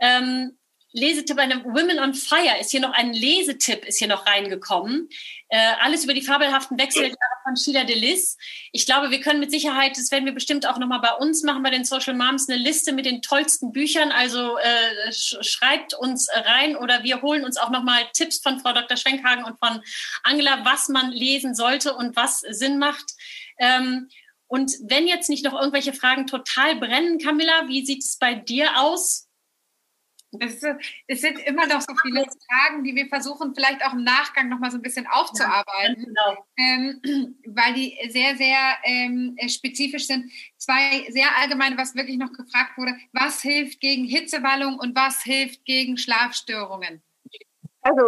Ähm, 0.00 0.56
Lesetipp 0.92 1.36
bei 1.36 1.42
einem 1.42 1.64
Women 1.64 1.98
on 2.00 2.14
Fire 2.14 2.58
ist 2.60 2.70
hier 2.70 2.80
noch 2.80 2.92
ein 2.92 3.12
Lesetipp 3.12 3.84
ist 3.84 3.98
hier 3.98 4.08
noch 4.08 4.26
reingekommen. 4.26 5.08
Äh, 5.48 5.74
alles 5.80 6.04
über 6.04 6.14
die 6.14 6.22
fabelhaften 6.22 6.78
Wechseljahre 6.78 7.16
von 7.44 7.56
Sheila 7.56 7.84
Delis. 7.84 8.36
Ich 8.72 8.86
glaube, 8.86 9.10
wir 9.10 9.20
können 9.20 9.40
mit 9.40 9.50
Sicherheit, 9.50 9.96
das 9.96 10.10
werden 10.10 10.24
wir 10.24 10.32
bestimmt 10.32 10.66
auch 10.66 10.78
nochmal 10.78 11.00
bei 11.00 11.12
uns 11.12 11.42
machen, 11.42 11.62
bei 11.62 11.70
den 11.70 11.84
Social 11.84 12.14
Moms, 12.14 12.48
eine 12.48 12.58
Liste 12.58 12.92
mit 12.92 13.06
den 13.06 13.22
tollsten 13.22 13.72
Büchern. 13.72 14.10
Also 14.10 14.58
äh, 14.58 15.12
sch 15.12 15.36
schreibt 15.42 15.94
uns 15.94 16.28
rein 16.32 16.76
oder 16.76 17.02
wir 17.04 17.22
holen 17.22 17.44
uns 17.44 17.56
auch 17.56 17.70
nochmal 17.70 18.02
Tipps 18.12 18.40
von 18.40 18.58
Frau 18.60 18.72
Dr. 18.72 18.96
Schwenkhagen 18.96 19.44
und 19.44 19.58
von 19.58 19.80
Angela, 20.24 20.64
was 20.64 20.88
man 20.88 21.12
lesen 21.12 21.54
sollte 21.54 21.94
und 21.94 22.16
was 22.16 22.40
Sinn 22.40 22.78
macht. 22.78 23.12
Ähm, 23.58 24.08
und 24.48 24.72
wenn 24.82 25.06
jetzt 25.06 25.30
nicht 25.30 25.44
noch 25.44 25.54
irgendwelche 25.54 25.92
Fragen 25.92 26.26
total 26.26 26.74
brennen, 26.74 27.18
Camilla, 27.18 27.68
wie 27.68 27.86
sieht 27.86 28.02
es 28.02 28.18
bei 28.18 28.34
dir 28.34 28.80
aus? 28.80 29.29
Es, 30.38 30.62
es 31.08 31.20
sind 31.20 31.40
immer 31.40 31.66
noch 31.66 31.80
so 31.80 31.92
viele 32.02 32.24
Fragen, 32.48 32.84
die 32.84 32.94
wir 32.94 33.08
versuchen, 33.08 33.52
vielleicht 33.52 33.84
auch 33.84 33.94
im 33.94 34.04
Nachgang 34.04 34.48
noch 34.48 34.60
mal 34.60 34.70
so 34.70 34.78
ein 34.78 34.82
bisschen 34.82 35.06
aufzuarbeiten, 35.08 36.14
ja, 36.14 36.34
genau. 36.34 36.46
ähm, 36.56 37.34
weil 37.46 37.74
die 37.74 37.98
sehr, 38.10 38.36
sehr 38.36 38.56
ähm, 38.84 39.36
spezifisch 39.48 40.06
sind. 40.06 40.30
Zwei 40.56 41.04
sehr 41.10 41.26
allgemeine, 41.40 41.76
was 41.76 41.96
wirklich 41.96 42.16
noch 42.16 42.32
gefragt 42.32 42.78
wurde: 42.78 42.94
Was 43.12 43.42
hilft 43.42 43.80
gegen 43.80 44.04
Hitzewallung 44.04 44.78
und 44.78 44.94
was 44.94 45.22
hilft 45.22 45.64
gegen 45.64 45.96
Schlafstörungen? 45.96 47.02
Also 47.82 48.02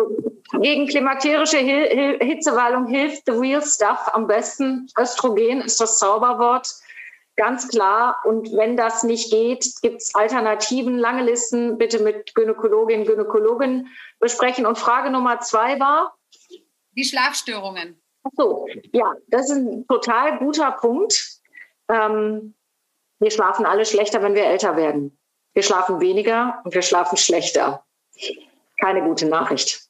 gegen 0.61 0.86
klimakterische 0.86 1.59
Hitzewallung 1.59 2.86
hilft 2.86 3.24
the 3.27 3.32
real 3.32 3.62
stuff 3.62 4.07
am 4.12 4.27
besten. 4.27 4.86
Östrogen 4.99 5.62
ist 5.62 5.81
das 5.81 5.99
Zauberwort. 5.99 6.69
Ganz 7.37 7.69
klar. 7.69 8.21
Und 8.25 8.53
wenn 8.57 8.77
das 8.77 9.03
nicht 9.03 9.31
geht, 9.31 9.67
gibt 9.81 10.03
es 10.03 10.15
Alternativen. 10.15 10.99
Lange 10.99 11.23
Listen 11.23 11.79
bitte 11.79 12.03
mit 12.03 12.35
Gynäkologin, 12.35 13.05
Gynäkologin 13.05 13.89
besprechen. 14.19 14.67
Und 14.67 14.79
Frage 14.79 15.11
Nummer 15.11 15.41
zwei 15.41 15.81
war? 15.81 16.17
Die 16.93 17.05
Schlafstörungen. 17.05 18.01
Ach 18.25 18.31
so, 18.37 18.67
ja, 18.93 19.15
das 19.29 19.51
ist 19.51 19.57
ein 19.57 19.87
total 19.89 20.39
guter 20.39 20.71
Punkt. 20.73 21.41
Ähm, 21.89 22.55
wir 23.19 23.31
schlafen 23.31 23.67
alle 23.67 23.85
schlechter, 23.85 24.23
wenn 24.23 24.35
wir 24.35 24.45
älter 24.45 24.77
werden. 24.77 25.19
Wir 25.55 25.63
schlafen 25.63 26.01
weniger 26.01 26.61
und 26.65 26.75
wir 26.75 26.83
schlafen 26.83 27.17
schlechter. 27.17 27.85
Keine 28.81 29.03
gute 29.03 29.27
Nachricht. 29.27 29.89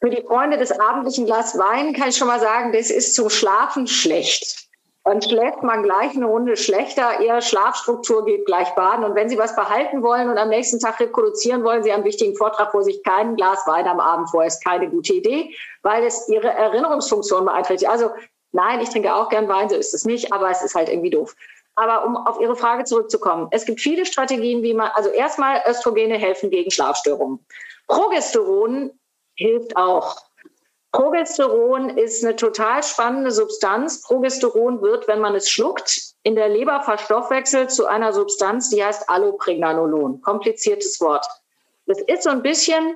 Für 0.00 0.10
die 0.10 0.22
Freunde 0.22 0.58
des 0.58 0.70
abendlichen 0.70 1.26
Glas 1.26 1.56
Wein 1.56 1.94
kann 1.94 2.08
ich 2.08 2.16
schon 2.16 2.28
mal 2.28 2.40
sagen, 2.40 2.72
das 2.72 2.90
ist 2.90 3.14
zum 3.14 3.30
Schlafen 3.30 3.86
schlecht. 3.86 4.63
Dann 5.04 5.20
schläft 5.20 5.62
man 5.62 5.82
gleich 5.82 6.16
eine 6.16 6.24
Runde 6.24 6.56
schlechter, 6.56 7.20
Ihre 7.20 7.42
Schlafstruktur 7.42 8.24
geht 8.24 8.46
gleich 8.46 8.74
baden. 8.74 9.04
Und 9.04 9.14
wenn 9.14 9.28
Sie 9.28 9.36
was 9.36 9.54
behalten 9.54 10.02
wollen 10.02 10.30
und 10.30 10.38
am 10.38 10.48
nächsten 10.48 10.80
Tag 10.80 10.98
reproduzieren 10.98 11.62
wollen, 11.62 11.82
Sie 11.82 11.92
einen 11.92 12.04
wichtigen 12.04 12.34
Vortrag 12.34 12.70
vor 12.70 12.82
sich, 12.82 13.02
kein 13.02 13.36
Glas 13.36 13.66
Wein 13.66 13.86
am 13.86 14.00
Abend 14.00 14.30
vorher 14.30 14.48
ist 14.48 14.64
keine 14.64 14.88
gute 14.88 15.12
Idee, 15.12 15.54
weil 15.82 16.04
es 16.04 16.26
Ihre 16.28 16.48
Erinnerungsfunktion 16.48 17.44
beeinträchtigt. 17.44 17.90
Also 17.90 18.10
nein, 18.52 18.80
ich 18.80 18.88
trinke 18.88 19.14
auch 19.14 19.28
gern 19.28 19.46
Wein, 19.46 19.68
so 19.68 19.76
ist 19.76 19.92
es 19.92 20.06
nicht, 20.06 20.32
aber 20.32 20.48
es 20.50 20.62
ist 20.62 20.74
halt 20.74 20.88
irgendwie 20.88 21.10
doof. 21.10 21.36
Aber 21.74 22.06
um 22.06 22.16
auf 22.16 22.40
Ihre 22.40 22.56
Frage 22.56 22.84
zurückzukommen, 22.84 23.48
es 23.50 23.66
gibt 23.66 23.82
viele 23.82 24.06
Strategien, 24.06 24.62
wie 24.62 24.72
man, 24.72 24.90
also 24.94 25.10
erstmal 25.10 25.62
Östrogene 25.68 26.16
helfen 26.16 26.48
gegen 26.48 26.70
Schlafstörungen. 26.70 27.44
Progesteron 27.88 28.98
hilft 29.36 29.76
auch. 29.76 30.16
Progesteron 30.94 31.98
ist 31.98 32.24
eine 32.24 32.36
total 32.36 32.80
spannende 32.84 33.32
Substanz. 33.32 34.02
Progesteron 34.02 34.80
wird, 34.80 35.08
wenn 35.08 35.18
man 35.18 35.34
es 35.34 35.50
schluckt, 35.50 36.14
in 36.22 36.36
der 36.36 36.48
Leber 36.48 36.82
verstoffwechselt 36.82 37.72
zu 37.72 37.86
einer 37.86 38.12
Substanz, 38.12 38.70
die 38.70 38.82
heißt 38.82 39.10
Allopregnanolon. 39.10 40.20
Kompliziertes 40.22 41.00
Wort. 41.00 41.26
Das 41.86 42.00
ist 42.00 42.22
so 42.22 42.30
ein 42.30 42.42
bisschen 42.42 42.94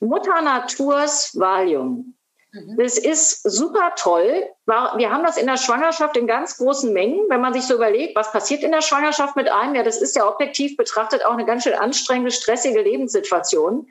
Mutter 0.00 0.40
Naturs 0.40 1.38
Valium. 1.38 2.14
Mhm. 2.52 2.78
Das 2.78 2.96
ist 2.96 3.42
super 3.42 3.92
toll. 3.94 4.48
Wir 4.64 5.12
haben 5.12 5.24
das 5.24 5.36
in 5.36 5.46
der 5.46 5.58
Schwangerschaft 5.58 6.16
in 6.16 6.26
ganz 6.26 6.56
großen 6.56 6.94
Mengen. 6.94 7.28
Wenn 7.28 7.42
man 7.42 7.52
sich 7.52 7.64
so 7.64 7.74
überlegt, 7.74 8.16
was 8.16 8.32
passiert 8.32 8.62
in 8.62 8.72
der 8.72 8.80
Schwangerschaft 8.80 9.36
mit 9.36 9.52
einem, 9.52 9.74
ja, 9.74 9.82
das 9.82 10.00
ist 10.00 10.16
ja 10.16 10.26
objektiv 10.26 10.78
betrachtet 10.78 11.26
auch 11.26 11.34
eine 11.34 11.44
ganz 11.44 11.64
schön 11.64 11.74
anstrengende, 11.74 12.30
stressige 12.30 12.80
Lebenssituation. 12.80 13.86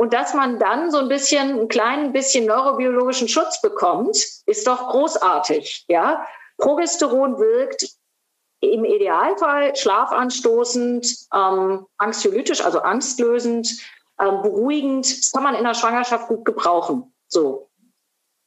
Und 0.00 0.14
dass 0.14 0.32
man 0.32 0.58
dann 0.58 0.90
so 0.90 0.96
ein 0.96 1.08
bisschen, 1.08 1.60
ein 1.60 1.68
klein 1.68 2.14
bisschen 2.14 2.46
neurobiologischen 2.46 3.28
Schutz 3.28 3.60
bekommt, 3.60 4.16
ist 4.46 4.66
doch 4.66 4.88
großartig. 4.88 5.84
Ja, 5.88 6.26
Progesteron 6.56 7.38
wirkt 7.38 7.86
im 8.60 8.86
Idealfall 8.86 9.76
schlafanstoßend, 9.76 11.06
ähm, 11.34 11.86
anxiolytisch, 11.98 12.64
also 12.64 12.80
angstlösend, 12.80 13.68
ähm, 14.18 14.40
beruhigend. 14.40 15.18
Das 15.18 15.32
kann 15.32 15.42
man 15.42 15.54
in 15.54 15.64
der 15.64 15.74
Schwangerschaft 15.74 16.28
gut 16.28 16.46
gebrauchen. 16.46 17.12
So. 17.28 17.68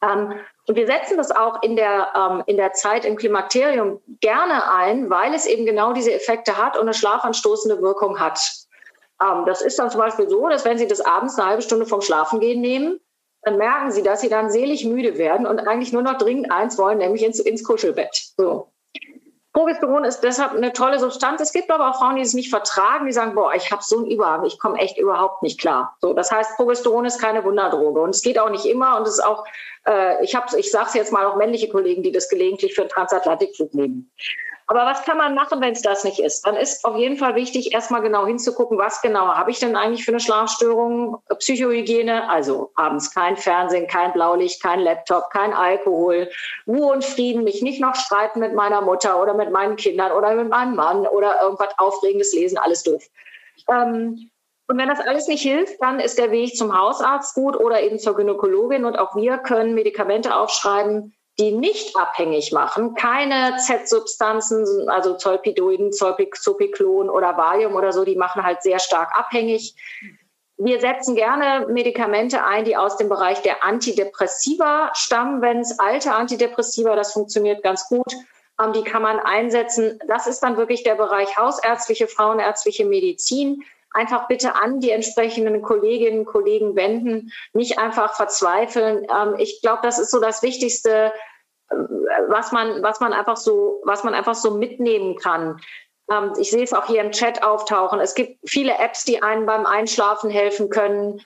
Ähm, 0.01 0.33
und 0.67 0.75
wir 0.75 0.87
setzen 0.87 1.17
das 1.17 1.29
auch 1.29 1.61
in 1.61 1.75
der, 1.75 2.13
ähm, 2.15 2.43
in 2.47 2.57
der 2.57 2.73
Zeit 2.73 3.05
im 3.05 3.15
Klimakterium 3.15 4.01
gerne 4.21 4.71
ein, 4.71 5.11
weil 5.11 5.35
es 5.35 5.45
eben 5.45 5.67
genau 5.67 5.93
diese 5.93 6.13
Effekte 6.13 6.57
hat 6.57 6.77
und 6.77 6.81
eine 6.87 6.95
schlafanstoßende 6.95 7.79
Wirkung 7.79 8.19
hat. 8.19 8.39
Ähm, 9.21 9.45
das 9.45 9.61
ist 9.61 9.79
dann 9.79 9.89
zum 9.89 9.99
Beispiel 9.99 10.29
so, 10.29 10.47
dass 10.49 10.65
wenn 10.65 10.77
Sie 10.77 10.87
das 10.87 11.01
abends 11.01 11.37
eine 11.37 11.49
halbe 11.49 11.61
Stunde 11.61 11.85
vom 11.85 12.01
Schlafengehen 12.01 12.61
nehmen, 12.61 12.99
dann 13.43 13.57
merken 13.57 13.91
Sie, 13.91 14.03
dass 14.03 14.21
Sie 14.21 14.29
dann 14.29 14.49
selig 14.49 14.85
müde 14.85 15.17
werden 15.17 15.45
und 15.45 15.67
eigentlich 15.67 15.91
nur 15.93 16.01
noch 16.01 16.17
dringend 16.17 16.51
eins 16.51 16.77
wollen, 16.77 16.97
nämlich 16.97 17.23
ins, 17.23 17.39
ins 17.39 17.63
Kuschelbett. 17.63 18.31
So. 18.37 18.69
Progesteron 19.53 20.03
ist 20.03 20.21
deshalb 20.21 20.53
eine 20.53 20.73
tolle 20.73 20.97
Substanz. 20.97 21.39
Es 21.39 21.53
gibt 21.53 21.69
aber 21.69 21.91
auch 21.91 21.99
Frauen, 21.99 22.15
die 22.15 22.23
es 22.23 22.33
nicht 22.33 22.49
vertragen, 22.49 23.05
die 23.05 23.11
sagen, 23.11 23.35
boah, 23.35 23.53
ich 23.53 23.71
habe 23.71 23.83
so 23.83 23.97
einen 23.97 24.07
Überhang, 24.07 24.45
ich 24.45 24.59
komme 24.59 24.79
echt 24.79 24.97
überhaupt 24.97 25.43
nicht 25.43 25.59
klar. 25.59 25.95
So, 26.01 26.13
das 26.13 26.31
heißt, 26.31 26.55
Progesteron 26.55 27.05
ist 27.05 27.19
keine 27.19 27.43
Wunderdroge 27.43 28.01
und 28.01 28.09
es 28.09 28.23
geht 28.23 28.39
auch 28.39 28.49
nicht 28.49 28.65
immer 28.65 28.97
und 28.97 29.03
es 29.03 29.15
ist 29.15 29.23
auch, 29.23 29.45
äh, 29.87 30.23
ich 30.23 30.35
habe, 30.35 30.57
ich 30.59 30.71
sage 30.71 30.87
es 30.89 30.93
jetzt 30.93 31.11
mal 31.11 31.25
auch 31.25 31.35
männliche 31.35 31.69
Kollegen, 31.69 32.03
die 32.03 32.11
das 32.11 32.29
gelegentlich 32.29 32.73
für 32.73 32.81
einen 32.81 32.89
Transatlantikflug 32.89 33.73
nehmen. 33.73 34.11
Aber 34.67 34.85
was 34.85 35.03
kann 35.03 35.17
man 35.17 35.35
machen, 35.35 35.59
wenn 35.61 35.73
es 35.73 35.81
das 35.81 36.03
nicht 36.03 36.19
ist? 36.19 36.45
Dann 36.45 36.55
ist 36.55 36.85
auf 36.85 36.95
jeden 36.95 37.17
Fall 37.17 37.35
wichtig, 37.35 37.73
erstmal 37.73 38.01
genau 38.01 38.25
hinzugucken, 38.25 38.77
was 38.77 39.01
genau 39.01 39.27
habe 39.27 39.51
ich 39.51 39.59
denn 39.59 39.75
eigentlich 39.75 40.05
für 40.05 40.11
eine 40.11 40.21
Schlafstörung? 40.21 41.17
Psychohygiene, 41.37 42.29
also 42.29 42.71
abends 42.75 43.13
kein 43.13 43.35
Fernsehen, 43.35 43.87
kein 43.87 44.13
Blaulicht, 44.13 44.63
kein 44.63 44.79
Laptop, 44.79 45.29
kein 45.31 45.53
Alkohol, 45.53 46.29
Ruhe 46.65 46.93
und 46.93 47.03
Frieden, 47.03 47.43
mich 47.43 47.61
nicht 47.61 47.81
noch 47.81 47.95
streiten 47.95 48.39
mit 48.39 48.53
meiner 48.53 48.81
Mutter 48.81 49.21
oder 49.21 49.33
mit 49.33 49.51
meinen 49.51 49.75
Kindern 49.75 50.13
oder 50.13 50.33
mit 50.33 50.49
meinem 50.49 50.75
Mann 50.75 51.05
oder 51.05 51.41
irgendwas 51.41 51.77
Aufregendes 51.77 52.33
lesen, 52.33 52.57
alles 52.57 52.83
doof. 52.83 53.03
Ähm, 53.69 54.29
und 54.67 54.77
wenn 54.77 54.87
das 54.87 54.99
alles 54.99 55.27
nicht 55.27 55.41
hilft, 55.41 55.81
dann 55.81 55.99
ist 55.99 56.17
der 56.17 56.31
Weg 56.31 56.55
zum 56.55 56.77
Hausarzt 56.77 57.35
gut 57.35 57.57
oder 57.57 57.81
eben 57.81 57.99
zur 57.99 58.15
Gynäkologin. 58.15 58.85
Und 58.85 58.97
auch 58.97 59.15
wir 59.15 59.37
können 59.37 59.73
Medikamente 59.73 60.35
aufschreiben, 60.35 61.13
die 61.39 61.51
nicht 61.51 61.97
abhängig 61.97 62.51
machen, 62.51 62.93
keine 62.93 63.57
Z-Substanzen, 63.57 64.87
also 64.87 65.15
Zolpidoiden, 65.15 65.91
Zopiklon 65.91 67.09
oder 67.09 67.35
Valium 67.37 67.75
oder 67.75 67.91
so, 67.91 68.05
die 68.05 68.15
machen 68.15 68.43
halt 68.43 68.61
sehr 68.61 68.79
stark 68.79 69.17
abhängig. 69.17 69.75
Wir 70.57 70.79
setzen 70.79 71.15
gerne 71.15 71.65
Medikamente 71.67 72.45
ein, 72.45 72.65
die 72.65 72.77
aus 72.77 72.97
dem 72.97 73.09
Bereich 73.09 73.41
der 73.41 73.63
Antidepressiva 73.63 74.91
stammen, 74.93 75.41
wenn 75.41 75.59
es 75.61 75.79
alte 75.79 76.13
Antidepressiva, 76.13 76.95
das 76.95 77.13
funktioniert 77.13 77.63
ganz 77.63 77.89
gut, 77.89 78.13
ähm, 78.61 78.71
die 78.73 78.83
kann 78.83 79.01
man 79.01 79.19
einsetzen. 79.19 79.99
Das 80.07 80.27
ist 80.27 80.41
dann 80.41 80.55
wirklich 80.55 80.83
der 80.83 80.95
Bereich 80.95 81.35
hausärztliche, 81.35 82.07
frauenärztliche 82.07 82.85
Medizin 82.85 83.63
einfach 83.93 84.27
bitte 84.27 84.55
an 84.55 84.79
die 84.79 84.91
entsprechenden 84.91 85.61
Kolleginnen 85.61 86.19
und 86.19 86.25
Kollegen 86.25 86.75
wenden, 86.75 87.31
nicht 87.53 87.79
einfach 87.79 88.15
verzweifeln. 88.15 89.05
Ähm, 89.09 89.35
ich 89.37 89.61
glaube, 89.61 89.81
das 89.83 89.99
ist 89.99 90.11
so 90.11 90.19
das 90.19 90.41
Wichtigste, 90.43 91.13
äh, 91.69 91.75
was 92.27 92.51
man, 92.51 92.83
was 92.83 92.99
man 92.99 93.13
einfach 93.13 93.37
so, 93.37 93.81
was 93.85 94.03
man 94.03 94.13
einfach 94.13 94.35
so 94.35 94.51
mitnehmen 94.51 95.15
kann. 95.17 95.61
Ähm, 96.11 96.33
ich 96.37 96.51
sehe 96.51 96.63
es 96.63 96.73
auch 96.73 96.87
hier 96.87 97.01
im 97.01 97.11
Chat 97.11 97.43
auftauchen. 97.43 97.99
Es 97.99 98.15
gibt 98.15 98.37
viele 98.49 98.77
Apps, 98.79 99.05
die 99.05 99.21
einem 99.21 99.45
beim 99.45 99.65
Einschlafen 99.65 100.29
helfen 100.29 100.69
können 100.69 101.21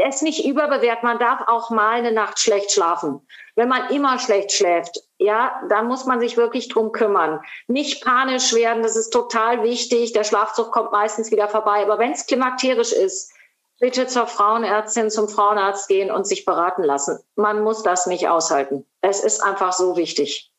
es 0.00 0.22
nicht 0.22 0.44
überbewertet. 0.44 1.04
Man 1.04 1.18
darf 1.18 1.42
auch 1.46 1.70
mal 1.70 1.92
eine 1.92 2.12
Nacht 2.12 2.38
schlecht 2.38 2.72
schlafen. 2.72 3.26
Wenn 3.54 3.68
man 3.68 3.90
immer 3.90 4.18
schlecht 4.18 4.52
schläft, 4.52 5.00
ja, 5.18 5.60
dann 5.68 5.86
muss 5.86 6.06
man 6.06 6.20
sich 6.20 6.36
wirklich 6.36 6.68
drum 6.68 6.92
kümmern. 6.92 7.40
Nicht 7.68 8.04
panisch 8.04 8.54
werden, 8.54 8.82
das 8.82 8.96
ist 8.96 9.10
total 9.10 9.62
wichtig. 9.62 10.12
Der 10.12 10.24
Schlafzug 10.24 10.72
kommt 10.72 10.92
meistens 10.92 11.30
wieder 11.30 11.48
vorbei. 11.48 11.82
Aber 11.82 11.98
wenn 11.98 12.12
es 12.12 12.26
klimakterisch 12.26 12.92
ist, 12.92 13.32
bitte 13.78 14.06
zur 14.06 14.26
Frauenärztin, 14.26 15.10
zum 15.10 15.28
Frauenarzt 15.28 15.88
gehen 15.88 16.10
und 16.10 16.26
sich 16.26 16.44
beraten 16.44 16.82
lassen. 16.82 17.18
Man 17.36 17.62
muss 17.62 17.82
das 17.82 18.06
nicht 18.06 18.28
aushalten. 18.28 18.86
Es 19.00 19.22
ist 19.22 19.42
einfach 19.42 19.72
so 19.72 19.96
wichtig 19.96 20.49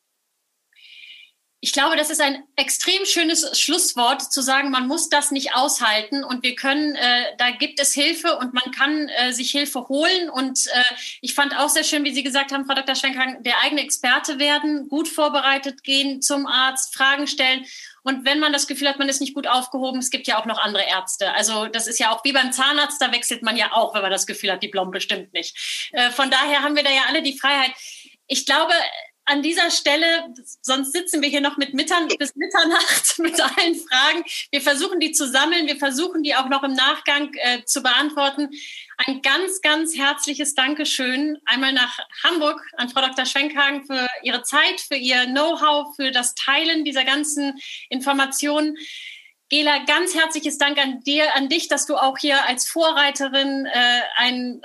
ich 1.64 1.72
glaube, 1.72 1.94
das 1.94 2.10
ist 2.10 2.20
ein 2.20 2.42
extrem 2.56 3.06
schönes 3.06 3.56
Schlusswort, 3.56 4.20
zu 4.20 4.42
sagen, 4.42 4.72
man 4.72 4.88
muss 4.88 5.08
das 5.10 5.30
nicht 5.30 5.54
aushalten 5.54 6.24
und 6.24 6.42
wir 6.42 6.56
können, 6.56 6.96
äh, 6.96 7.36
da 7.38 7.52
gibt 7.52 7.78
es 7.78 7.94
Hilfe 7.94 8.36
und 8.36 8.52
man 8.52 8.72
kann 8.72 9.08
äh, 9.08 9.32
sich 9.32 9.52
Hilfe 9.52 9.86
holen. 9.88 10.28
Und 10.28 10.66
äh, 10.66 10.82
ich 11.20 11.34
fand 11.34 11.56
auch 11.56 11.68
sehr 11.68 11.84
schön, 11.84 12.02
wie 12.02 12.12
Sie 12.12 12.24
gesagt 12.24 12.50
haben, 12.50 12.66
Frau 12.66 12.74
Dr. 12.74 12.96
Schwenkhagen, 12.96 13.44
der 13.44 13.60
eigene 13.62 13.82
Experte 13.82 14.40
werden, 14.40 14.88
gut 14.88 15.06
vorbereitet 15.06 15.84
gehen 15.84 16.20
zum 16.20 16.48
Arzt, 16.48 16.96
Fragen 16.96 17.28
stellen. 17.28 17.64
Und 18.02 18.24
wenn 18.24 18.40
man 18.40 18.52
das 18.52 18.66
Gefühl 18.66 18.88
hat, 18.88 18.98
man 18.98 19.08
ist 19.08 19.20
nicht 19.20 19.34
gut 19.34 19.46
aufgehoben, 19.46 20.00
es 20.00 20.10
gibt 20.10 20.26
ja 20.26 20.40
auch 20.40 20.46
noch 20.46 20.58
andere 20.58 20.82
Ärzte. 20.82 21.32
Also 21.32 21.68
das 21.68 21.86
ist 21.86 22.00
ja 22.00 22.10
auch 22.10 22.24
wie 22.24 22.32
beim 22.32 22.50
Zahnarzt, 22.50 23.00
da 23.00 23.12
wechselt 23.12 23.44
man 23.44 23.56
ja 23.56 23.70
auch, 23.70 23.94
wenn 23.94 24.02
man 24.02 24.10
das 24.10 24.26
Gefühl 24.26 24.50
hat, 24.50 24.64
die 24.64 24.68
Blom 24.68 24.90
bestimmt 24.90 25.32
nicht. 25.32 25.88
Äh, 25.92 26.10
von 26.10 26.28
daher 26.28 26.64
haben 26.64 26.74
wir 26.74 26.82
da 26.82 26.90
ja 26.90 27.02
alle 27.06 27.22
die 27.22 27.38
Freiheit. 27.38 27.70
Ich 28.26 28.46
glaube, 28.46 28.72
an 29.32 29.42
dieser 29.42 29.70
Stelle, 29.70 30.34
sonst 30.60 30.92
sitzen 30.92 31.22
wir 31.22 31.28
hier 31.30 31.40
noch 31.40 31.56
mit 31.56 31.72
Mittern, 31.72 32.06
bis 32.18 32.36
Mitternacht 32.36 33.18
mit 33.18 33.40
allen 33.40 33.74
Fragen. 33.76 34.24
Wir 34.50 34.60
versuchen 34.60 35.00
die 35.00 35.12
zu 35.12 35.26
sammeln, 35.26 35.66
wir 35.66 35.76
versuchen 35.76 36.22
die 36.22 36.34
auch 36.34 36.50
noch 36.50 36.62
im 36.62 36.74
Nachgang 36.74 37.32
äh, 37.34 37.64
zu 37.64 37.82
beantworten. 37.82 38.50
Ein 38.98 39.22
ganz, 39.22 39.62
ganz 39.62 39.96
herzliches 39.96 40.54
Dankeschön 40.54 41.38
einmal 41.46 41.72
nach 41.72 41.98
Hamburg 42.22 42.60
an 42.76 42.90
Frau 42.90 43.00
Dr. 43.00 43.24
Schwenkhagen 43.24 43.86
für 43.86 44.06
Ihre 44.22 44.42
Zeit, 44.42 44.82
für 44.82 44.96
Ihr 44.96 45.24
Know-how, 45.24 45.96
für 45.96 46.10
das 46.10 46.34
Teilen 46.34 46.84
dieser 46.84 47.04
ganzen 47.04 47.58
Informationen. 47.88 48.76
Gela, 49.52 49.84
ganz 49.84 50.14
herzliches 50.14 50.56
Dank 50.56 50.78
an 50.78 51.00
dir, 51.00 51.36
an 51.36 51.50
dich, 51.50 51.68
dass 51.68 51.84
du 51.84 51.96
auch 51.96 52.16
hier 52.16 52.42
als 52.46 52.66
Vorreiterin 52.66 53.66
äh, 53.66 54.00
einen 54.16 54.62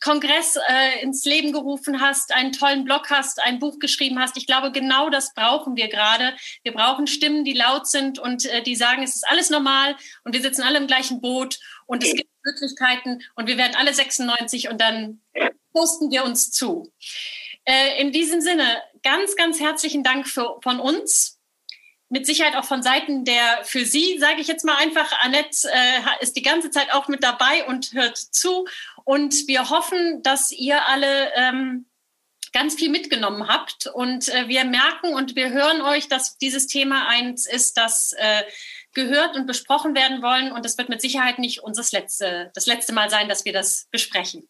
Kongress 0.00 0.56
äh, 0.68 1.02
ins 1.02 1.24
Leben 1.24 1.50
gerufen 1.50 2.00
hast, 2.00 2.32
einen 2.32 2.52
tollen 2.52 2.84
Blog 2.84 3.10
hast, 3.10 3.42
ein 3.42 3.58
Buch 3.58 3.80
geschrieben 3.80 4.20
hast. 4.20 4.36
Ich 4.36 4.46
glaube, 4.46 4.70
genau 4.70 5.10
das 5.10 5.34
brauchen 5.34 5.74
wir 5.74 5.88
gerade. 5.88 6.32
Wir 6.62 6.72
brauchen 6.72 7.08
Stimmen, 7.08 7.42
die 7.42 7.54
laut 7.54 7.88
sind 7.88 8.20
und 8.20 8.46
äh, 8.46 8.62
die 8.62 8.76
sagen, 8.76 9.02
es 9.02 9.16
ist 9.16 9.28
alles 9.28 9.50
normal 9.50 9.96
und 10.22 10.32
wir 10.32 10.42
sitzen 10.42 10.62
alle 10.62 10.78
im 10.78 10.86
gleichen 10.86 11.20
Boot 11.20 11.58
und 11.86 12.04
es 12.04 12.14
gibt 12.14 12.30
Möglichkeiten 12.44 13.22
und 13.34 13.48
wir 13.48 13.58
werden 13.58 13.74
alle 13.74 13.92
96 13.92 14.68
und 14.68 14.80
dann 14.80 15.20
posten 15.72 16.12
wir 16.12 16.22
uns 16.22 16.52
zu. 16.52 16.92
Äh, 17.64 18.00
in 18.00 18.12
diesem 18.12 18.40
Sinne, 18.40 18.80
ganz, 19.02 19.34
ganz 19.34 19.58
herzlichen 19.58 20.04
Dank 20.04 20.28
für, 20.28 20.60
von 20.62 20.78
uns 20.78 21.39
mit 22.10 22.26
Sicherheit 22.26 22.56
auch 22.56 22.64
von 22.64 22.82
Seiten 22.82 23.24
der 23.24 23.64
für 23.64 23.84
Sie, 23.84 24.18
sage 24.18 24.40
ich 24.40 24.48
jetzt 24.48 24.64
mal 24.64 24.76
einfach, 24.76 25.10
Annette 25.22 25.68
äh, 25.72 26.22
ist 26.22 26.36
die 26.36 26.42
ganze 26.42 26.70
Zeit 26.70 26.92
auch 26.92 27.08
mit 27.08 27.22
dabei 27.22 27.64
und 27.66 27.92
hört 27.94 28.18
zu. 28.18 28.66
Und 29.04 29.46
wir 29.46 29.70
hoffen, 29.70 30.22
dass 30.22 30.50
ihr 30.50 30.86
alle 30.88 31.32
ähm, 31.34 31.86
ganz 32.52 32.74
viel 32.74 32.90
mitgenommen 32.90 33.48
habt. 33.48 33.86
Und 33.86 34.28
äh, 34.28 34.48
wir 34.48 34.64
merken 34.64 35.14
und 35.14 35.36
wir 35.36 35.50
hören 35.50 35.82
euch, 35.82 36.08
dass 36.08 36.36
dieses 36.36 36.66
Thema 36.66 37.08
eins 37.08 37.46
ist, 37.46 37.76
das 37.76 38.12
äh, 38.18 38.42
gehört 38.92 39.36
und 39.36 39.46
besprochen 39.46 39.94
werden 39.94 40.20
wollen. 40.20 40.50
Und 40.50 40.64
das 40.64 40.78
wird 40.78 40.88
mit 40.88 41.00
Sicherheit 41.00 41.38
nicht 41.38 41.60
unser 41.60 41.84
letzte, 41.96 42.50
das 42.54 42.66
letzte 42.66 42.92
Mal 42.92 43.08
sein, 43.08 43.28
dass 43.28 43.44
wir 43.44 43.52
das 43.52 43.86
besprechen. 43.92 44.48